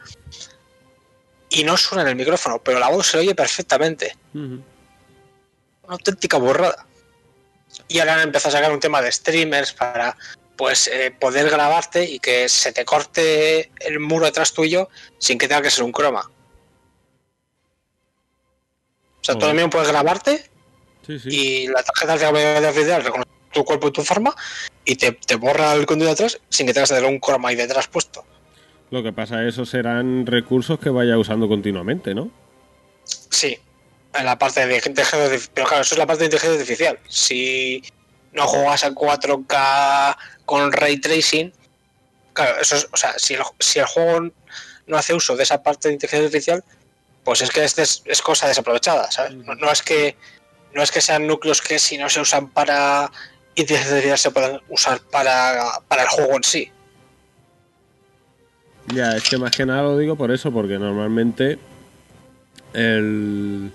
[1.49, 4.63] y no suena en el micrófono, pero la voz se oye perfectamente una
[5.89, 6.87] auténtica borrada.
[7.89, 10.17] Y ahora han empezado a sacar un tema de streamers para
[10.57, 15.49] pues eh, poder grabarte y que se te corte el muro detrás tuyo sin que
[15.49, 16.31] tenga que ser un croma.
[19.21, 19.49] O sea, tú Joder.
[19.51, 20.45] también puedes grabarte
[21.07, 21.29] Sí, sí.
[21.31, 24.35] y la tarjeta de realidad virtual reconoce tu cuerpo y tu forma
[24.85, 27.57] y te, te borra el contenido detrás sin que tengas que tener un croma ahí
[27.57, 28.25] detrás puesto.
[28.91, 32.31] Lo que pasa es esos serán recursos que vaya usando continuamente, ¿no?
[33.05, 33.59] Sí,
[34.15, 35.49] en la parte de inteligencia.
[35.55, 36.99] Pero claro, eso es la parte de inteligencia artificial.
[37.09, 37.83] Si
[38.37, 41.53] no juegas a 4K con ray tracing,
[42.33, 44.31] claro, eso es, o sea, si el, si el juego
[44.87, 46.63] no hace uso de esa parte de inteligencia artificial,
[47.25, 49.35] pues es que es, des- es cosa desaprovechada, ¿sabes?
[49.35, 50.17] No, no es que
[50.75, 53.11] no es que sean núcleos que si no se usan para
[53.55, 56.71] inteligencia artificial se puedan usar para, para el juego en sí.
[58.95, 61.59] Ya, es que más que nada lo digo por eso, porque normalmente
[62.75, 63.73] el,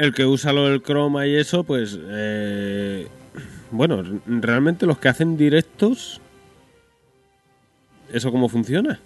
[0.00, 3.06] el que usa lo del croma y eso, pues eh,
[3.70, 6.20] bueno, realmente los que hacen directos,
[8.12, 9.00] ¿eso cómo funciona?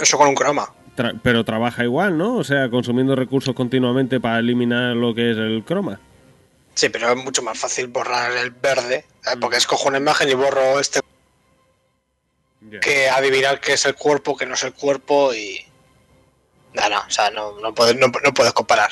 [0.00, 0.72] Eso con un croma.
[0.96, 2.36] Tra- pero trabaja igual, ¿no?
[2.36, 6.00] O sea, consumiendo recursos continuamente para eliminar lo que es el croma.
[6.74, 9.38] Sí, pero es mucho más fácil borrar el verde, ¿sabes?
[9.40, 11.00] porque escojo una imagen y borro este
[12.80, 15.58] que adivinar qué es el cuerpo, qué no es el cuerpo y.
[16.74, 18.90] No, no, o sea, no, no, puedes, no, no puedes comparar.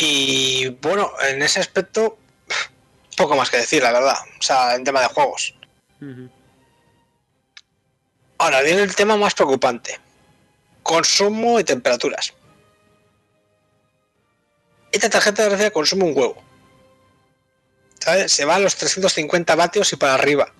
[0.00, 2.18] Y bueno, en ese aspecto,
[3.16, 4.14] poco más que decir, la verdad.
[4.38, 5.54] O sea, en tema de juegos.
[8.38, 9.98] Ahora viene el tema más preocupante:
[10.84, 12.32] consumo y temperaturas.
[14.92, 16.42] Esta tarjeta de gracia consume un huevo.
[17.98, 18.30] ¿Sabes?
[18.30, 20.52] Se va a los 350 vatios y para arriba.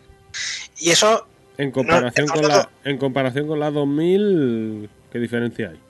[0.78, 5.81] Y eso, En comparación, No, con la, en comparación con la 2000, ¿qué diferencia hay?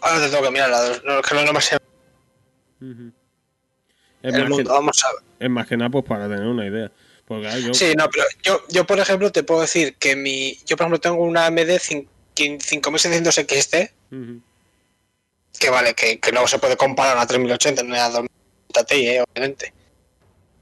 [0.00, 0.70] Ahora te tengo que mirar,
[1.04, 1.76] no, que no, me sé
[2.80, 3.12] Ujú.
[4.22, 4.72] Es el más, que, mundo.
[4.72, 5.22] Vamos a ver.
[5.38, 6.90] es más que nada pues para tener una idea.
[7.26, 10.58] Porque claro, yo, Sí, no, pero yo, yo, por ejemplo, te puedo decir que mi.
[10.66, 14.40] Yo, por ejemplo, tengo una AMD 5- 5700 XT, Ujú.
[15.58, 19.08] que vale, que, que no se puede comparar a una 3080 ni a 2080 Ti,
[19.08, 19.72] eh, obviamente.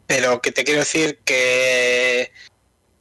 [0.07, 2.33] Pero que te quiero decir que.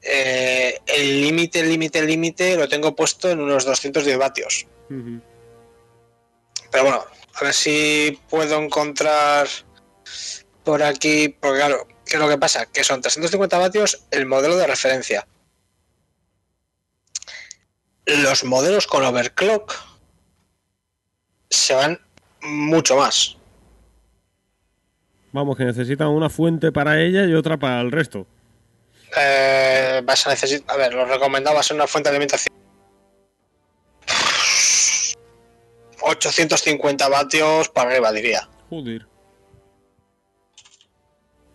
[0.01, 4.67] eh, el límite, el límite, el límite lo tengo puesto en unos 210 vatios.
[4.89, 5.19] Ujú.
[6.71, 9.47] Pero bueno, a ver si puedo encontrar
[10.63, 12.65] por aquí, porque claro, ¿qué es lo que pasa?
[12.65, 15.27] Que son 350 vatios el modelo de referencia.
[18.05, 19.73] Los modelos con overclock
[21.49, 21.99] se van
[22.41, 23.37] mucho más.
[25.31, 28.25] Vamos, que necesitan una fuente para ella y otra para el resto.
[29.15, 32.53] Eh, vas a necesitar, a ver, lo recomendado va a ser una fuente de alimentación.
[36.07, 38.47] 850 vatios para arriba, diría.
[38.69, 39.05] Joder.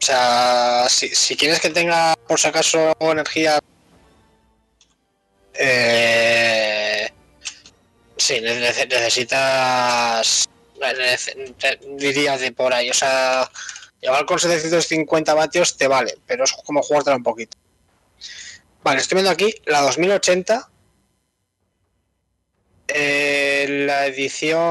[0.01, 3.59] O sea, si, si quieres que tenga, por si acaso, energía.
[5.55, 7.09] Eh,
[8.17, 10.49] sí, ne- nece- necesitas.
[10.81, 12.91] nece- te- diría de por ahí.
[12.91, 13.49] O sea,
[14.01, 17.57] llevar con 750 vatios te vale, pero es como jugártela un poquito.
[18.83, 20.69] Vale, estoy viendo aquí la 2080.
[22.89, 24.71] Eh, la edición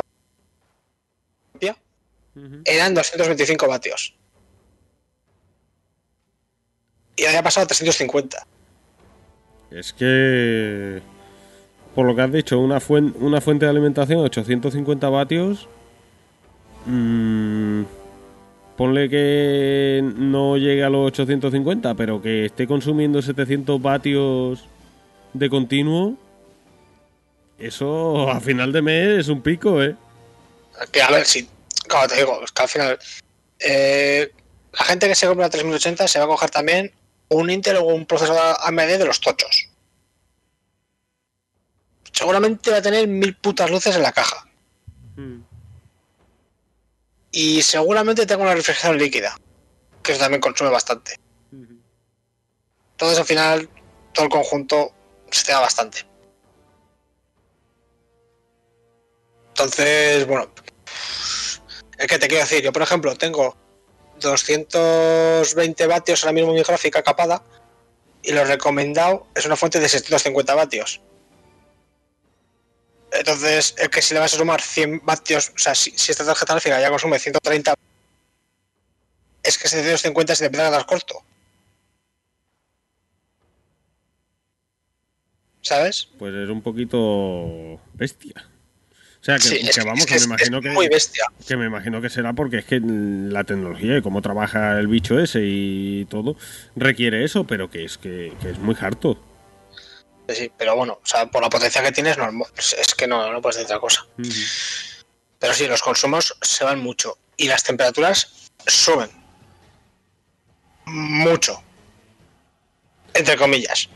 [2.33, 2.61] Ujú.
[2.64, 4.15] eran 225 vatios.
[7.17, 8.48] Y había pasado a 350.
[9.69, 11.01] Es que,
[11.93, 15.67] por lo que has dicho, una, fuen- una fuente de alimentación de 850 vatios.
[16.85, 17.83] mm,
[18.77, 24.65] ponle que no llegue a los 850, pero que esté consumiendo 700 vatios
[25.33, 26.15] de continuo.
[27.61, 29.95] Eso a final de mes es un pico, ¿eh?
[30.91, 31.48] Que a ver, si.
[32.09, 32.99] Te digo, es que al final.
[33.59, 34.31] eh,
[34.73, 36.93] la gente que se compra la 3080 se va a coger también
[37.27, 39.67] un Intel o un procesador AMD de los tochos.
[42.11, 44.48] Seguramente va a tener mil putas luces en la caja.
[47.31, 49.38] Y seguramente tenga una refrigeración líquida,
[50.03, 51.15] que eso también consume bastante.
[52.93, 53.69] Entonces al final
[54.14, 54.91] todo el conjunto
[55.30, 56.06] se te da bastante.
[59.52, 60.50] Entonces, bueno,
[61.98, 63.56] es que te quiero decir, yo por ejemplo tengo
[64.20, 67.44] 220 vatios ahora mismo mi gráfica capada
[68.24, 71.02] y lo recomendado es una fuente de 650 vatios.
[73.12, 76.54] Entonces, es que si le vas a sumar 100 vatios, o sea, si, esta tarjeta
[76.54, 77.74] gráfica ya consume 130,
[79.44, 81.22] es que 750 se te empieza a quedar corto.
[85.62, 86.10] ¿Sabes?
[86.18, 88.51] Pues es un poquito bestia.
[89.22, 91.25] O sea, que, Sí, es, que vamos, que, me imagino que, muy bestia.
[91.48, 95.19] que me imagino que será porque es que la tecnología y cómo trabaja el bicho
[95.19, 96.35] ese y todo
[96.75, 99.22] requiere eso, pero que es que, que es muy harto.
[100.27, 103.32] Sí, pero bueno, o sea, por la potencia que tienes, no, es es que no,
[103.32, 104.08] no puedes decir otra cosa.
[105.38, 109.09] Pero sí, los consumos se van mucho y las temperaturas suben.
[110.85, 111.61] Mucho.
[113.14, 113.90] Entre comillas.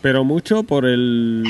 [0.00, 1.44] Pero mucho por el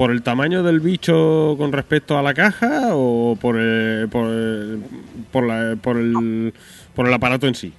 [0.00, 4.82] por el tamaño del bicho con respecto a la caja o por el, por el,
[5.30, 7.70] por, la- por el aparato en sí.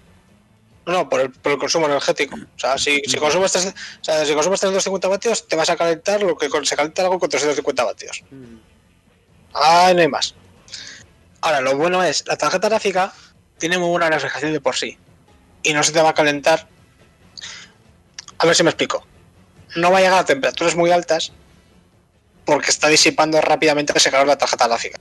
[0.85, 2.35] No, por el, por el consumo energético.
[2.35, 6.21] O sea, si, consumes, tres- o sea, si consumes 350 vatios, te vas a calentar
[6.21, 8.23] lo que se calienta algo con 350 vatios.
[9.55, 10.35] Ah, no hay más.
[11.41, 13.11] Ahora, lo bueno es, la tarjeta gráfica
[13.57, 14.95] tiene muy buena refrigeración de por sí.
[15.63, 16.67] Y no se te va a calentar.
[18.37, 19.07] A ver si me explico.
[19.75, 21.31] No va a llegar a temperaturas muy altas
[22.45, 24.99] porque está disipando rápidamente ese calor de la tarjeta gráfica.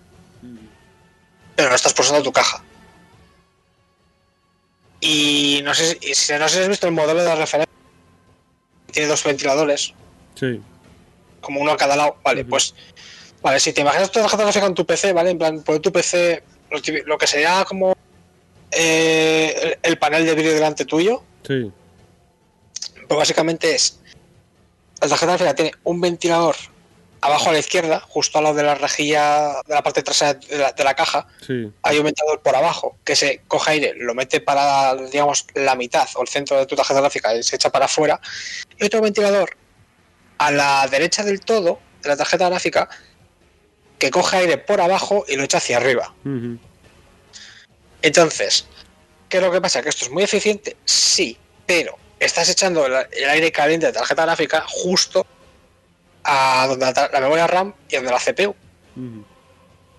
[1.57, 2.63] Pero no estás pulsando tu caja.
[5.01, 7.73] Y no sé si, no sé si has visto el modelo de referencia.
[8.93, 9.95] Tiene dos ventiladores
[10.35, 10.61] Sí.
[11.41, 12.17] como uno a cada lado.
[12.23, 12.75] Vale, pues.
[13.43, 15.31] Vale, si te imaginas tu tarjeta gráfica en tu PC, ¿vale?
[15.31, 16.43] En plan, por tu PC,
[17.07, 17.97] lo que sería como
[18.71, 21.73] eh, el, el panel de vídeo delante tuyo, Sí.
[23.09, 23.99] pues básicamente es.
[25.01, 26.55] La tarjeta gráfica tiene un ventilador
[27.21, 30.59] abajo a la izquierda, justo al lado de la rejilla de la parte trasera de
[30.59, 31.27] la, de la caja.
[31.47, 31.71] Sí.
[31.83, 36.09] Hay un ventilador por abajo que se coge aire, lo mete para, digamos, la mitad
[36.15, 38.21] o el centro de tu tarjeta gráfica y se echa para afuera.
[38.79, 39.57] Y otro ventilador
[40.39, 42.89] a la derecha del todo de la tarjeta gráfica
[43.99, 46.15] que coge aire por abajo y lo echa hacia arriba.
[48.01, 48.67] Entonces,
[49.29, 49.83] ¿qué es lo que pasa?
[49.83, 50.79] ¿Que esto es muy eficiente?
[50.87, 55.27] Sí, pero estás echando el, el aire caliente de la tarjeta gráfica justo
[56.25, 58.55] a donde la, memoria RAM y donde la CPU.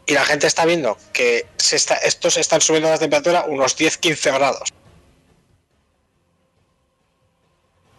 [0.06, 4.33] Y la gente está viendo que se está, estos están subiendo la temperatura unos 10-15
[4.33, 4.74] grados.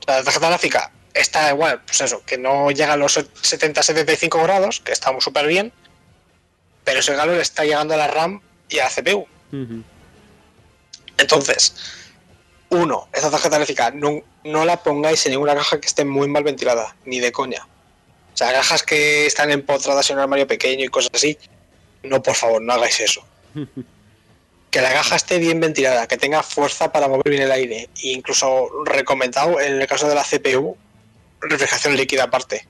[0.06, 4.92] La tarjeta gráfica está igual, pues eso, que no llega a los 70-75 grados, que
[4.92, 5.72] estamos súper bien,
[6.84, 9.26] pero ese calor está llegando a la RAM y a la CPU.
[11.18, 11.74] Entonces,
[12.70, 16.42] uno, esta tarjeta gráfica no, no la pongáis en ninguna caja que esté muy mal
[16.42, 17.66] ventilada, ni de coña.
[18.32, 21.36] O sea, cajas que están empotradas en un armario pequeño y cosas así,
[22.02, 23.24] no, por favor, no hagáis eso.
[24.70, 27.90] Que la caja esté bien ventilada, que tenga fuerza para mover bien el aire.
[28.02, 30.78] E incluso recomendado, en el caso de la CPU,
[31.42, 32.66] refrigeración líquida aparte.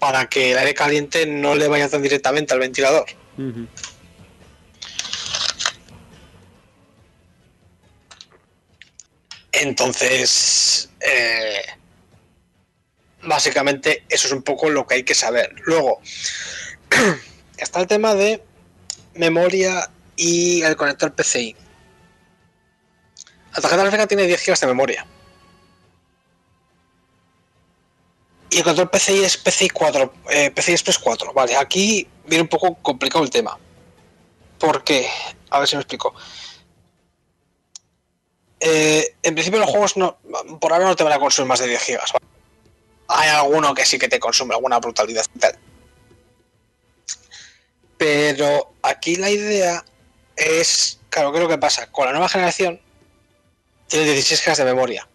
[0.00, 3.06] Para que el aire caliente no le vaya tan directamente al ventilador.
[9.52, 11.62] Entonces, eh,
[13.26, 15.54] básicamente eso es un poco lo que hay que saber.
[15.64, 16.00] Luego,
[17.58, 18.42] está el tema de
[19.14, 21.56] memoria y el conector PCI.
[23.54, 25.06] La tarjeta gráfica tiene 10 GB de memoria.
[28.50, 31.32] Y el control PCI es PCI 4, eh, PCI Express 4.
[31.32, 33.58] Vale, aquí viene un poco complicado el tema.
[34.58, 35.08] ¿Por qué?
[35.50, 36.14] A ver si me explico.
[38.60, 40.18] Eh, en principio los juegos no,
[40.60, 42.12] por ahora no te van a consumir más de 10 gigas.
[43.08, 45.58] Hay alguno que sí que te consume alguna brutalidad y tal.
[47.96, 49.84] Pero aquí la idea
[50.36, 51.90] es, claro, ¿qué es lo que pasa?
[51.90, 52.80] Con la nueva generación
[53.88, 55.08] tiene 16 gigas de memoria.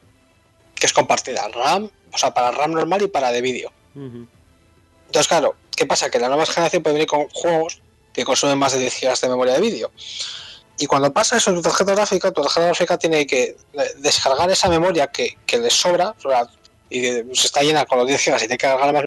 [0.76, 3.72] que es compartida, RAM, o sea, para RAM normal y para de vídeo.
[3.94, 6.10] Entonces, claro, ¿qué pasa?
[6.10, 7.82] Que la nueva generación puede venir con juegos
[8.14, 9.92] que consumen más de 10 GB de memoria de vídeo.
[10.80, 13.56] Y cuando pasa eso en tu tarjeta gráfica, tu tarjeta gráfica tiene que
[13.98, 16.48] descargar esa memoria que, que le sobra o sea,
[16.92, 19.06] y que se está llena con los 10 GB y tiene que cargar más,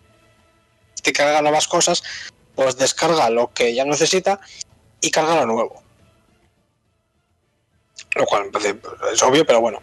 [1.02, 2.02] tiene que cargar nuevas cosas,
[2.54, 4.40] pues descarga lo que ya necesita
[5.00, 5.82] y carga lo nuevo.
[8.14, 8.64] Lo cual pues,
[9.12, 9.82] es obvio, pero bueno.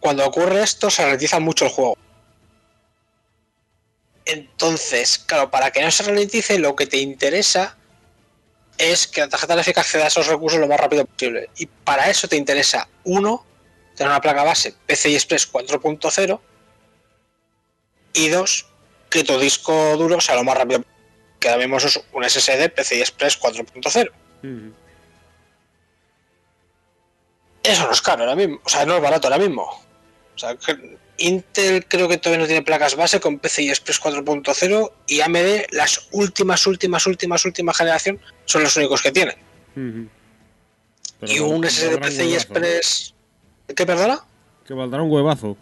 [0.00, 1.96] Cuando ocurre esto, se ralentiza mucho el juego.
[4.24, 7.76] Entonces, claro, para que no se ralentice, lo que te interesa
[8.78, 11.50] es que la tarjeta gráfica acceda a esos recursos lo más rápido posible.
[11.56, 13.44] Y para eso te interesa, uno,
[14.00, 16.40] tener una placa base PCI Express 4.0
[18.14, 18.66] y dos,
[19.10, 20.82] que tu disco duro sea lo más rápido.
[21.38, 24.10] Que ahora mismo es un SSD PCI Express 4.0.
[24.42, 24.72] Ujú.
[27.62, 29.64] Eso no es caro ahora mismo, o sea, no es barato ahora mismo.
[29.64, 34.92] O sea, que Intel creo que todavía no tiene placas base con PCI Express 4.0
[35.08, 39.36] y AMD las últimas, últimas, últimas, últimas generación son los únicos que tienen.
[41.26, 42.34] Y un SSD PCI.
[42.34, 43.14] Express...
[43.74, 44.20] ¿Qué, perdona?
[44.66, 45.56] Que valdrá un huevazo.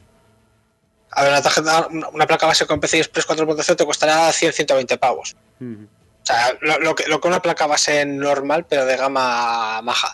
[1.11, 4.99] A ver, una, tarjeta, una una placa base con PCI Express 4.0 te costará 100-120
[4.99, 5.37] pavos.
[5.61, 5.89] Ujú.
[6.23, 10.13] O sea, lo, lo que, lo que una placa base normal, pero de gama maja.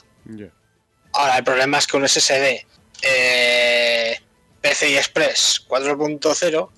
[1.13, 2.67] Ahora, el problema es que un SSD
[3.03, 4.21] eh,
[4.61, 6.71] PCI Express 4.0,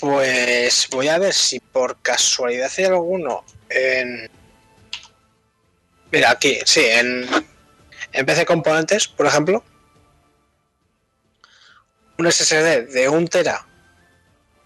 [0.00, 4.30] pues voy a ver si por casualidad hay alguno en...
[6.10, 7.28] Mira, aquí, sí, en,
[8.12, 9.64] en PC Componentes, por ejemplo,
[12.24, 13.66] un SSD de 1 tera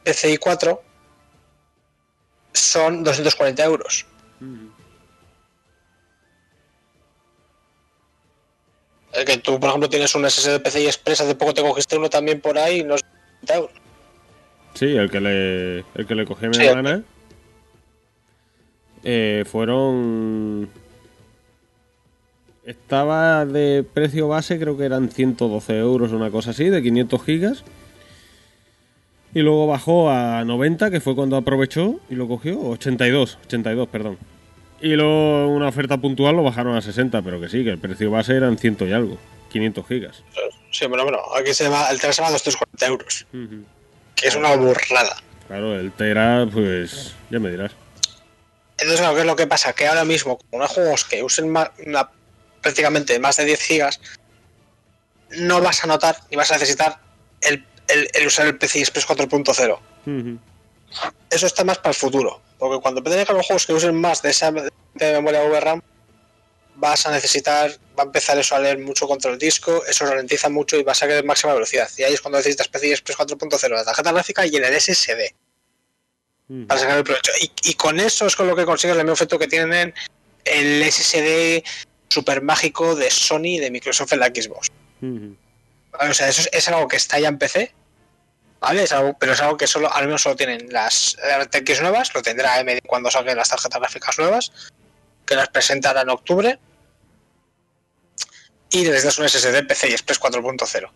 [0.04, 0.82] PCI 4
[2.52, 4.06] son 240 euros.
[9.12, 12.08] El que tú, por ejemplo, tienes un SSD PCI Express, hace poco te cogiste uno
[12.10, 13.04] también por ahí, no sé,
[13.46, 13.76] 40 euros.
[14.74, 16.64] Sí, el que le, el que le cogí a mi Sí.
[16.66, 17.02] hermana.
[19.04, 20.68] eh, fueron.
[22.68, 27.64] Estaba de precio base, creo que eran 112 euros, una cosa así, de 500 gigas.
[29.34, 32.60] Y luego bajó a 90, que fue cuando aprovechó y lo cogió.
[32.60, 34.18] 82, 82, perdón.
[34.82, 38.10] Y luego una oferta puntual lo bajaron a 60, pero que sí, que el precio
[38.10, 39.16] base eran 100 y algo.
[39.50, 40.22] 500 gigas.
[40.70, 43.26] Sí, bueno, bueno, aquí se va, el tera se va a 240 euros,
[44.14, 45.16] que es una burrada.
[45.46, 47.72] Claro, el Tera, pues ya me dirás.
[48.78, 49.72] Entonces, ¿qué es lo que pasa?
[49.72, 52.10] Que ahora mismo, no hay juegos que usen una-
[52.62, 54.00] prácticamente más de 10 gigas,
[55.30, 57.00] no vas a notar ni vas a necesitar
[57.40, 59.78] el, el- el usar el PCI Express 4.0.
[60.06, 60.38] Ujú.
[61.30, 64.30] Eso está más para el futuro, porque cuando tengas los juegos que usen más de
[64.30, 65.82] esa de memoria VRAM,
[66.76, 70.48] vas a necesitar, va a empezar eso a leer mucho contra el disco, eso ralentiza
[70.48, 71.88] mucho y vas a querer máxima velocidad.
[71.98, 75.34] Y ahí es cuando necesitas PCI Express 4.0, la tarjeta gráfica y en el SSD.
[76.66, 77.30] Para sacar el provecho.
[77.42, 79.92] Y, y con eso es con lo que consigues el mismo efecto que tienen
[80.46, 81.62] el SSD
[82.08, 84.68] super mágico de Sony y de Microsoft en la Xbox.
[85.92, 87.72] O sea, eso es, es algo que está ya en PC,
[88.60, 88.84] ¿vale?
[88.84, 92.22] Es algo, pero es algo que solo, al menos solo tienen las RTX nuevas, lo
[92.22, 94.52] tendrá AMD cuando saquen las tarjetas gráficas nuevas,
[95.24, 96.58] que las presentará en octubre.
[98.70, 100.90] Y necesitas un SSD PCI Express 4.0.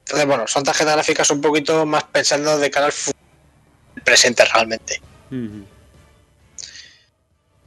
[0.00, 5.02] Entonces, bueno, son tarjetas gráficas un poquito más pensando de cara al presente realmente.
[5.30, 5.66] Ujú.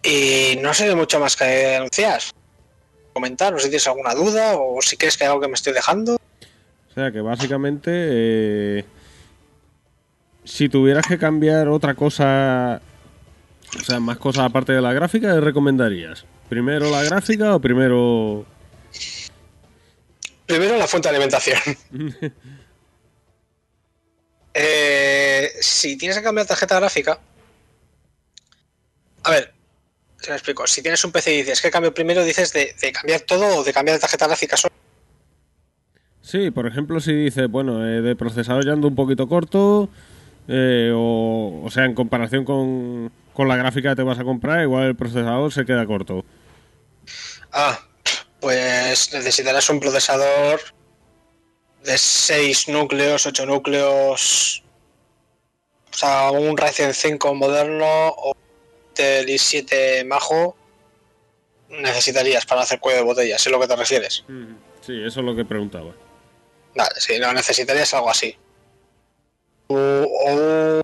[0.04, 2.22] Y no sé mucho más que anunciar.
[3.14, 5.74] Comentar, sé si tienes alguna duda o si crees que hay algo que me estoy
[5.74, 6.16] dejando.
[6.16, 8.86] O sea que básicamente, eh,
[10.44, 12.82] si tuvieras que cambiar otra cosa,
[13.80, 16.26] o sea, más cosas aparte de la gráfica, ¿qué recomendarías?
[16.50, 18.46] ¿Primero la gráfica o primero...?
[20.46, 21.60] Primero la fuente de alimentación.
[24.54, 27.18] Eh, si tienes que cambiar tarjeta gráfica.
[29.24, 29.54] A ver,
[30.22, 30.66] se me explico.
[30.68, 33.64] Si tienes un PC y dices que cambio primero, dices de, de cambiar todo o
[33.64, 34.74] de cambiar de tarjeta gráfica solo.
[36.22, 39.90] Sí, por ejemplo, si dices, bueno, eh, de procesador ya ando un poquito corto,
[40.48, 44.62] eh, o, o sea, en comparación con, con la gráfica que te vas a comprar,
[44.62, 46.24] igual el procesador se queda corto.
[47.52, 47.80] Ah,
[48.40, 50.62] pues necesitarás un procesador
[51.84, 54.64] de 6 núcleos, 8 núcleos.
[55.92, 58.36] O sea, un Ryzen 5 moderno o
[59.02, 60.56] Intel i7 Majo
[61.70, 64.24] necesitarías para hacer cuello de botella, si es lo que te refieres.
[64.82, 65.94] Sí, eso es lo que preguntaba.
[66.76, 68.36] Vale, si no necesitarías algo así.
[69.68, 70.82] O, o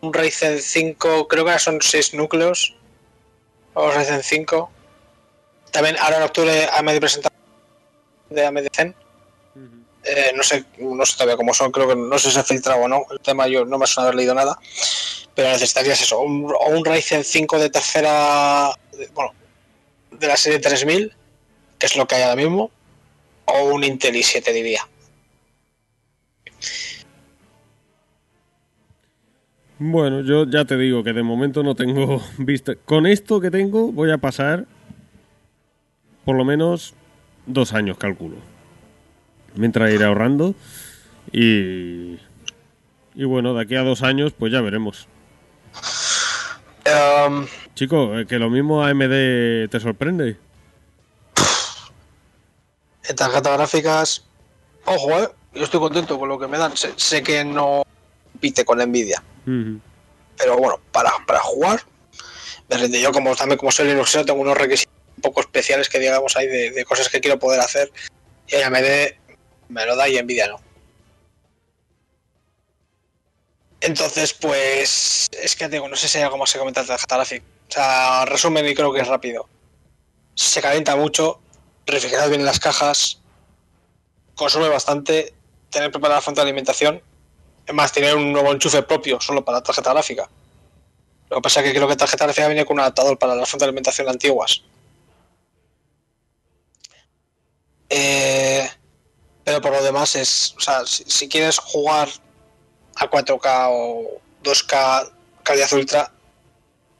[0.00, 2.76] un Ryzen 5, creo que ahora son 6 núcleos.
[3.74, 4.70] O Ryzen 5.
[5.72, 7.30] También ahora en octubre AMD presenta
[8.30, 8.94] de AMD Zen.
[10.08, 12.44] Eh, no sé no sé todavía cómo son, creo que no sé si se ha
[12.44, 13.04] filtrado o no.
[13.10, 14.58] El tema yo no me suena haber leído nada.
[15.34, 18.70] Pero necesitarías eso, un, o un Ryzen 5 de tercera,
[19.14, 19.32] bueno,
[20.10, 21.12] de la serie 3000,
[21.78, 22.70] que es lo que hay ahora mismo,
[23.44, 24.86] o un Intel i7 diría.
[29.78, 32.74] Bueno, yo ya te digo que de momento no tengo vista.
[32.74, 34.66] Con esto que tengo voy a pasar
[36.24, 36.94] por lo menos
[37.46, 38.36] dos años, calculo.
[39.54, 40.54] Mientras iré ahorrando.
[41.32, 42.18] Y.
[43.14, 45.08] Y bueno, de aquí a dos años, pues ya veremos.
[46.84, 50.36] Em, Chico, eh, que lo mismo AMD te sorprende.
[53.08, 54.24] en tarjetas gráficas,
[54.84, 56.76] ojo, eh, yo estoy contento con lo que me dan.
[56.76, 57.82] Sé, sé que no
[58.40, 59.22] pite con Nvidia.
[59.46, 59.80] Ujú.
[60.36, 61.80] pero bueno, para, para jugar,
[62.68, 63.00] me rinde.
[63.00, 66.46] Yo como también como soy Linuxero tengo unos requisitos un poco especiales que digamos hay
[66.46, 67.90] de, de cosas que quiero poder hacer
[68.46, 69.16] y AMD
[69.68, 70.60] me lo da y Nvidia no.
[73.80, 77.16] Entonces, pues es que digo, no sé si hay algo más que comentar de tarjeta
[77.16, 77.44] gráfica.
[77.68, 79.48] O sea, resumen y creo que es rápido.
[80.34, 81.40] Se calienta mucho,
[81.86, 83.20] refrigerad bien las cajas,
[84.34, 85.34] consume bastante,
[85.70, 87.02] tener preparada la fuente de alimentación
[87.72, 90.28] más, tener un nuevo enchufe propio solo para la tarjeta gráfica.
[91.30, 93.34] Lo que pasa es que creo que la tarjeta gráfica viene con un adaptador para
[93.34, 94.62] las fuentes de alimentación antiguas.
[97.90, 98.68] Eh,
[99.48, 102.10] pero por lo demás es, o sea, si, quieres jugar
[102.96, 105.10] a 4K o 2K
[105.42, 106.12] calidad ultra,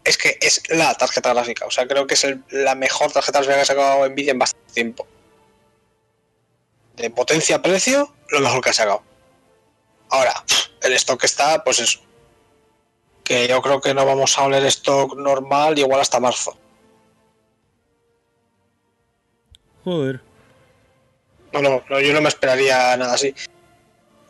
[0.02, 1.66] es que es la tarjeta gráfica.
[1.66, 4.72] O sea, creo que es la mejor tarjeta gráfica que ha sacado Nvidia en bastante
[4.72, 5.06] tiempo.
[6.96, 9.02] De potencia-precio, lo mejor que ha sacado.
[10.08, 10.32] Ahora,
[10.80, 12.00] el stock está, pues eso.
[13.24, 16.56] Que yo creo que no vamos a oler stock normal igual hasta marzo.
[19.84, 20.27] Joder.
[21.52, 23.34] No, no, no, yo no me esperaría nada así.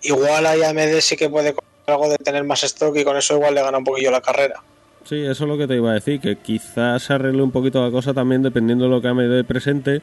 [0.02, 3.34] Igual ahí AMD sí que puede coger algo de tener más stock y con eso
[3.34, 4.62] igual le gana un poquillo la carrera.
[5.04, 7.82] Sí, eso es lo que te iba a decir, que quizás se arregle un poquito
[7.84, 10.02] la cosa también dependiendo de lo que AMD presente.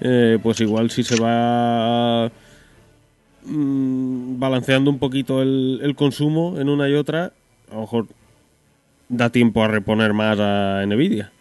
[0.00, 2.30] eh, pues igual si se va
[3.42, 7.32] mm, balanceando un poquito el, el consumo en una y otra,
[7.70, 8.06] a lo mejor
[9.08, 11.32] da tiempo a reponer más a Nvidia.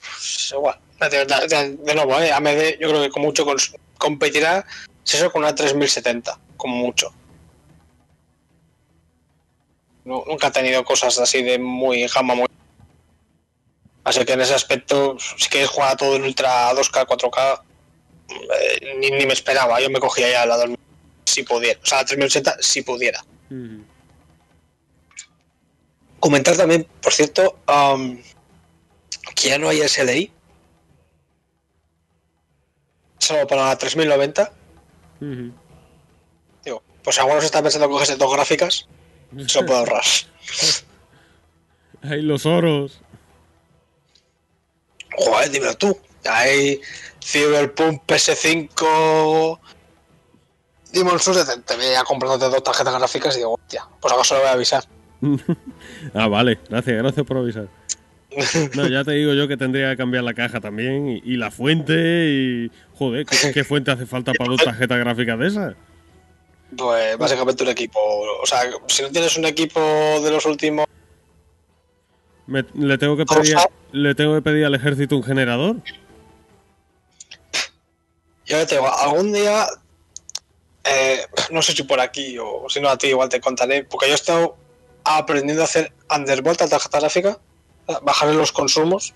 [0.00, 0.76] Pues igual.
[1.00, 4.66] De, de- de- de nuevo, eh, AMD yo creo que con mucho cons- competirá
[5.04, 7.12] si eso con una 3070, como mucho.
[10.04, 12.46] Nu- nunca ha tenido cosas así de muy gama muy.
[14.02, 17.62] Así que en ese aspecto, si quieres jugar a todo en ultra 2K, 4K,
[18.30, 19.80] eh, ni, ni me esperaba.
[19.80, 20.78] Yo me cogía ya la 2000
[21.26, 21.78] si pudiera.
[21.82, 23.22] O sea, la 3080 si pudiera.
[26.18, 27.58] Comentar también, por cierto,
[29.34, 30.32] que ya no hay SLI.
[33.30, 34.52] Solo para la 3090.
[36.64, 38.88] Digo, pues algunos están pensando en cogerse dos gráficas.
[39.46, 40.02] Se lo puedo ahorrar.
[42.02, 43.00] Ahí los oros.
[45.16, 45.96] Joder, dímelo tú.
[46.28, 46.80] Hay
[47.24, 49.60] Cyberpunk PS5.
[50.92, 54.40] Demon Souls, te, te veía comprándote dos tarjetas gráficas y digo, hostia, pues acaso le
[54.40, 54.84] voy a avisar.
[56.14, 57.68] ah, vale, gracias, gracias por avisar.
[58.74, 61.50] No, ya te digo yo que tendría que cambiar la caja también y, y la
[61.50, 61.94] fuente
[62.28, 62.70] y...
[62.94, 65.74] Joder, ¿qué, qué fuente hace falta para dos tarjetas gráficas de esas?
[66.76, 67.98] Pues básicamente un equipo.
[68.42, 69.80] O sea, si no tienes un equipo
[70.22, 70.86] de los últimos.
[72.46, 73.56] Me- le, tengo que pedir,
[73.92, 75.76] le tengo que pedir al ejército un generador.
[78.46, 79.66] Yo ya te digo, algún día.
[80.84, 83.82] eh, no sé si por aquí o si no a ti igual te contaré.
[83.84, 84.56] Porque yo he estado
[85.04, 87.38] aprendiendo a hacer undervolt a tarjeta gráfica.
[88.02, 89.14] Bajarle los consumos.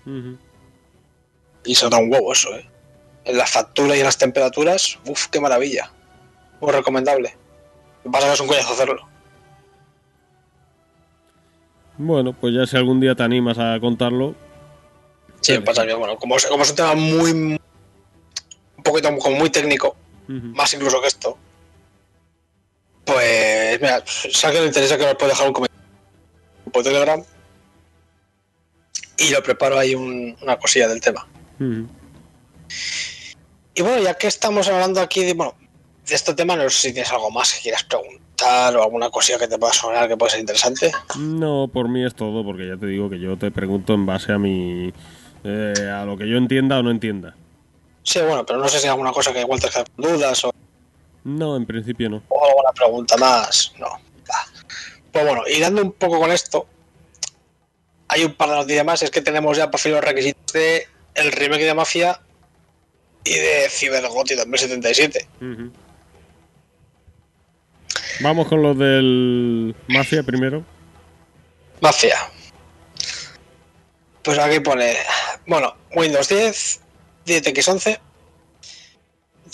[1.63, 2.69] Y se da un huevo eso, ¿eh?
[3.23, 5.91] En la factura y en las temperaturas, uff, qué maravilla.
[6.61, 7.35] Muy recomendable.
[8.03, 9.07] Lo que pasa que es un coñazo hacerlo.
[11.97, 14.35] Bueno, pues ya si algún día te animas a contarlo.
[15.41, 17.31] Sí, me pasa que, bueno, como, es- como es un tema muy.
[17.31, 17.59] un
[18.83, 19.95] poquito como muy técnico,
[20.27, 21.37] más incluso que esto.
[23.05, 25.83] Pues, mira, si a alguien le interesa que nos puede dejar un comentario
[26.71, 27.23] por Telegram.
[29.17, 31.27] Y lo preparo ahí un- una cosilla del tema.
[31.59, 31.87] Ujú.
[33.73, 35.53] Y bueno, ya que estamos hablando aquí de, bueno,
[36.07, 39.37] de este tema, no sé si tienes algo más que quieras preguntar o alguna cosilla
[39.39, 40.91] que te pueda sonar que pueda ser interesante.
[41.17, 44.31] No, por mí es todo, porque ya te digo que yo te pregunto en base
[44.31, 44.93] a mi...
[45.43, 47.35] eh, a lo que yo entienda o no entienda.
[48.03, 50.51] Sí, bueno, pero no sé si hay alguna cosa que igual te dudas o,
[51.23, 52.21] No, en principio no.
[52.29, 53.73] o alguna pregunta más.
[53.79, 53.87] No.
[53.87, 54.45] Va.
[55.11, 56.67] Pues bueno, y dando un poco con esto,
[58.15, 59.01] hay un par de noticias más.
[59.01, 62.19] Es que tenemos ya por fin los requisitos de el remake de Mafia
[63.23, 65.27] y de CyberGOTY 2077.
[65.41, 65.71] Ujú.
[68.21, 70.63] Vamos con los del Mafia primero.
[71.81, 72.17] Mafia.
[74.23, 74.95] Pues aquí pone,
[75.45, 76.81] bueno, Windows 10,
[77.27, 77.99] 10X11,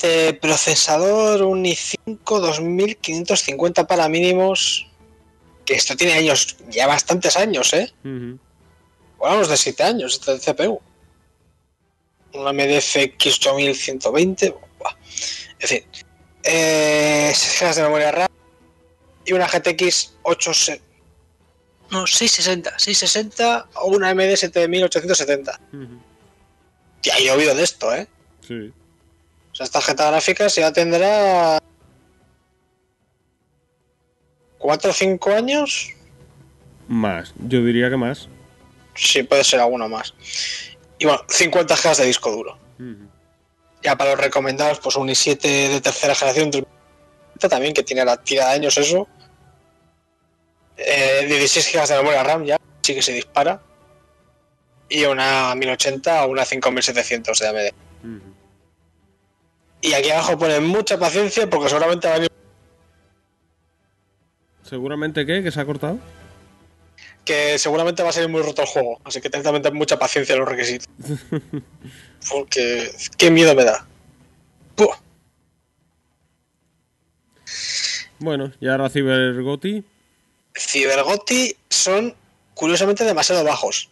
[0.02, 4.88] de procesador un i5 2550 para mínimos,
[5.66, 7.92] que esto tiene años, ya bastantes años, ¿eh?
[9.24, 10.82] Hablamos de 7 años este CPU.
[12.34, 14.56] Una MDFX 8120.
[14.80, 14.96] buah.
[15.60, 15.84] En fin.
[16.44, 18.28] Eh, 6 GB de memoria RAM.
[19.26, 20.52] Y una GTX 8.
[21.92, 22.80] No, 660.
[22.80, 25.60] 660 o una AMD 7870.
[25.74, 26.02] Ujú.
[27.04, 28.08] Ya ha llovido de esto, ¿eh?
[28.48, 28.72] Sí.
[29.52, 31.60] O sea, esta tarjeta gráfica ya tendrá.
[34.58, 35.90] 4 o 5 años.
[36.88, 37.34] Más.
[37.48, 38.30] Yo diría que más.
[38.96, 40.14] Sí, puede ser alguno más.
[41.00, 42.58] Y bueno, 50 GB de disco duro.
[43.84, 46.52] Ya para los recomendados, pues un i7 de tercera generación
[47.40, 49.08] también, que tiene la tira de años eso.
[50.78, 53.62] Eh, 16 GB de memoria RAM ya, sí que se dispara.
[54.90, 57.74] Y una 1080 o una 5700 de AMD.
[59.82, 62.32] Y aquí abajo ponen mucha paciencia porque seguramente va a venir
[64.64, 65.44] ¿Seguramente qué?
[65.44, 66.00] ¿Que se ha cortado?
[67.26, 69.00] Que seguramente va a salir muy roto el juego.
[69.04, 70.88] Así que tened también mucha paciencia en los requisitos.
[72.30, 73.86] Porque qué miedo me da.
[74.76, 74.98] Buah.
[78.20, 79.84] Bueno, y ahora Cybergoti.
[80.56, 82.16] Cybergotti son
[82.54, 83.90] curiosamente demasiado bajos.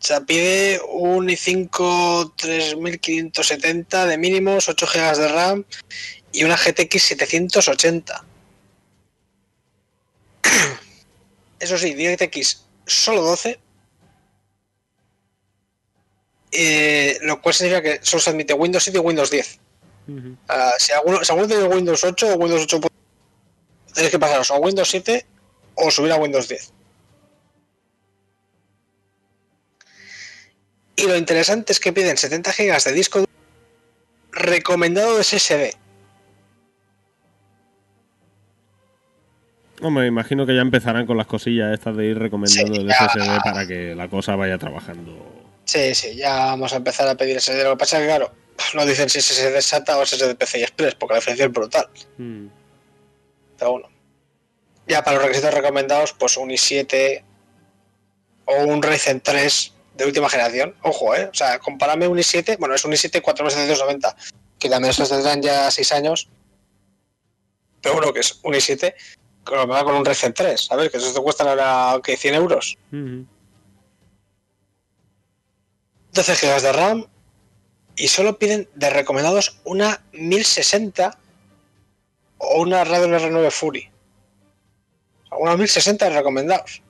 [0.00, 5.64] O sea, pide un i5 3570 de mínimos, 8 GB de RAM
[6.32, 8.24] y una GTX 780.
[11.60, 13.60] Eso sí, DirectX solo 12.
[16.52, 19.58] eh, lo cual significa que solo se admite Windows 7 y Windows 10.
[20.08, 20.36] Ujú.
[20.48, 22.80] Ah, si, alguno, si alguno tiene Windows 8 o Windows 8,
[23.94, 25.24] tenéis que pasaros a Windows 7
[25.76, 26.72] o subir a Windows 10.
[30.96, 33.30] Y lo interesante es que piden 70 GB de disco duro
[34.32, 35.76] recomendado de SSD.
[39.82, 42.88] Hombre, me imagino que ya empezarán con las cosillas estas de ir recomendando Sí, el
[42.88, 43.08] ya.
[43.08, 45.12] SSD para que la cosa vaya trabajando.
[45.64, 47.62] Sí, sí, ya vamos a empezar a pedir SSD.
[47.64, 48.32] Lo que pasa es que, claro,
[48.74, 51.88] no dicen si es SSD SATA o SSD PCI Express, porque la diferencia es brutal.
[52.18, 52.46] Mm.
[53.58, 53.88] Pero bueno.
[54.86, 57.22] Ya para los requisitos recomendados, pues un i7
[58.46, 60.74] o un Ryzen 3 de última generación.
[60.82, 61.28] Ojo, ¿eh?
[61.30, 64.16] O sea, compárame un i7, bueno, es un i7 4790,
[64.58, 66.28] que también esos tendrán ya 6 años.
[67.80, 68.94] Pero bueno, que es un i7
[69.44, 70.90] con un Ryzen 3, ¿sabes?
[70.90, 72.78] Que eso te cuesta ahora que 100 euros.
[72.92, 73.26] Ujú.
[76.12, 77.06] 12 GB de RAM
[77.96, 81.18] y solo piden de recomendados una 1060
[82.38, 83.90] o una Radeon R9 Fury.
[85.24, 86.82] O sea, una 1060 de recomendados.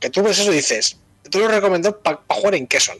[0.00, 0.98] Que tú ves eso y dices,
[1.30, 2.98] tú lo recomendados para jugar en Kesson.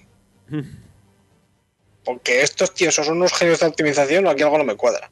[2.04, 5.10] Porque estos tíos son unos genios de optimización o aquí algo no me cuadra.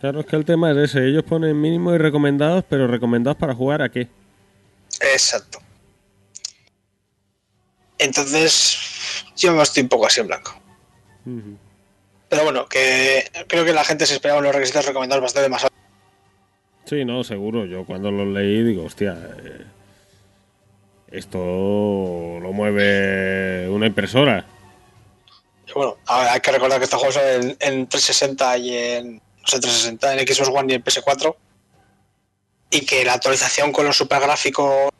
[0.00, 1.06] Claro, es que el tema es ese.
[1.06, 4.08] Ellos ponen mínimos y recomendados, pero recomendados para jugar a qué.
[5.00, 5.58] Exacto.
[7.98, 8.78] Entonces,
[9.36, 10.54] yo me estoy un poco así en blanco.
[12.28, 15.78] Pero bueno, que creo que la gente se esperaba los requisitos recomendados bastante más altos.
[16.84, 17.64] Sí, no, seguro.
[17.64, 19.64] Yo cuando lo leí digo, hostia, eh,
[21.10, 24.44] esto lo mueve una impresora.
[25.66, 29.60] Y bueno, hay que recordar que este juego sale en, en 360 y en, sé,
[29.60, 31.36] 360, en Xbox One y en PS4.
[32.70, 34.90] Y que la actualización con los supergráficos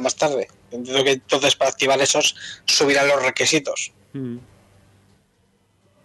[0.00, 0.48] más tarde.
[0.70, 2.36] Entiendo que entonces para activar esos
[2.66, 3.92] subirán los requisitos.
[4.14, 4.40] Ujú.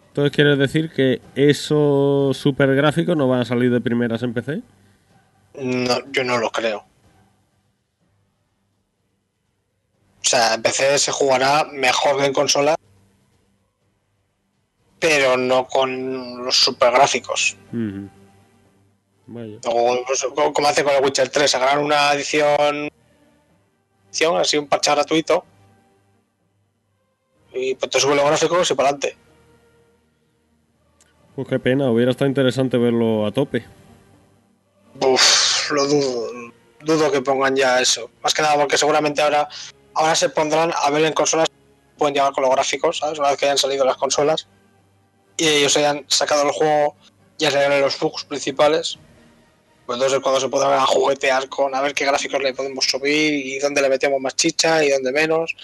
[0.08, 4.62] Entonces, ¿quieres decir que esos super gráficos no van a salir de primeras en PC?
[5.54, 6.84] No, yo no lo creo.
[10.20, 12.76] O sea, en PC se jugará mejor que en consola,
[15.04, 17.58] pero no con los supergráficos.
[19.26, 19.58] Vaya.
[19.66, 19.98] O
[20.34, 22.88] co- como hace con el Witcher 3, sacarán una edición,
[24.08, 25.44] edición así un parche gratuito
[27.52, 29.14] y pues te sube los gráficos y para adelante.
[31.36, 33.62] Pues qué pena, hubiera estado interesante verlo a tope.
[35.00, 36.28] Uf, lo dudo,
[36.80, 38.10] dudo que pongan ya eso.
[38.22, 39.48] Más que nada porque seguramente ahora,
[39.92, 41.48] ahora se pondrán a ver en consolas,
[41.98, 43.18] pueden llegar con los gráficos, ¿sabes?
[43.18, 44.48] Una vez que hayan salido las consolas
[45.36, 46.96] y ellos hayan sacado el juego,
[47.38, 48.98] ya se en los bugs principales.
[49.86, 53.34] Pues entonces cuando se podrán a juguetear con a ver qué gráficos le podemos subir
[53.46, 55.54] y dónde le metemos más chicha y dónde menos.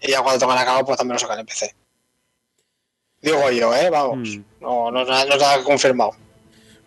[0.00, 1.74] Y ya cuando tengan acabado, pues también lo sacan en PC.
[3.20, 3.90] Digo yo, ¿eh?
[3.90, 4.36] Vamos.
[4.36, 4.42] Mm.
[4.60, 6.12] No, no, no es nada confirmado.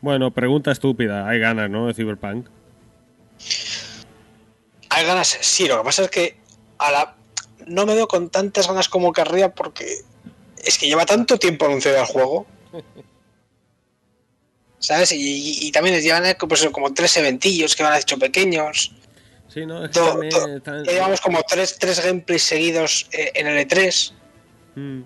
[0.01, 1.27] Bueno, pregunta estúpida.
[1.27, 1.87] Hay ganas, ¿no?
[1.87, 2.47] De Cyberpunk.
[4.89, 6.37] Hay ganas, sí, lo que pasa es que
[6.77, 7.15] a la...
[7.67, 10.01] no me veo con tantas ganas como querría porque
[10.63, 12.45] es que lleva tanto tiempo anunciado el juego.
[14.79, 15.11] ¿Sabes?
[15.11, 18.93] Y, y- y también llevan eh, pues, como tres eventillos que van a hecho pequeños.
[19.49, 19.83] Sí, ¿no?
[19.83, 23.47] Es que Todo- también todo- están- Ya llevamos como tres, tres gameplays seguidos eh, en
[23.47, 24.13] el E3.
[24.75, 25.01] Mm.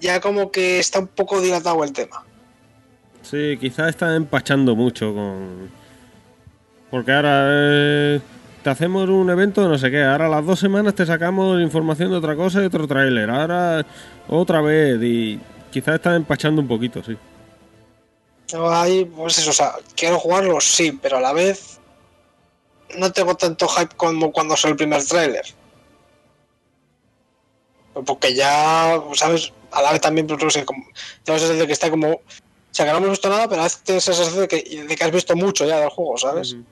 [0.00, 2.24] Ya como que está un poco dilatado el tema.
[3.22, 5.70] Sí, quizás están empachando mucho con...
[6.90, 8.20] Porque ahora eh,
[8.62, 10.02] te hacemos un evento de no sé qué.
[10.02, 13.28] Ahora a las dos semanas te sacamos información de otra cosa y otro tráiler.
[13.30, 13.84] Ahora
[14.28, 15.40] otra vez y
[15.70, 17.16] quizás están empachando un poquito, sí.
[18.70, 21.78] Ahí, pues eso, o sea, quiero jugarlo, sí, pero a la vez
[22.96, 25.44] no tengo tanto hype como cuando salió el primer tráiler.
[28.06, 29.52] Porque ya, ¿sabes?
[29.72, 30.82] A la vez también, pues, no sé, como,
[31.24, 32.12] tengo la sensación de que está como...
[32.12, 32.22] O
[32.70, 34.96] sea, que no hemos visto nada, pero a veces tienes esa sensación de que, de
[34.96, 36.52] que has visto mucho ya del juego, ¿sabes?
[36.52, 36.64] Ujú.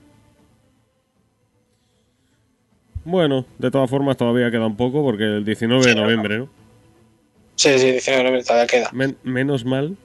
[3.03, 6.49] Bueno, de todas formas todavía queda un poco porque el 19 de Sí, noviembre, ¿no?
[7.57, 8.89] Sí, sí, 19 de noviembre todavía queda.
[8.93, 9.97] Men- menos mal,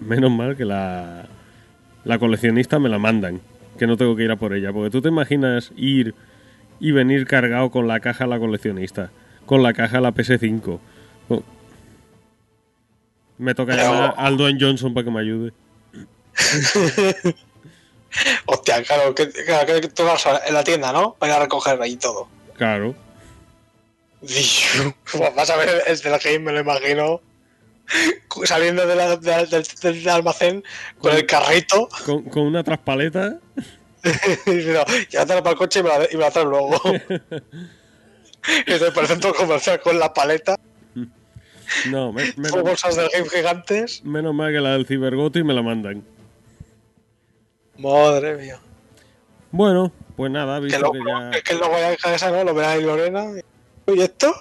[0.00, 1.26] menos mal que la,
[2.04, 3.40] la coleccionista me la mandan,
[3.78, 6.14] que no tengo que ir a por ella, porque tú te imaginas ir
[6.80, 9.10] y venir cargado con la caja a la coleccionista,
[9.46, 10.78] con la caja a la PS5.
[11.28, 11.42] Oh.
[13.38, 15.52] Me toca Pero- llamar al Dwayne Johnson para que me ayude.
[18.46, 21.14] Hostia, claro, que, claro, que tú vas a- en la tienda, ¿no?
[21.18, 22.28] Para ir a recoger ahí todo.
[22.56, 22.94] Claro.
[25.36, 27.20] Vas a ver el del game, me lo imagino.
[28.44, 30.64] Saliendo de la- de la- del, del almacén
[30.98, 33.38] con el carrito Con, con una traspaleta.
[34.46, 36.80] y diciendo, llévatela para el coche y me la, y me la traes luego.
[38.66, 40.58] y por el centro comercial con la paleta,
[41.90, 44.04] No, me- menos, bolsas del game gigantes.
[44.04, 46.04] menos mal que la del Cibergoto y me la mandan.
[47.78, 48.58] Madre mía.
[49.52, 51.30] Bueno, pues nada, Que, visto lo, que ya.
[51.42, 52.42] que luego ya deja esa, ¿no?
[52.44, 53.24] Lo verá ahí Lorena.
[53.38, 53.42] ¿Y
[53.94, 54.34] esto?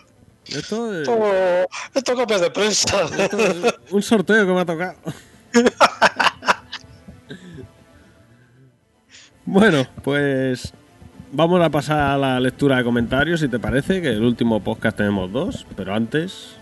[0.47, 3.03] Esto es, Esto, esto copias de prensa.
[3.17, 4.95] esto es un sorteo que me ha tocado.
[9.47, 10.73] Bueno, pues
[11.31, 14.97] vamos a pasar a la lectura de comentarios, si te parece, que el último podcast
[14.97, 16.55] tenemos dos, pero antes...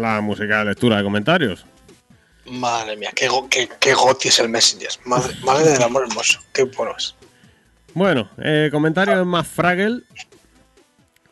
[0.00, 1.66] La música de lectura de comentarios.
[2.46, 4.88] Madre mía, qué, go- qué, qué goti es el Messenger.
[5.04, 6.40] Madre, madre del amor hermoso.
[6.52, 7.14] Qué bueno es.
[7.92, 10.02] Bueno, eh, comentario de más Fraggle.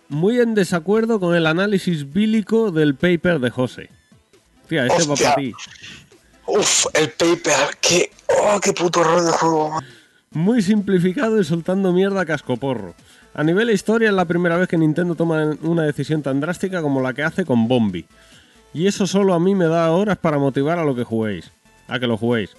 [0.09, 3.91] Muy en desacuerdo con el análisis bílico del paper de José.
[4.69, 5.53] Tía, este va para ti.
[6.47, 7.77] Uf, el paper.
[7.81, 8.11] Qué,
[8.43, 9.79] oh, qué puto error de juego.
[10.31, 12.95] Muy simplificado y soltando mierda a cascoporro.
[13.35, 16.83] A nivel de historia es la primera vez que Nintendo toma una decisión tan drástica
[16.83, 18.07] como la que hace con Bombi.
[18.79, 21.51] Y eso solo a mí me da horas para motivar a lo que juguéis.
[21.89, 22.57] A que lo juguéis.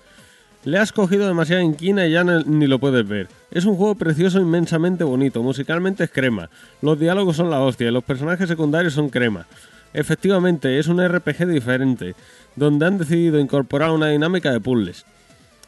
[0.65, 3.29] Le has cogido demasiada inquina y ya ni lo puedes ver.
[3.51, 5.41] Es un juego precioso, inmensamente bonito.
[5.41, 6.49] Musicalmente es crema.
[6.81, 9.47] Los diálogos son la hostia y los personajes secundarios son crema.
[9.93, 12.15] Efectivamente, es un RPG diferente,
[12.57, 15.05] donde han decidido incorporar una dinámica de puzzles.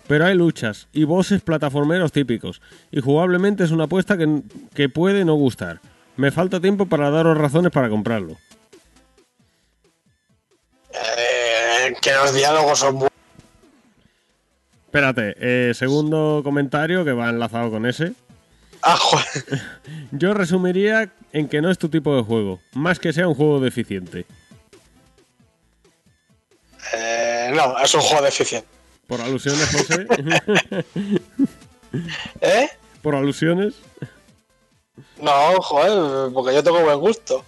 [0.10, 4.42] Pero hay luchas y bosses plataformeros típicos, y jugablemente es una apuesta que,
[4.74, 5.80] que puede no gustar.
[6.18, 8.36] Me falta tiempo para daros razones para comprarlo.
[11.18, 13.12] Eh, que los diálogos son buenos.
[14.86, 18.14] Espérate, eh, segundo comentario que va enlazado con ese.
[18.82, 19.62] Ah, joder.
[20.12, 23.60] Yo resumiría en que no es tu tipo de juego, más que sea un juego
[23.60, 24.26] deficiente.
[26.94, 28.68] Eh, no, es un juego deficiente.
[29.08, 30.08] Por alusiones, José.
[32.42, 32.70] ¿Eh?
[33.02, 33.76] Por alusiones.
[35.22, 37.46] No, joder, porque yo tengo buen gusto.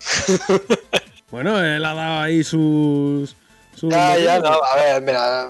[1.30, 3.34] Bueno, él ha dado ahí sus.
[3.74, 5.48] sus Ya, ya, no, a ver, mira.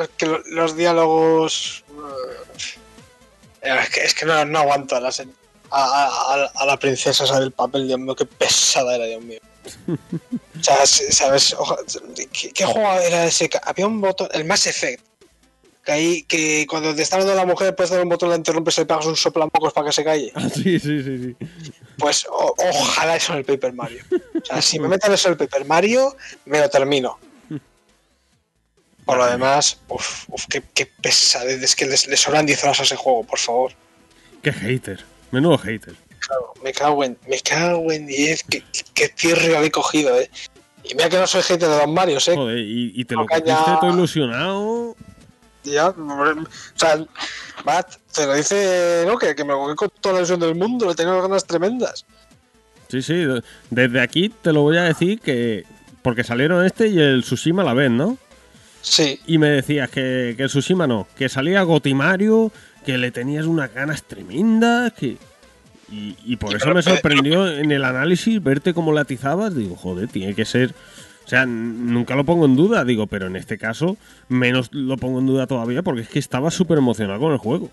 [0.00, 1.84] Es que lo- los diálogos.
[3.62, 5.28] eh, Es que, es que no, no aguanto a la, se-
[5.70, 9.22] a, a- a- a la princesa esa del papel, Dios mío, qué pesada era, Dios
[9.22, 9.40] mío.
[10.60, 11.54] O sea, ¿sabes?
[12.32, 13.50] ¿Qué, qué juego era ese?
[13.64, 15.02] Había un botón, el Mass Effect.
[15.84, 18.78] Que ahí, que cuando te está hablando la mujer, puedes dar un botón, la interrumpes
[18.78, 20.32] y le pegas un soplampocos para que se calle.
[20.34, 21.36] Ah, sí, sí, sí, sí.
[21.98, 24.02] Pues o- ojalá eso en el Paper Mario.
[24.40, 27.18] O sea, si me meten eso en el Paper Mario, me lo termino.
[29.04, 31.62] Por lo demás, uff, uf, qué, qué pesadez.
[31.62, 33.72] Es que les, les sobran 10 horas a ese juego, por favor.
[34.42, 35.04] Qué hater.
[35.30, 35.94] Menudo hater.
[36.20, 38.44] Claro, me cago en, me cago en 10.
[38.94, 40.30] Qué, tierra habéis cogido, eh.
[40.84, 42.34] Y mira que no soy hater de los Marios, eh.
[42.34, 44.96] Joder, y, y te lo ya- todo ilusionado.
[45.64, 46.44] Ya, o
[46.74, 47.04] sea,
[47.64, 49.16] Matt, te lo dice, ¿no?
[49.18, 52.04] Que, que me jugué con toda la ilusión del mundo, le tengo unas ganas tremendas.
[52.88, 55.64] Sí, sí, de- desde aquí te lo voy a decir que.
[56.02, 58.18] Porque salieron este y el Tsushima a la vez, ¿no?
[58.82, 62.52] Sí, Y me decías que, que el Tsushima no, que salía Gotimario,
[62.84, 65.16] que le tenías unas ganas tremendas, que.
[65.90, 69.54] Y, y por Y eso me sorprendió en el análisis verte cómo latizabas.
[69.54, 70.74] Digo, joder, tiene que ser.
[71.24, 73.96] O sea, nunca lo pongo en duda, digo, pero en este caso
[74.28, 77.70] menos lo pongo en duda todavía porque es que estaba súper emocionado con el juego.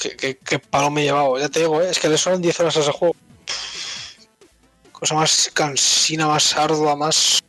[0.00, 1.90] qué, qué, qué palo me he llevado, ya te digo, ¿eh?
[1.90, 3.16] es que le sobran 10 horas a ese juego.
[4.92, 7.40] Cosa más cansina, más ardua, más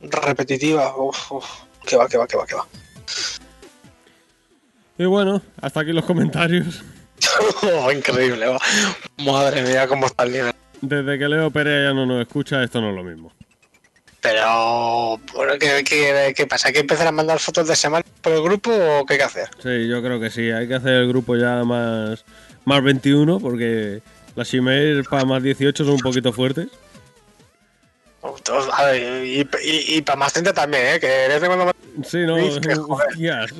[0.00, 0.96] repetitiva.
[0.96, 1.46] Uf, uf.
[1.86, 2.66] Que va, que va, que va, que va.
[4.98, 6.82] Y bueno, hasta aquí los comentarios.
[7.62, 8.58] Oh, increíble, va.
[9.18, 10.54] Madre mía, cómo está el nivel.
[10.88, 13.32] Desde que Leo Pérez ya no nos escucha, esto no es lo mismo.
[14.20, 16.68] Pero, bueno, ¿qué, qué, qué pasa?
[16.68, 19.24] ¿Hay que empezar a mandar fotos de semana por el grupo o qué hay que
[19.24, 19.48] hacer?
[19.62, 20.50] Sí, yo creo que sí.
[20.50, 22.24] Hay que hacer el grupo ya más,
[22.64, 24.00] más 21 porque
[24.34, 26.68] las emails para más 18 son un poquito fuertes.
[28.42, 31.00] Todos- a ver, y, y, y para más gente también, ¿eh?
[31.00, 31.70] Que eres de cuando
[32.04, 32.34] Sí, no,
[32.88, 33.52] hostias.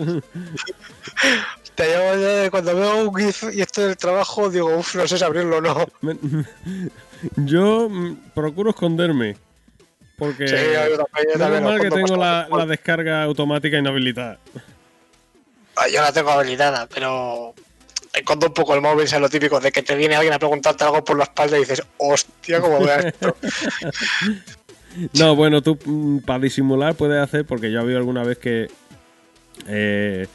[1.76, 2.14] te llevo
[2.44, 5.58] yo- cuando veo un GIF y esto del trabajo, digo, uff, no sé si abrirlo
[5.58, 5.86] o no.
[7.36, 9.36] Yo mm, procuro esconderme.
[10.16, 14.38] Porque Sí, yo también, yo menos también lo mal que tengo la, descarga automática inhabilitada.
[15.76, 17.54] Ah, Yo la tengo habilitada, pero
[18.14, 20.84] escondo un poco el móvil, es lo típico de que te viene alguien a preguntarte
[20.84, 23.36] algo por la espalda y dices, hostia, cómo veas esto.
[25.12, 28.70] No, bueno, tú para disimular puedes hacer, porque yo he habido alguna vez que
[29.66, 30.26] eh,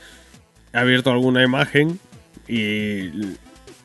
[0.72, 2.00] he abierto alguna imagen
[2.48, 3.10] y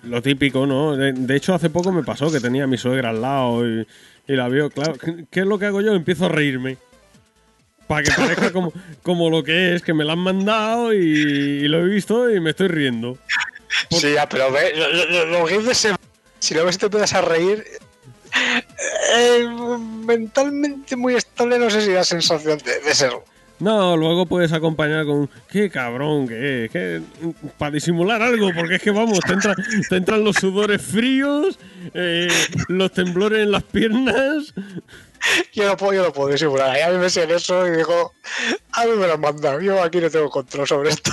[0.07, 0.97] lo típico, ¿no?
[0.97, 3.87] De, hecho, hace poco me pasó que tenía a mi suegra al lado y,
[4.27, 4.95] la vio, claro.
[5.31, 5.93] ¿Qué es lo que hago yo?
[5.95, 6.79] Empiezo a reírme.
[7.87, 11.79] Para que parezca como, como lo que es, que me la han mandado y, lo
[11.79, 13.17] he visto y me estoy riendo.
[13.91, 15.97] Sí, ya, pero ve, lo- lo- lo- los GIFs de
[16.39, 17.65] si lo ves y te empiezas a reír,
[19.17, 19.47] eh,
[20.05, 23.25] mentalmente muy estable, no sé si da sensación de, de serlo.
[23.59, 27.01] No, luego puedes acompañar con qué cabrón que es, que
[27.57, 29.57] para disimular algo, porque es que vamos, te, entra-
[29.89, 31.59] te entran los sudores fríos,
[31.95, 32.29] eh,
[32.69, 34.53] los temblores en las piernas.
[35.55, 36.79] Yo no puedo, yo no puedo disimular.
[36.83, 38.13] A mí me siguen eso y digo,
[38.73, 39.61] a mí me lo han mandado.
[39.63, 41.11] Yo aquí no tengo control sobre esto.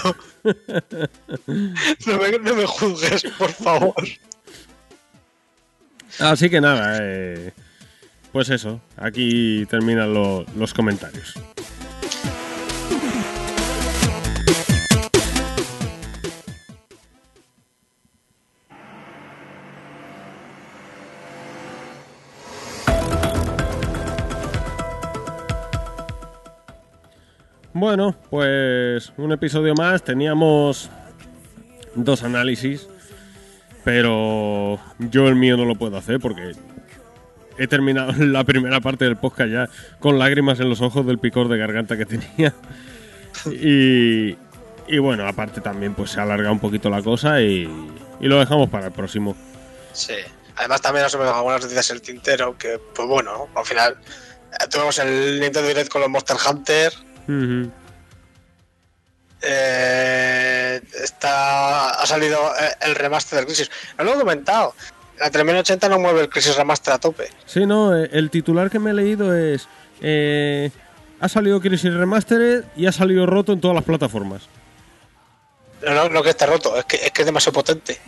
[2.05, 3.95] No me, no me juzgues, por favor.
[6.19, 7.53] Así que nada, eh,
[8.31, 11.33] pues eso, aquí terminan lo- los comentarios.
[27.73, 30.03] Bueno, pues un episodio más.
[30.03, 30.89] Teníamos
[31.95, 32.87] dos análisis,
[33.83, 36.53] pero yo el mío no lo puedo hacer porque
[37.57, 39.69] he terminado la primera parte del podcast ya
[39.99, 42.53] con lágrimas en los ojos del picor de garganta que tenía.
[43.47, 44.37] Y,
[44.87, 47.67] y bueno, aparte también pues se alarga un poquito la cosa y,
[48.21, 49.35] y lo dejamos para el próximo.
[49.91, 50.13] Sí.
[50.55, 53.97] Además también nos hemos dejado algunas noticias en el tintero que, pues bueno, al final
[54.51, 56.93] eh, tuvimos el Nintendo Direct con los Monster Hunter.
[59.41, 63.69] Eh, está, ha salido eh, el remaster del Crisis.
[63.97, 64.73] No lo he comentado.
[65.19, 67.29] La 3080 no mueve el Crisis Remaster a tope.
[67.45, 69.67] Sí, no, eh, el titular que me he leído es...
[70.01, 70.71] eh,
[71.19, 74.43] ha salido Crisis Remastered y ha salido roto en todas las plataformas.
[75.81, 77.99] No, no, no que esté roto, es que, es que es demasiado potente.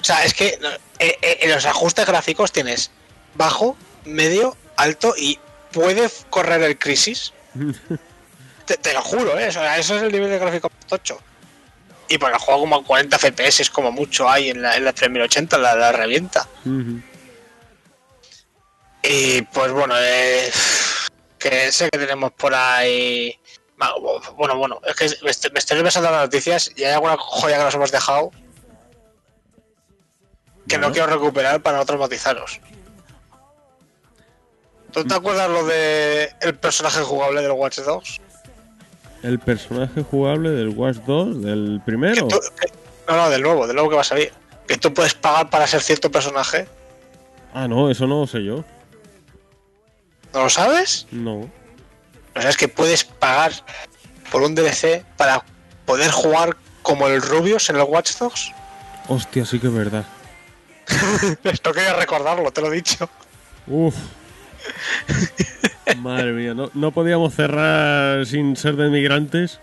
[0.00, 0.58] O sea, es que
[0.98, 2.90] en los ajustes gráficos tienes
[3.34, 5.38] bajo, medio, alto y
[5.72, 7.32] puede correr el Crisis.
[8.66, 9.48] Te, te lo juro, ¿eh?
[9.48, 11.18] Eso es el nivel de gráfico tocho.
[12.08, 14.84] Y por el juego como a 40 FPS es como mucho hay en la, en
[14.84, 16.46] la 3080, la, la revienta.
[19.02, 20.50] Y pues bueno, eh,
[21.38, 23.38] que sé que tenemos por ahí.
[24.36, 27.58] Bueno, bueno, es que me estoy, me estoy repasando las noticias y hay alguna joya
[27.58, 28.30] que nos hemos dejado
[30.66, 32.60] que no quiero recuperar para no traumatizaros.
[34.96, 38.16] ¿Tú te acuerdas lo de el personaje jugable del Watch Dogs?
[39.22, 42.26] El personaje jugable del Watch 2, del primero.
[42.28, 42.40] tú-
[43.06, 44.32] no, no, del nuevo, del nuevo que va a salir.
[44.66, 46.66] Que tú puedes pagar para ser cierto personaje.
[47.52, 48.64] Ah, no, eso no lo sé yo.
[50.32, 51.06] ¿No lo sabes?
[51.10, 51.40] No.
[52.34, 53.52] O sea, es que puedes pagar
[54.32, 55.44] por un DLC para
[55.84, 58.50] poder jugar como el Rubius en el Watch Dogs.
[59.08, 60.06] Hostia, sí que es verdad.
[61.64, 63.10] No quería recordarlo, te lo he dicho.
[63.66, 63.94] Uf.
[65.98, 69.60] Madre mía, no, no podíamos cerrar sin ser de migrantes.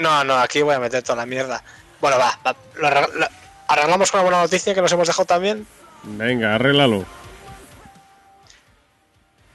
[0.00, 1.62] No, no, aquí voy a meter toda la mierda.
[2.00, 3.28] Bueno, va, va, lo arregla- lo-
[3.68, 5.66] arreglamos con una buena noticia que nos hemos dejado también.
[6.04, 7.04] Venga, arréglalo.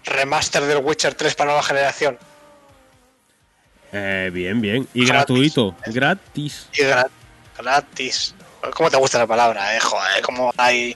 [0.06, 2.18] Remaster del Witcher 3 para nueva generación.
[3.92, 4.88] Eh, bien, bien.
[4.94, 5.10] Y Gratis.
[5.10, 5.76] gratuito.
[5.88, 6.68] Gratis.
[6.74, 7.10] Y gra-
[7.58, 8.34] gratis.
[8.74, 9.80] ¿Cómo te gusta la palabra, eh?
[9.80, 10.96] Joder, como hay.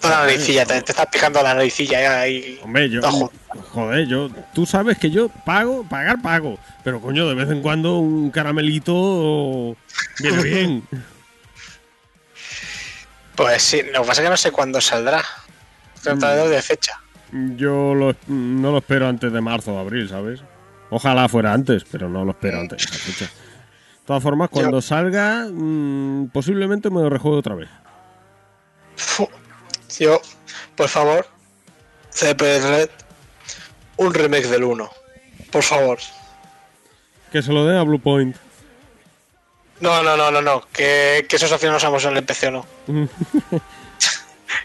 [0.00, 2.60] Toda la naricilla, te, te estás picando la naricilla ahí.
[2.62, 3.00] Hombre, yo.
[3.02, 3.32] Ojo.
[3.72, 4.30] Joder, yo.
[4.54, 6.58] Tú sabes que yo pago, pagar pago.
[6.84, 9.76] Pero coño, de vez en cuando un caramelito
[10.20, 10.88] viene bien.
[13.34, 15.24] Pues sí, lo que pasa es que no sé cuándo saldrá.
[16.02, 17.00] Tratador de fecha.
[17.56, 20.40] Yo lo- no lo espero antes de marzo o abril, ¿sabes?
[20.90, 23.30] Ojalá fuera antes, pero no lo espero antes de esa fecha.
[24.08, 27.68] De todas formas, cuando salga, mm, posiblemente me lo rejuegue otra vez.
[29.98, 30.18] Yo,
[30.74, 31.26] por favor,
[32.08, 32.88] CP Red,
[33.98, 34.90] un remake del 1.
[35.52, 35.98] Por favor.
[37.30, 38.34] Que se lo dé a Blue Point.
[39.80, 40.62] No, no, no, no, no.
[40.72, 42.66] Que, que esos final no en el PC o no.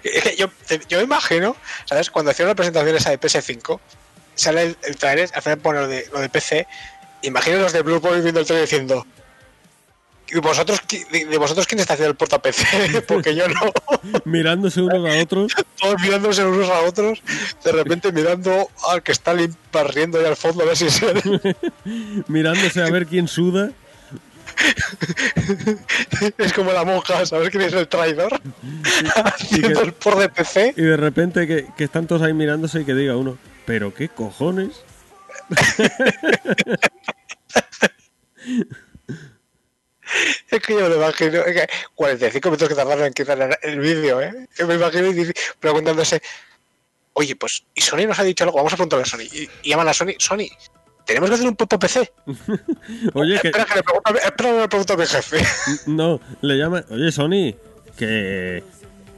[0.37, 0.47] Yo,
[0.87, 2.09] yo me imagino, ¿sabes?
[2.09, 3.77] Cuando hicieron la presentación esa de PS5,
[4.35, 6.65] sale el, el trailer, al final pone lo de, lo de PC.
[7.23, 9.05] Imagino los de Blue Point viendo el trailer diciendo.
[10.31, 10.79] ¿Y vosotros,
[11.11, 13.01] de, vosotros quién está haciendo el puerto a PC?
[13.07, 13.71] Porque yo no.
[14.25, 15.53] Mirándose unos a otros.
[15.79, 17.21] Todos mirándose unos a otros,
[17.63, 19.35] de repente mirando al que está
[19.71, 21.05] barriendo ahí al fondo a ver si se.
[22.27, 23.69] mirándose a ver quién suda.
[26.37, 28.39] es como la monja, ¿sabes quién es el traidor?
[29.51, 30.73] y que- el por de PC.
[30.77, 34.09] Y de repente que, que están todos ahí mirándose y que diga uno, ¿pero qué
[34.09, 34.83] cojones?
[40.49, 43.79] Es que yo me imagino, es que 45 minutos que tardaron en quitar el- el
[43.79, 44.47] vídeo, ¿eh?
[44.57, 46.21] Yo me imagino y preguntándose,
[47.13, 48.57] oye, pues, ¿y Sony nos ha dicho algo?
[48.57, 49.21] Vamos a preguntarle a Sony.
[49.31, 50.47] Y, y llaman a Sony, Sony,
[51.05, 52.11] tenemos que hacer un popo PC.
[53.13, 55.45] Oye, que Espera que le pregunto, espera que le pregunto a mi jefe.
[55.87, 57.55] no, le llama, oye Sony,
[57.97, 58.63] que,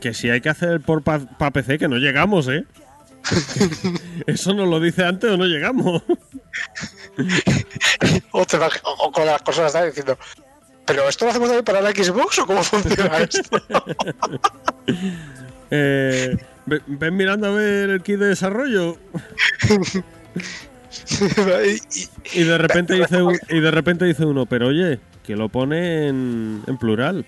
[0.02, 2.64] que si hay que hacer por para PC que no llegamos, ¿eh?
[4.28, 6.02] Eso nos lo dice antes o no llegamos.
[8.32, 10.18] o, con las cosas están diciendo,
[10.86, 13.42] ¿pero esto lo hacemos también para la Xbox o cómo funciona esto?
[15.72, 18.98] Eh, ve- ven mirando a ver el kit de desarrollo
[22.34, 26.08] y, de repente dice un- y de repente dice uno, pero oye, que lo pone
[26.08, 27.26] en, en plural.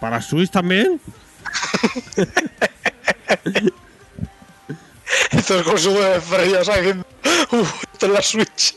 [0.00, 1.00] ¿Para Switch también?
[5.30, 6.80] esto es consumo de frío, ¿sabes?
[6.82, 7.06] Diciendo,
[7.52, 8.74] "Uf, esto es la Switch.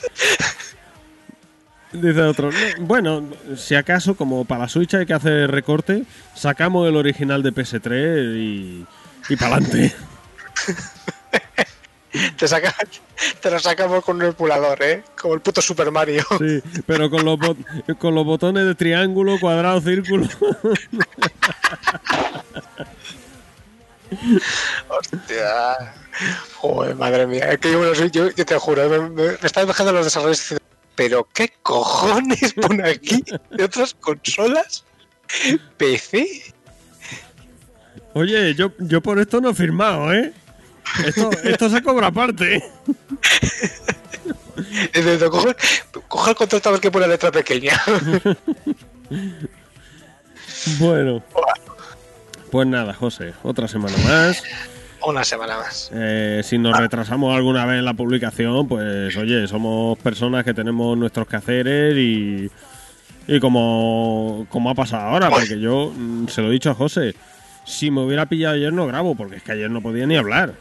[1.91, 3.23] Dice otro, "No, bueno,
[3.57, 6.03] si acaso, como para la Switch hay que hacer recorte,
[6.35, 8.85] sacamos el original de PS3 y,
[9.29, 9.95] y para adelante.
[12.37, 12.73] Te, saca,
[13.39, 15.03] te lo sacamos con un emulador, ¿eh?
[15.19, 16.25] Como el puto Super Mario.
[16.39, 17.37] Sí, pero con los,
[17.99, 20.27] con los botones de triángulo, cuadrado, círculo.
[24.87, 25.93] Hostia.
[26.55, 27.51] Joder, madre mía.
[27.51, 27.71] Es que
[28.11, 28.89] yo, te juro, ¿eh?
[28.89, 30.63] me, me, me están dejando los diciendo,
[30.99, 34.83] ¿pero qué cojones pone aquí de otras consolas?
[35.77, 36.53] ¿PC?
[38.13, 40.33] Oye, yo, yo por esto no he firmado, ¿eh?
[41.05, 42.61] Esto, esto se cobra aparte.
[45.29, 45.55] Coge,
[46.09, 47.81] coge el control a ver que pone letra pequeña.
[50.77, 51.23] Bueno.
[52.51, 54.43] Pues nada, José, otra semana más.
[55.05, 55.89] Una semana más.
[55.93, 60.97] Eh, si nos retrasamos alguna vez en la publicación, pues oye, somos personas que tenemos
[60.97, 62.49] nuestros quehaceres y,
[63.27, 67.15] y como, como ha pasado ahora, porque yo mm, se lo he dicho a José,
[67.65, 70.53] si me hubiera pillado ayer no grabo, porque es que ayer no podía ni hablar.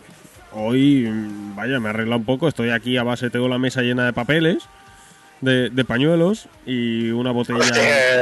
[0.52, 3.82] Hoy, mm, vaya, me he arreglado un poco, estoy aquí a base, tengo la mesa
[3.82, 4.64] llena de papeles,
[5.40, 7.64] de, de pañuelos y una botella...
[7.74, 8.20] Eh,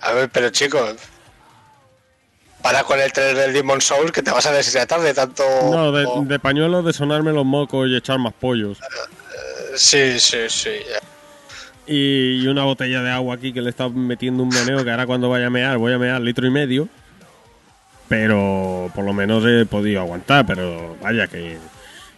[0.00, 0.96] a ver, pero chicos,
[2.66, 5.44] para con el trailer del Demon Souls que te vas a deshidratar de tanto.
[5.70, 8.80] No, de, de pañuelos de sonarme los mocos y echar más pollos.
[9.76, 10.70] Sí, sí, sí.
[11.86, 15.06] Y, y una botella de agua aquí que le está metiendo un meneo que ahora
[15.06, 16.88] cuando vaya a mear, voy a mear litro y medio.
[18.08, 21.58] Pero por lo menos he podido aguantar, pero vaya que,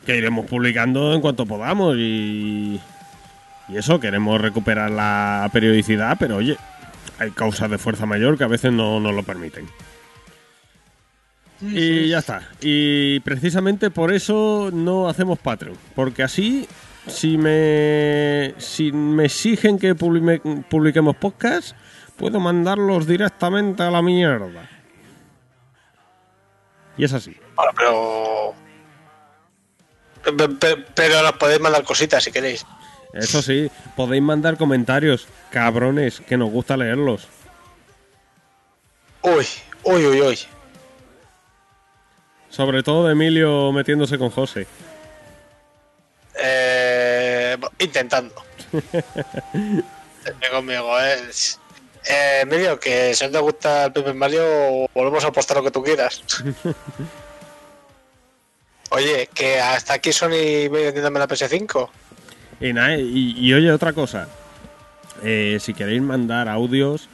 [0.06, 2.80] que iremos publicando en cuanto podamos y,
[3.68, 6.56] y eso, queremos recuperar la periodicidad, pero oye,
[7.18, 9.68] hay causas de fuerza mayor que a veces no nos lo permiten.
[11.60, 12.48] Y ya está.
[12.60, 15.76] Y precisamente por eso no hacemos Patreon.
[15.94, 16.68] Porque así,
[17.06, 21.76] si me, si me exigen que publime- publiquemos podcast,
[22.16, 24.68] puedo mandarlos directamente a la mierda.
[26.96, 27.36] Y es así.
[27.56, 28.54] Bueno, pero.
[30.36, 32.64] Pe- pe- Pero nos podéis mandar cositas si queréis.
[33.14, 37.26] Eso sí, podéis mandar comentarios, cabrones, que nos gusta leerlos.
[39.22, 39.46] Uy,
[39.84, 40.38] uy, uy, uy.
[42.58, 44.66] Sobre todo de Emilio metiéndose con José.
[46.42, 48.34] Eh, intentando.
[50.50, 51.60] Conmigo, es.
[52.10, 55.70] Eh, Emilio, que si no te gusta el Paper Mario, volvemos a apostar lo que
[55.70, 56.20] tú quieras.
[58.90, 61.88] Oye, que hasta aquí Sony vendiéndome la PS5.
[62.60, 64.26] Y, nada, y, y oye, otra cosa.
[65.22, 67.08] Eh, si queréis mandar audios,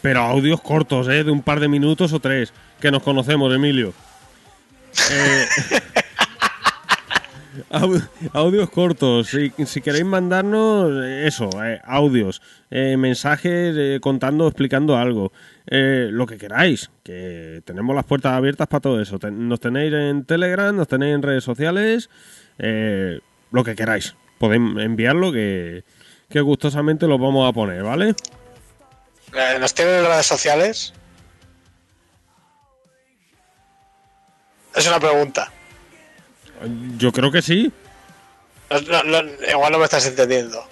[0.00, 1.24] pero audios cortos, ¿eh?
[1.24, 3.92] De un par de minutos o tres, que nos conocemos, Emilio.
[5.10, 5.46] Eh,
[7.70, 8.02] au-
[8.32, 15.32] audios cortos, si, queréis mandarnos eh, eso, eh, audios, mensajes contando, explicando algo,
[15.66, 19.18] lo que queráis, que tenemos las puertas abiertas para todo eso.
[19.30, 22.10] Nos tenéis en Telegram, nos tenéis en redes sociales,
[22.58, 24.14] lo que queráis.
[24.38, 25.84] Podéis enviarlo que,
[26.28, 28.14] que gustosamente lo vamos a poner, ¿vale?
[29.60, 30.92] ¿Nos tienen en redes sociales?
[34.76, 35.50] Es una pregunta.
[36.98, 37.72] Yo creo que sí.
[38.70, 40.64] No- igual no me estás entendiendo.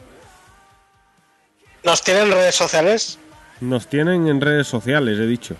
[1.82, 3.18] ¿Nos tienen en redes sociales?
[3.60, 5.56] Nos tienen en redes sociales, he dicho.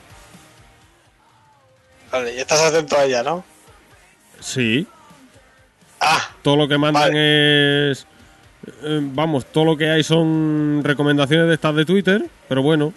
[2.10, 3.44] Vale, y estás atento a ella, ¿no?
[4.40, 4.86] Sí.
[6.00, 8.06] Ah, Todo lo que mandan es.
[8.82, 12.92] eh, vamos, todo lo que hay son recomendaciones de estas de Twitter, pero bueno.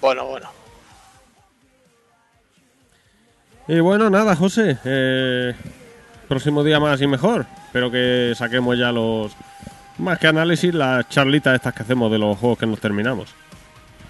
[0.00, 0.48] bueno, bueno.
[3.68, 4.78] Y bueno, nada, José.
[4.84, 5.54] eh,
[6.28, 7.46] próximo día más y mejor.
[7.66, 9.32] Espero que saquemos ya los.
[9.98, 13.30] Más que análisis, las charlitas estas que hacemos de los juegos que nos terminamos.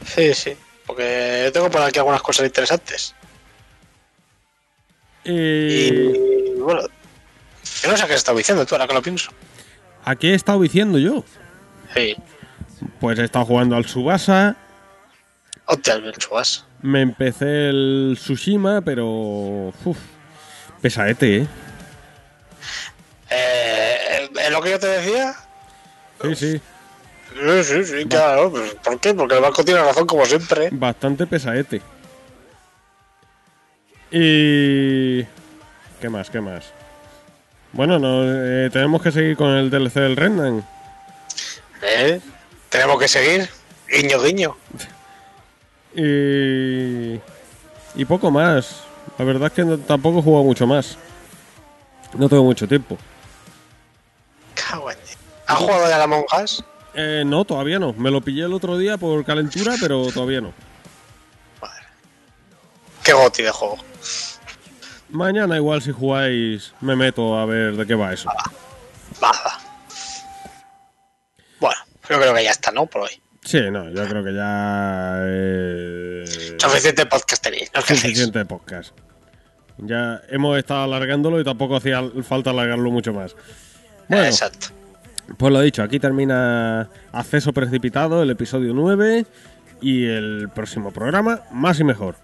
[0.04, 0.52] Sí, sí.
[0.86, 3.14] Porque tengo por aquí algunas cosas interesantes.
[5.24, 5.30] Y.
[5.32, 6.82] Y bueno,
[7.82, 9.30] yo no sé qué has estado diciendo tú, ahora que lo pienso.
[10.04, 11.24] ¿A qué he estado diciendo yo?
[11.94, 12.16] Sí.
[13.00, 14.56] Pues he estado jugando al Subasa.
[15.66, 16.64] Hostia, el Benchuas.
[16.82, 19.72] Me empecé el Tsushima, pero.
[19.84, 19.98] Uf,
[20.80, 21.46] pesadete, ¿eh?
[23.30, 25.34] Eh, ¿Es lo que yo te decía?
[26.22, 26.60] Sí, sí.
[27.34, 28.50] Sí, sí, sí, claro.
[28.50, 29.12] Pues, ¿Por qué?
[29.12, 30.68] Porque el banco tiene razón, como siempre.
[30.70, 31.82] Bastante pesadete.
[34.10, 35.24] Y.
[36.00, 36.30] ¿Qué más?
[36.30, 36.64] ¿Qué más?
[37.72, 40.64] Bueno, no, eh, tenemos que seguir con el DLC del Remnant.
[41.82, 42.20] ¿Eh?
[42.68, 43.48] Tenemos que seguir.
[43.88, 44.56] Guiño, guiño.
[45.96, 47.20] Y.
[48.00, 48.82] Y poco más.
[49.18, 50.96] La verdad es que no- tampoco he jugado mucho más.
[52.14, 52.98] No tengo mucho tiempo.
[55.46, 56.62] ¿Has jugado ya a la Monjas?
[56.94, 57.92] Eh, no, todavía no.
[57.92, 60.52] Me lo pillé el otro día por calentura, pero todavía no.
[63.02, 63.76] Qué goti de juego.
[65.10, 68.28] Mañana igual si jugáis me meto a ver de qué va eso.
[69.20, 69.60] Baja.
[71.60, 71.76] Bueno,
[72.10, 72.86] yo creo que ya está, ¿no?
[72.86, 73.22] Por hoy.
[73.46, 75.18] Sí, no, yo creo que ya...
[75.20, 76.24] eh,
[76.58, 77.70] Suficiente podcast tenéis.
[77.86, 78.90] Suficiente podcast.
[79.78, 83.36] Ya hemos estado alargándolo y tampoco hacía falta alargarlo mucho más.
[84.08, 84.68] Bueno, Exacto.
[85.36, 89.26] pues lo dicho, aquí termina Acceso Precipitado, el episodio 9
[89.80, 92.16] y el próximo programa, más y mejor.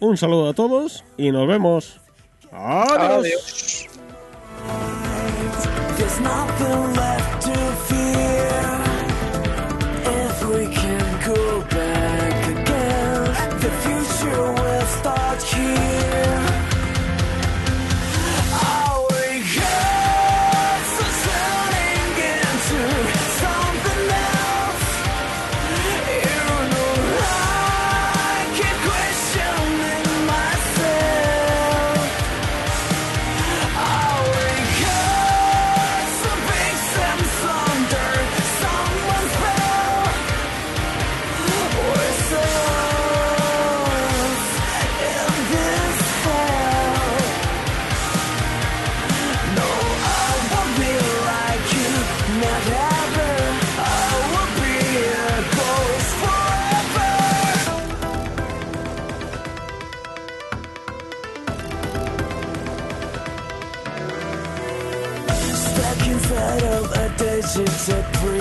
[0.00, 2.00] Un saludo a todos y nos vemos.
[2.50, 3.26] Adiós.
[3.26, 3.88] Adiós.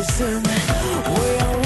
[0.03, 1.60] Prison We are